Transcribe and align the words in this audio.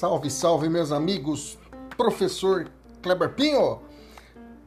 Salve, 0.00 0.30
salve, 0.30 0.66
meus 0.70 0.92
amigos! 0.92 1.58
Professor 1.94 2.70
Kleber 3.02 3.34
Pinho! 3.34 3.82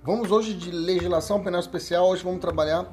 Vamos 0.04 0.30
hoje 0.30 0.54
de 0.54 0.70
legislação 0.70 1.42
penal 1.42 1.60
especial. 1.60 2.08
Hoje 2.08 2.24
vamos 2.24 2.40
trabalhar 2.40 2.88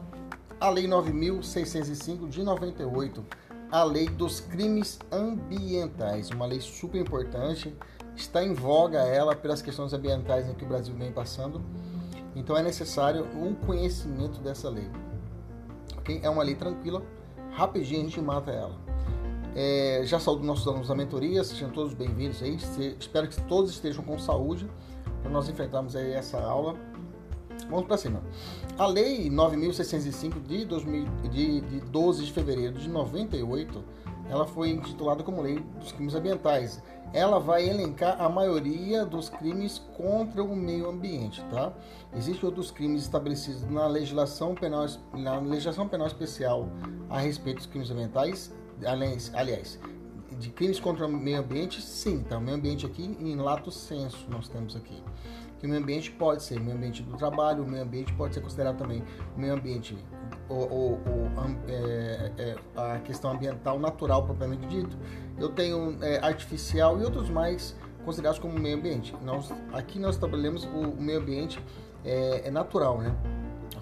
a 0.59 0.71
Lei 0.71 0.87
9.605 0.89 2.31
de 2.31 2.43
98, 2.43 3.23
a 3.71 3.85
Lei 3.85 4.09
dos 4.09 4.41
Crimes 4.41 4.99
Ambientais, 5.13 6.31
uma 6.31 6.47
lei 6.47 6.63
super 6.63 6.99
importante. 6.99 7.77
Está 8.17 8.43
em 8.43 8.55
voga 8.55 9.01
ela 9.01 9.37
pelas 9.37 9.61
questões 9.61 9.93
ambientais 9.93 10.51
que 10.57 10.65
o 10.65 10.67
Brasil 10.67 10.95
vem 10.95 11.13
passando. 11.13 11.61
Então 12.35 12.57
é 12.57 12.63
necessário 12.63 13.27
o 13.35 13.55
conhecimento 13.67 14.41
dessa 14.41 14.71
lei. 14.71 14.89
Okay? 15.99 16.21
É 16.23 16.31
uma 16.31 16.43
lei 16.43 16.55
tranquila, 16.55 17.03
rapidinho 17.51 18.01
a 18.01 18.05
gente 18.05 18.21
mata 18.23 18.51
ela. 18.51 18.90
É, 19.55 20.03
já 20.05 20.21
saúdo 20.21 20.45
nossos 20.45 20.67
alunos 20.67 20.87
da 20.87 20.95
mentoria, 20.95 21.43
sejam 21.43 21.71
todos 21.71 21.93
bem-vindos 21.93 22.41
aí. 22.43 22.59
Se, 22.59 22.97
espero 23.01 23.27
que 23.27 23.41
todos 23.43 23.71
estejam 23.71 24.05
com 24.05 24.17
saúde 24.19 24.71
para 25.23 25.31
nós 25.31 25.49
enfrentarmos 25.49 25.97
aí 25.97 26.13
essa 26.13 26.41
aula. 26.41 26.77
Vamos 27.69 27.87
para 27.87 27.97
cima. 27.97 28.23
A 28.79 28.87
Lei 28.87 29.29
9.605 29.29 30.41
de, 30.43 30.65
2000, 30.65 31.05
de, 31.31 31.61
de 31.63 31.81
12 31.81 32.25
de 32.25 32.33
fevereiro 32.33 32.79
de 32.79 32.89
98, 32.89 33.85
ela 34.29 34.47
foi 34.47 34.71
intitulada 34.71 35.25
como 35.25 35.43
Lei 35.43 35.59
dos 35.81 35.91
Crimes 35.93 36.15
Ambientais. 36.15 36.81
Ela 37.13 37.41
vai 37.41 37.69
elencar 37.69 38.21
a 38.21 38.29
maioria 38.29 39.05
dos 39.05 39.29
crimes 39.29 39.83
contra 39.97 40.45
o 40.45 40.55
meio 40.55 40.89
ambiente, 40.89 41.45
tá? 41.51 41.73
Existem 42.17 42.49
outros 42.49 42.71
crimes 42.71 43.03
estabelecidos 43.03 43.69
na 43.69 43.89
legislação 43.89 44.55
penal, 44.55 44.87
na 45.13 45.41
legislação 45.41 45.89
penal 45.89 46.07
especial 46.07 46.69
a 47.09 47.19
respeito 47.19 47.57
dos 47.57 47.67
crimes 47.67 47.91
ambientais 47.91 48.53
aliás, 48.85 49.31
aliás, 49.35 49.79
de 50.39 50.51
crimes 50.51 50.81
contra 50.81 51.07
o 51.07 51.09
meio 51.09 51.41
ambiente, 51.41 51.83
sim, 51.83 52.23
tá? 52.23 52.39
O 52.39 52.41
meio 52.41 52.57
ambiente 52.57 52.87
aqui 52.87 53.05
em 53.05 53.37
lato 53.37 53.71
senso 53.71 54.27
nós 54.29 54.49
temos 54.49 54.77
aqui. 54.77 55.03
Que 55.59 55.67
o 55.67 55.69
meio 55.69 55.83
ambiente 55.83 56.11
pode 56.13 56.43
ser 56.43 56.59
o 56.59 56.63
meio 56.63 56.77
ambiente 56.77 57.03
do 57.03 57.17
trabalho, 57.17 57.63
o 57.63 57.69
meio 57.69 57.83
ambiente 57.83 58.13
pode 58.15 58.35
ser 58.35 58.41
considerado 58.41 58.79
também 58.79 59.03
o 59.37 59.41
meio 59.41 59.53
ambiente, 59.53 59.97
o, 60.49 60.55
o, 60.55 60.93
o 60.95 61.31
é, 61.69 62.33
é, 62.39 62.57
a 62.77 62.99
questão 63.01 63.33
ambiental 63.33 63.79
natural 63.79 64.25
propriamente 64.25 64.67
dito. 64.67 64.97
Eu 65.39 65.51
tenho 65.51 65.99
é, 66.03 66.19
artificial 66.25 66.99
e 66.99 67.05
outros 67.05 67.29
mais 67.29 67.77
considerados 68.05 68.39
como 68.39 68.59
meio 68.59 68.77
ambiente. 68.77 69.15
Nós, 69.23 69.53
aqui 69.73 69.99
nós 69.99 70.17
trabalhamos 70.17 70.65
o, 70.65 70.69
o 70.69 71.03
meio 71.03 71.21
ambiente 71.21 71.63
é, 72.05 72.49
é 72.49 72.51
natural, 72.51 72.99
né? 72.99 73.15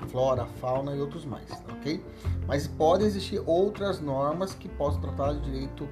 Flora, 0.06 0.46
fauna 0.60 0.94
e 0.94 1.00
outros 1.00 1.24
mais, 1.24 1.50
ok? 1.70 2.02
Mas 2.46 2.66
podem 2.66 3.06
existir 3.06 3.42
outras 3.46 4.00
normas 4.00 4.54
que 4.54 4.68
possam 4.68 5.00
tratar 5.00 5.34
de 5.34 5.40
direito 5.40 5.88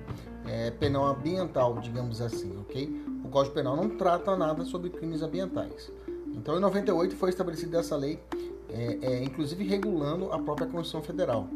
é, 0.47 0.71
penal 0.71 1.07
ambiental, 1.07 1.79
digamos 1.81 2.21
assim, 2.21 2.57
ok? 2.59 3.05
O 3.25 3.29
Código 3.29 3.55
Penal 3.55 3.77
não 3.77 3.91
trata 3.91 4.37
nada 4.37 4.65
sobre 4.65 4.91
crimes 4.91 5.23
ambientais. 5.23 5.91
Então, 6.35 6.57
em 6.57 6.61
98 6.61 7.17
foi 7.17 7.31
estabelecida 7.31 7.79
essa 7.79 7.97
lei, 7.97 8.21
é, 8.69 8.99
é, 9.03 9.25
inclusive 9.25 9.65
regulando 9.65 10.31
a 10.33 10.39
própria 10.39 10.67
Constituição 10.67 11.03
Federal, 11.03 11.49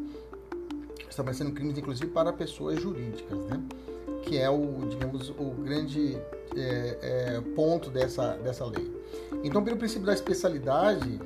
estabelecendo 1.08 1.52
crimes, 1.52 1.78
inclusive, 1.78 2.08
para 2.08 2.32
pessoas 2.32 2.80
jurídicas, 2.80 3.38
né? 3.44 3.62
Que 4.22 4.38
é 4.38 4.50
o, 4.50 4.86
digamos, 4.88 5.30
o 5.30 5.50
grande 5.62 6.16
é, 6.56 6.98
é, 7.02 7.40
ponto 7.54 7.90
dessa, 7.90 8.34
dessa 8.38 8.64
lei. 8.64 8.90
Então, 9.42 9.62
pelo 9.62 9.76
princípio 9.76 10.06
da 10.06 10.12
especialidade, 10.12 11.20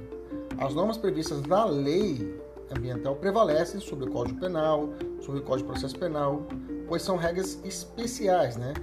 as 0.59 0.75
normas 0.75 0.97
previstas 0.97 1.42
na 1.42 1.65
lei 1.65 2.41
ambiental 2.76 3.16
prevalecem 3.16 3.81
sobre 3.81 4.09
o 4.09 4.10
Código 4.10 4.41
Penal, 4.41 4.88
sobre 5.20 5.41
o 5.41 5.42
Código 5.42 5.69
de 5.69 5.72
Processo 5.72 5.98
Penal, 5.98 6.47
pois 6.88 7.03
são 7.03 7.16
regras 7.16 7.59
especiais, 7.65 8.56
né? 8.56 8.75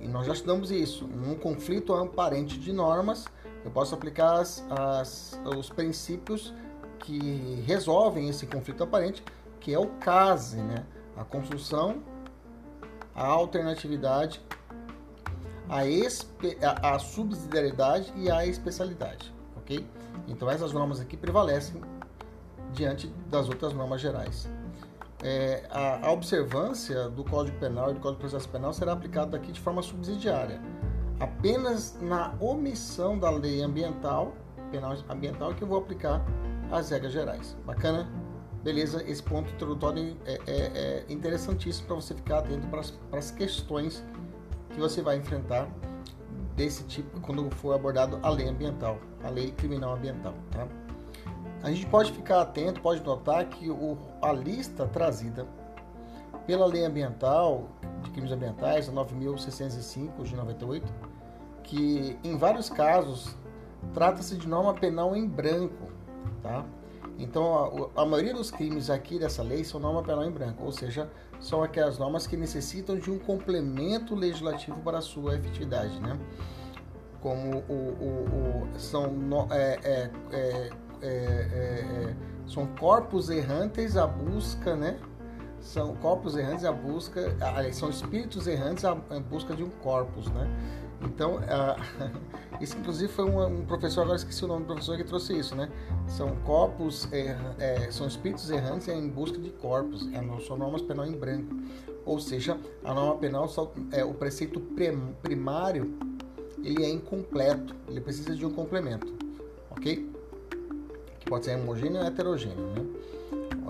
E 0.00 0.08
nós 0.08 0.26
já 0.26 0.32
estudamos 0.32 0.70
isso. 0.70 1.06
Num 1.06 1.34
conflito 1.34 1.92
aparente 1.94 2.58
de 2.58 2.72
normas, 2.72 3.26
eu 3.64 3.70
posso 3.70 3.94
aplicar 3.94 4.40
as, 4.40 4.64
as, 4.70 5.40
os 5.56 5.68
princípios 5.68 6.54
que 7.00 7.62
resolvem 7.66 8.28
esse 8.28 8.46
conflito 8.46 8.82
aparente, 8.82 9.22
que 9.58 9.72
é 9.74 9.78
o 9.78 9.86
CASE, 9.86 10.56
né? 10.56 10.84
A 11.16 11.24
construção, 11.24 12.02
a 13.14 13.26
alternatividade, 13.26 14.40
a, 15.68 15.80
a, 15.80 16.94
a 16.94 16.98
subsidiariedade 16.98 18.12
e 18.16 18.30
a 18.30 18.46
especialidade, 18.46 19.32
ok? 19.56 19.86
Então 20.28 20.50
essas 20.50 20.72
normas 20.72 21.00
aqui 21.00 21.16
prevalecem 21.16 21.80
diante 22.72 23.08
das 23.28 23.48
outras 23.48 23.72
normas 23.72 24.00
gerais. 24.00 24.48
É, 25.22 25.64
a, 25.70 26.06
a, 26.06 26.12
observância 26.12 27.08
do 27.10 27.22
Código 27.24 27.58
Penal 27.58 27.90
e 27.90 27.94
do 27.94 28.00
Código 28.00 28.22
de 28.22 28.30
Processo 28.30 28.48
Penal 28.48 28.72
será 28.72 28.92
aplicada 28.92 29.36
aqui 29.36 29.52
de 29.52 29.60
forma 29.60 29.82
subsidiária, 29.82 30.60
apenas 31.18 31.98
na 32.00 32.34
omissão 32.40 33.18
da 33.18 33.28
lei 33.28 33.62
ambiental, 33.62 34.32
penal 34.70 34.96
ambiental, 35.10 35.54
que 35.54 35.62
eu 35.62 35.68
vou 35.68 35.78
aplicar 35.78 36.24
as 36.72 36.88
regras 36.88 37.12
gerais. 37.12 37.54
Bacana? 37.66 38.08
Beleza? 38.62 39.02
Esse 39.06 39.22
ponto 39.22 39.52
introdutório 39.52 40.16
é, 40.24 40.40
é, 40.46 40.54
é 40.54 41.04
interessantíssimo 41.08 41.86
para 41.86 41.96
você 41.96 42.14
ficar 42.14 42.38
atento 42.38 42.66
para 42.68 42.80
as 43.18 43.30
questões 43.30 44.02
que 44.70 44.80
você 44.80 45.02
vai 45.02 45.16
enfrentar 45.16 45.68
desse 46.60 46.84
tipo 46.84 47.18
quando 47.22 47.50
for 47.56 47.74
abordado 47.74 48.18
a 48.22 48.28
lei 48.28 48.46
ambiental, 48.46 48.98
a 49.24 49.30
lei 49.30 49.50
criminal 49.52 49.94
ambiental. 49.94 50.34
Tá? 50.50 50.68
A 51.62 51.70
gente 51.70 51.86
pode 51.86 52.12
ficar 52.12 52.42
atento, 52.42 52.82
pode 52.82 53.02
notar 53.02 53.46
que 53.46 53.70
o, 53.70 53.96
a 54.20 54.30
lista 54.30 54.86
trazida 54.86 55.46
pela 56.46 56.66
lei 56.66 56.84
ambiental 56.84 57.68
de 58.02 58.10
crimes 58.10 58.30
ambientais, 58.30 58.90
a 58.90 58.92
9.605 58.92 60.22
de 60.22 60.36
98, 60.36 60.92
que 61.62 62.18
em 62.22 62.36
vários 62.36 62.68
casos 62.68 63.34
trata-se 63.94 64.36
de 64.36 64.46
norma 64.46 64.74
penal 64.74 65.16
em 65.16 65.26
branco, 65.26 65.90
tá? 66.42 66.66
Então, 67.18 67.90
a, 67.96 68.02
a, 68.02 68.06
maioria 68.06 68.34
dos 68.34 68.50
crimes 68.50 68.90
aqui 68.90 69.18
dessa 69.18 69.42
lei 69.42 69.64
são 69.64 69.80
norma 69.80 70.02
penal 70.02 70.24
em 70.24 70.30
branco, 70.30 70.62
ou 70.64 70.72
seja, 70.72 71.10
são 71.40 71.62
aquelas 71.62 71.98
normas 71.98 72.26
que 72.26 72.36
necessitam 72.36 72.96
de 72.96 73.10
um 73.10 73.18
complemento 73.18 74.14
legislativo 74.14 74.78
para 74.80 75.00
sua 75.00 75.36
efetividade, 75.36 75.98
né? 76.00 76.18
Como 77.20 77.64
o, 77.68 77.72
o, 77.72 78.66
o 78.74 78.78
são, 78.78 79.10
no, 79.12 79.46
é, 79.50 79.78
é, 79.82 80.10
é, 80.32 80.70
é, 81.02 81.08
é 81.08 82.16
são 82.46 82.66
corpos 82.66 83.30
errantes 83.30 83.96
à 83.96 84.06
busca, 84.06 84.74
né? 84.74 84.98
São 85.60 85.94
corpos 85.96 86.36
errantes 86.36 86.64
à 86.64 86.72
busca, 86.72 87.36
são 87.72 87.90
espíritos 87.90 88.46
errantes 88.46 88.84
à 88.84 88.94
busca 88.94 89.54
de 89.54 89.62
um 89.62 89.70
corpus, 89.70 90.28
né? 90.30 90.48
Então, 91.02 91.40
isso 92.60 92.76
inclusive 92.76 93.10
foi 93.12 93.24
um, 93.24 93.64
professor, 93.64 94.02
agora 94.02 94.16
esqueci 94.16 94.44
o 94.44 94.48
nome 94.48 94.64
do 94.64 94.66
professor 94.66 94.96
que 94.96 95.04
trouxe 95.04 95.38
isso, 95.38 95.54
né? 95.54 95.70
São 96.06 96.36
corpos, 96.44 97.10
é, 97.12 97.36
é, 97.58 97.90
são 97.90 98.06
espíritos 98.06 98.50
errantes 98.50 98.88
em 98.88 99.08
busca 99.08 99.38
de 99.38 99.50
corpos, 99.50 100.06
é, 100.12 100.46
são 100.46 100.56
normas 100.56 100.82
penal 100.82 101.06
em 101.06 101.12
branco. 101.12 101.54
Ou 102.04 102.18
seja, 102.18 102.58
a 102.84 102.94
norma 102.94 103.16
penal, 103.16 103.48
só, 103.48 103.72
é, 103.92 104.04
o 104.04 104.14
preceito 104.14 104.60
primário, 105.22 105.94
ele 106.62 106.84
é 106.84 106.90
incompleto, 106.90 107.74
ele 107.88 108.00
precisa 108.00 108.34
de 108.34 108.44
um 108.44 108.50
complemento, 108.50 109.12
ok? 109.70 110.10
Que 111.20 111.26
pode 111.26 111.44
ser 111.44 111.56
homogêneo 111.56 112.00
ou 112.00 112.06
heterogêneo, 112.06 112.66
né? 112.68 112.86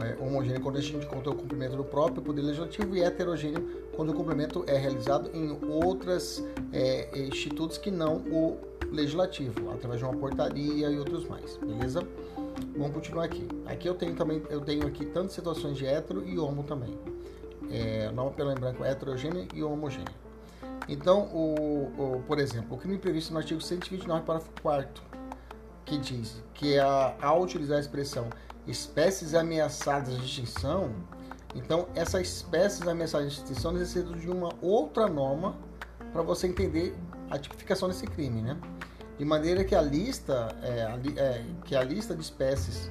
É, 0.03 0.17
homogêneo 0.25 0.61
quando 0.63 0.79
a 0.79 0.81
gente 0.81 1.05
conta 1.07 1.29
o 1.29 1.35
cumprimento 1.35 1.77
do 1.77 1.85
próprio 1.85 2.23
poder 2.23 2.41
legislativo 2.41 2.97
e 2.97 3.03
heterogêneo 3.03 3.90
quando 4.01 4.13
o 4.13 4.15
complemento 4.15 4.65
é 4.67 4.79
realizado 4.79 5.31
em 5.35 5.59
outros 5.69 6.43
é, 6.73 7.11
institutos 7.19 7.77
que 7.77 7.91
não 7.91 8.17
o 8.17 8.59
legislativo, 8.91 9.71
através 9.73 10.01
de 10.01 10.07
uma 10.07 10.17
portaria 10.17 10.89
e 10.89 10.99
outros 10.99 11.29
mais, 11.29 11.59
beleza? 11.59 12.01
Vamos 12.79 12.95
continuar 12.95 13.25
aqui. 13.25 13.47
Aqui 13.67 13.87
eu 13.87 13.95
tenho 13.95 14.17
também, 14.17 14.43
eu 14.49 14.63
tenho 14.63 14.87
aqui 14.87 15.05
tanto 15.05 15.35
situações 15.35 15.77
de 15.77 15.85
hétero 15.85 16.27
e 16.27 16.39
homo 16.39 16.63
também. 16.63 16.99
É, 17.71 18.11
pelo 18.35 18.51
em 18.51 18.55
branco 18.55 18.83
heterogênea 18.83 19.47
e 19.55 19.63
homogênea. 19.63 20.15
Então, 20.89 21.25
o, 21.25 21.93
o, 21.99 22.23
por 22.27 22.39
exemplo, 22.39 22.79
o 22.79 22.81
crime 22.81 22.97
previsto 22.97 23.35
no 23.35 23.39
artigo 23.39 23.61
129, 23.61 24.25
parágrafo 24.25 24.51
4 24.63 25.05
que 25.85 25.99
diz 25.99 26.43
que 26.55 26.79
a, 26.79 27.17
ao 27.21 27.43
utilizar 27.43 27.77
a 27.77 27.81
expressão 27.81 28.31
espécies 28.67 29.35
ameaçadas 29.35 30.17
de 30.17 30.25
extinção, 30.25 30.91
então 31.55 31.89
essas 31.95 32.23
espécies 32.23 32.87
ameaçadas 32.87 33.33
de 33.33 33.39
extinção 33.39 33.73
necessitam 33.73 34.13
de 34.13 34.31
uma 34.31 34.51
outra 34.61 35.09
norma 35.09 35.57
para 36.13 36.23
você 36.23 36.47
entender 36.47 36.97
a 37.31 37.39
tipificação 37.39 37.89
desse 37.89 38.07
crime, 38.07 38.43
né? 38.43 38.57
De 39.19 39.25
maneira 39.25 39.65
que 39.65 39.75
a 39.75 39.83
lista, 39.83 40.57
é, 40.63 40.83
a, 40.83 40.99
é, 41.21 41.45
que 41.65 41.77
a 41.77 41.83
lista 41.83 42.15
de 42.15 42.23
espécies 42.23 42.91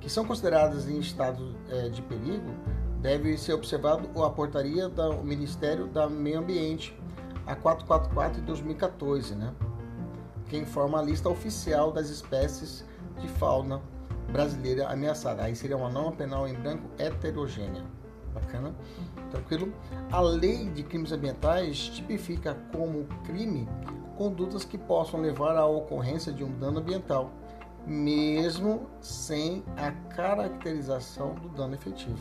que 0.00 0.08
são 0.08 0.24
consideradas 0.24 0.88
em 0.88 0.98
estado 0.98 1.56
é, 1.70 1.88
de 1.88 2.00
perigo 2.02 2.54
deve 3.00 3.36
ser 3.36 3.54
observado 3.54 4.08
a 4.22 4.30
portaria 4.30 4.88
do 4.88 5.22
Ministério 5.22 5.86
do 5.86 6.10
Meio 6.10 6.38
Ambiente, 6.38 6.98
a 7.46 7.54
444 7.54 8.40
de 8.40 8.46
2014, 8.46 9.34
né? 9.34 9.52
Que 10.48 10.56
informa 10.56 11.00
a 11.00 11.02
lista 11.02 11.28
oficial 11.28 11.90
das 11.90 12.08
espécies 12.08 12.84
de 13.20 13.28
fauna 13.28 13.82
brasileira 14.32 14.88
ameaçada. 14.88 15.42
Aí 15.42 15.54
seria 15.54 15.76
uma 15.76 15.90
norma 15.90 16.12
penal 16.12 16.48
em 16.48 16.54
branco 16.54 16.88
heterogênea. 16.98 17.84
Bacana? 18.34 18.74
Tranquilo? 19.30 19.72
A 20.10 20.20
lei 20.20 20.68
de 20.70 20.82
crimes 20.82 21.12
ambientais 21.12 21.88
tipifica 21.88 22.54
como 22.72 23.06
crime 23.24 23.68
condutas 24.16 24.64
que 24.64 24.76
possam 24.76 25.20
levar 25.20 25.56
à 25.56 25.64
ocorrência 25.66 26.32
de 26.32 26.44
um 26.44 26.52
dano 26.58 26.80
ambiental, 26.80 27.30
mesmo 27.86 28.88
sem 29.00 29.64
a 29.76 29.90
caracterização 30.14 31.34
do 31.34 31.48
dano 31.48 31.74
efetivo. 31.74 32.18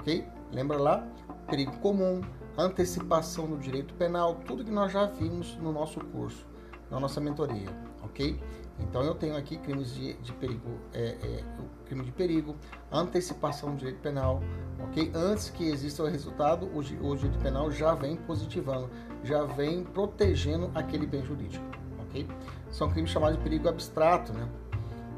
Ok? 0.00 0.26
Lembra 0.52 0.78
lá? 0.78 1.06
Perigo 1.48 1.76
comum, 1.78 2.22
antecipação 2.56 3.46
do 3.46 3.58
direito 3.58 3.94
penal, 3.94 4.36
tudo 4.46 4.64
que 4.64 4.70
nós 4.70 4.92
já 4.92 5.06
vimos 5.06 5.56
no 5.58 5.72
nosso 5.72 6.00
curso, 6.00 6.46
na 6.90 6.98
nossa 6.98 7.20
mentoria. 7.20 7.68
Ok? 8.02 8.40
Então 8.78 9.02
eu 9.02 9.14
tenho 9.14 9.36
aqui 9.36 9.56
crimes 9.56 9.94
de, 9.94 10.14
de 10.14 10.32
perigo, 10.34 10.78
é, 10.92 11.16
é, 11.22 11.44
crime 11.86 12.04
de 12.04 12.12
perigo, 12.12 12.56
antecipação 12.92 13.70
do 13.70 13.76
direito 13.76 14.00
penal, 14.00 14.42
ok? 14.84 15.10
Antes 15.14 15.50
que 15.50 15.64
exista 15.68 16.02
o 16.02 16.06
resultado, 16.06 16.66
o, 16.66 16.78
o 16.78 17.16
direito 17.16 17.38
penal 17.38 17.70
já 17.70 17.94
vem 17.94 18.16
positivando, 18.16 18.90
já 19.24 19.44
vem 19.44 19.82
protegendo 19.82 20.70
aquele 20.74 21.06
bem 21.06 21.24
jurídico, 21.24 21.64
ok? 22.00 22.26
São 22.70 22.90
crimes 22.90 23.10
chamados 23.10 23.38
de 23.38 23.42
perigo 23.42 23.68
abstrato, 23.68 24.32
né? 24.32 24.46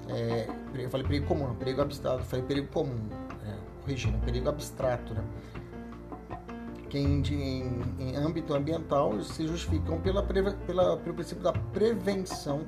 É, 0.09 0.49
eu 0.75 0.89
falei 0.89 1.07
perigo 1.07 1.27
comum, 1.27 1.55
perigo 1.57 1.83
abstrato, 1.83 2.23
falei 2.25 2.45
perigo 2.45 2.69
comum, 2.69 3.09
é, 3.45 3.55
corrigindo, 3.83 4.19
perigo 4.19 4.49
abstrato, 4.49 5.15
né? 5.15 5.25
Que 6.89 6.99
em, 6.99 7.21
em, 7.21 7.83
em 7.99 8.17
âmbito 8.17 8.55
ambiental 8.55 9.21
se 9.21 9.47
justificam 9.47 10.01
pela, 10.01 10.23
pela, 10.23 10.97
pelo 10.97 11.15
princípio 11.15 11.45
da 11.45 11.53
prevenção 11.53 12.65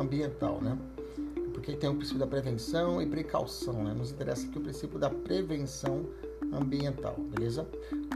ambiental, 0.00 0.60
né? 0.60 0.76
Porque 1.52 1.72
tem 1.72 1.90
o 1.90 1.94
princípio 1.94 2.18
da 2.18 2.26
prevenção 2.26 3.02
e 3.02 3.06
precaução, 3.06 3.84
né? 3.84 3.92
Nos 3.92 4.10
interessa 4.10 4.46
aqui 4.46 4.58
o 4.58 4.60
princípio 4.60 4.98
da 4.98 5.10
prevenção 5.10 6.06
ambiental, 6.52 7.16
beleza? 7.18 7.66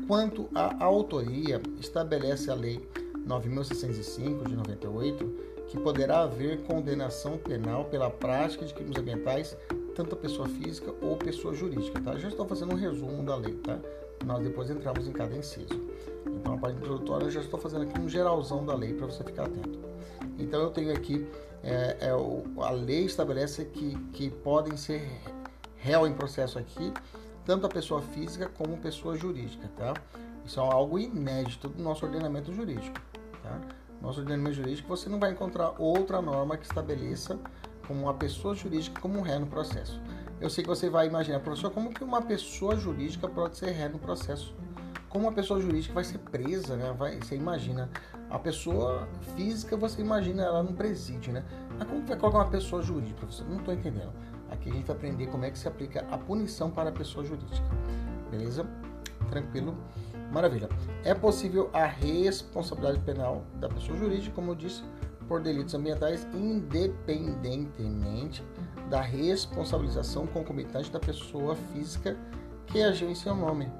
Quanto 0.06 0.48
à 0.54 0.82
autoria, 0.84 1.60
estabelece 1.78 2.50
a 2.50 2.54
Lei 2.54 2.80
9.605 3.26 4.48
de 4.48 4.56
98 4.56 5.54
que 5.68 5.78
poderá 5.78 6.22
haver 6.22 6.62
condenação 6.62 7.38
penal 7.38 7.86
pela 7.86 8.10
prática 8.10 8.64
de 8.64 8.74
crimes 8.74 8.96
ambientais, 8.96 9.56
tanto 9.94 10.14
pessoa 10.14 10.46
física 10.46 10.92
ou 11.00 11.16
pessoa 11.16 11.54
jurídica, 11.54 12.00
tá? 12.00 12.16
Já 12.16 12.28
estou 12.28 12.46
fazendo 12.46 12.72
um 12.72 12.76
resumo 12.76 13.24
da 13.24 13.36
lei, 13.36 13.54
tá? 13.54 13.78
Nós 14.24 14.42
depois 14.42 14.70
entramos 14.70 15.08
em 15.08 15.12
cada 15.12 15.34
inciso. 15.34 15.80
Então, 16.26 16.54
a 16.54 16.58
parte 16.58 16.76
introdutória 16.76 17.24
eu 17.24 17.30
já 17.30 17.40
estou 17.40 17.58
fazendo 17.58 17.82
aqui 17.82 17.98
um 17.98 18.08
geralzão 18.08 18.64
da 18.64 18.74
lei 18.74 18.94
para 18.94 19.06
você 19.06 19.24
ficar 19.24 19.44
atento. 19.44 19.78
Então, 20.38 20.60
eu 20.60 20.70
tenho 20.70 20.92
aqui 20.92 21.26
é, 21.64 21.96
é, 22.00 22.10
a 22.62 22.70
lei 22.70 23.04
estabelece 23.04 23.64
que, 23.64 23.96
que 24.12 24.30
podem 24.30 24.76
ser 24.76 25.10
réu 25.76 26.06
em 26.06 26.12
processo 26.12 26.58
aqui 26.58 26.92
tanto 27.44 27.66
a 27.66 27.68
pessoa 27.68 28.00
física 28.00 28.48
como 28.48 28.74
a 28.74 28.78
pessoa 28.78 29.16
jurídica, 29.16 29.68
tá? 29.76 29.94
Isso 30.44 30.60
é 30.60 30.62
algo 30.62 30.98
inédito 30.98 31.68
do 31.68 31.82
nosso 31.82 32.04
ordenamento 32.04 32.52
jurídico, 32.52 32.98
tá? 33.42 33.60
Nosso 34.00 34.20
ordenamento 34.20 34.56
jurídico 34.56 34.88
você 34.88 35.08
não 35.08 35.18
vai 35.18 35.32
encontrar 35.32 35.74
outra 35.78 36.20
norma 36.20 36.56
que 36.56 36.64
estabeleça 36.64 37.38
como 37.86 38.02
uma 38.02 38.14
pessoa 38.14 38.54
jurídica 38.54 39.00
como 39.00 39.20
ré 39.20 39.38
no 39.38 39.46
processo. 39.46 40.00
Eu 40.40 40.50
sei 40.50 40.64
que 40.64 40.68
você 40.68 40.90
vai 40.90 41.06
imaginar, 41.06 41.40
professor, 41.40 41.70
como 41.70 41.92
que 41.92 42.02
uma 42.02 42.20
pessoa 42.20 42.76
jurídica 42.76 43.28
pode 43.28 43.56
ser 43.56 43.70
ré 43.70 43.88
no 43.88 43.98
processo? 43.98 44.54
Como 45.08 45.26
uma 45.26 45.32
pessoa 45.32 45.60
jurídica 45.60 45.94
vai 45.94 46.04
ser 46.04 46.18
presa, 46.18 46.76
né? 46.76 46.94
Vai, 46.98 47.16
você 47.16 47.36
imagina. 47.36 47.88
A 48.34 48.38
pessoa 48.40 49.06
física, 49.36 49.76
você 49.76 50.02
imagina 50.02 50.42
ela 50.42 50.60
no 50.60 50.72
presídio, 50.72 51.32
né? 51.32 51.44
Mas 51.78 51.86
como 51.86 52.04
vai 52.04 52.18
colocar 52.18 52.38
uma 52.38 52.50
pessoa 52.50 52.82
jurídica, 52.82 53.20
professor? 53.20 53.48
Não 53.48 53.58
estou 53.58 53.72
entendendo. 53.72 54.10
Aqui 54.50 54.70
a 54.70 54.72
gente 54.72 54.86
vai 54.86 54.96
aprender 54.96 55.28
como 55.28 55.44
é 55.44 55.52
que 55.52 55.58
se 55.58 55.68
aplica 55.68 56.04
a 56.10 56.18
punição 56.18 56.68
para 56.68 56.88
a 56.88 56.92
pessoa 56.92 57.24
jurídica. 57.24 57.64
Beleza? 58.32 58.66
Tranquilo? 59.30 59.76
Maravilha. 60.32 60.68
É 61.04 61.14
possível 61.14 61.70
a 61.72 61.86
responsabilidade 61.86 62.98
penal 63.04 63.44
da 63.60 63.68
pessoa 63.68 63.96
jurídica, 63.96 64.34
como 64.34 64.50
eu 64.50 64.56
disse, 64.56 64.82
por 65.28 65.40
delitos 65.40 65.72
ambientais, 65.72 66.26
independentemente 66.34 68.42
da 68.90 69.00
responsabilização 69.00 70.26
concomitante 70.26 70.90
da 70.90 70.98
pessoa 70.98 71.54
física 71.72 72.16
que 72.66 72.82
agiu 72.82 73.08
em 73.08 73.14
seu 73.14 73.36
nome. 73.36 73.70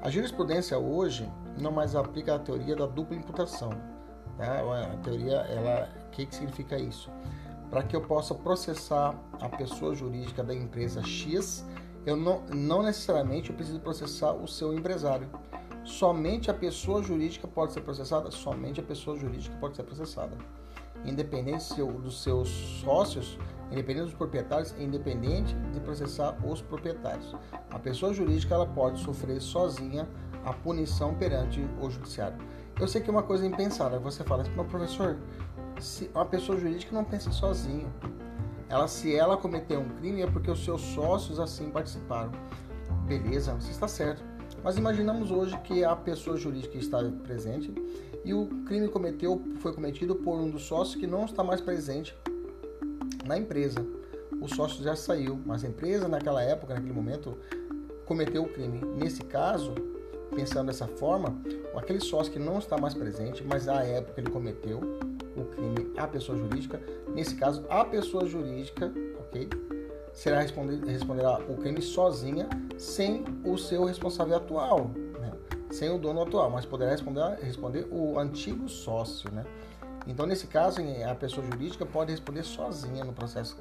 A 0.00 0.08
jurisprudência 0.08 0.78
hoje 0.78 1.28
não 1.58 1.70
mais 1.70 1.94
aplica 1.94 2.34
a 2.34 2.38
teoria 2.38 2.76
da 2.76 2.86
dupla 2.86 3.16
imputação. 3.16 3.70
Tá? 4.36 4.60
A 4.92 4.96
teoria, 4.98 5.36
ela, 5.36 5.88
o 6.06 6.10
que, 6.10 6.26
que 6.26 6.34
significa 6.34 6.78
isso? 6.78 7.10
Para 7.70 7.82
que 7.82 7.94
eu 7.94 8.00
possa 8.00 8.34
processar 8.34 9.14
a 9.40 9.48
pessoa 9.48 9.94
jurídica 9.94 10.42
da 10.42 10.54
empresa 10.54 11.02
X, 11.02 11.64
eu 12.06 12.16
não, 12.16 12.42
não 12.46 12.82
necessariamente 12.82 13.50
eu 13.50 13.56
preciso 13.56 13.78
processar 13.80 14.32
o 14.32 14.48
seu 14.48 14.74
empresário. 14.74 15.28
Somente 15.84 16.50
a 16.50 16.54
pessoa 16.54 17.02
jurídica 17.02 17.46
pode 17.46 17.72
ser 17.72 17.80
processada, 17.82 18.30
somente 18.30 18.80
a 18.80 18.82
pessoa 18.82 19.16
jurídica 19.16 19.56
pode 19.56 19.76
ser 19.76 19.82
processada. 19.82 20.36
Independente 21.04 21.74
dos 21.74 22.22
seus 22.22 22.48
sócios, 22.82 23.38
independente 23.70 24.06
dos 24.06 24.14
proprietários, 24.14 24.74
independente 24.78 25.54
de 25.72 25.80
processar 25.80 26.36
os 26.44 26.60
proprietários. 26.60 27.34
A 27.70 27.78
pessoa 27.78 28.12
jurídica 28.12 28.54
ela 28.54 28.66
pode 28.66 29.00
sofrer 29.00 29.40
sozinha 29.40 30.08
a 30.44 30.52
punição 30.52 31.14
perante 31.14 31.60
o 31.80 31.90
judiciário. 31.90 32.36
Eu 32.78 32.88
sei 32.88 33.00
que 33.00 33.10
é 33.10 33.12
uma 33.12 33.22
coisa 33.22 33.46
impensável. 33.46 34.00
Você 34.00 34.24
fala 34.24 34.42
assim, 34.42 34.52
professor, 34.52 35.16
se 35.78 36.10
uma 36.14 36.24
pessoa 36.24 36.58
jurídica 36.58 36.94
não 36.94 37.04
pensa 37.04 37.30
sozinha. 37.30 37.86
Ela, 38.68 38.86
se 38.86 39.14
ela 39.14 39.36
cometer 39.36 39.76
um 39.76 39.88
crime, 39.88 40.22
é 40.22 40.26
porque 40.26 40.50
os 40.50 40.64
seus 40.64 40.80
sócios 40.80 41.40
assim 41.40 41.70
participaram. 41.70 42.30
Beleza, 43.06 43.54
você 43.54 43.70
está 43.70 43.88
certo. 43.88 44.22
Mas 44.62 44.76
imaginamos 44.76 45.30
hoje 45.30 45.58
que 45.60 45.82
a 45.84 45.96
pessoa 45.96 46.36
jurídica 46.36 46.76
está 46.76 47.02
presente 47.24 47.74
e 48.24 48.34
o 48.34 48.46
crime 48.66 48.88
cometeu, 48.88 49.42
foi 49.60 49.72
cometido 49.72 50.14
por 50.14 50.38
um 50.38 50.50
dos 50.50 50.62
sócios 50.62 50.96
que 50.96 51.06
não 51.06 51.24
está 51.24 51.42
mais 51.42 51.60
presente 51.60 52.16
na 53.26 53.38
empresa. 53.38 53.84
O 54.40 54.48
sócio 54.48 54.82
já 54.82 54.94
saiu, 54.94 55.40
mas 55.44 55.64
a 55.64 55.68
empresa 55.68 56.08
naquela 56.08 56.42
época, 56.42 56.74
naquele 56.74 56.92
momento, 56.92 57.36
cometeu 58.04 58.42
o 58.42 58.48
crime. 58.48 58.80
Nesse 58.96 59.22
caso, 59.24 59.74
pensando 60.34 60.66
dessa 60.66 60.86
forma, 60.86 61.36
aquele 61.76 62.00
sócio 62.00 62.32
que 62.32 62.38
não 62.38 62.58
está 62.58 62.78
mais 62.78 62.94
presente, 62.94 63.44
mas 63.44 63.68
à 63.68 63.84
época 63.84 64.20
ele 64.20 64.30
cometeu 64.30 64.80
o 65.36 65.44
crime, 65.44 65.92
a 65.96 66.06
pessoa 66.06 66.36
jurídica, 66.36 66.80
nesse 67.14 67.36
caso, 67.36 67.64
a 67.68 67.84
pessoa 67.84 68.26
jurídica, 68.26 68.92
ok? 69.20 69.48
Será 70.12 70.40
responder, 70.40 70.84
responderá 70.84 71.38
o 71.48 71.56
crime 71.56 71.80
sozinha, 71.80 72.48
sem 72.76 73.24
o 73.44 73.56
seu 73.56 73.84
responsável 73.84 74.36
atual, 74.36 74.90
né? 75.20 75.32
sem 75.70 75.88
o 75.88 75.98
dono 75.98 76.22
atual, 76.22 76.50
mas 76.50 76.66
poderá 76.66 76.90
responder, 76.90 77.38
responder 77.42 77.86
o 77.90 78.18
antigo 78.18 78.68
sócio, 78.68 79.30
né? 79.30 79.44
Então, 80.06 80.26
nesse 80.26 80.46
caso, 80.46 80.80
a 81.08 81.14
pessoa 81.14 81.46
jurídica 81.46 81.84
pode 81.86 82.10
responder 82.10 82.42
sozinha 82.42 83.04
no 83.04 83.12
processo 83.12 83.56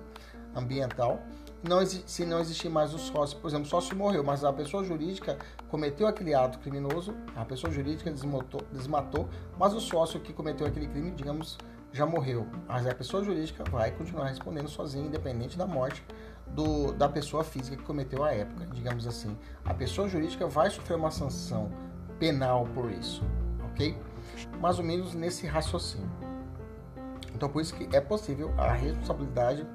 ambiental. 0.55 1.19
Não, 1.61 1.85
se 1.85 2.25
não 2.25 2.39
existir 2.39 2.69
mais 2.69 2.93
o 2.93 2.97
sócio, 2.97 3.37
por 3.37 3.47
exemplo, 3.49 3.65
o 3.65 3.69
sócio 3.69 3.95
morreu, 3.95 4.23
mas 4.23 4.45
a 4.45 4.53
pessoa 4.53 4.81
jurídica 4.83 5.37
cometeu 5.67 6.07
aquele 6.07 6.33
ato 6.33 6.57
criminoso, 6.59 7.13
a 7.35 7.43
pessoa 7.43 7.71
jurídica 7.71 8.09
desmatou, 8.09 8.61
desmatou, 8.71 9.27
mas 9.57 9.73
o 9.73 9.81
sócio 9.81 10.21
que 10.21 10.31
cometeu 10.31 10.65
aquele 10.65 10.87
crime, 10.87 11.11
digamos, 11.11 11.57
já 11.91 12.05
morreu. 12.05 12.47
Mas 12.67 12.87
a 12.87 12.95
pessoa 12.95 13.23
jurídica 13.23 13.63
vai 13.69 13.91
continuar 13.91 14.27
respondendo 14.27 14.69
sozinha, 14.69 15.05
independente 15.05 15.57
da 15.57 15.67
morte 15.67 16.03
do, 16.47 16.93
da 16.93 17.09
pessoa 17.09 17.43
física 17.43 17.75
que 17.75 17.83
cometeu 17.83 18.23
a 18.23 18.31
época, 18.31 18.65
digamos 18.73 19.05
assim. 19.05 19.37
A 19.65 19.73
pessoa 19.73 20.07
jurídica 20.07 20.47
vai 20.47 20.69
sofrer 20.69 20.95
uma 20.95 21.11
sanção 21.11 21.71
penal 22.17 22.65
por 22.73 22.89
isso, 22.91 23.23
ok? 23.71 23.97
Mais 24.59 24.79
ou 24.79 24.85
menos 24.85 25.13
nesse 25.13 25.45
raciocínio. 25.45 26.09
Então 27.33 27.49
por 27.49 27.61
isso 27.61 27.73
que 27.75 27.95
é 27.95 28.01
possível 28.01 28.53
a 28.57 28.73
responsabilidade, 28.73 29.65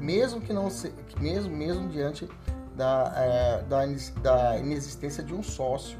mesmo 0.00 0.40
que 0.40 0.52
não 0.52 0.70
se, 0.70 0.92
mesmo 1.20 1.54
mesmo 1.54 1.88
diante 1.88 2.28
da, 2.74 3.12
é, 3.14 3.62
da, 3.62 3.80
da 4.22 4.58
inexistência 4.58 5.22
de 5.22 5.34
um 5.34 5.42
sócio 5.42 5.98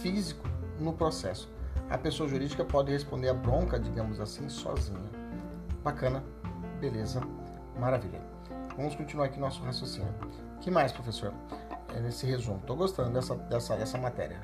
físico 0.00 0.48
no 0.80 0.92
processo. 0.92 1.48
A 1.90 1.98
pessoa 1.98 2.28
jurídica 2.28 2.64
pode 2.64 2.90
responder 2.90 3.28
a 3.28 3.34
bronca, 3.34 3.78
digamos 3.78 4.20
assim, 4.20 4.48
sozinha. 4.48 4.98
Bacana, 5.82 6.24
beleza, 6.80 7.20
maravilha. 7.78 8.20
Vamos 8.76 8.94
continuar 8.94 9.26
aqui 9.26 9.38
nosso 9.38 9.62
raciocínio. 9.62 10.12
que 10.60 10.70
mais, 10.70 10.92
professor? 10.92 11.32
É 11.94 12.00
nesse 12.00 12.26
resumo. 12.26 12.58
Estou 12.58 12.76
gostando 12.76 13.10
dessa, 13.10 13.34
dessa, 13.34 13.76
dessa 13.76 13.98
matéria. 13.98 14.40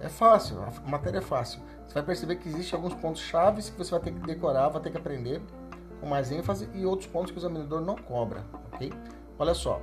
É 0.00 0.08
fácil, 0.08 0.58
a 0.62 0.88
matéria 0.88 1.18
é 1.18 1.22
fácil. 1.22 1.60
Você 1.86 1.94
vai 1.94 2.02
perceber 2.02 2.36
que 2.36 2.48
existem 2.48 2.76
alguns 2.76 2.94
pontos 2.94 3.20
chaves 3.20 3.68
que 3.70 3.76
você 3.76 3.90
vai 3.90 4.00
ter 4.00 4.12
que 4.12 4.20
decorar, 4.20 4.68
vai 4.68 4.80
ter 4.80 4.90
que 4.90 4.96
aprender 4.96 5.42
com 6.00 6.06
mais 6.06 6.32
ênfase 6.32 6.68
e 6.74 6.84
outros 6.86 7.08
pontos 7.08 7.30
que 7.30 7.38
o 7.38 7.40
examinador 7.40 7.80
não 7.80 7.96
cobra, 7.96 8.44
ok? 8.72 8.92
Olha 9.38 9.54
só. 9.54 9.80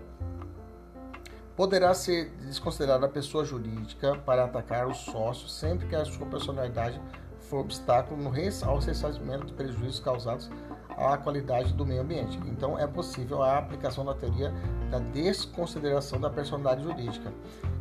Poderá 1.55 1.93
ser 1.93 2.29
desconsiderada 2.41 3.05
a 3.05 3.09
pessoa 3.09 3.43
jurídica 3.43 4.15
para 4.25 4.45
atacar 4.45 4.87
o 4.87 4.93
sócio 4.93 5.47
sempre 5.47 5.87
que 5.87 5.95
a 5.95 6.05
sua 6.05 6.27
personalidade 6.27 7.01
for 7.39 7.61
obstáculo 7.61 8.21
no 8.21 8.29
ao 8.65 8.79
ressarcimento 8.79 9.45
de 9.45 9.53
prejuízos 9.53 9.99
causados 9.99 10.49
à 10.97 11.17
qualidade 11.17 11.73
do 11.73 11.85
meio 11.85 12.01
ambiente. 12.01 12.39
Então, 12.45 12.77
é 12.77 12.85
possível 12.87 13.41
a 13.41 13.57
aplicação 13.57 14.03
da 14.03 14.13
teoria 14.13 14.51
da 14.89 14.99
desconsideração 14.99 16.19
da 16.19 16.29
personalidade 16.29 16.83
jurídica. 16.83 17.31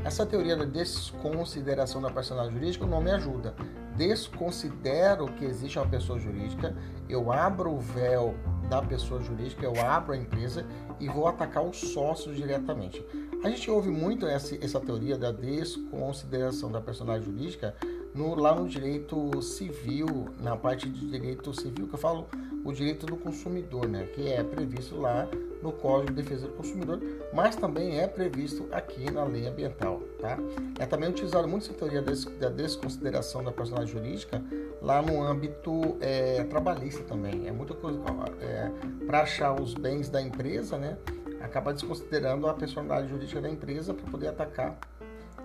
Essa 0.05 0.27
teoria 0.27 0.57
da 0.57 0.65
desconsideração 0.65 2.01
da 2.01 2.11
personalidade 2.11 2.59
jurídica, 2.59 2.85
o 2.85 2.89
nome 2.89 3.11
ajuda. 3.11 3.55
Desconsidero 3.97 5.27
que 5.33 5.45
existe 5.45 5.79
uma 5.79 5.89
pessoa 5.89 6.19
jurídica, 6.19 6.77
eu 7.09 7.33
abro 7.33 7.73
o 7.73 7.79
véu 7.79 8.35
da 8.69 8.83
pessoa 8.83 9.23
jurídica, 9.23 9.65
eu 9.65 9.81
abro 9.85 10.13
a 10.13 10.17
empresa 10.17 10.67
e 11.01 11.09
vou 11.09 11.27
atacar 11.27 11.65
os 11.65 11.77
sócios 11.77 12.37
diretamente. 12.37 13.05
A 13.43 13.49
gente 13.49 13.71
ouve 13.71 13.91
muito 13.91 14.27
essa, 14.27 14.57
essa 14.63 14.81
teoria 14.81 15.17
da 15.17 15.31
desconsideração 15.31 16.71
da 16.71 16.81
personalidade 16.81 17.31
jurídica 17.31 17.75
no, 18.15 18.35
lá 18.35 18.55
no 18.55 18.69
direito 18.69 19.41
civil, 19.41 20.29
na 20.41 20.57
parte 20.57 20.89
de 20.89 21.09
direito 21.09 21.55
civil, 21.55 21.87
que 21.87 21.95
eu 21.95 21.99
falo 21.99 22.27
o 22.67 22.73
direito 22.73 23.07
do 23.07 23.17
consumidor, 23.17 23.87
né, 23.87 24.09
que 24.13 24.29
é 24.29 24.43
previsto 24.43 25.01
lá 25.01 25.29
no 25.63 25.71
Código 25.73 26.13
de 26.13 26.23
Defesa 26.23 26.49
do 26.49 26.55
Consumidor, 26.55 27.01
mas 27.33 27.55
também 27.55 28.01
é 28.01 28.09
previsto 28.09 28.67
aqui 28.73 29.09
na 29.11 29.23
lei 29.25 29.47
ambiental. 29.47 30.01
Tá? 30.21 30.37
É 30.79 30.85
também 30.85 31.09
utilizado 31.09 31.47
muito 31.47 31.65
essa 31.65 31.75
teoria 31.75 32.03
da 32.03 32.49
desconsideração 32.49 33.45
da 33.45 33.53
personalidade 33.53 33.93
jurídica 33.93 34.43
lá 34.83 35.01
no 35.01 35.23
âmbito 35.23 35.97
é, 36.01 36.43
trabalhista 36.45 37.05
também. 37.05 37.47
É 37.47 37.53
muita 37.53 37.75
coisa 37.75 38.01
é, 38.41 38.71
para 39.07 39.23
achar 39.23 39.61
os 39.61 39.73
bens 39.73 40.09
da 40.09 40.21
empresa, 40.21 40.77
né? 40.77 40.99
acaba 41.41 41.73
desconsiderando 41.73 42.49
a 42.49 42.55
personalidade 42.55 43.09
jurídica 43.09 43.41
da 43.41 43.49
empresa 43.49 43.95
para 43.95 44.11
poder 44.11 44.29
atacar 44.29 44.77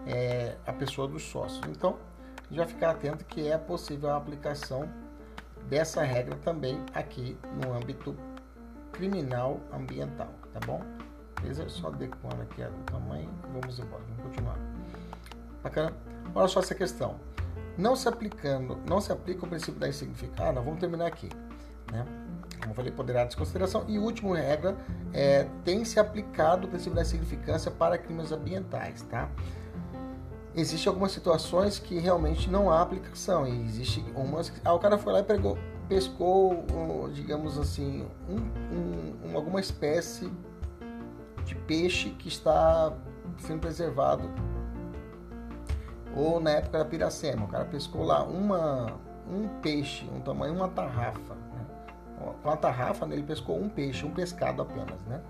é, 0.07 0.55
a 0.65 0.73
pessoa 0.73 1.07
dos 1.07 1.21
sócios. 1.21 1.61
Então, 1.69 1.97
já 2.49 2.65
ficar 2.65 2.91
atento 2.91 3.23
que 3.25 3.47
é 3.47 3.57
possível 3.57 4.09
a 4.09 4.17
aplicação 4.17 4.89
dessa 5.69 6.03
regra 6.03 6.35
também 6.37 6.83
aqui 6.93 7.37
no 7.61 7.73
âmbito 7.73 8.15
criminal 8.91 9.59
ambiental, 9.73 10.29
tá 10.53 10.59
bom? 10.65 10.81
Beleza? 11.41 11.67
Só 11.69 11.87
adequando 11.87 12.41
aqui 12.41 12.61
o 12.61 12.83
tamanho, 12.85 13.29
vamos 13.53 13.79
embora, 13.79 14.03
vamos 14.03 14.23
continuar. 14.23 14.57
Bacana? 15.63 15.93
Olha 16.35 16.47
só 16.47 16.59
essa 16.59 16.75
questão. 16.75 17.19
Não 17.77 17.95
se 17.95 18.07
aplicando, 18.07 18.77
não 18.87 18.99
se 18.99 19.11
aplica 19.11 19.45
o 19.45 19.49
princípio 19.49 19.79
da 19.79 19.87
insignificância, 19.87 20.53
vamos 20.53 20.79
terminar 20.79 21.07
aqui, 21.07 21.29
né? 21.91 22.05
Como 22.59 22.71
eu 22.71 22.75
falei, 22.75 22.91
poderá 22.91 23.25
desconsideração. 23.25 23.85
E 23.87 23.97
última 23.97 24.37
regra, 24.37 24.77
é, 25.13 25.47
tem 25.63 25.83
se 25.83 25.99
aplicado 25.99 26.67
o 26.67 26.69
princípio 26.69 26.93
da 26.93 27.01
insignificância 27.01 27.71
para 27.71 27.97
crimes 27.97 28.31
ambientais, 28.31 29.01
tá? 29.03 29.29
Existem 30.55 30.89
algumas 30.89 31.11
situações 31.13 31.79
que 31.79 31.97
realmente 31.97 32.49
não 32.49 32.69
há 32.69 32.81
aplicação 32.81 33.47
e 33.47 33.61
existe 33.63 34.03
umas 34.15 34.51
ah, 34.65 34.73
o 34.73 34.79
cara 34.79 34.97
foi 34.97 35.13
lá 35.13 35.19
e 35.19 35.23
pegou, 35.23 35.57
pescou, 35.87 36.65
digamos 37.13 37.57
assim, 37.57 38.05
um, 38.27 39.29
um, 39.29 39.35
alguma 39.37 39.61
espécie 39.61 40.29
de 41.45 41.55
peixe 41.55 42.09
que 42.09 42.27
está 42.27 42.93
sendo 43.37 43.61
preservado 43.61 44.29
ou 46.15 46.41
na 46.41 46.51
época 46.51 46.79
da 46.79 46.85
piracema, 46.85 47.45
o 47.45 47.47
cara 47.47 47.63
pescou 47.65 48.03
lá 48.03 48.23
uma, 48.23 48.87
um 49.29 49.47
peixe, 49.61 50.05
um 50.13 50.19
tamanho 50.19 50.53
uma 50.53 50.67
tarrafa, 50.67 51.33
né? 51.33 51.65
com 52.43 52.49
a 52.49 52.57
tarrafa 52.57 53.05
ele 53.05 53.23
pescou 53.23 53.57
um 53.57 53.69
peixe, 53.69 54.05
um 54.05 54.11
pescado 54.11 54.61
apenas, 54.61 55.01
né? 55.05 55.21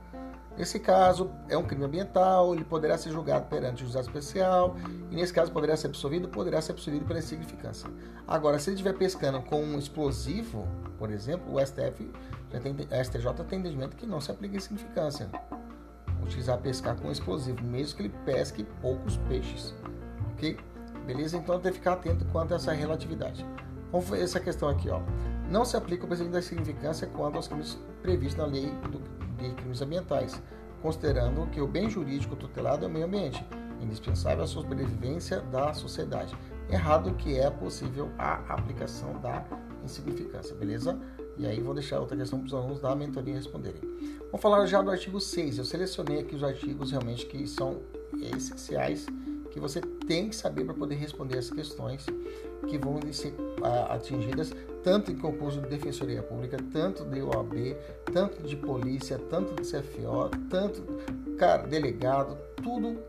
Nesse 0.58 0.80
caso, 0.80 1.32
é 1.48 1.58
um 1.58 1.64
crime 1.64 1.86
ambiental, 1.86 2.54
ele 2.54 2.64
poderá 2.64 2.98
ser 2.98 3.12
julgado 3.12 3.46
perante 3.46 3.84
o 3.84 3.86
juizado 3.86 4.08
especial, 4.08 4.76
e 5.10 5.16
nesse 5.16 5.34
caso 5.34 5.52
poderá 5.52 5.76
ser 5.78 5.88
absolvido, 5.88 6.28
poderá 6.28 6.62
ser 6.62 6.74
absolvido 6.74 7.06
pela 7.06 7.20
insignificância. 7.20 7.90
Agora, 8.28 8.60
se 8.60 8.70
ele 8.70 8.76
estiver 8.76 8.94
pescando 8.94 9.42
com 9.42 9.64
um 9.64 9.80
explosivo, 9.80 10.68
por 11.00 11.10
exemplo, 11.10 11.56
o 11.56 11.66
STF, 11.66 12.12
tem, 12.50 12.76
a 12.92 13.04
STJ 13.04 13.34
tem 13.48 13.60
entendimento 13.60 13.96
que 13.96 14.06
não 14.06 14.20
se 14.20 14.30
aplica 14.30 14.58
insignificância. 14.58 15.30
Utilizar 16.22 16.58
pescar 16.60 16.96
com 16.96 17.08
um 17.08 17.12
explosivo, 17.12 17.64
mesmo 17.64 17.96
que 17.96 18.04
ele 18.04 18.14
pesque 18.26 18.64
poucos 18.82 19.18
peixes. 19.30 19.74
Ok? 20.34 20.58
Beleza? 21.06 21.38
Então 21.38 21.60
tem 21.60 21.72
que 21.72 21.80
ficar 21.80 21.94
atento 21.94 22.26
quanto 22.26 22.54
a 22.54 22.58
essa 22.58 22.74
relatividade. 22.74 23.46
Vamos 23.92 24.08
ver 24.10 24.22
essa 24.22 24.40
questão 24.40 24.70
aqui, 24.70 24.90
ó. 24.90 25.02
Não 25.50 25.66
se 25.66 25.76
aplica 25.76 26.06
o 26.06 26.08
princípio 26.08 26.32
da 26.32 26.40
insignificância 26.40 27.08
quanto 27.08 27.36
aos 27.38 27.48
crimes 27.48 27.80
previstos 28.02 28.38
na 28.38 28.46
lei 28.46 28.72
do 28.92 29.00
de 29.50 29.56
crimes 29.56 29.82
ambientais, 29.82 30.42
considerando 30.82 31.48
que 31.48 31.62
o 31.62 31.68
bem 31.68 31.90
jurídico 31.90 32.36
tutelado 32.36 32.86
é 32.86 32.88
o 32.88 32.92
meio 32.92 33.06
ambiente, 33.06 33.46
indispensável 33.82 34.44
à 34.44 34.48
sobrevivência 34.48 35.42
da 35.42 35.74
sociedade. 35.74 36.36
Errado 36.70 37.14
que 37.16 37.38
é 37.38 37.50
possível 37.50 38.10
a 38.18 38.36
aplicação 38.54 39.20
da 39.20 39.46
insignificância, 39.84 40.56
beleza? 40.56 40.98
E 41.38 41.46
aí 41.46 41.60
vou 41.60 41.74
deixar 41.74 42.00
outra 42.00 42.16
questão 42.16 42.40
para 42.40 42.48
os 42.48 42.54
alunos 42.54 42.80
da 42.80 42.96
mentoria 42.96 43.34
responderem. 43.34 43.82
Vamos 44.26 44.42
falar 44.42 44.66
já 44.66 44.82
do 44.82 44.92
artigo 44.92 45.20
6. 45.20 45.58
Eu 45.58 45.66
selecionei 45.66 46.20
aqui 46.20 46.36
os 46.36 46.44
artigos 46.44 46.92
realmente 46.92 47.26
que 47.26 47.48
são 47.48 47.82
essenciais 48.36 49.06
que 49.52 49.60
você 49.60 49.82
tem 49.82 50.30
que 50.30 50.36
saber 50.36 50.64
para 50.64 50.74
poder 50.74 50.96
responder 50.96 51.38
as 51.38 51.50
questões 51.50 52.06
que 52.68 52.78
vão 52.78 53.00
ser 53.12 53.34
atingidas 53.90 54.54
tanto 54.84 55.12
em 55.12 55.16
concurso 55.16 55.62
de 55.62 55.68
defensoria 55.68 56.22
pública, 56.22 56.58
tanto 56.72 57.06
de 57.06 57.22
OAB, 57.22 57.76
tanto 58.12 58.42
de 58.44 58.56
polícia, 58.56 59.20
tanto 59.30 59.54
de 59.62 59.70
CFO, 59.70 60.30
tanto 60.50 60.82
cara, 61.38 61.68
delegado, 61.68 62.38
tudo 62.62 63.00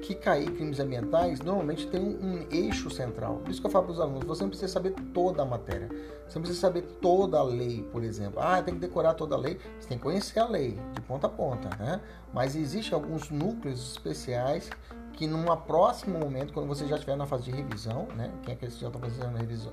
que 0.00 0.14
cair 0.14 0.50
crimes 0.52 0.80
ambientais 0.80 1.40
normalmente 1.40 1.86
tem 1.86 2.00
um, 2.00 2.46
eixo 2.50 2.90
central. 2.90 3.36
Por 3.36 3.50
isso 3.50 3.60
que 3.60 3.66
eu 3.66 3.70
falo 3.70 3.86
para 3.86 3.92
os 3.92 4.00
alunos, 4.00 4.24
você 4.24 4.42
não 4.42 4.50
precisa 4.50 4.72
saber 4.72 4.94
toda 5.12 5.42
a 5.42 5.44
matéria. 5.44 5.88
Você 6.26 6.38
não 6.38 6.42
precisa 6.42 6.60
saber 6.60 6.82
toda 7.00 7.38
a 7.38 7.42
lei, 7.42 7.86
por 7.92 8.02
exemplo. 8.02 8.40
Ah, 8.40 8.62
tem 8.62 8.74
que 8.74 8.80
decorar 8.80 9.14
toda 9.14 9.34
a 9.34 9.38
lei. 9.38 9.58
Você 9.78 9.88
tem 9.88 9.98
que 9.98 10.04
conhecer 10.04 10.40
a 10.40 10.46
lei, 10.46 10.78
de 10.94 11.00
ponta 11.02 11.26
a 11.26 11.30
ponta, 11.30 11.68
né? 11.78 12.00
Mas 12.32 12.56
existem 12.56 12.94
alguns 12.94 13.30
núcleos 13.30 13.92
especiais 13.92 14.70
que 15.12 15.26
num 15.26 15.44
próximo 15.56 16.18
momento, 16.18 16.52
quando 16.52 16.66
você 16.66 16.86
já 16.86 16.94
estiver 16.94 17.16
na 17.16 17.26
fase 17.26 17.44
de 17.44 17.50
revisão, 17.50 18.08
né? 18.16 18.32
Quem 18.42 18.54
é 18.54 18.56
que 18.56 18.68
já 18.70 18.88
está 18.88 18.98
fazendo 18.98 19.36
revisão, 19.36 19.72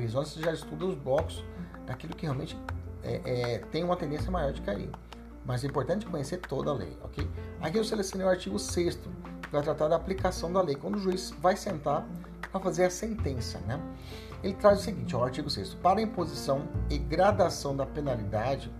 revisão, 0.00 0.24
você 0.24 0.40
já 0.40 0.52
estuda 0.52 0.86
os 0.86 0.94
blocos 0.94 1.44
daquilo 1.86 2.14
que 2.14 2.24
realmente 2.24 2.58
é, 3.02 3.20
é, 3.24 3.58
tem 3.58 3.84
uma 3.84 3.96
tendência 3.96 4.30
maior 4.30 4.52
de 4.52 4.60
cair. 4.62 4.90
Mas 5.44 5.64
é 5.64 5.66
importante 5.66 6.06
conhecer 6.06 6.38
toda 6.38 6.70
a 6.70 6.74
lei, 6.74 6.96
ok? 7.02 7.28
Aqui 7.60 7.78
eu 7.78 7.84
selecionei 7.84 8.26
o 8.26 8.30
artigo 8.30 8.58
6 8.58 8.96
que 8.96 9.50
vai 9.50 9.62
tratar 9.62 9.88
da 9.88 9.96
aplicação 9.96 10.52
da 10.52 10.62
lei. 10.62 10.76
Quando 10.76 10.96
o 10.96 10.98
juiz 10.98 11.34
vai 11.40 11.56
sentar 11.56 12.06
para 12.50 12.60
fazer 12.60 12.84
a 12.84 12.90
sentença, 12.90 13.58
né? 13.60 13.80
Ele 14.42 14.54
traz 14.54 14.80
o 14.80 14.82
seguinte, 14.82 15.14
ó, 15.14 15.20
o 15.20 15.24
artigo 15.24 15.48
6 15.48 15.74
Para 15.74 16.00
a 16.00 16.02
imposição 16.02 16.68
e 16.90 16.98
gradação 16.98 17.76
da 17.76 17.86
penalidade, 17.86 18.72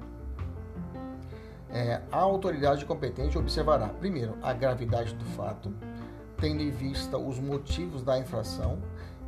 é, 1.71 2.03
a 2.11 2.19
autoridade 2.19 2.85
competente 2.85 3.39
observará, 3.39 3.89
primeiro, 3.89 4.37
a 4.43 4.53
gravidade 4.53 5.15
do 5.15 5.25
fato, 5.25 5.73
tendo 6.39 6.61
em 6.61 6.71
vista 6.71 7.17
os 7.17 7.39
motivos 7.39 8.03
da 8.03 8.19
infração 8.19 8.79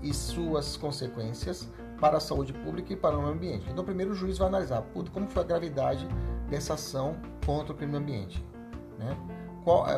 e 0.04 0.12
suas 0.12 0.76
consequências 0.76 1.68
para 1.98 2.18
a 2.18 2.20
saúde 2.20 2.52
pública 2.52 2.92
e 2.92 2.96
para 2.96 3.16
o 3.16 3.22
meio 3.22 3.34
ambiente. 3.34 3.66
Então, 3.70 3.82
primeiro 3.82 4.12
o 4.12 4.14
juiz 4.14 4.36
vai 4.36 4.48
analisar 4.48 4.84
como 5.12 5.28
foi 5.28 5.42
a 5.42 5.46
gravidade 5.46 6.06
dessa 6.48 6.74
ação 6.74 7.16
contra 7.44 7.72
o 7.72 7.76
crime 7.76 7.96
ambiente. 7.96 8.44
Né? 8.98 9.16
Qual, 9.64 9.88
é, 9.88 9.96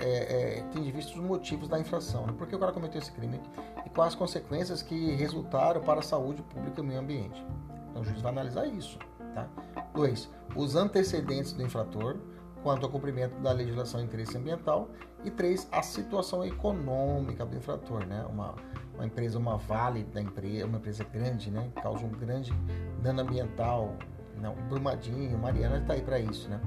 é, 0.00 0.58
é, 0.58 0.64
tendo 0.72 0.86
em 0.86 0.90
vista 0.90 1.12
os 1.12 1.22
motivos 1.22 1.68
da 1.68 1.78
infração, 1.78 2.26
né? 2.26 2.34
por 2.36 2.46
que 2.46 2.56
o 2.56 2.58
cara 2.58 2.72
cometeu 2.72 2.98
esse 2.98 3.12
crime 3.12 3.38
e 3.84 3.90
quais 3.90 4.14
as 4.14 4.18
consequências 4.18 4.80
que 4.80 5.14
resultaram 5.14 5.82
para 5.82 6.00
a 6.00 6.02
saúde 6.02 6.42
pública 6.42 6.80
e 6.80 6.82
o 6.82 6.86
meio 6.86 7.00
ambiente. 7.00 7.44
Então, 7.90 8.00
o 8.00 8.04
juiz 8.04 8.22
vai 8.22 8.32
analisar 8.32 8.66
isso. 8.66 8.98
Tá? 9.34 9.46
Dois, 9.92 10.30
os 10.56 10.74
antecedentes 10.74 11.52
do 11.52 11.62
infrator, 11.62 12.16
quanto 12.62 12.86
ao 12.86 12.90
cumprimento 12.90 13.38
da 13.42 13.52
legislação 13.52 14.00
de 14.00 14.06
interesse 14.06 14.38
ambiental 14.38 14.88
e 15.22 15.30
três, 15.30 15.68
a 15.70 15.82
situação 15.82 16.42
econômica 16.42 17.44
do 17.44 17.56
infrator, 17.56 18.06
né? 18.06 18.24
Uma, 18.28 18.54
uma 18.94 19.06
empresa, 19.06 19.38
uma 19.38 19.56
vale 19.56 20.04
da 20.04 20.20
empresa, 20.20 20.66
uma 20.66 20.78
empresa 20.78 21.04
grande, 21.04 21.50
né? 21.50 21.70
Causa 21.82 22.04
um 22.04 22.10
grande 22.10 22.52
dano 23.02 23.22
ambiental. 23.22 23.94
Não, 24.40 24.54
Brumadinho, 24.68 25.38
Mariana 25.38 25.78
está 25.78 25.94
aí 25.94 26.02
para 26.02 26.18
isso, 26.18 26.48
né? 26.48 26.60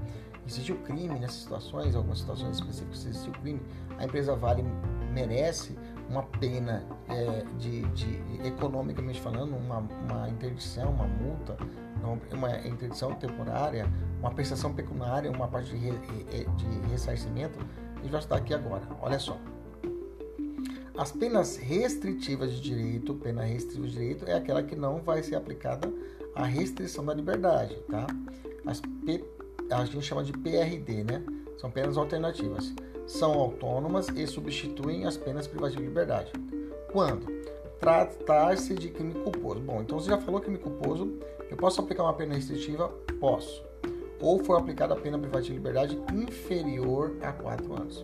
Existiu 0.46 0.78
crime 0.78 1.20
nessas 1.20 1.42
situações, 1.42 1.96
algumas 1.96 2.20
situações 2.20 2.56
específicas 2.58 3.06
existiu 3.06 3.34
crime, 3.34 3.62
a 3.98 4.06
empresa 4.06 4.34
Vale 4.34 4.64
merece 5.12 5.78
uma 6.10 6.24
pena 6.24 6.86
é, 7.10 7.44
de, 7.58 7.82
de, 7.90 8.48
economicamente 8.48 9.20
falando, 9.20 9.58
uma, 9.58 9.80
uma 9.80 10.30
interdição, 10.30 10.92
uma 10.92 11.06
multa, 11.06 11.58
uma 12.32 12.56
interdição 12.66 13.14
temporária, 13.16 13.86
uma 14.20 14.32
prestação 14.32 14.74
pecuniária, 14.74 15.30
uma 15.30 15.50
parte 15.50 15.76
de, 15.76 15.92
de 15.92 16.90
ressarcimento, 16.90 17.60
a 17.98 18.02
gente 18.02 18.28
vai 18.28 18.40
aqui 18.40 18.54
agora. 18.54 18.84
Olha 19.02 19.20
só. 19.20 19.38
As 20.98 21.12
penas 21.12 21.58
restritivas 21.58 22.52
de 22.54 22.60
direito, 22.60 23.14
pena 23.14 23.44
restritiva 23.44 23.86
de 23.86 23.94
direito 23.94 24.26
é 24.26 24.34
aquela 24.34 24.64
que 24.64 24.76
não 24.76 24.98
vai 24.98 25.22
ser 25.22 25.36
aplicada 25.36 25.94
à 26.34 26.44
restrição 26.44 27.06
da 27.06 27.14
liberdade, 27.14 27.76
tá? 27.88 28.08
As 28.66 28.82
P, 29.06 29.24
a 29.70 29.86
gente 29.86 30.02
chama 30.02 30.24
de 30.24 30.34
PRD, 30.34 31.04
né? 31.04 31.24
São 31.58 31.70
penas 31.70 31.98
alternativas. 31.98 32.74
São 33.06 33.34
autônomas 33.34 34.08
e 34.10 34.26
substituem 34.26 35.06
as 35.06 35.16
penas 35.16 35.46
privativas 35.46 35.84
de 35.84 35.88
liberdade. 35.88 36.32
Quando 36.92 37.28
tratar-se 37.80 38.74
de 38.74 38.90
crime 38.90 39.14
culposo. 39.14 39.60
Bom, 39.60 39.82
então 39.84 40.00
você 40.00 40.10
já 40.10 40.18
falou 40.18 40.42
crime 40.42 40.58
culposo, 40.58 41.20
eu 41.48 41.56
posso 41.56 41.80
aplicar 41.80 42.04
uma 42.04 42.14
pena 42.14 42.34
restritiva? 42.34 42.90
Posso. 43.20 43.64
Ou 44.20 44.44
for 44.44 44.60
aplicada 44.60 44.96
a 44.96 44.98
pena 44.98 45.20
privativa 45.20 45.54
de 45.54 45.60
liberdade 45.60 46.00
inferior 46.12 47.16
a 47.22 47.32
4 47.32 47.74
anos. 47.76 48.04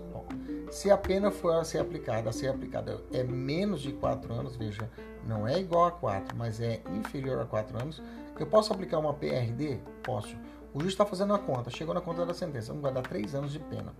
Se 0.73 0.89
a 0.89 0.97
pena 0.97 1.29
for 1.29 1.53
a 1.53 1.63
ser 1.63 1.77
aplicada, 1.77 2.31
a 2.31 2.33
ser 2.33 2.47
aplicada 2.47 2.99
é 3.13 3.23
menos 3.23 3.79
de 3.79 3.93
4 3.93 4.33
anos, 4.33 4.55
veja, 4.55 4.89
não 5.23 5.47
é 5.47 5.59
igual 5.59 5.85
a 5.85 5.91
4, 5.91 6.35
mas 6.35 6.59
é 6.59 6.81
inferior 6.95 7.39
a 7.39 7.45
4 7.45 7.79
anos, 7.79 8.01
eu 8.39 8.47
posso 8.47 8.73
aplicar 8.73 8.97
uma 8.97 9.13
PRD? 9.13 9.77
Posso. 10.01 10.35
O 10.73 10.79
juiz 10.79 10.93
está 10.93 11.05
fazendo 11.05 11.31
a 11.35 11.37
conta, 11.37 11.69
chegou 11.69 11.93
na 11.93 12.01
conta 12.01 12.25
da 12.25 12.33
sentença, 12.33 12.73
não 12.73 12.81
vai 12.81 12.91
dar 12.91 13.03
3 13.03 13.35
anos 13.35 13.53
de 13.53 13.59
pena. 13.59 13.93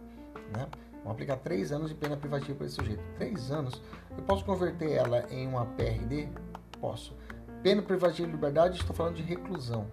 Né? 0.51 0.67
Vamos 0.93 1.11
aplicar 1.11 1.37
3 1.37 1.71
anos 1.73 1.89
de 1.89 1.95
pena 1.95 2.17
privativa 2.17 2.55
para 2.55 2.65
esse 2.65 2.75
sujeito. 2.75 3.03
3 3.17 3.51
anos, 3.51 3.79
eu 4.17 4.23
posso 4.23 4.43
converter 4.43 4.93
ela 4.93 5.27
em 5.29 5.47
uma 5.47 5.67
PRD? 5.67 6.27
Posso. 6.81 7.15
Pena 7.61 7.83
privativa 7.83 8.27
de 8.27 8.33
liberdade, 8.33 8.79
estou 8.79 8.95
falando 8.95 9.13
de 9.13 9.21
reclusão. 9.21 9.85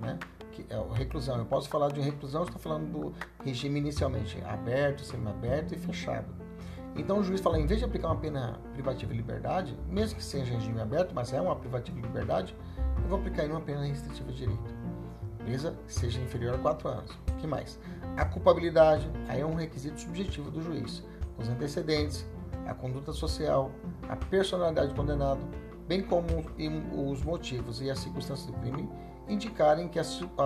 Né? 0.00 0.16
Que 0.62 0.72
é 0.72 0.94
reclusão. 0.94 1.38
Eu 1.38 1.46
posso 1.46 1.68
falar 1.68 1.90
de 1.92 2.00
reclusão, 2.00 2.42
estou 2.42 2.58
falando 2.58 2.90
do 2.90 3.14
regime 3.44 3.78
inicialmente 3.78 4.42
aberto, 4.44 5.04
semiaberto 5.04 5.74
e 5.74 5.78
fechado. 5.78 6.28
Então 6.96 7.20
o 7.20 7.22
juiz 7.22 7.40
fala, 7.40 7.58
em 7.58 7.66
vez 7.66 7.78
de 7.78 7.86
aplicar 7.86 8.08
uma 8.08 8.16
pena 8.16 8.58
privativa 8.72 9.12
de 9.12 9.16
liberdade, 9.16 9.78
mesmo 9.88 10.16
que 10.16 10.24
seja 10.24 10.52
regime 10.52 10.80
aberto, 10.80 11.14
mas 11.14 11.32
é 11.32 11.40
uma 11.40 11.54
privativa 11.54 11.96
de 11.96 12.06
liberdade, 12.06 12.56
eu 13.02 13.08
vou 13.08 13.18
aplicar 13.18 13.44
uma 13.46 13.60
pena 13.60 13.84
restritiva 13.84 14.30
de 14.32 14.38
direito. 14.38 14.74
Beleza? 15.44 15.76
Seja 15.86 16.20
inferior 16.20 16.54
a 16.56 16.58
4 16.58 16.88
anos. 16.88 17.10
O 17.30 17.36
que 17.36 17.46
mais? 17.46 17.78
A 18.16 18.24
culpabilidade, 18.24 19.08
aí 19.28 19.40
é 19.40 19.46
um 19.46 19.54
requisito 19.54 20.00
subjetivo 20.00 20.50
do 20.50 20.60
juiz. 20.60 21.02
Os 21.38 21.48
antecedentes, 21.48 22.26
a 22.66 22.74
conduta 22.74 23.12
social, 23.12 23.70
a 24.08 24.16
personalidade 24.16 24.88
do 24.88 24.94
condenado, 24.94 25.40
bem 25.88 26.02
como 26.02 26.26
os 27.10 27.22
motivos 27.22 27.80
e 27.80 27.90
as 27.90 27.98
circunstâncias 28.00 28.46
do 28.46 28.52
crime 28.54 28.88
indicarem 29.32 29.88
que 29.88 29.98
a, 29.98 30.04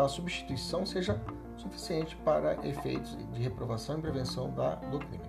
substituição 0.09 0.85
seja 0.85 1.21
suficiente 1.57 2.17
para 2.17 2.55
efeitos 2.67 3.17
de 3.33 3.43
reprovação 3.43 3.99
e 3.99 4.03
prevenção 4.03 4.51
da, 4.51 4.75
do 4.75 4.99
crime. 4.99 5.25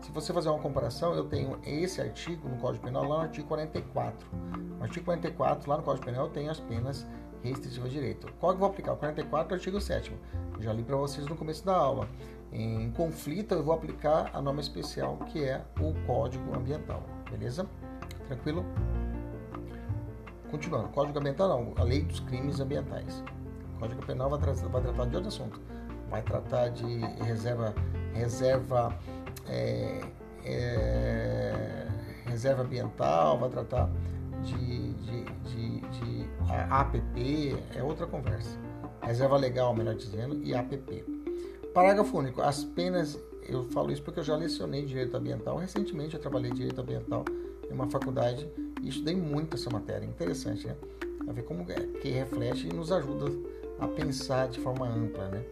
Se 0.00 0.10
você 0.12 0.32
fazer 0.32 0.48
uma 0.48 0.58
comparação, 0.58 1.14
eu 1.14 1.24
tenho 1.24 1.58
esse 1.64 2.00
artigo 2.00 2.48
no 2.48 2.56
Código 2.56 2.84
Penal 2.84 3.02
lá 3.02 3.16
no 3.16 3.22
artigo 3.22 3.46
44. 3.48 4.28
No 4.78 4.82
artigo 4.82 5.04
44, 5.04 5.68
lá 5.68 5.76
no 5.76 5.82
Código 5.82 6.06
Penal, 6.06 6.26
eu 6.26 6.32
tenho 6.32 6.50
as 6.50 6.60
penas 6.60 7.06
restritivas 7.42 7.90
de 7.90 7.98
direito. 7.98 8.32
Qual 8.38 8.52
que 8.52 8.56
eu 8.56 8.60
vou 8.60 8.68
aplicar? 8.68 8.92
O 8.92 8.96
44 8.96 9.54
artigo 9.54 9.80
7 9.80 10.12
eu 10.54 10.62
Já 10.62 10.72
li 10.72 10.82
para 10.82 10.96
vocês 10.96 11.26
no 11.26 11.36
começo 11.36 11.64
da 11.64 11.74
aula. 11.74 12.08
Em 12.52 12.90
conflito, 12.92 13.54
eu 13.54 13.62
vou 13.62 13.74
aplicar 13.74 14.30
a 14.32 14.40
norma 14.40 14.60
especial, 14.60 15.16
que 15.26 15.44
é 15.44 15.62
o 15.80 15.94
Código 16.06 16.54
Ambiental. 16.54 17.02
Beleza? 17.30 17.66
Tranquilo? 18.26 18.64
Continuando, 20.50 20.88
Código 20.88 21.18
Ambiental 21.18 21.48
não, 21.48 21.72
a 21.76 21.84
lei 21.84 22.02
dos 22.02 22.18
crimes 22.20 22.58
ambientais. 22.58 23.22
O 23.76 23.78
Código 23.78 24.04
Penal 24.04 24.28
vai, 24.28 24.40
tra 24.40 24.52
vai 24.52 24.82
tratar 24.82 25.04
de 25.06 25.14
outro 25.14 25.28
assunto. 25.28 25.60
Vai 26.10 26.22
tratar 26.22 26.68
de 26.70 26.98
reserva, 27.24 27.72
reserva, 28.12 28.98
é, 29.48 30.00
é, 30.44 31.86
reserva 32.26 32.62
ambiental, 32.62 33.38
vai 33.38 33.48
tratar 33.48 33.88
de, 34.42 34.92
de, 34.94 35.24
de, 35.24 35.80
de 35.80 36.30
APP, 36.68 37.56
é 37.76 37.82
outra 37.82 38.08
conversa. 38.08 38.58
Reserva 39.02 39.36
legal, 39.36 39.72
melhor 39.72 39.94
dizendo, 39.94 40.42
e 40.42 40.52
APP. 40.52 41.04
Parágrafo 41.72 42.18
único. 42.18 42.42
As 42.42 42.64
penas, 42.64 43.16
eu 43.48 43.62
falo 43.70 43.92
isso 43.92 44.02
porque 44.02 44.18
eu 44.18 44.24
já 44.24 44.34
lecionei 44.34 44.84
direito 44.84 45.16
ambiental. 45.16 45.56
Recentemente 45.58 46.16
eu 46.16 46.20
trabalhei 46.20 46.50
direito 46.50 46.80
ambiental 46.80 47.24
em 47.70 47.72
uma 47.72 47.88
faculdade 47.88 48.50
estudei 48.88 49.16
muito 49.16 49.56
essa 49.56 49.70
matéria. 49.70 50.06
Interessante, 50.06 50.66
né? 50.66 50.74
A 51.28 51.32
ver 51.32 51.42
como 51.42 51.62
é, 51.70 51.80
que 52.00 52.08
reflete 52.08 52.68
e 52.68 52.72
nos 52.72 52.90
ajuda 52.90 53.26
a 53.78 53.86
pensar 53.86 54.48
de 54.48 54.58
forma 54.60 54.88
ampla, 54.88 55.28
né? 55.28 55.44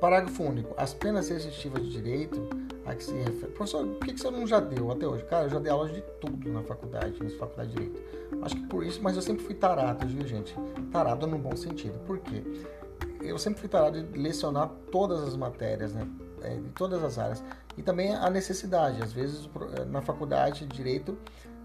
Parágrafo 0.00 0.42
único. 0.42 0.74
As 0.76 0.94
penas 0.94 1.28
restritivas 1.28 1.82
de 1.82 1.90
direito 1.90 2.48
a 2.86 2.94
que 2.94 3.04
se 3.04 3.12
refere. 3.12 3.52
Professor, 3.52 3.86
por 3.86 4.06
que 4.06 4.18
você 4.18 4.30
não 4.30 4.46
já 4.46 4.58
deu 4.58 4.90
até 4.90 5.06
hoje? 5.06 5.24
Cara, 5.24 5.44
eu 5.44 5.50
já 5.50 5.58
dei 5.58 5.70
aula 5.70 5.88
de 5.88 6.00
tudo 6.20 6.50
na 6.50 6.62
faculdade, 6.62 7.22
na 7.22 7.30
faculdade 7.30 7.70
de 7.70 7.76
direito. 7.76 8.02
Acho 8.42 8.56
que 8.56 8.66
por 8.66 8.84
isso, 8.84 9.00
mas 9.02 9.16
eu 9.16 9.22
sempre 9.22 9.44
fui 9.44 9.54
tarado, 9.54 10.06
viu, 10.06 10.26
gente? 10.26 10.54
Tarado 10.90 11.26
no 11.26 11.38
bom 11.38 11.54
sentido. 11.54 11.98
Por 12.06 12.18
quê? 12.18 12.42
Eu 13.20 13.38
sempre 13.38 13.60
fui 13.60 13.68
tarado 13.68 14.02
de 14.02 14.18
lecionar 14.18 14.70
todas 14.90 15.22
as 15.22 15.36
matérias, 15.36 15.92
né? 15.92 16.08
É, 16.42 16.54
de 16.54 16.70
todas 16.70 17.04
as 17.04 17.18
áreas. 17.18 17.44
E 17.76 17.82
também 17.82 18.14
a 18.14 18.30
necessidade. 18.30 19.02
Às 19.02 19.12
vezes, 19.12 19.48
na 19.88 20.00
faculdade 20.00 20.66
de 20.66 20.74
direito, 20.74 21.16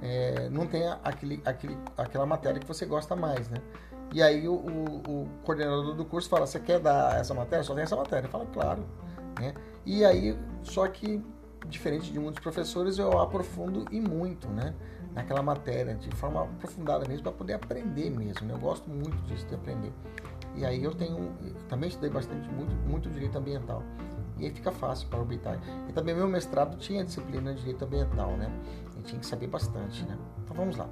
é, 0.01 0.49
não 0.49 0.67
tem 0.67 0.87
aquele, 1.03 1.41
aquele, 1.45 1.77
aquela 1.97 2.25
matéria 2.25 2.59
que 2.59 2.67
você 2.67 2.85
gosta 2.85 3.15
mais, 3.15 3.49
né? 3.49 3.57
E 4.13 4.21
aí 4.21 4.47
o, 4.47 4.53
o, 4.53 4.95
o, 5.07 5.27
coordenador 5.43 5.93
do 5.93 6.05
curso 6.05 6.29
fala, 6.29 6.45
você 6.45 6.59
quer 6.59 6.79
dar 6.79 7.19
essa 7.19 7.33
matéria? 7.33 7.63
Só 7.63 7.73
tem 7.73 7.83
essa 7.83 7.95
matéria. 7.95 8.29
Fala, 8.29 8.45
claro. 8.45 8.85
Né? 9.39 9.53
E 9.85 10.05
aí, 10.05 10.37
só 10.63 10.87
que, 10.87 11.23
diferente 11.67 12.11
de 12.11 12.19
muitos 12.19 12.41
professores, 12.41 12.97
eu 12.97 13.19
aprofundo 13.19 13.85
e 13.91 13.99
muito, 13.99 14.47
né? 14.47 14.73
Naquela 15.13 15.41
matéria, 15.41 15.95
de 15.95 16.09
forma 16.15 16.43
aprofundada 16.43 17.07
mesmo, 17.07 17.23
para 17.23 17.31
poder 17.31 17.53
aprender 17.53 18.09
mesmo. 18.09 18.47
Né? 18.47 18.53
Eu 18.53 18.59
gosto 18.59 18.89
muito 18.89 19.17
disso, 19.23 19.45
de 19.47 19.55
aprender. 19.55 19.91
E 20.55 20.65
aí 20.65 20.83
eu 20.83 20.93
tenho, 20.93 21.33
também 21.67 21.89
estudei 21.89 22.09
bastante, 22.09 22.47
muito, 22.49 22.73
muito 22.87 23.09
direito 23.09 23.37
ambiental. 23.37 23.83
E 24.37 24.45
aí 24.45 24.51
fica 24.51 24.71
fácil 24.71 25.07
para 25.07 25.19
orbitar. 25.19 25.59
E 25.89 25.93
também 25.93 26.13
meu 26.15 26.27
mestrado 26.27 26.77
tinha 26.77 27.03
disciplina 27.03 27.53
de 27.53 27.59
direito 27.59 27.83
ambiental, 27.83 28.31
né? 28.31 28.49
Tinha 29.05 29.19
que 29.19 29.25
saber 29.25 29.47
bastante, 29.47 30.03
né? 30.05 30.17
Então 30.43 30.55
vamos 30.55 30.77
lá. 30.77 30.89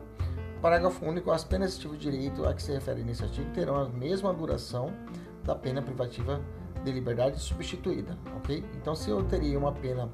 Parágrafo 0.61 1.05
único. 1.05 1.31
As 1.31 1.43
penas 1.43 1.69
desse 1.71 1.81
tipo 1.81 1.97
de 1.97 2.09
direito 2.09 2.45
a 2.45 2.53
que 2.53 2.63
se 2.63 2.71
refere 2.71 3.03
nesse 3.03 3.23
artigo 3.23 3.49
terão 3.51 3.75
a 3.75 3.89
mesma 3.89 4.33
duração 4.33 4.93
da 5.43 5.55
pena 5.55 5.81
privativa 5.81 6.41
de 6.83 6.91
liberdade 6.91 7.39
substituída, 7.39 8.17
ok? 8.37 8.63
Então, 8.75 8.95
se 8.95 9.09
eu 9.09 9.23
teria 9.23 9.57
uma 9.57 9.71
pena 9.71 10.09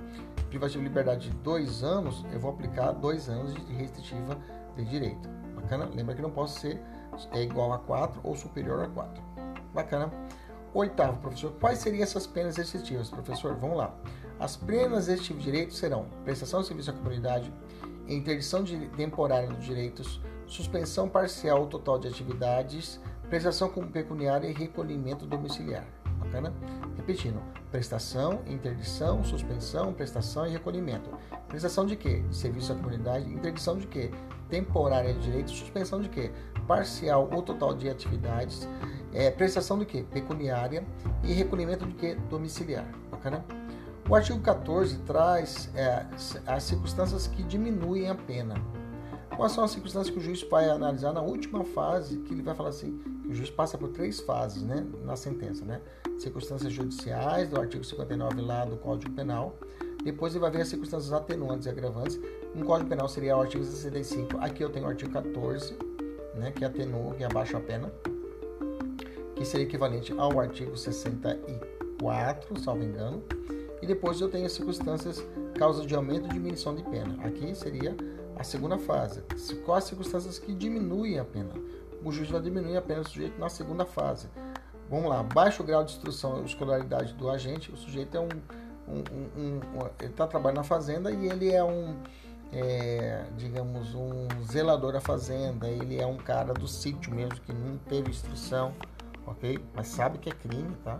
privativa 0.50 0.80
de 0.82 0.88
liberdade 0.88 1.30
de 1.30 1.36
dois 1.38 1.84
anos, 1.84 2.26
eu 2.32 2.40
vou 2.40 2.52
aplicar 2.52 2.92
dois 2.92 3.30
anos 3.30 3.54
de 3.54 3.74
restritiva 3.74 4.38
de 4.76 4.86
direito. 4.86 5.30
Bacana? 5.56 5.90
Lembra 5.94 6.16
que 6.16 6.22
não 6.22 6.32
posso 6.32 6.60
ser 6.60 6.82
é 7.32 7.42
igual 7.42 7.74
a 7.74 7.80
4 7.80 8.22
ou 8.24 8.36
superior 8.36 8.84
a 8.84 8.88
4. 8.88 9.22
Bacana? 9.74 10.12
Oitavo, 10.74 11.20
professor, 11.20 11.52
quais 11.60 11.80
seriam 11.80 12.04
essas 12.04 12.28
penas 12.28 12.56
restritivas, 12.56 13.10
professor? 13.10 13.56
Vamos 13.56 13.78
lá. 13.78 13.94
As 14.40 14.56
penas 14.56 15.08
restritivas 15.08 15.44
de 15.44 15.52
direito 15.52 15.74
serão 15.74 16.06
prestação 16.24 16.62
de 16.62 16.68
serviço 16.68 16.92
à 16.92 16.94
comunidade, 16.94 17.52
interdição 18.16 18.64
de 18.64 18.88
temporária 18.90 19.48
dos 19.50 19.64
direitos, 19.66 20.22
suspensão 20.48 21.08
parcial 21.08 21.62
ou 21.62 21.68
total 21.68 22.00
de 22.00 22.08
atividades, 22.08 23.00
prestação 23.30 23.70
pecuniária 23.70 24.48
e 24.48 24.54
recolhimento 24.54 25.26
domiciliar. 25.26 25.86
Bacana? 26.20 26.54
Repetindo, 26.98 27.42
prestação, 27.72 28.42
interdição, 28.46 29.24
suspensão, 29.24 29.94
prestação 29.94 30.46
e 30.46 30.50
recolhimento. 30.50 31.10
Prestação 31.48 31.86
de 31.86 31.96
quê? 31.96 32.24
Serviço 32.32 32.74
à 32.74 32.76
comunidade. 32.76 33.32
Interdição 33.32 33.78
de 33.78 33.88
quê? 33.88 34.12
Temporária 34.50 35.14
de 35.14 35.20
direito. 35.22 35.52
Suspensão 35.52 36.02
de 36.02 36.10
quê? 36.10 36.32
Parcial 36.68 37.30
ou 37.32 37.42
total 37.42 37.74
de 37.74 37.90
atividades 37.90 38.68
é, 39.14 39.32
prestação 39.32 39.78
do 39.78 39.86
que? 39.86 40.04
Pecuniária 40.04 40.84
e 41.24 41.34
recolhimento 41.34 41.86
do 41.86 41.96
que? 41.96 42.16
Domiciliar. 42.30 42.86
Bacana? 43.10 43.44
O 44.10 44.16
artigo 44.16 44.40
14 44.40 44.98
traz 45.02 45.70
é, 45.76 46.04
as 46.48 46.64
circunstâncias 46.64 47.28
que 47.28 47.44
diminuem 47.44 48.10
a 48.10 48.16
pena. 48.16 48.56
Quais 49.38 49.52
são 49.52 49.64
as 49.64 49.70
circunstâncias 49.70 50.12
que 50.12 50.20
o 50.20 50.22
juiz 50.22 50.42
vai 50.50 50.68
analisar 50.68 51.14
na 51.14 51.22
última 51.22 51.64
fase, 51.64 52.18
que 52.18 52.34
ele 52.34 52.42
vai 52.42 52.56
falar 52.56 52.70
assim, 52.70 53.00
o 53.30 53.34
juiz 53.36 53.52
passa 53.52 53.78
por 53.78 53.90
três 53.90 54.20
fases 54.20 54.64
né, 54.64 54.84
na 55.06 55.16
sentença, 55.16 55.64
né? 55.64 55.80
Circunstâncias 56.18 56.74
judiciais, 56.74 57.50
do 57.50 57.62
artigo 57.62 57.84
59 57.84 58.42
lá 58.42 58.66
do 58.66 58.78
Código 58.78 59.14
Penal. 59.14 59.56
Depois 60.04 60.34
ele 60.34 60.42
vai 60.42 60.50
ver 60.50 60.62
as 60.62 60.70
circunstâncias 60.70 61.14
atenuantes 61.14 61.68
e 61.68 61.70
agravantes, 61.70 62.20
Um 62.56 62.64
Código 62.64 62.90
Penal 62.90 63.08
seria 63.08 63.38
o 63.38 63.42
artigo 63.42 63.64
65. 63.64 64.40
Aqui 64.40 64.64
eu 64.64 64.72
tenho 64.72 64.88
o 64.88 64.90
artigo 64.90 65.12
14, 65.12 65.78
né, 66.34 66.50
que 66.50 66.66
atenua, 66.66 67.14
que 67.14 67.24
abaixa 67.24 67.58
a 67.58 67.62
pena, 67.62 67.92
que 69.36 69.46
seria 69.46 69.68
equivalente 69.68 70.12
ao 70.18 70.40
artigo 70.40 70.76
64, 70.76 72.60
salvo 72.60 72.84
engano. 72.84 73.22
E 73.82 73.88
depois 73.88 74.20
eu 74.20 74.30
tenho 74.30 74.46
as 74.46 74.52
circunstâncias 74.52 75.24
causas 75.58 75.86
de 75.86 75.96
aumento 75.96 76.24
ou 76.24 76.30
diminuição 76.30 76.76
de 76.76 76.84
pena. 76.84 77.16
Aqui 77.26 77.56
seria 77.56 77.96
a 78.38 78.44
segunda 78.44 78.78
fase. 78.78 79.22
Quais 79.66 79.84
as 79.84 79.90
circunstâncias 79.90 80.40
que 80.40 80.54
diminuem 80.54 81.20
a 81.20 81.26
pena? 81.26 81.52
O 82.04 82.12
juiz 82.12 82.30
vai 82.30 82.42
diminuir 82.42 82.78
a 82.78 82.82
pena 82.82 83.02
do 83.02 83.10
sujeito 83.10 83.40
na 83.40 83.50
segunda 83.50 83.86
fase. 83.86 84.28
Vamos 84.90 85.10
lá, 85.10 85.22
baixo 85.22 85.64
grau 85.64 85.84
de 85.84 85.92
instrução 85.92 86.42
e 86.42 86.46
escolaridade 86.46 87.14
do 87.14 87.30
agente. 87.30 87.72
O 87.72 87.78
sujeito 87.78 88.18
é 88.18 88.20
um. 88.20 88.30
um, 88.88 89.04
um, 89.38 89.56
um 89.58 89.90
ele 90.00 90.10
está 90.10 90.26
trabalhando 90.26 90.58
na 90.58 90.64
fazenda 90.64 91.12
e 91.12 91.28
ele 91.28 91.52
é 91.52 91.64
um. 91.64 91.96
É, 92.52 93.26
digamos, 93.38 93.94
um 93.94 94.28
zelador 94.44 94.94
da 94.94 95.00
fazenda, 95.00 95.68
ele 95.68 96.00
é 96.02 96.08
um 96.08 96.18
cara 96.18 96.52
do 96.52 96.68
sítio 96.68 97.14
mesmo 97.14 97.40
que 97.42 97.54
não 97.54 97.78
teve 97.78 98.10
instrução, 98.10 98.74
ok? 99.28 99.60
Mas 99.76 99.88
sabe 99.90 100.18
que 100.18 100.30
é 100.30 100.34
crime, 100.34 100.76
tá? 100.84 101.00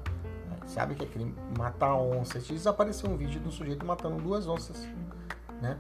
Sabe 0.70 0.94
que 0.94 1.04
é 1.04 1.08
crime 1.08 1.34
matar 1.58 1.96
onça. 1.96 2.38
Desapareceu 2.38 3.10
um 3.10 3.18
vídeo 3.18 3.42
do 3.42 3.52
sujeito 3.52 3.84
matando 3.84 4.22
duas 4.22 4.48
onças, 4.48 4.88
né? 5.60 5.80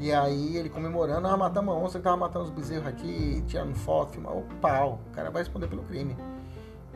E 0.00 0.12
aí 0.12 0.56
ele 0.56 0.68
comemorando, 0.68 1.28
ah, 1.28 1.36
matamos 1.36 1.72
uma 1.72 1.80
onça 1.80 1.98
que 1.98 2.04
tava 2.04 2.16
matando 2.16 2.46
os 2.46 2.50
bezerros 2.50 2.88
aqui, 2.88 3.40
tirando 3.46 3.72
foto, 3.76 4.14
filmando, 4.14 4.38
o 4.38 4.44
pau, 4.60 5.00
o 5.06 5.10
cara 5.12 5.30
vai 5.30 5.42
responder 5.42 5.68
pelo 5.68 5.84
crime. 5.84 6.16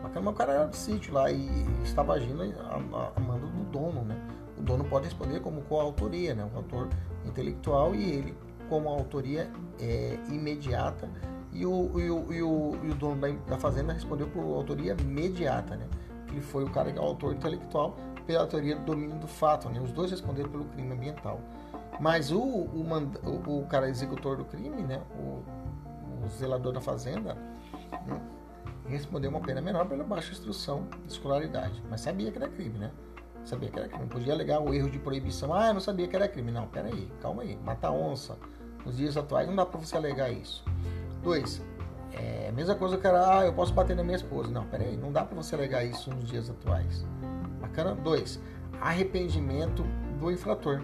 Bacana, 0.02 0.28
o 0.28 0.32
cara 0.34 0.52
era 0.54 0.66
do 0.66 0.74
sítio 0.74 1.14
lá 1.14 1.30
e 1.30 1.48
estava 1.84 2.14
agindo 2.14 2.42
a, 2.42 3.12
a 3.16 3.20
mando 3.20 3.46
do 3.46 3.62
dono, 3.70 4.02
né? 4.02 4.20
O 4.58 4.62
dono 4.62 4.82
pode 4.82 5.04
responder 5.04 5.38
como 5.38 5.62
coautoria, 5.62 6.34
né? 6.34 6.50
O 6.52 6.56
autor 6.56 6.88
intelectual 7.24 7.94
e 7.94 8.10
ele 8.10 8.34
como 8.68 8.88
autoria 8.88 9.48
é, 9.78 10.18
imediata 10.28 11.08
e 11.52 11.64
o, 11.64 12.00
e 12.00 12.10
o, 12.10 12.32
e 12.32 12.42
o, 12.42 12.78
e 12.82 12.90
o 12.90 12.94
dono 12.94 13.20
da, 13.20 13.28
da, 13.28 13.58
fazenda 13.58 13.92
respondeu 13.92 14.26
por 14.28 14.42
autoria 14.42 14.96
imediata, 15.00 15.76
né? 15.76 15.86
Ele 16.30 16.40
foi 16.40 16.64
o 16.64 16.70
cara 16.70 16.90
é 16.90 16.98
o 16.98 17.02
autor 17.02 17.34
intelectual 17.34 17.96
pela 18.26 18.46
teoria 18.46 18.76
do 18.76 18.84
domínio 18.84 19.18
do 19.18 19.26
fato, 19.26 19.68
né? 19.68 19.80
Os 19.80 19.92
dois 19.92 20.10
responderam 20.10 20.48
pelo 20.48 20.64
crime 20.66 20.92
ambiental. 20.92 21.40
Mas 22.00 22.30
o, 22.30 22.40
o, 22.40 22.86
o, 23.24 23.60
o 23.60 23.66
cara 23.66 23.88
executor 23.88 24.36
do 24.36 24.44
crime, 24.44 24.82
né, 24.82 25.02
o, 25.14 25.42
o 26.24 26.28
zelador 26.28 26.72
da 26.72 26.80
fazenda, 26.80 27.34
né, 28.06 28.20
respondeu 28.88 29.30
uma 29.30 29.40
pena 29.40 29.60
menor 29.60 29.86
pela 29.86 30.02
baixa 30.02 30.32
instrução 30.32 30.86
de 31.06 31.12
escolaridade. 31.12 31.82
Mas 31.90 32.00
sabia 32.00 32.30
que 32.30 32.38
era 32.38 32.48
crime, 32.48 32.78
né? 32.78 32.90
Sabia 33.44 33.70
que 33.70 33.78
era 33.78 33.88
crime. 33.88 34.06
Podia 34.06 34.32
alegar 34.32 34.60
o 34.60 34.72
erro 34.72 34.90
de 34.90 34.98
proibição. 34.98 35.52
Ah, 35.52 35.68
eu 35.68 35.74
não 35.74 35.80
sabia 35.80 36.06
que 36.08 36.16
era 36.16 36.28
crime. 36.28 36.50
Não, 36.50 36.66
peraí, 36.66 37.10
calma 37.20 37.42
aí. 37.42 37.56
Matar 37.64 37.90
onça 37.90 38.38
nos 38.84 38.96
dias 38.96 39.16
atuais 39.16 39.46
não 39.46 39.56
dá 39.56 39.66
para 39.66 39.78
você 39.78 39.96
alegar 39.96 40.30
isso. 40.30 40.64
Dois, 41.22 41.62
é, 42.12 42.52
mesma 42.52 42.74
coisa 42.74 42.98
que 42.98 43.06
era, 43.06 43.38
ah, 43.38 43.46
eu 43.46 43.52
posso 43.52 43.72
bater 43.72 43.96
na 43.96 44.02
minha 44.02 44.16
esposa. 44.16 44.50
Não, 44.50 44.66
peraí, 44.66 44.96
não 44.96 45.10
dá 45.10 45.24
para 45.24 45.34
você 45.34 45.54
alegar 45.54 45.84
isso 45.84 46.10
nos 46.10 46.28
dias 46.28 46.50
atuais. 46.50 47.06
Bacana? 47.60 47.94
Dois, 47.94 48.40
arrependimento 48.80 49.82
do 50.18 50.30
infrator 50.30 50.82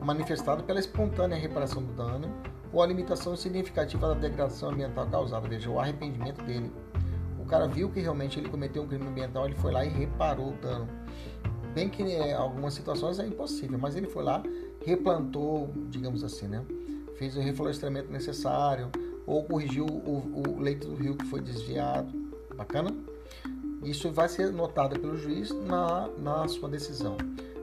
manifestado 0.00 0.62
pela 0.62 0.78
espontânea 0.78 1.36
reparação 1.36 1.82
do 1.82 1.92
dano 1.92 2.32
ou 2.72 2.82
a 2.82 2.86
limitação 2.86 3.34
significativa 3.36 4.08
da 4.08 4.14
degradação 4.14 4.70
ambiental 4.70 5.06
causada. 5.08 5.48
Veja, 5.48 5.70
o 5.70 5.78
arrependimento 5.78 6.42
dele. 6.44 6.72
O 7.38 7.44
cara 7.44 7.66
viu 7.66 7.88
que 7.90 8.00
realmente 8.00 8.38
ele 8.38 8.48
cometeu 8.48 8.82
um 8.82 8.86
crime 8.86 9.06
ambiental, 9.06 9.46
ele 9.46 9.54
foi 9.54 9.72
lá 9.72 9.84
e 9.84 9.88
reparou 9.88 10.50
o 10.50 10.56
dano. 10.56 10.88
Bem 11.74 11.88
que 11.88 12.02
em 12.02 12.18
né, 12.18 12.34
algumas 12.34 12.74
situações 12.74 13.18
é 13.18 13.26
impossível, 13.26 13.78
mas 13.78 13.96
ele 13.96 14.06
foi 14.06 14.22
lá, 14.22 14.42
replantou, 14.84 15.70
digamos 15.88 16.22
assim, 16.22 16.46
né? 16.46 16.64
Fez 17.16 17.36
o 17.36 17.40
reflorestamento 17.40 18.10
necessário 18.12 18.90
ou 19.28 19.44
corrigiu 19.44 19.84
o, 19.84 20.42
o 20.56 20.60
leito 20.60 20.88
do 20.88 20.94
rio 20.94 21.14
que 21.14 21.26
foi 21.26 21.40
desviado. 21.40 22.10
Bacana? 22.56 22.90
Isso 23.84 24.10
vai 24.10 24.28
ser 24.28 24.50
notado 24.50 24.98
pelo 24.98 25.16
juiz 25.16 25.50
na, 25.50 26.08
na 26.18 26.48
sua 26.48 26.68
decisão. 26.68 27.16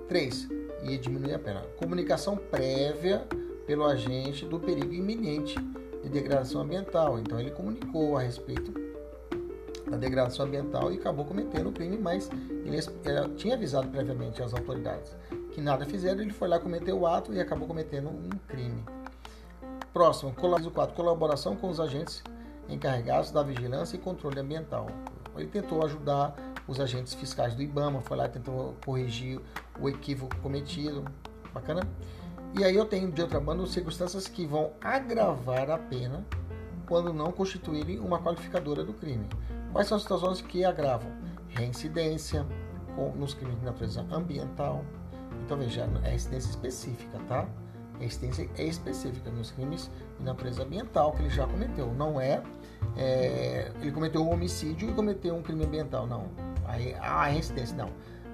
3 0.08 0.47
e 0.84 0.97
diminuir 0.97 1.34
a 1.34 1.39
pena. 1.39 1.62
Comunicação 1.78 2.38
prévia 2.38 3.25
pelo 3.65 3.84
agente 3.84 4.45
do 4.45 4.60
perigo 4.60 4.93
iminente 4.93 5.56
de 6.04 6.10
degradação 6.10 6.62
ambiental. 6.62 7.19
Então 7.19 7.39
ele 7.39 7.49
comunicou 7.49 8.15
a 8.15 8.21
respeito 8.21 8.71
da 9.89 9.97
degradação 9.97 10.45
ambiental 10.45 10.91
e 10.91 10.97
acabou 10.97 11.25
cometendo 11.25 11.69
o 11.69 11.71
crime, 11.71 11.97
mas 11.97 12.30
ele, 12.63 12.80
tinha 13.36 13.56
avisado 13.56 13.88
previamente 13.88 14.41
as 14.41 14.54
autoridades 14.54 15.15
que 15.51 15.62
nada 15.62 15.86
fizeram, 15.86 16.21
ele 16.21 16.34
foi 16.34 16.47
lá 16.47 16.60
cometer 16.60 16.91
o 16.91 17.08
ato 17.08 17.34
e 17.34 17.39
acabou 17.39 17.67
cometendo 17.67 18.10
um 18.10 18.30
crime. 18.47 18.84
Próximo, 19.95 20.34
4, 20.34 20.93
colaboração 20.93 21.55
com 21.55 21.69
os 21.69 21.79
agentes 21.79 22.21
encarregados 22.67 23.31
da 23.31 23.41
vigilância 23.41 23.95
e 23.95 23.97
controle 23.99 24.41
ambiental. 24.41 24.88
Ele 25.38 25.47
tentou 25.47 25.86
ajudar 25.86 26.36
os 26.67 26.81
agentes 26.81 27.13
fiscais 27.13 27.55
do 27.55 27.62
IBAMA, 27.62 28.01
foi 28.01 28.17
lá 28.17 28.25
e 28.25 28.29
tentou 28.29 28.75
corrigir 28.84 29.39
o 29.79 29.88
equívoco 29.88 30.36
cometido. 30.41 31.05
Bacana? 31.53 31.88
E 32.60 32.65
aí 32.65 32.75
eu 32.75 32.84
tenho, 32.84 33.10
de 33.10 33.21
outra 33.21 33.39
banda, 33.39 33.65
circunstâncias 33.67 34.27
que 34.27 34.45
vão 34.45 34.73
agravar 34.81 35.71
a 35.71 35.77
pena 35.77 36.25
quando 36.86 37.13
não 37.13 37.31
constituírem 37.31 37.97
uma 37.97 38.19
qualificadora 38.21 38.84
do 38.84 38.91
crime. 38.91 39.29
Quais 39.71 39.88
são 39.88 39.95
as 39.95 40.01
situações 40.01 40.41
que 40.41 40.65
agravam? 40.65 41.10
Reincidência 41.47 42.45
nos 43.15 43.34
crimes 43.34 43.58
de 43.60 43.63
natureza 43.63 44.05
ambiental. 44.12 44.84
Então 45.45 45.58
veja, 45.58 45.89
é 46.03 46.13
incidência 46.13 46.49
específica, 46.49 47.17
tá? 47.29 47.47
A 47.99 48.03
incidência 48.03 48.49
é 48.58 48.63
específica 48.63 49.29
nos 49.31 49.51
crimes 49.51 49.89
de 50.19 50.25
natureza 50.25 50.63
ambiental 50.63 51.13
que 51.13 51.21
ele 51.21 51.29
já 51.29 51.47
cometeu. 51.47 51.93
Não 51.93 52.19
é, 52.19 52.41
é 52.97 53.71
ele 53.81 53.91
cometeu 53.91 54.21
um 54.21 54.31
homicídio 54.31 54.89
e 54.89 54.93
cometeu 54.93 55.36
um 55.36 55.41
crime 55.41 55.65
ambiental. 55.65 56.05
Não. 56.05 56.29
Aí 56.65 56.93
a 56.95 57.25
reincidência 57.25 57.75
não 57.75 57.89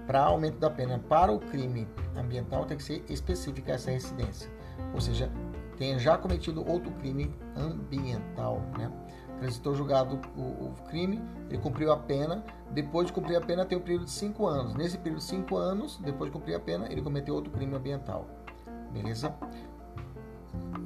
para 0.07 0.23
aumento 0.23 0.57
da 0.57 0.69
pena 0.69 0.99
para 0.99 1.31
o 1.31 1.39
crime 1.39 1.87
ambiental 2.17 2.65
tem 2.65 2.77
que 2.77 2.83
ser 2.83 3.03
específica 3.09 3.73
essa 3.73 3.91
residência, 3.91 4.51
ou 4.93 4.99
seja, 4.99 5.31
tenha 5.77 5.97
já 5.97 6.17
cometido 6.17 6.67
outro 6.69 6.91
crime 6.93 7.33
ambiental, 7.55 8.61
né? 8.77 8.91
Transitou 9.39 9.73
julgado 9.73 10.19
o, 10.35 10.41
o, 10.41 10.73
crime, 10.89 11.19
ele 11.49 11.57
cumpriu 11.57 11.91
a 11.91 11.97
pena, 11.97 12.43
depois 12.69 13.07
de 13.07 13.13
cumprir 13.13 13.37
a 13.37 13.41
pena 13.41 13.65
tem 13.65 13.77
um 13.77 13.81
período 13.81 14.05
de 14.05 14.11
5 14.11 14.45
anos. 14.45 14.75
Nesse 14.75 14.97
período 14.97 15.19
de 15.19 15.25
5 15.25 15.57
anos, 15.57 15.97
depois 16.03 16.29
de 16.29 16.37
cumprir 16.37 16.53
a 16.55 16.59
pena, 16.59 16.91
ele 16.91 17.01
cometeu 17.01 17.33
outro 17.33 17.51
crime 17.51 17.75
ambiental. 17.75 18.27
Beleza? 18.91 19.33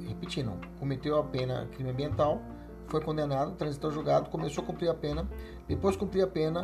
Repetindo, 0.08 0.52
cometeu 0.78 1.18
a 1.18 1.24
pena 1.24 1.66
crime 1.72 1.90
ambiental, 1.90 2.40
foi 2.86 3.00
condenado, 3.00 3.56
transitou 3.56 3.90
julgado, 3.90 4.30
começou 4.30 4.62
a 4.62 4.66
cumprir 4.66 4.88
a 4.88 4.94
pena, 4.94 5.28
depois 5.66 5.94
de 5.94 5.98
cumprir 5.98 6.22
a 6.22 6.26
pena, 6.26 6.62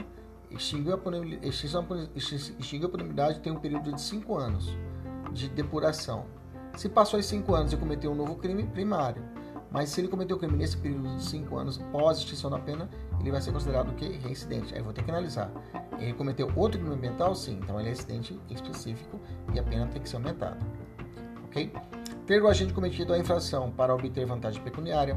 extinguiu 0.51 0.95
a, 0.95 0.99
punibilidade 0.99 3.41
tem 3.41 3.53
um 3.53 3.59
período 3.59 3.93
de 3.93 4.01
5 4.01 4.37
anos 4.37 4.77
de 5.33 5.49
depuração. 5.49 6.27
Se 6.77 6.89
passou 6.89 7.19
os 7.19 7.27
5 7.27 7.55
anos 7.55 7.73
e 7.73 7.77
cometeu 7.77 8.13
um 8.13 8.15
novo 8.15 8.37
crime, 8.37 8.65
primário. 8.65 9.23
Mas 9.71 9.89
se 9.89 10.01
ele 10.01 10.09
cometeu 10.09 10.37
o 10.37 10.39
crime 10.39 10.57
nesse 10.57 10.77
período 10.77 11.17
de 11.17 11.25
5 11.25 11.57
anos 11.57 11.79
pós 11.91 12.19
extinção 12.19 12.51
da 12.51 12.59
pena, 12.59 12.89
ele 13.19 13.31
vai 13.31 13.41
ser 13.41 13.53
considerado 13.53 13.91
o 13.91 13.95
que? 13.95 14.07
Reincidente. 14.07 14.75
Aí 14.75 14.83
vou 14.83 14.93
ter 14.93 15.03
que 15.03 15.11
analisar. 15.11 15.51
Ele 15.99 16.13
cometeu 16.13 16.51
outro 16.55 16.79
crime 16.79 16.95
ambiental? 16.95 17.35
Sim. 17.35 17.59
Então 17.63 17.81
ele 17.81 17.89
é 17.89 17.93
residente 17.93 18.39
específico 18.51 19.19
e 19.55 19.59
a 19.59 19.63
pena 19.63 19.87
tem 19.87 20.03
que 20.03 20.09
ser 20.09 20.17
aumentada. 20.17 20.59
Ok? 21.53 21.71
Ter 22.27 22.43
o 22.43 22.49
agente 22.49 22.73
cometido 22.73 23.13
a 23.13 23.19
infração 23.19 23.71
para 23.71 23.95
obter 23.95 24.25
vantagem 24.25 24.63
pecuniária, 24.63 25.17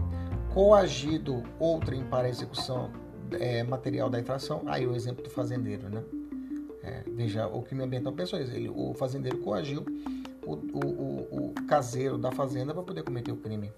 coagido 0.53 1.41
outrem 1.57 2.03
para 2.03 2.27
a 2.27 2.29
execução 2.29 2.91
é, 3.39 3.63
material 3.63 4.09
da 4.09 4.19
infração. 4.19 4.63
Aí 4.65 4.85
o 4.85 4.93
exemplo 4.93 5.23
do 5.23 5.29
fazendeiro, 5.29 5.89
né? 5.89 6.03
É, 6.83 7.03
veja, 7.07 7.47
o 7.47 7.61
crime 7.61 7.83
ambiental 7.83 8.11
pensou 8.11 8.39
isso. 8.39 8.51
Ele, 8.51 8.69
o 8.69 8.93
fazendeiro 8.93 9.37
coagiu 9.39 9.85
o, 10.45 10.53
o, 10.53 10.85
o, 10.85 11.47
o 11.47 11.53
caseiro 11.67 12.17
da 12.17 12.31
fazenda 12.31 12.73
para 12.73 12.83
poder 12.83 13.03
cometer 13.03 13.31
o 13.31 13.37
crime. 13.37 13.71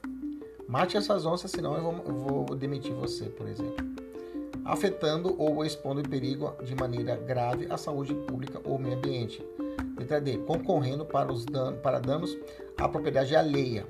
Mate 0.67 0.97
essas 0.97 1.25
onças, 1.25 1.51
senão 1.51 1.75
eu 1.75 1.83
vou, 1.83 2.03
eu 2.05 2.13
vou 2.13 2.55
demitir 2.55 2.93
você, 2.93 3.25
por 3.25 3.47
exemplo. 3.47 3.85
Afetando 4.65 5.33
ou 5.41 5.63
expondo 5.63 6.01
em 6.01 6.03
perigo 6.03 6.53
de 6.61 6.75
maneira 6.75 7.15
grave 7.15 7.67
a 7.69 7.77
saúde 7.77 8.13
pública 8.13 8.59
ou 8.65 8.77
meio 8.77 8.97
ambiente. 8.97 9.45
Letra 9.97 10.21
D. 10.21 10.37
Concorrendo 10.39 11.05
para, 11.05 11.31
os 11.31 11.45
dan 11.45 11.75
para 11.77 11.99
danos 11.99 12.37
à 12.77 12.87
propriedade 12.87 13.35
alheia. 13.35 13.85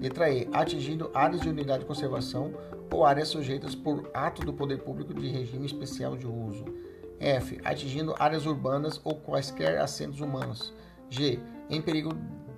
Letra 0.00 0.30
E. 0.30 0.48
Atingindo 0.52 1.10
áreas 1.12 1.40
de 1.42 1.48
unidade 1.48 1.80
de 1.80 1.86
conservação 1.86 2.52
ou 2.90 3.04
áreas 3.04 3.28
sujeitas 3.28 3.74
por 3.74 4.10
ato 4.14 4.42
do 4.42 4.52
poder 4.52 4.78
público 4.78 5.12
de 5.14 5.28
regime 5.28 5.66
especial 5.66 6.16
de 6.16 6.26
uso. 6.26 6.64
F. 7.18 7.60
Atingindo 7.64 8.14
áreas 8.18 8.46
urbanas 8.46 9.00
ou 9.04 9.14
quaisquer 9.16 9.78
assentos 9.78 10.20
humanos. 10.20 10.72
G. 11.08 11.38
Em 11.68 11.82
perigo 11.82 12.10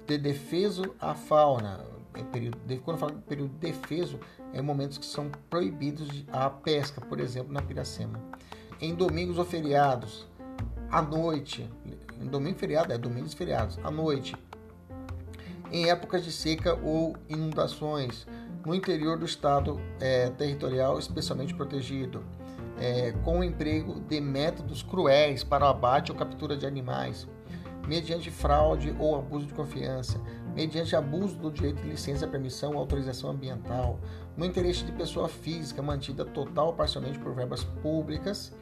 de 0.07 0.19
defeso 0.19 0.95
à 1.01 1.15
fauna. 1.15 1.93
Período, 2.31 2.59
quando 2.85 2.99
falo 2.99 3.15
de 3.15 3.23
período 3.23 3.55
defeso, 3.55 4.21
é 4.53 4.61
momentos 4.61 4.99
que 4.99 5.07
são 5.07 5.31
proibidos 5.49 6.25
a 6.31 6.51
pesca, 6.51 7.01
por 7.01 7.19
exemplo, 7.19 7.53
na 7.53 7.62
Piracema. 7.62 8.21
Em 8.79 8.95
domingos 8.95 9.38
ou 9.38 9.47
feriados, 9.47 10.27
à 10.91 11.01
noite, 11.01 11.71
em 12.22 12.26
domingo 12.26 12.58
feriado, 12.58 12.92
é 12.92 12.98
domingos 12.98 13.35
feriados, 13.35 13.78
à 13.82 13.90
noite, 13.90 14.35
em 15.70 15.90
épocas 15.90 16.24
de 16.24 16.30
seca 16.30 16.78
ou 16.82 17.16
inundações, 17.28 18.26
no 18.64 18.74
interior 18.74 19.18
do 19.18 19.24
estado 19.24 19.80
é, 20.00 20.30
territorial 20.30 20.98
especialmente 20.98 21.54
protegido, 21.54 22.22
é, 22.78 23.12
com 23.24 23.40
o 23.40 23.44
emprego 23.44 24.00
de 24.00 24.20
métodos 24.20 24.82
cruéis 24.82 25.42
para 25.42 25.64
o 25.64 25.68
abate 25.68 26.12
ou 26.12 26.18
captura 26.18 26.56
de 26.56 26.66
animais, 26.66 27.26
mediante 27.87 28.30
fraude 28.30 28.94
ou 28.98 29.16
abuso 29.16 29.46
de 29.46 29.54
confiança, 29.54 30.20
mediante 30.54 30.94
abuso 30.94 31.37
do 31.37 31.50
direito 31.50 31.82
de 31.82 31.88
licença, 31.88 32.26
permissão 32.26 32.74
ou 32.74 32.78
autorização 32.78 33.30
ambiental, 33.30 33.98
no 34.37 34.44
interesse 34.44 34.85
de 34.85 34.92
pessoa 34.92 35.28
física 35.28 35.82
mantida 35.82 36.24
total 36.24 36.68
ou 36.68 36.72
parcialmente 36.72 37.18
por 37.18 37.35
verbas 37.35 37.64
públicas 37.64 38.52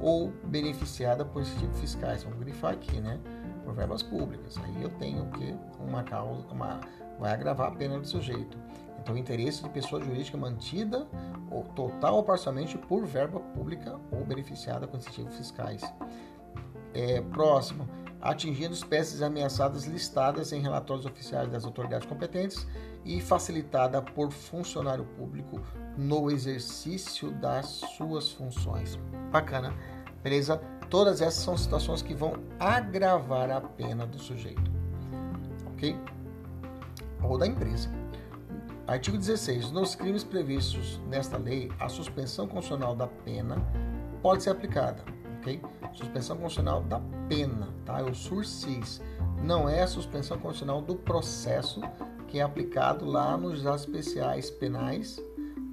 ou 0.00 0.32
beneficiada 0.44 1.24
por 1.24 1.42
incentivos 1.42 1.80
fiscais. 1.80 2.22
Vamos 2.22 2.38
grifar 2.38 2.72
aqui, 2.72 3.00
né? 3.00 3.20
Por 3.64 3.74
verbas 3.74 4.02
públicas. 4.02 4.56
Aí 4.64 4.82
eu 4.82 4.88
tenho 4.90 5.26
que 5.26 5.54
uma 5.78 6.02
causa, 6.02 6.46
uma, 6.48 6.80
vai 7.18 7.32
agravar 7.32 7.68
a 7.68 7.74
pena 7.74 7.98
do 7.98 8.06
sujeito. 8.06 8.56
Então, 8.98 9.16
interesse 9.16 9.62
de 9.62 9.68
pessoa 9.70 10.02
jurídica 10.02 10.36
mantida 10.36 11.06
ou 11.50 11.64
total 11.64 12.16
ou 12.16 12.22
parcialmente 12.22 12.76
por 12.76 13.06
verba 13.06 13.40
pública 13.40 13.98
ou 14.10 14.24
beneficiada 14.24 14.86
com 14.86 14.96
incentivos 14.96 15.36
fiscais. 15.36 15.82
É, 16.92 17.20
próximo, 17.20 17.88
atingindo 18.20 18.74
espécies 18.74 19.22
ameaçadas 19.22 19.84
listadas 19.84 20.52
em 20.52 20.60
relatórios 20.60 21.06
oficiais 21.06 21.48
das 21.50 21.64
autoridades 21.64 22.06
competentes 22.06 22.66
e 23.04 23.20
facilitada 23.20 24.02
por 24.02 24.30
funcionário 24.30 25.04
público 25.16 25.60
no 25.96 26.30
exercício 26.30 27.30
das 27.32 27.66
suas 27.96 28.30
funções. 28.32 28.98
Bacana, 29.30 29.74
beleza? 30.22 30.60
Todas 30.88 31.20
essas 31.20 31.42
são 31.44 31.56
situações 31.56 32.02
que 32.02 32.14
vão 32.14 32.34
agravar 32.58 33.50
a 33.50 33.60
pena 33.60 34.06
do 34.06 34.18
sujeito, 34.18 34.70
ok? 35.72 35.96
Ou 37.22 37.38
da 37.38 37.46
empresa. 37.46 37.88
Artigo 38.86 39.16
16. 39.16 39.70
Nos 39.70 39.94
crimes 39.94 40.24
previstos 40.24 41.00
nesta 41.06 41.38
lei, 41.38 41.70
a 41.78 41.88
suspensão 41.88 42.48
constitucional 42.48 42.96
da 42.96 43.06
pena 43.06 43.56
pode 44.20 44.42
ser 44.42 44.50
aplicada, 44.50 45.04
ok? 45.40 45.60
Suspensão 45.94 46.36
constitucional 46.36 46.82
da 46.82 47.00
pena, 47.28 47.68
tá? 47.84 48.00
É 48.00 48.04
o 48.04 48.14
sursis. 48.14 49.00
Não 49.42 49.68
é 49.68 49.82
a 49.82 49.86
suspensão 49.86 50.38
constitucional 50.38 50.82
do 50.82 50.94
processo 50.94 51.80
que 52.28 52.38
é 52.38 52.42
aplicado 52.42 53.04
lá 53.04 53.36
nos 53.36 53.54
juizados 53.54 53.82
especiais 53.82 54.50
penais 54.50 55.20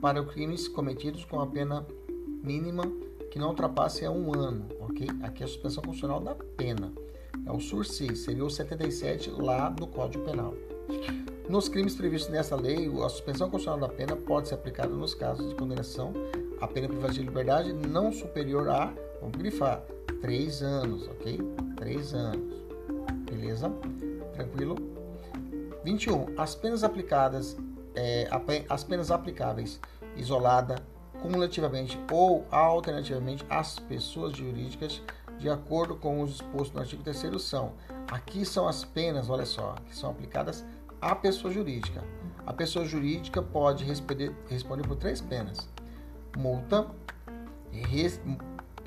para 0.01 0.23
crimes 0.23 0.67
cometidos 0.67 1.25
com 1.25 1.39
a 1.39 1.45
pena 1.45 1.85
mínima 2.43 2.83
que 3.29 3.37
não 3.37 3.49
ultrapasse 3.49 4.05
a 4.05 4.11
um 4.11 4.33
ano, 4.33 4.65
ok? 4.79 5.07
Aqui 5.21 5.43
é 5.43 5.45
a 5.45 5.47
suspensão 5.47 5.83
constitucional 5.83 6.21
da 6.21 6.33
pena. 6.33 6.91
É 7.45 7.51
o 7.51 7.59
sursis, 7.59 8.19
seria 8.19 8.43
o 8.43 8.49
77 8.49 9.29
lá 9.31 9.69
do 9.69 9.85
Código 9.85 10.23
Penal. 10.23 10.53
Nos 11.47 11.69
crimes 11.69 11.95
previstos 11.95 12.31
nessa 12.31 12.55
lei, 12.55 12.87
a 13.03 13.09
suspensão 13.09 13.49
constitucional 13.49 13.87
da 13.87 13.93
pena 13.93 14.15
pode 14.15 14.47
ser 14.47 14.55
aplicada 14.55 14.93
nos 14.93 15.13
casos 15.13 15.47
de 15.47 15.55
condenação 15.55 16.13
à 16.59 16.67
pena 16.67 16.87
privativa 16.87 17.13
de 17.13 17.23
liberdade 17.23 17.73
não 17.73 18.11
superior 18.11 18.67
a, 18.69 18.93
vamos 19.21 19.37
grifar, 19.37 19.81
três 20.21 20.61
anos, 20.61 21.07
ok? 21.07 21.39
Três 21.75 22.13
anos. 22.13 22.53
Beleza? 23.29 23.71
Tranquilo? 24.33 24.75
21. 25.83 26.33
As 26.37 26.55
penas 26.55 26.83
aplicadas, 26.83 27.57
é, 27.95 28.27
as 28.69 28.83
penas 28.83 29.11
aplicáveis 29.11 29.79
isolada, 30.15 30.75
cumulativamente 31.21 31.99
ou 32.11 32.45
alternativamente 32.51 33.45
às 33.49 33.79
pessoas 33.79 34.35
jurídicas, 34.35 35.01
de 35.37 35.49
acordo 35.49 35.95
com 35.95 36.21
os 36.21 36.35
expostos 36.35 36.73
no 36.73 36.81
artigo 36.81 37.03
3 37.03 37.41
são. 37.41 37.73
Aqui 38.11 38.45
são 38.45 38.67
as 38.67 38.83
penas, 38.83 39.29
olha 39.29 39.45
só, 39.45 39.75
que 39.87 39.95
são 39.95 40.09
aplicadas 40.09 40.65
à 41.01 41.15
pessoa 41.15 41.53
jurídica. 41.53 42.03
A 42.45 42.53
pessoa 42.53 42.85
jurídica 42.85 43.41
pode 43.41 43.83
responder, 43.83 44.33
responder 44.47 44.87
por 44.87 44.95
três 44.95 45.21
penas: 45.21 45.69
multa, 46.35 46.87
res, 47.71 48.19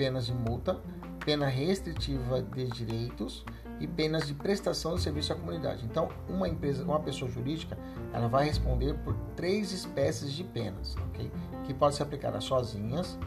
penas 0.01 0.25
de 0.25 0.33
multa, 0.33 0.81
pena 1.27 1.47
restritiva 1.47 2.41
de 2.41 2.69
direitos 2.69 3.45
e 3.79 3.87
penas 3.87 4.27
de 4.27 4.33
prestação 4.33 4.95
de 4.95 5.03
serviço 5.03 5.31
à 5.31 5.37
comunidade. 5.37 5.85
Então, 5.85 6.09
uma 6.27 6.49
empresa, 6.49 6.83
uma 6.83 7.01
pessoa 7.01 7.31
jurídica, 7.31 7.77
ela 8.11 8.27
vai 8.27 8.47
responder 8.47 8.95
por 9.05 9.15
três 9.37 9.73
espécies 9.73 10.33
de 10.33 10.43
penas, 10.43 10.97
ok? 11.11 11.31
Que 11.65 11.75
podem 11.75 11.95
ser 11.95 12.05
aplicadas 12.05 12.45
sozinhas, 12.45 13.19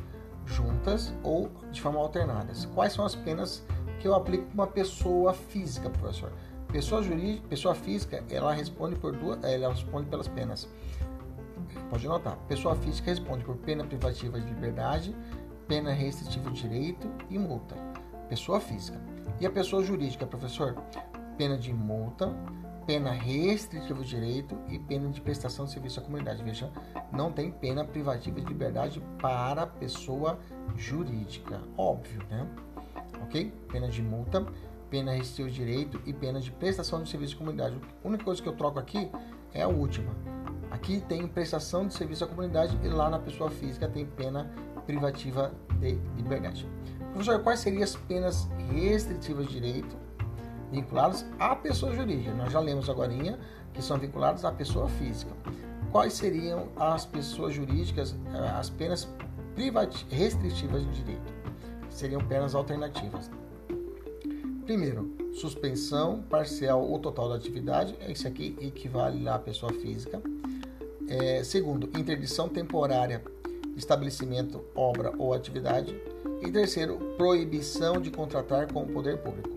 juntas 0.47 1.13
ou 1.21 1.51
de 1.71 1.79
forma 1.79 1.99
alternadas. 1.99 2.65
Quais 2.73 2.93
são 2.93 3.05
as 3.05 3.13
penas 3.13 3.63
que 3.99 4.07
eu 4.07 4.15
aplico 4.15 4.45
para 4.45 4.53
uma 4.55 4.67
pessoa 4.67 5.31
física, 5.31 5.91
professor? 5.91 6.31
Pessoa 6.71 7.03
jurídica, 7.03 7.47
pessoa 7.49 7.75
física, 7.75 8.23
ela 8.31 8.51
responde 8.51 8.95
por 8.95 9.15
duas, 9.15 9.43
ela 9.43 9.69
responde 9.69 10.09
pelas 10.09 10.27
penas. 10.27 10.67
Pode 11.91 12.07
notar. 12.07 12.36
Pessoa 12.47 12.75
física 12.75 13.12
responde 13.12 13.43
por 13.43 13.55
pena 13.57 13.86
privativa 13.86 14.39
de 14.39 14.47
liberdade, 14.47 15.15
pena 15.67 15.91
restritiva 15.91 16.49
de 16.52 16.62
direito 16.62 17.10
e 17.30 17.38
multa. 17.38 17.76
Pessoa 18.30 18.60
física. 18.60 18.99
E 19.39 19.45
a 19.45 19.52
pessoa 19.52 19.84
jurídica, 19.84 20.26
professor? 20.26 20.76
Pena 21.38 21.58
de 21.58 21.73
multa, 21.73 22.34
pena 22.86 23.12
restritiva 23.12 24.02
de 24.02 24.10
direito 24.10 24.58
e 24.69 24.78
pena 24.78 25.10
de 25.10 25.21
prestação 25.21 25.65
de 25.65 25.71
serviço 25.71 25.99
à 25.99 26.04
comunidade. 26.04 26.43
Veja, 26.43 26.71
não 27.12 27.32
tem 27.32 27.52
pena 27.52 27.86
privativa 27.86 28.39
de 28.39 28.47
liberdade 28.47 29.02
para 29.21 29.63
a 29.63 29.67
pessoa 29.67 30.39
jurídica. 30.76 31.62
Óbvio, 31.78 32.21
né? 32.30 32.47
Ok? 33.23 33.52
Pena 33.71 33.88
de 33.88 34.02
multa, 34.02 34.45
pena 34.89 35.12
restritiva 35.13 35.49
de 35.49 35.56
direito 35.56 36.02
e 36.06 36.13
pena 36.13 36.39
de 36.39 36.52
prestação 36.52 37.02
de 37.02 37.10
serviço 37.10 37.36
à 37.36 37.38
comunidade. 37.39 37.80
A 38.04 38.08
única 38.08 38.23
coisa 38.23 38.41
que 38.41 38.49
eu 38.49 38.56
troco 38.56 38.80
aqui 38.80 39.10
é 39.54 39.63
a 39.63 39.67
última. 39.67 40.13
Aqui 40.69 41.02
tem 41.02 41.28
prestação 41.28 41.88
de 41.88 41.93
serviço 41.93 42.23
à 42.23 42.28
comunidade 42.28 42.78
e 42.84 42.88
lá 42.88 43.10
na 43.10 43.19
pessoa 43.19 43.49
física 43.49 43.88
tem 43.88 44.06
pena 44.06 44.52
privativa 44.85 45.51
de 45.79 45.97
liberdade. 46.15 46.67
Professor, 47.11 47.41
quais 47.43 47.59
seriam 47.59 47.83
as 47.83 47.95
penas 47.95 48.47
restritivas 48.71 49.47
de 49.47 49.53
direito 49.53 49.95
vinculadas 50.71 51.25
à 51.39 51.55
pessoa 51.55 51.93
jurídica? 51.93 52.33
Nós 52.33 52.51
já 52.51 52.59
lemos 52.59 52.89
agora 52.89 53.13
que 53.73 53.81
são 53.81 53.97
vinculadas 53.97 54.43
à 54.45 54.51
pessoa 54.51 54.87
física. 54.89 55.31
Quais 55.91 56.13
seriam 56.13 56.69
as 56.75 57.05
pessoas 57.05 57.53
jurídicas, 57.53 58.15
eh, 58.33 58.49
as 58.57 58.69
penas 58.69 59.07
restritivas 60.09 60.83
de 60.83 60.91
direito? 60.91 61.33
Seriam 61.89 62.21
penas 62.21 62.55
alternativas. 62.55 63.29
Primeiro, 64.65 65.15
suspensão 65.33 66.23
parcial 66.23 66.81
ou 66.81 66.97
total 66.97 67.29
da 67.29 67.35
atividade, 67.35 67.95
esse 68.07 68.27
aqui 68.27 68.57
equivale 68.59 69.27
à 69.27 69.37
pessoa 69.37 69.71
física. 69.73 70.21
É, 71.07 71.43
segundo, 71.43 71.87
interdição 71.99 72.47
temporária 72.47 73.21
estabelecimento, 73.75 74.63
obra 74.75 75.13
ou 75.17 75.33
atividade. 75.33 75.95
E 76.41 76.51
terceiro, 76.51 76.97
proibição 77.17 78.01
de 78.01 78.12
contratar 78.12 78.71
com 78.71 78.83
o 78.83 78.88
poder 78.88 79.17
público. 79.17 79.49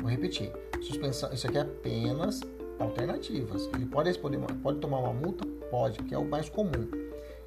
Vou 0.00 0.10
repetir. 0.10 0.52
Suspensão, 0.80 1.32
isso 1.32 1.46
aqui 1.46 1.58
é 1.58 1.62
apenas 1.62 2.40
alternativas. 2.78 3.68
Ele 3.74 3.86
pode 3.86 4.08
responder, 4.08 4.38
pode 4.62 4.78
tomar 4.78 4.98
uma 4.98 5.12
multa? 5.12 5.46
Pode, 5.70 6.02
que 6.02 6.14
é 6.14 6.18
o 6.18 6.24
mais 6.24 6.48
comum. 6.48 6.88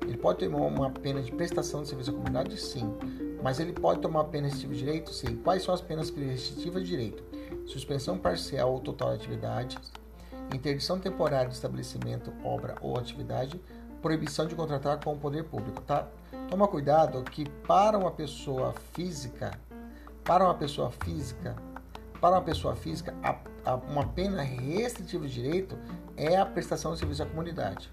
Ele 0.02 0.18
pode 0.18 0.40
tomar 0.40 0.66
uma 0.66 0.90
pena 0.92 1.22
de 1.22 1.32
prestação 1.32 1.82
de 1.82 1.90
serviço 1.90 2.12
à 2.12 2.14
comunidade? 2.14 2.60
Sim. 2.60 2.94
Mas 3.42 3.60
ele 3.60 3.74
pode 3.74 4.02
tomar 4.02 4.26
pena 4.26 4.48
restritiva 4.48 4.74
de 4.74 4.80
direito? 4.80 5.14
Sim. 5.14 5.36
Quais 5.38 5.64
são 5.64 5.74
as 5.74 5.82
penas 5.82 6.10
restritivas 6.10 6.84
de 6.84 6.90
direito? 6.90 7.24
Suspensão 7.66 8.18
parcial 8.18 8.74
ou 8.74 8.80
total 8.80 9.10
de 9.10 9.16
atividades, 9.16 9.92
interdição 10.54 11.00
temporária 11.00 11.50
de 11.50 11.56
estabelecimento, 11.56 12.32
obra 12.44 12.76
ou 12.82 12.98
atividade, 12.98 13.60
proibição 14.06 14.46
de 14.46 14.54
contratar 14.54 15.04
com 15.04 15.14
o 15.14 15.18
poder 15.18 15.46
público, 15.46 15.82
tá? 15.82 16.08
Toma 16.48 16.68
cuidado 16.68 17.24
que 17.24 17.50
para 17.68 17.98
uma 17.98 18.12
pessoa 18.12 18.72
física, 18.94 19.60
para 20.24 20.44
uma 20.44 20.54
pessoa 20.54 20.92
física, 20.92 21.56
para 22.22 22.36
uma 22.36 22.42
pessoa 22.44 22.76
física, 22.76 23.16
a, 23.24 23.36
a, 23.66 23.74
uma 23.74 24.06
pena 24.06 24.44
restritiva 24.44 25.28
de 25.28 25.34
direito 25.34 25.76
é 26.16 26.38
a 26.38 26.46
prestação 26.46 26.94
de 26.94 27.00
serviço 27.00 27.24
à 27.24 27.26
comunidade, 27.26 27.92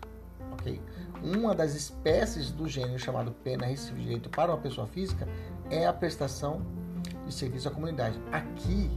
ok? 0.53 0.79
Uma 1.23 1.55
das 1.55 1.75
espécies 1.75 2.51
do 2.51 2.69
gênero 2.69 2.99
chamado 2.99 3.33
pena 3.43 3.65
restritiva 3.65 3.97
de 3.97 4.05
direito 4.05 4.29
para 4.29 4.53
uma 4.53 4.61
pessoa 4.61 4.87
física 4.87 5.27
é 5.71 5.87
a 5.87 5.95
prestação 5.95 6.61
de 7.27 7.33
serviço 7.33 7.69
à 7.69 7.71
comunidade. 7.71 8.21
Aqui, 8.31 8.91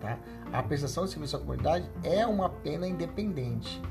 tá? 0.00 0.16
A 0.52 0.62
prestação 0.62 1.06
de 1.06 1.10
serviço 1.10 1.34
à 1.34 1.40
comunidade 1.40 1.90
é 2.04 2.24
uma 2.24 2.48
pena 2.48 2.86
independente. 2.86 3.82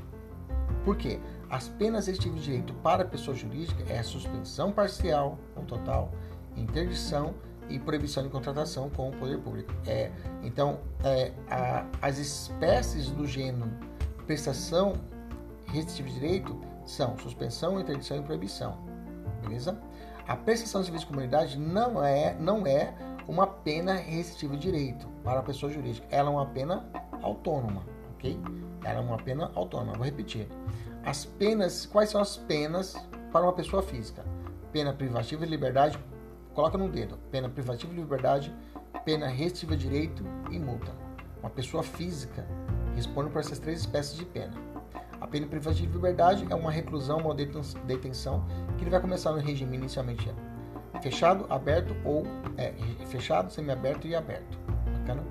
Por 0.86 0.96
quê? 0.96 1.20
As 1.52 1.68
penas 1.68 2.06
direito 2.06 2.72
para 2.82 3.02
a 3.02 3.06
pessoa 3.06 3.36
jurídica 3.36 3.84
é 3.92 4.02
suspensão 4.02 4.72
parcial 4.72 5.38
ou 5.54 5.62
total, 5.64 6.10
interdição 6.56 7.34
e 7.68 7.78
proibição 7.78 8.22
de 8.22 8.30
contratação 8.30 8.88
com 8.88 9.10
o 9.10 9.12
poder 9.12 9.38
público. 9.38 9.70
É, 9.86 10.10
então, 10.42 10.80
é, 11.04 11.30
a, 11.50 11.84
as 12.00 12.16
espécies 12.16 13.10
do 13.10 13.26
gênero 13.26 13.70
prestação 14.26 14.94
restritiva 15.66 16.08
de 16.08 16.14
direito 16.14 16.58
são 16.86 17.18
suspensão, 17.18 17.78
interdição 17.78 18.16
e 18.16 18.22
proibição. 18.22 18.78
Beleza? 19.42 19.78
A 20.26 20.34
prestação 20.34 20.80
de 20.80 20.86
serviço 20.86 21.04
de 21.04 21.12
comunidade 21.12 21.58
não 21.58 22.02
é, 22.02 22.34
não 22.40 22.66
é 22.66 22.94
uma 23.28 23.46
pena 23.46 23.92
restritiva 23.92 24.56
de 24.56 24.62
direito 24.62 25.06
para 25.22 25.40
a 25.40 25.42
pessoa 25.42 25.70
jurídica. 25.70 26.06
Ela 26.10 26.30
é 26.30 26.32
uma 26.32 26.46
pena 26.46 26.82
autônoma, 27.20 27.82
ok? 28.14 28.40
Ela 28.82 29.00
é 29.00 29.02
uma 29.02 29.18
pena 29.18 29.50
autônoma. 29.54 29.92
Vou 29.92 30.06
repetir. 30.06 30.48
As 31.04 31.24
penas, 31.24 31.84
quais 31.84 32.10
são 32.10 32.20
as 32.20 32.36
penas 32.36 32.94
para 33.32 33.42
uma 33.42 33.52
pessoa 33.52 33.82
física? 33.82 34.24
Pena 34.70 34.92
privativa 34.92 35.44
de 35.44 35.50
liberdade, 35.50 35.98
coloca 36.54 36.78
no 36.78 36.88
dedo. 36.88 37.18
Pena 37.30 37.48
privativa 37.48 37.92
de 37.92 38.00
liberdade, 38.00 38.54
pena 39.04 39.26
restritiva 39.26 39.76
de 39.76 39.88
direito 39.88 40.24
e 40.50 40.58
multa. 40.60 40.92
Uma 41.40 41.50
pessoa 41.50 41.82
física 41.82 42.46
responde 42.94 43.30
por 43.30 43.40
essas 43.40 43.58
três 43.58 43.80
espécies 43.80 44.16
de 44.16 44.24
pena. 44.24 44.54
A 45.20 45.26
pena 45.26 45.46
privativa 45.46 45.86
de 45.86 45.92
liberdade 45.92 46.46
é 46.48 46.54
uma 46.54 46.70
reclusão, 46.70 47.18
uma 47.18 47.34
detenção 47.34 48.46
que 48.78 48.84
ele 48.84 48.90
vai 48.90 49.00
começar 49.00 49.32
no 49.32 49.38
regime 49.38 49.76
inicialmente 49.76 50.32
fechado, 51.02 51.46
aberto 51.50 51.96
ou 52.04 52.24
é, 52.56 52.72
fechado, 53.06 53.52
semiaberto 53.52 54.06
e 54.06 54.14
aberto. 54.14 54.56
Bacana? 54.98 55.24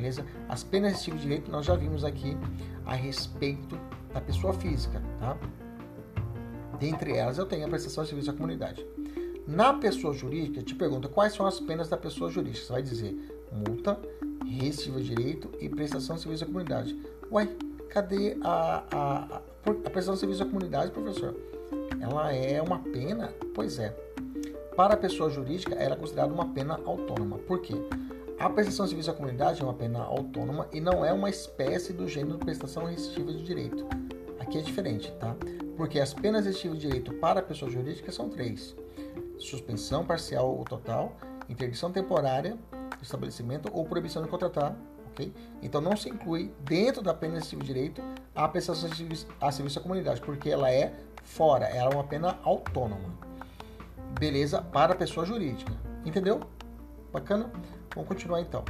Beleza? 0.00 0.24
As 0.48 0.64
penas 0.64 0.92
restritivas 0.92 1.20
de 1.20 1.28
direito 1.28 1.52
nós 1.52 1.66
já 1.66 1.76
vimos 1.76 2.04
aqui 2.04 2.34
a 2.86 2.94
respeito 2.94 3.78
da 4.14 4.20
pessoa 4.20 4.54
física, 4.54 5.02
tá? 5.18 5.36
Dentre 6.78 7.14
elas 7.14 7.36
eu 7.36 7.44
tenho 7.44 7.66
a 7.66 7.68
prestação 7.68 8.02
de 8.04 8.08
serviço 8.08 8.30
à 8.30 8.32
comunidade. 8.32 8.86
Na 9.46 9.74
pessoa 9.74 10.14
jurídica, 10.14 10.62
te 10.62 10.74
pergunta 10.74 11.06
quais 11.06 11.34
são 11.34 11.44
as 11.44 11.60
penas 11.60 11.90
da 11.90 11.98
pessoa 11.98 12.30
jurídica. 12.30 12.64
Você 12.64 12.72
vai 12.72 12.82
dizer 12.82 13.14
multa, 13.52 14.00
restritiva 14.46 15.02
de 15.02 15.08
direito 15.14 15.50
e 15.60 15.68
prestação 15.68 16.16
de 16.16 16.22
serviço 16.22 16.44
à 16.44 16.46
comunidade. 16.46 16.98
Ué, 17.30 17.46
cadê 17.90 18.38
a, 18.42 18.84
a, 18.90 19.36
a, 19.36 19.36
a 19.66 19.90
prestação 19.90 20.14
de 20.14 20.20
serviço 20.20 20.42
à 20.42 20.46
comunidade, 20.46 20.92
professor? 20.92 21.36
Ela 22.00 22.32
é 22.32 22.62
uma 22.62 22.78
pena? 22.78 23.34
Pois 23.54 23.78
é. 23.78 23.90
Para 24.74 24.94
a 24.94 24.96
pessoa 24.96 25.28
jurídica, 25.28 25.74
ela 25.74 25.94
é 25.94 25.98
considerada 25.98 26.32
uma 26.32 26.54
pena 26.54 26.80
autônoma. 26.86 27.36
Por 27.36 27.60
quê? 27.60 27.74
A 28.40 28.48
prestação 28.48 28.86
de 28.86 28.92
serviço 28.92 29.10
à 29.10 29.12
comunidade 29.12 29.60
é 29.60 29.64
uma 29.64 29.74
pena 29.74 30.02
autônoma 30.02 30.66
e 30.72 30.80
não 30.80 31.04
é 31.04 31.12
uma 31.12 31.28
espécie 31.28 31.92
do 31.92 32.08
gênero 32.08 32.38
de 32.38 32.44
prestação 32.46 32.86
restritiva 32.86 33.34
de 33.34 33.44
direito. 33.44 33.86
Aqui 34.38 34.56
é 34.56 34.62
diferente, 34.62 35.12
tá? 35.20 35.36
Porque 35.76 36.00
as 36.00 36.14
penas 36.14 36.46
restritivas 36.46 36.78
de 36.78 36.86
direito 36.86 37.12
para 37.12 37.40
a 37.40 37.42
pessoa 37.42 37.70
jurídica 37.70 38.10
são 38.10 38.30
três: 38.30 38.74
suspensão 39.38 40.06
parcial 40.06 40.56
ou 40.56 40.64
total, 40.64 41.18
interdição 41.50 41.92
temporária 41.92 42.56
do 42.96 43.02
estabelecimento 43.02 43.68
ou 43.74 43.84
proibição 43.84 44.22
de 44.22 44.28
contratar, 44.30 44.74
ok? 45.10 45.30
Então 45.60 45.82
não 45.82 45.94
se 45.94 46.08
inclui 46.08 46.50
dentro 46.60 47.02
da 47.02 47.12
pena 47.12 47.34
restritiva 47.34 47.62
de 47.62 47.66
direito 47.66 48.02
a 48.34 48.48
prestação 48.48 48.88
de 48.88 48.96
serviço, 48.96 49.26
a 49.38 49.52
serviço 49.52 49.78
à 49.78 49.82
comunidade, 49.82 50.18
porque 50.22 50.48
ela 50.48 50.72
é 50.72 50.94
fora, 51.22 51.66
ela 51.66 51.92
é 51.92 51.94
uma 51.94 52.04
pena 52.04 52.38
autônoma 52.42 53.10
beleza 54.18 54.62
para 54.62 54.94
a 54.94 54.96
pessoa 54.96 55.26
jurídica. 55.26 55.72
Entendeu? 56.06 56.40
Bacana? 57.12 57.50
Vamos 57.94 58.08
continuar 58.08 58.40
então. 58.40 58.64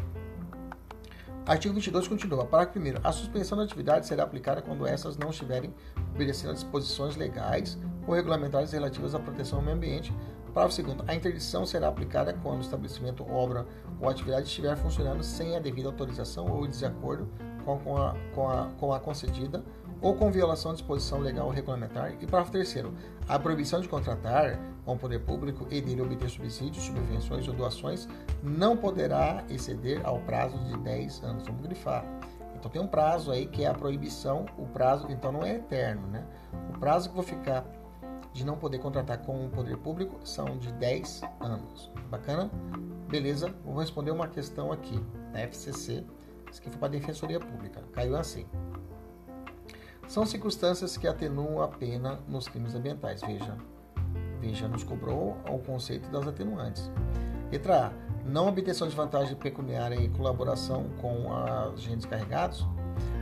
Artigo 1.46 1.74
22 1.74 2.06
continua. 2.06 2.44
Parágrafo 2.44 2.78
1. 2.78 2.83
A 3.02 3.12
suspensão 3.12 3.59
da 3.59 3.64
atividade 3.64 4.06
será 4.06 4.22
aplicada 4.22 4.62
quando 4.62 4.87
essas 4.87 5.16
não 5.16 5.30
estiverem 5.30 5.74
obedecendo 6.14 6.50
a 6.50 6.54
disposições 6.54 7.16
legais 7.16 7.78
ou 8.06 8.14
regulamentares 8.14 8.72
relativas 8.72 9.14
à 9.14 9.18
proteção 9.18 9.59
ao 9.59 9.64
meio 9.64 9.76
ambiente. 9.76 10.14
Parágrafo 10.54 10.83
2. 10.83 10.98
A 11.09 11.14
interdição 11.14 11.66
será 11.66 11.88
aplicada 11.88 12.33
quando 12.42 12.59
o 12.59 12.62
estabelecimento, 12.62 13.28
obra 13.28 13.66
ou 14.00 14.09
atividade 14.09 14.46
estiver 14.46 14.76
funcionando 14.76 15.22
sem 15.22 15.56
a 15.56 15.61
devida 15.61 15.88
autorização 15.88 16.46
ou 16.50 16.66
desacordo 16.66 17.28
com 17.64 17.96
a, 17.96 18.14
com 18.35 18.48
a, 18.48 18.66
com 18.78 18.92
a 18.92 19.00
concedida 19.00 19.62
ou 20.00 20.14
com 20.14 20.30
violação 20.30 20.72
de 20.72 20.78
disposição 20.78 21.18
legal 21.18 21.46
ou 21.46 21.52
regulamentar. 21.52 22.12
E 22.20 22.26
parágrafo 22.26 22.52
terceiro, 22.52 22.94
a 23.28 23.38
proibição 23.38 23.80
de 23.80 23.88
contratar 23.88 24.58
com 24.84 24.94
o 24.94 24.98
poder 24.98 25.20
público 25.20 25.66
e 25.70 25.80
dele 25.80 26.02
obter 26.02 26.28
subsídios, 26.28 26.84
subvenções 26.84 27.46
ou 27.46 27.54
doações 27.54 28.08
não 28.42 28.76
poderá 28.76 29.44
exceder 29.48 30.00
ao 30.04 30.18
prazo 30.20 30.58
de 30.64 30.76
10 30.78 31.22
anos. 31.22 31.44
Vamos 31.46 31.62
grifar. 31.62 32.04
Então 32.56 32.70
tem 32.70 32.80
um 32.80 32.86
prazo 32.86 33.30
aí 33.30 33.46
que 33.46 33.64
é 33.64 33.68
a 33.68 33.74
proibição, 33.74 34.46
o 34.58 34.66
prazo 34.66 35.06
então 35.10 35.32
não 35.32 35.42
é 35.42 35.56
eterno, 35.56 36.06
né? 36.08 36.26
O 36.74 36.78
prazo 36.78 37.08
que 37.08 37.14
vou 37.14 37.24
ficar 37.24 37.64
de 38.32 38.44
não 38.44 38.56
poder 38.56 38.78
contratar 38.78 39.18
com 39.18 39.46
o 39.46 39.48
poder 39.48 39.76
público 39.78 40.20
são 40.24 40.58
de 40.58 40.70
10 40.72 41.22
anos. 41.40 41.90
Bacana? 42.10 42.50
Beleza? 43.08 43.52
Vou 43.64 43.78
responder 43.78 44.10
uma 44.10 44.28
questão 44.28 44.70
aqui 44.70 45.02
da 45.32 45.40
FCC, 45.40 46.04
isso 46.50 46.60
aqui 46.60 46.70
foi 46.70 46.78
para 46.78 46.88
a 46.88 46.90
Defensoria 46.90 47.40
Pública. 47.40 47.82
Caiu 47.92 48.16
assim 48.16 48.46
são 50.10 50.26
circunstâncias 50.26 50.96
que 50.96 51.06
atenuam 51.06 51.62
a 51.62 51.68
pena 51.68 52.18
nos 52.26 52.48
crimes 52.48 52.74
ambientais. 52.74 53.20
Veja, 53.22 53.56
veja, 54.40 54.66
nos 54.66 54.82
cobrou 54.82 55.36
o 55.48 55.58
conceito 55.60 56.10
das 56.10 56.26
atenuantes. 56.26 56.90
Letra 57.50 57.86
A. 57.86 58.10
Não 58.26 58.48
obtenção 58.48 58.88
de 58.88 58.96
vantagem 58.96 59.36
pecuniária 59.36 59.94
em 59.94 60.10
colaboração 60.10 60.90
com 61.00 61.32
agentes 61.32 62.06
carregados. 62.06 62.66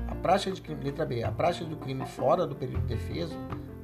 A 0.09 0.15
prática 0.15 0.51
de 0.51 0.63
crime, 0.63 0.83
letra 0.83 1.05
B. 1.05 1.23
A 1.23 1.31
prática 1.31 1.67
do 1.67 1.77
crime 1.77 2.07
fora 2.07 2.47
do 2.47 2.57
período 2.57 2.87
de 2.87 2.95
defesa 2.95 3.37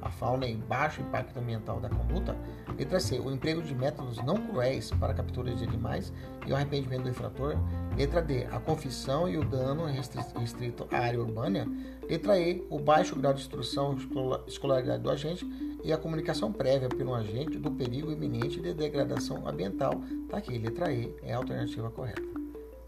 a 0.05 0.09
fauna 0.11 0.47
em 0.47 0.57
baixo 0.57 1.01
impacto 1.01 1.37
ambiental 1.37 1.79
da 1.79 1.89
conduta. 1.89 2.37
Letra 2.77 2.99
C. 2.99 3.19
O 3.19 3.31
emprego 3.31 3.61
de 3.61 3.73
métodos 3.73 4.23
não 4.23 4.37
cruéis 4.37 4.91
para 4.91 5.11
a 5.11 5.15
captura 5.15 5.53
de 5.53 5.63
animais 5.63 6.13
e 6.45 6.51
o 6.51 6.55
arrependimento 6.55 7.03
do 7.03 7.09
infrator. 7.09 7.55
Letra 7.97 8.21
D. 8.21 8.45
A 8.45 8.59
confissão 8.59 9.27
e 9.27 9.37
o 9.37 9.43
dano 9.43 9.85
restrito 9.85 10.87
à 10.91 10.99
área 10.99 11.19
urbana. 11.19 11.67
Letra 12.07 12.39
E. 12.39 12.65
O 12.69 12.79
baixo 12.79 13.15
grau 13.15 13.33
de 13.33 13.41
instrução 13.41 13.97
e 13.97 14.49
escolaridade 14.49 15.01
do 15.01 15.09
agente 15.09 15.45
e 15.83 15.91
a 15.91 15.97
comunicação 15.97 16.51
prévia 16.51 16.87
pelo 16.87 17.15
agente 17.15 17.57
do 17.57 17.71
perigo 17.71 18.11
iminente 18.11 18.61
de 18.61 18.73
degradação 18.73 19.47
ambiental. 19.47 19.93
Tá 20.29 20.37
aqui. 20.37 20.57
Letra 20.57 20.93
E 20.93 21.15
é 21.23 21.33
a 21.33 21.37
alternativa 21.37 21.89
correta. 21.89 22.21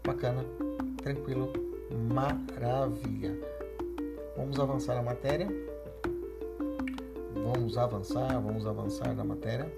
Bacana, 0.04 0.44
tranquilo, 1.02 1.52
maravilha. 1.90 3.36
Vamos 4.36 4.60
avançar 4.60 4.96
a 4.96 5.02
matéria. 5.02 5.48
Vamos 7.44 7.78
avançar, 7.78 8.40
vamos 8.40 8.66
avançar 8.66 9.14
na 9.14 9.24
matéria. 9.24 9.72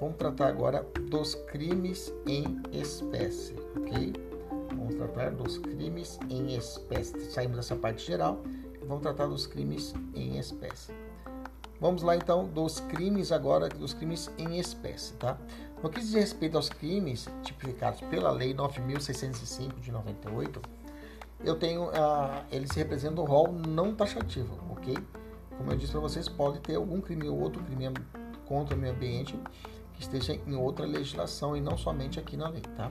Vamos 0.00 0.16
tratar 0.16 0.48
agora 0.48 0.86
dos 1.08 1.34
crimes 1.34 2.12
em 2.26 2.60
espécie, 2.72 3.54
ok? 3.76 4.12
Vamos 4.76 4.96
tratar 4.96 5.30
dos 5.30 5.58
crimes 5.58 6.18
em 6.28 6.56
espécie. 6.56 7.18
Saímos 7.30 7.56
dessa 7.56 7.76
parte 7.76 8.04
geral 8.04 8.42
e 8.80 8.84
vamos 8.84 9.02
tratar 9.02 9.26
dos 9.26 9.46
crimes 9.46 9.94
em 10.14 10.38
espécie. 10.38 10.92
Vamos 11.80 12.02
lá 12.02 12.16
então 12.16 12.46
dos 12.46 12.80
crimes 12.80 13.30
agora, 13.32 13.68
dos 13.68 13.92
crimes 13.92 14.30
em 14.38 14.58
espécie, 14.58 15.14
tá? 15.14 15.38
No 15.82 15.90
que 15.90 16.00
diz 16.00 16.14
respeito 16.14 16.56
aos 16.56 16.68
crimes 16.68 17.28
tipificados 17.42 18.00
pela 18.02 18.30
Lei 18.30 18.54
9.605 18.54 19.80
de 19.80 19.92
98, 19.92 20.62
eu 21.44 21.56
tenho, 21.56 21.84
uh, 21.88 22.44
eles 22.50 22.70
representam 22.70 23.24
um 23.24 23.26
rol 23.26 23.52
não 23.52 23.94
taxativo, 23.94 24.58
ok? 24.70 24.96
Como 25.56 25.70
eu 25.70 25.76
disse 25.76 25.92
para 25.92 26.00
vocês, 26.00 26.28
pode 26.28 26.60
ter 26.60 26.76
algum 26.76 27.00
crime 27.00 27.28
ou 27.28 27.40
outro 27.40 27.62
crime 27.62 27.92
contra 28.46 28.76
o 28.76 28.78
meio 28.78 28.94
ambiente 28.94 29.38
que 29.94 30.02
esteja 30.02 30.34
em 30.34 30.54
outra 30.54 30.86
legislação 30.86 31.56
e 31.56 31.60
não 31.60 31.78
somente 31.78 32.18
aqui 32.18 32.36
na 32.36 32.48
lei, 32.48 32.62
tá? 32.76 32.90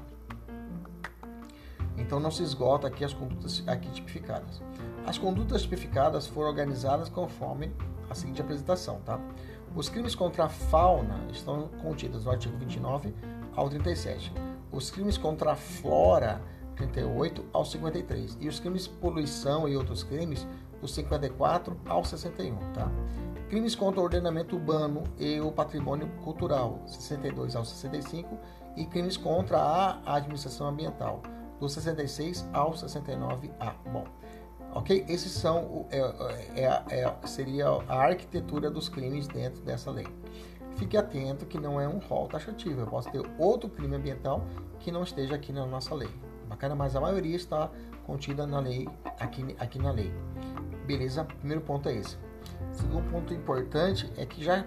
Então 1.98 2.20
não 2.20 2.32
se 2.32 2.44
esgota 2.44 2.88
aqui 2.88 3.04
as 3.04 3.14
condutas 3.14 3.64
aqui 3.68 3.90
tipificadas. 3.92 4.62
As 5.06 5.18
condutas 5.18 5.62
tipificadas 5.62 6.28
foram 6.28 6.50
organizadas 6.50 7.10
conforme 7.10 7.72
a 8.10 8.16
seguinte 8.16 8.42
apresentação, 8.42 9.00
tá? 9.06 9.20
Os 9.76 9.90
crimes 9.90 10.16
contra 10.16 10.46
a 10.46 10.50
fauna 10.50 11.20
estão 11.32 11.68
contidos 11.82 12.26
no 12.26 12.32
artigo 12.32 12.58
29 12.58 13.14
ao 13.56 13.70
37. 13.70 14.32
Os 14.72 14.90
crimes 14.90 15.18
contra 15.18 15.52
a 15.52 15.56
flora 15.56 16.42
38 16.76 17.46
ao 17.54 17.66
53 17.66 18.38
e 18.40 18.48
os 18.48 18.60
crimes 18.60 18.84
de 18.84 18.90
poluição 18.90 19.68
e 19.68 19.78
outros 19.78 20.04
crimes 20.04 20.48
do 20.84 20.88
54 20.88 21.80
ao 21.86 22.04
61, 22.04 22.58
tá? 22.74 22.92
Crimes 23.50 23.74
contra 23.74 24.02
o 24.02 24.04
ordenamento 24.04 24.58
urbano 24.58 25.04
e 25.18 25.40
o 25.40 25.50
patrimônio 25.50 26.10
cultural, 26.24 26.82
62 26.86 27.56
ao 27.56 27.64
65, 27.64 28.38
e 28.76 28.86
crimes 28.86 29.16
contra 29.16 29.58
a 29.58 30.16
administração 30.16 30.68
ambiental, 30.68 31.22
do 31.60 31.70
66 31.70 32.50
ao 32.52 32.74
69A. 32.74 33.74
Bom, 33.94 34.06
ok? 34.74 35.06
Esses 35.08 35.32
são 35.32 35.86
é, 35.90 36.00
é, 36.00 36.64
é, 36.64 37.02
é, 37.02 37.28
seria 37.28 37.68
a 37.88 37.96
arquitetura 37.96 38.70
dos 38.70 38.90
crimes 38.90 39.28
dentro 39.28 39.62
dessa 39.62 39.90
lei. 39.90 40.08
Fique 40.76 40.98
atento 40.98 41.46
que 41.46 41.60
não 41.60 41.80
é 41.80 41.88
um 41.88 42.00
rol 42.00 42.28
taxativo. 42.28 42.82
Eu 42.82 42.88
posso 42.88 43.10
ter 43.10 43.22
outro 43.38 43.70
crime 43.70 43.96
ambiental 43.96 44.44
que 44.80 44.92
não 44.92 45.04
esteja 45.04 45.36
aqui 45.36 45.54
na 45.54 45.66
nossa 45.66 45.94
lei. 45.94 46.10
Bacana, 46.50 46.76
mas 46.76 46.96
a 46.96 47.00
maioria 47.00 47.36
está 47.36 47.70
contida 48.06 48.46
na 48.46 48.60
lei 48.60 48.90
aqui, 49.20 49.56
aqui 49.60 49.80
na 49.80 49.92
lei. 49.92 50.12
Beleza? 50.86 51.26
Primeiro 51.26 51.62
ponto 51.62 51.90
é 51.90 51.96
esse. 51.96 52.18
Segundo 52.72 53.10
ponto 53.10 53.34
importante 53.34 54.12
é 54.18 54.26
que 54.26 54.44
já, 54.44 54.64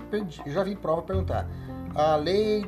já 0.47 0.63
vi 0.63 0.77
prova 0.77 1.03
perguntar. 1.03 1.49
A 1.95 2.17
lei 2.17 2.65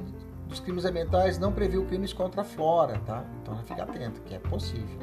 dos 0.48 0.60
crimes 0.60 0.84
ambientais 0.84 1.38
não 1.38 1.52
previu 1.52 1.84
crimes 1.84 2.12
contra 2.12 2.40
a 2.40 2.44
flora, 2.44 2.98
tá? 3.06 3.24
Então 3.42 3.56
fica 3.64 3.82
atento, 3.82 4.20
que 4.22 4.34
é 4.34 4.38
possível. 4.38 4.98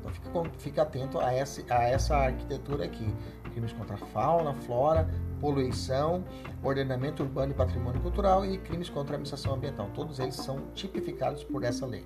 Então 0.00 0.10
fica, 0.12 0.58
fica 0.58 0.82
atento 0.82 1.18
a 1.20 1.32
essa, 1.32 1.62
a 1.70 1.84
essa 1.84 2.16
arquitetura 2.16 2.84
aqui. 2.84 3.06
Crimes 3.52 3.72
contra 3.72 3.94
a 3.94 3.98
fauna, 3.98 4.52
flora, 4.54 5.08
poluição, 5.40 6.24
ordenamento 6.62 7.22
urbano 7.22 7.52
e 7.52 7.54
patrimônio 7.54 8.00
cultural 8.00 8.44
e 8.44 8.58
crimes 8.58 8.88
contra 8.88 9.14
a 9.14 9.16
administração 9.16 9.54
ambiental. 9.54 9.88
Todos 9.94 10.18
eles 10.18 10.36
são 10.36 10.60
tipificados 10.74 11.42
por 11.44 11.64
essa 11.64 11.86
lei. 11.86 12.04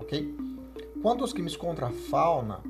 Ok? 0.00 0.36
Quanto 1.00 1.22
aos 1.22 1.32
crimes 1.32 1.56
contra 1.56 1.86
a 1.86 1.90
fauna, 1.90 2.60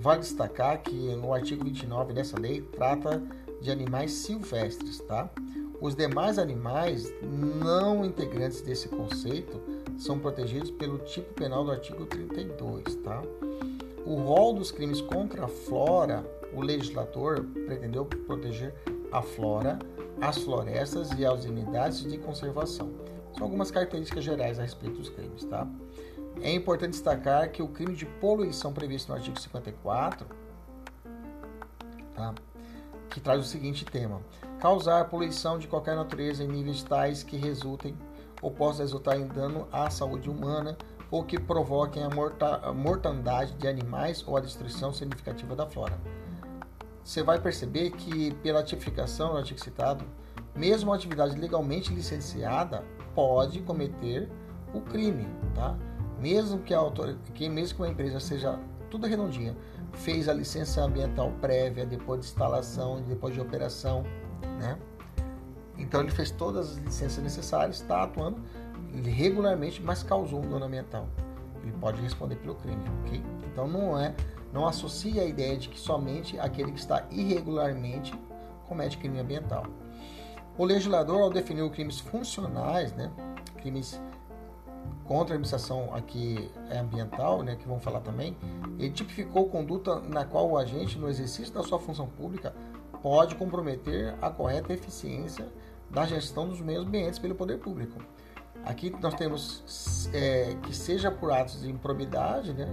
vale 0.00 0.20
destacar 0.20 0.82
que 0.82 1.14
no 1.14 1.32
artigo 1.34 1.62
29 1.62 2.14
dessa 2.14 2.38
lei 2.40 2.62
trata 2.62 3.22
de 3.60 3.70
animais 3.70 4.12
silvestres, 4.12 4.98
tá? 5.00 5.30
Os 5.78 5.94
demais 5.94 6.38
animais 6.38 7.12
não 7.22 8.04
integrantes 8.04 8.62
desse 8.62 8.88
conceito 8.88 9.60
são 9.98 10.18
protegidos 10.18 10.70
pelo 10.70 10.98
tipo 10.98 11.32
penal 11.34 11.64
do 11.64 11.70
artigo 11.70 12.06
32, 12.06 12.96
tá? 12.96 13.22
O 14.06 14.14
rol 14.14 14.54
dos 14.54 14.70
crimes 14.70 15.02
contra 15.02 15.44
a 15.44 15.48
flora, 15.48 16.24
o 16.54 16.62
legislador 16.62 17.44
pretendeu 17.66 18.06
proteger 18.06 18.74
a 19.12 19.20
flora, 19.20 19.78
as 20.20 20.38
florestas 20.38 21.10
e 21.18 21.26
as 21.26 21.44
unidades 21.44 22.02
de 22.04 22.16
conservação. 22.16 22.90
São 23.34 23.44
algumas 23.44 23.70
características 23.70 24.24
gerais 24.24 24.58
a 24.58 24.62
respeito 24.62 24.96
dos 24.96 25.10
crimes, 25.10 25.44
tá? 25.44 25.68
É 26.42 26.52
importante 26.52 26.92
destacar 26.92 27.50
que 27.50 27.62
o 27.62 27.68
crime 27.68 27.94
de 27.94 28.06
poluição 28.06 28.72
previsto 28.72 29.10
no 29.10 29.16
artigo 29.16 29.38
54, 29.38 30.26
tá? 32.14 32.34
que 33.10 33.20
traz 33.20 33.40
o 33.40 33.44
seguinte 33.44 33.84
tema: 33.84 34.22
causar 34.58 35.04
poluição 35.08 35.58
de 35.58 35.68
qualquer 35.68 35.96
natureza 35.96 36.42
em 36.42 36.48
níveis 36.48 36.82
tais 36.82 37.22
que 37.22 37.36
resultem 37.36 37.94
ou 38.40 38.50
possam 38.50 38.80
resultar 38.80 39.16
em 39.16 39.26
dano 39.26 39.68
à 39.70 39.90
saúde 39.90 40.30
humana 40.30 40.78
ou 41.10 41.24
que 41.24 41.38
provoquem 41.38 42.02
a 42.04 42.72
mortandade 42.72 43.52
de 43.54 43.66
animais 43.66 44.24
ou 44.26 44.36
a 44.36 44.40
destruição 44.40 44.92
significativa 44.92 45.56
da 45.56 45.66
flora. 45.66 45.98
Você 47.02 47.22
vai 47.22 47.40
perceber 47.40 47.90
que, 47.90 48.32
pela 48.36 48.62
tipificação 48.62 49.32
no 49.32 49.38
artigo 49.38 49.58
citado, 49.58 50.04
mesmo 50.54 50.92
a 50.92 50.96
atividade 50.96 51.36
legalmente 51.36 51.92
licenciada 51.92 52.84
pode 53.14 53.60
cometer 53.62 54.30
o 54.72 54.80
crime, 54.80 55.26
tá? 55.54 55.76
Mesmo 56.20 56.58
que 56.58 56.74
a 56.74 56.78
autor... 56.78 57.16
que 57.34 57.48
mesmo 57.48 57.76
que 57.76 57.82
uma 57.82 57.88
empresa 57.88 58.20
seja 58.20 58.58
tudo 58.90 59.06
redondinha, 59.06 59.56
fez 59.92 60.28
a 60.28 60.32
licença 60.32 60.82
ambiental 60.82 61.32
prévia 61.40 61.86
depois 61.86 62.20
de 62.20 62.26
instalação, 62.26 63.02
depois 63.02 63.34
de 63.34 63.40
operação, 63.40 64.04
né? 64.58 64.78
Então 65.78 66.00
ele 66.00 66.10
fez 66.10 66.30
todas 66.30 66.72
as 66.72 66.78
licenças 66.78 67.22
necessárias, 67.22 67.76
está 67.80 68.02
atuando 68.02 68.40
regularmente, 69.04 69.80
mas 69.82 70.02
causou 70.02 70.40
um 70.40 70.48
dano 70.48 70.64
ambiental. 70.64 71.08
Ele 71.62 71.72
pode 71.72 72.00
responder 72.00 72.36
pelo 72.36 72.54
crime, 72.56 72.82
ok? 73.00 73.22
Então 73.52 73.66
não 73.66 73.98
é, 73.98 74.14
não 74.52 74.66
associa 74.66 75.22
a 75.22 75.24
ideia 75.24 75.56
de 75.56 75.68
que 75.68 75.78
somente 75.78 76.38
aquele 76.38 76.72
que 76.72 76.78
está 76.80 77.06
irregularmente 77.10 78.12
comete 78.66 78.98
crime 78.98 79.18
ambiental. 79.20 79.64
O 80.58 80.64
legislador, 80.64 81.20
ao 81.22 81.30
definir 81.30 81.68
crimes 81.70 82.00
funcionais, 82.00 82.92
né, 82.92 83.10
crimes 83.56 84.00
contra 85.10 85.34
a 85.34 85.34
administração 85.34 85.92
aqui 85.92 86.48
é 86.70 86.78
ambiental, 86.78 87.42
né, 87.42 87.56
que 87.56 87.66
vamos 87.66 87.82
falar 87.82 87.98
também, 87.98 88.36
ele 88.78 88.92
tipificou 88.92 89.48
conduta 89.48 89.98
na 89.98 90.24
qual 90.24 90.48
o 90.48 90.56
agente, 90.56 90.96
no 90.96 91.08
exercício 91.08 91.52
da 91.52 91.64
sua 91.64 91.80
função 91.80 92.06
pública, 92.06 92.54
pode 93.02 93.34
comprometer 93.34 94.14
a 94.22 94.30
correta 94.30 94.72
eficiência 94.72 95.48
da 95.90 96.06
gestão 96.06 96.48
dos 96.48 96.60
meios 96.60 96.86
ambientes 96.86 97.18
pelo 97.18 97.34
poder 97.34 97.58
público. 97.58 98.00
Aqui 98.64 98.94
nós 99.02 99.14
temos 99.14 100.08
é, 100.14 100.56
que 100.62 100.72
seja 100.72 101.10
por 101.10 101.32
atos 101.32 101.60
de 101.60 101.68
improbidade, 101.68 102.52
né, 102.52 102.72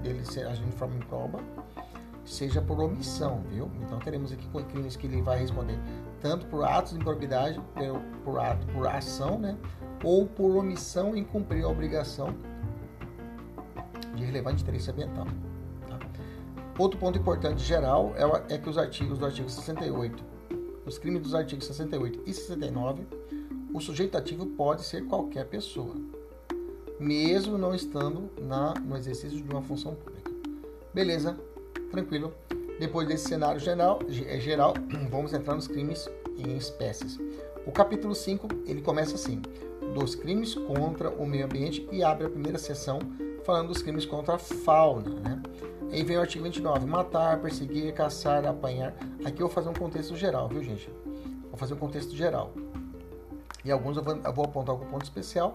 dele 0.00 0.20
agindo 0.48 0.70
de 0.70 0.76
forma 0.76 0.94
improba, 0.94 1.40
seja 2.24 2.62
por 2.62 2.78
omissão, 2.78 3.42
viu? 3.50 3.68
Então 3.82 3.98
teremos 3.98 4.30
aqui 4.30 4.48
crimes 4.70 4.94
que 4.94 5.08
ele 5.08 5.20
vai 5.22 5.40
responder 5.40 5.76
tanto 6.20 6.46
por 6.46 6.64
atos 6.64 6.92
de 6.92 7.00
improbidade, 7.00 7.60
por, 7.74 8.00
por 8.24 8.38
ato, 8.38 8.64
por 8.68 8.86
ação, 8.86 9.40
né? 9.40 9.56
Ou 10.04 10.26
por 10.26 10.56
omissão 10.56 11.16
em 11.16 11.24
cumprir 11.24 11.64
a 11.64 11.68
obrigação 11.68 12.34
de 14.14 14.24
relevante 14.24 14.62
interesse 14.62 14.90
ambiental. 14.90 15.26
Tá? 15.88 15.98
Outro 16.78 16.98
ponto 16.98 17.18
importante 17.18 17.62
geral 17.62 18.12
é, 18.16 18.54
é 18.54 18.58
que 18.58 18.68
os 18.68 18.78
artigos 18.78 19.18
do 19.18 19.26
artigo 19.26 19.48
68, 19.48 20.22
os 20.86 20.98
crimes 20.98 21.22
dos 21.22 21.34
artigos 21.34 21.66
68 21.66 22.22
e 22.26 22.34
69, 22.34 23.06
o 23.72 23.80
sujeito 23.80 24.16
ativo 24.16 24.46
pode 24.46 24.84
ser 24.84 25.04
qualquer 25.06 25.46
pessoa, 25.46 25.96
mesmo 27.00 27.58
não 27.58 27.74
estando 27.74 28.30
na, 28.40 28.74
no 28.74 28.96
exercício 28.96 29.42
de 29.42 29.50
uma 29.50 29.62
função 29.62 29.94
pública. 29.94 30.30
Beleza? 30.92 31.36
Tranquilo? 31.90 32.32
Depois 32.78 33.08
desse 33.08 33.28
cenário 33.28 33.60
geral, 33.60 34.00
é 34.26 34.38
geral, 34.38 34.74
vamos 35.10 35.32
entrar 35.32 35.54
nos 35.54 35.66
crimes 35.66 36.08
em 36.36 36.56
espécies. 36.56 37.18
O 37.66 37.72
capítulo 37.72 38.14
5, 38.14 38.46
ele 38.66 38.82
começa 38.82 39.14
assim: 39.14 39.40
dos 39.94 40.14
crimes 40.14 40.54
contra 40.54 41.08
o 41.08 41.26
meio 41.26 41.44
ambiente 41.44 41.88
e 41.90 42.02
abre 42.02 42.26
a 42.26 42.30
primeira 42.30 42.58
sessão 42.58 42.98
falando 43.44 43.68
dos 43.68 43.80
crimes 43.82 44.04
contra 44.04 44.34
a 44.34 44.38
fauna, 44.38 45.10
né? 45.20 45.42
Aí 45.92 46.02
vem 46.02 46.16
o 46.16 46.20
artigo 46.20 46.42
29, 46.42 46.86
matar, 46.86 47.38
perseguir, 47.40 47.94
caçar, 47.94 48.44
apanhar. 48.44 48.94
Aqui 49.24 49.40
eu 49.40 49.46
vou 49.46 49.50
fazer 49.50 49.68
um 49.68 49.74
contexto 49.74 50.16
geral, 50.16 50.48
viu, 50.48 50.62
gente? 50.62 50.90
Vou 51.48 51.56
fazer 51.56 51.74
um 51.74 51.78
contexto 51.78 52.16
geral. 52.16 52.52
E 53.64 53.70
alguns 53.70 53.96
eu 53.96 54.02
vou, 54.02 54.16
eu 54.16 54.32
vou 54.32 54.44
apontar 54.44 54.74
algum 54.74 54.86
ponto 54.86 55.04
especial, 55.04 55.54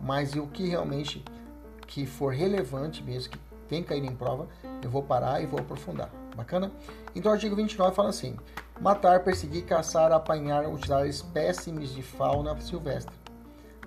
mas 0.00 0.34
o 0.34 0.46
que 0.46 0.66
realmente 0.66 1.22
que 1.86 2.06
for 2.06 2.32
relevante 2.32 3.02
mesmo, 3.02 3.32
que 3.32 3.38
tem 3.68 3.82
cair 3.82 4.04
em 4.04 4.14
prova, 4.14 4.48
eu 4.82 4.88
vou 4.88 5.02
parar 5.02 5.42
e 5.42 5.46
vou 5.46 5.60
aprofundar. 5.60 6.10
Bacana? 6.34 6.70
Então 7.14 7.30
o 7.30 7.34
artigo 7.34 7.56
29 7.56 7.94
fala 7.94 8.08
assim: 8.08 8.36
matar, 8.80 9.22
perseguir, 9.24 9.64
caçar, 9.64 10.12
apanhar, 10.12 10.66
utilizar 10.68 11.06
espécimes 11.06 11.92
de 11.92 12.02
fauna 12.02 12.58
silvestre, 12.60 13.14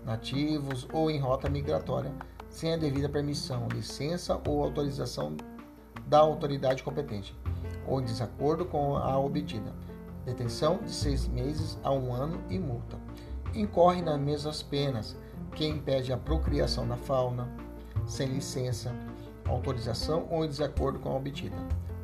nativos 0.05 0.87
ou 0.91 1.09
em 1.09 1.19
rota 1.19 1.49
migratória, 1.49 2.11
sem 2.49 2.73
a 2.73 2.77
devida 2.77 3.07
permissão, 3.09 3.67
licença 3.67 4.39
ou 4.47 4.63
autorização 4.63 5.35
da 6.07 6.19
autoridade 6.19 6.83
competente, 6.83 7.37
ou 7.87 8.01
em 8.01 8.05
desacordo 8.05 8.65
com 8.65 8.95
a 8.95 9.17
obtida. 9.19 9.73
Detenção 10.25 10.79
de 10.83 10.91
seis 10.91 11.27
meses 11.27 11.77
a 11.83 11.91
um 11.91 12.13
ano 12.13 12.41
e 12.49 12.59
multa. 12.59 12.97
Incorre 13.53 14.01
nas 14.01 14.19
mesmas 14.19 14.61
penas 14.61 15.15
quem 15.55 15.71
impede 15.71 16.13
a 16.13 16.17
procriação 16.17 16.87
da 16.87 16.97
fauna, 16.97 17.49
sem 18.05 18.27
licença, 18.27 18.93
autorização 19.45 20.27
ou 20.29 20.45
em 20.45 20.47
desacordo 20.47 20.99
com 20.99 21.09
a 21.09 21.15
obtida 21.15 21.57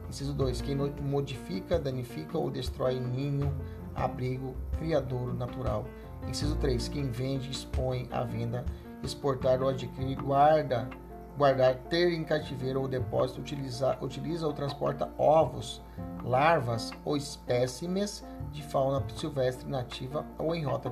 Inciso 0.09 0.33
2. 0.33 0.61
Quem 0.61 0.75
modifica, 0.75 1.79
danifica 1.79 2.37
ou 2.37 2.49
destrói 2.49 2.99
ninho, 2.99 3.53
abrigo, 3.93 4.55
criadouro 4.77 5.33
natural. 5.33 5.85
Inciso 6.27 6.55
3. 6.57 6.87
Quem 6.87 7.09
vende, 7.09 7.49
expõe 7.49 8.07
à 8.11 8.23
venda, 8.23 8.65
exportar 9.03 9.61
ou 9.61 9.69
adquirir, 9.69 10.21
guarda, 10.21 10.89
guardar, 11.37 11.75
ter 11.89 12.13
em 12.13 12.23
cativeiro 12.23 12.81
ou 12.81 12.87
depósito, 12.87 13.41
utiliza, 13.41 13.97
utiliza 14.01 14.47
ou 14.47 14.53
transporta 14.53 15.09
ovos, 15.17 15.81
larvas 16.23 16.91
ou 17.03 17.15
espécimes 17.15 18.23
de 18.51 18.63
fauna 18.63 19.03
silvestre 19.15 19.69
nativa 19.69 20.25
ou 20.37 20.55
em 20.55 20.63
rota 20.63 20.89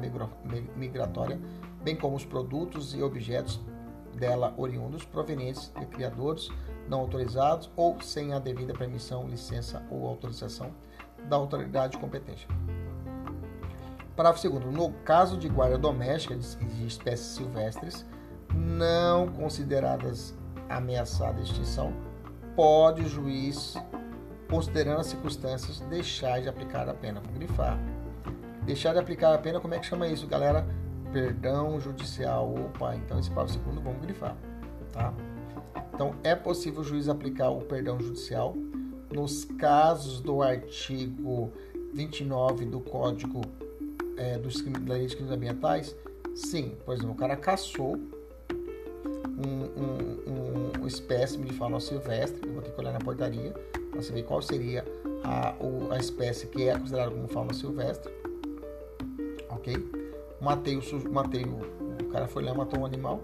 migratória, 0.76 1.40
bem 1.82 1.96
como 1.96 2.16
os 2.16 2.26
produtos 2.26 2.94
e 2.94 3.02
objetos 3.02 3.60
dela 4.16 4.54
oriundos 4.58 5.04
provenientes 5.06 5.72
de 5.80 5.86
criadores 5.88 6.50
não 6.88 7.00
autorizados 7.00 7.72
ou 7.76 8.00
sem 8.02 8.34
a 8.34 8.40
devida 8.40 8.74
permissão, 8.74 9.28
licença 9.28 9.82
ou 9.90 10.06
autorização 10.06 10.72
da 11.30 11.38
autoridade 11.38 11.98
competente. 11.98 12.48
Parágrafo 14.16 14.50
2. 14.50 14.66
No 14.74 14.92
caso 15.04 15.38
de 15.38 15.50
guarda 15.50 15.78
doméstica 15.78 16.36
de 16.36 16.86
espécies 16.86 17.28
silvestres 17.28 18.06
não 18.54 19.28
consideradas 19.28 20.36
ameaçadas 20.70 21.48
de 21.48 21.54
extinção, 21.54 21.94
pode 22.56 23.02
o 23.02 23.10
juiz, 23.10 23.76
considerando 24.50 25.00
as 25.00 25.08
circunstâncias, 25.08 25.80
deixar 25.82 26.42
de 26.42 26.48
aplicar 26.48 26.88
a 26.88 26.94
pena. 26.94 27.20
Vou 27.20 27.34
grifar. 27.34 27.80
Deixar 28.64 28.94
de 28.94 29.00
aplicar 29.00 29.34
a 29.34 29.38
pena, 29.38 29.60
como 29.60 29.74
é 29.74 29.80
que 29.80 29.86
chama 29.86 30.08
isso, 30.08 30.28
galera? 30.28 30.66
Perdão 31.12 31.80
judicial. 31.80 32.54
Opa, 32.54 32.96
então 32.96 33.20
esse 33.20 33.30
parágrafo 33.30 33.60
segundo 33.60 33.82
vamos 33.82 34.02
grifar, 34.02 34.38
tá? 34.92 35.14
Então, 35.94 36.16
é 36.24 36.36
possível 36.36 36.82
o 36.82 36.84
juiz 36.84 37.08
aplicar 37.10 37.50
o 37.50 37.62
perdão 37.62 38.00
judicial 38.00 38.56
nos 39.12 39.46
casos 39.46 40.22
do 40.22 40.42
artigo 40.42 41.52
29 41.94 42.66
do 42.66 42.80
Código 42.80 43.42
é, 44.18 44.38
dos, 44.38 44.62
da 44.62 44.94
Lei 44.94 45.08
de 45.08 45.16
Crimes 45.16 45.32
Ambientais? 45.32 45.96
Sim, 46.36 46.76
por 46.86 46.94
exemplo, 46.94 47.12
o 47.12 47.16
cara 47.16 47.36
caçou 47.36 47.96
um, 47.96 49.64
um, 49.82 50.82
um 50.82 50.88
espécime 50.88 51.46
de 51.46 51.54
fauna 51.54 51.80
silvestre, 51.80 52.48
eu 52.48 52.54
vou 52.54 52.62
ter 52.62 52.72
que 52.72 52.80
olhar 52.80 52.94
na 52.94 53.00
portaria 53.00 53.54
para 53.92 54.02
saber 54.02 54.24
qual 54.24 54.42
seria 54.42 54.84
a, 55.24 55.56
a 55.92 55.98
espécie 55.98 56.48
que 56.48 56.68
é 56.68 56.78
considerada 56.78 57.12
como 57.12 57.28
fauna 57.28 57.54
silvestre, 57.54 58.12
ok? 59.50 59.76
Matei 60.42 60.78
o, 60.78 61.12
matei 61.12 61.46
o 61.46 61.84
cara 62.14 62.28
foi 62.28 62.44
lá 62.44 62.52
e 62.52 62.58
matou 62.58 62.80
um 62.80 62.86
animal. 62.86 63.22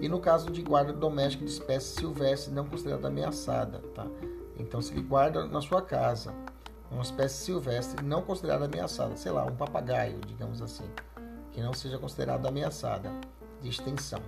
E 0.00 0.08
no 0.08 0.20
caso 0.20 0.50
de 0.50 0.62
guarda 0.62 0.92
doméstica 0.92 1.44
de 1.44 1.50
espécie 1.50 1.94
silvestre 1.94 2.52
não 2.52 2.66
considerada 2.66 3.08
ameaçada, 3.08 3.78
tá? 3.94 4.06
Então, 4.58 4.80
se 4.80 4.92
ele 4.92 5.02
guarda 5.02 5.46
na 5.46 5.60
sua 5.60 5.80
casa 5.80 6.34
uma 6.90 7.02
espécie 7.02 7.44
silvestre 7.44 8.04
não 8.04 8.22
considerada 8.22 8.66
ameaçada, 8.66 9.16
sei 9.16 9.32
lá, 9.32 9.44
um 9.44 9.56
papagaio, 9.56 10.20
digamos 10.26 10.62
assim, 10.62 10.88
que 11.52 11.60
não 11.60 11.72
seja 11.72 11.98
considerada 11.98 12.48
ameaçada 12.48 13.10
de 13.60 13.68
extinção. 13.68 14.20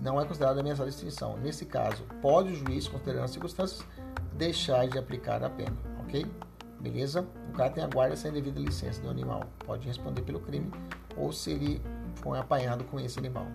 Não 0.00 0.20
é 0.20 0.24
considerada 0.24 0.60
ameaçada 0.60 0.90
de 0.90 0.96
extinção. 0.96 1.36
Nesse 1.38 1.64
caso, 1.64 2.04
pode 2.20 2.52
o 2.52 2.54
juiz, 2.54 2.86
considerando 2.86 3.24
as 3.24 3.30
circunstâncias, 3.30 3.84
deixar 4.34 4.86
de 4.88 4.98
aplicar 4.98 5.42
a 5.42 5.50
pena, 5.50 5.76
ok? 6.00 6.26
Beleza? 6.80 7.26
O 7.48 7.52
cara 7.52 7.70
tem 7.70 7.84
a 7.84 7.86
guarda 7.86 8.16
sem 8.16 8.32
devida 8.32 8.58
licença 8.58 9.00
do 9.02 9.10
animal. 9.10 9.42
Pode 9.66 9.86
responder 9.86 10.22
pelo 10.22 10.40
crime 10.40 10.70
ou 11.16 11.32
se 11.32 11.50
ele 11.50 11.82
foi 12.16 12.38
apanhado 12.38 12.84
com 12.84 12.98
esse 12.98 13.18
animal. 13.18 13.46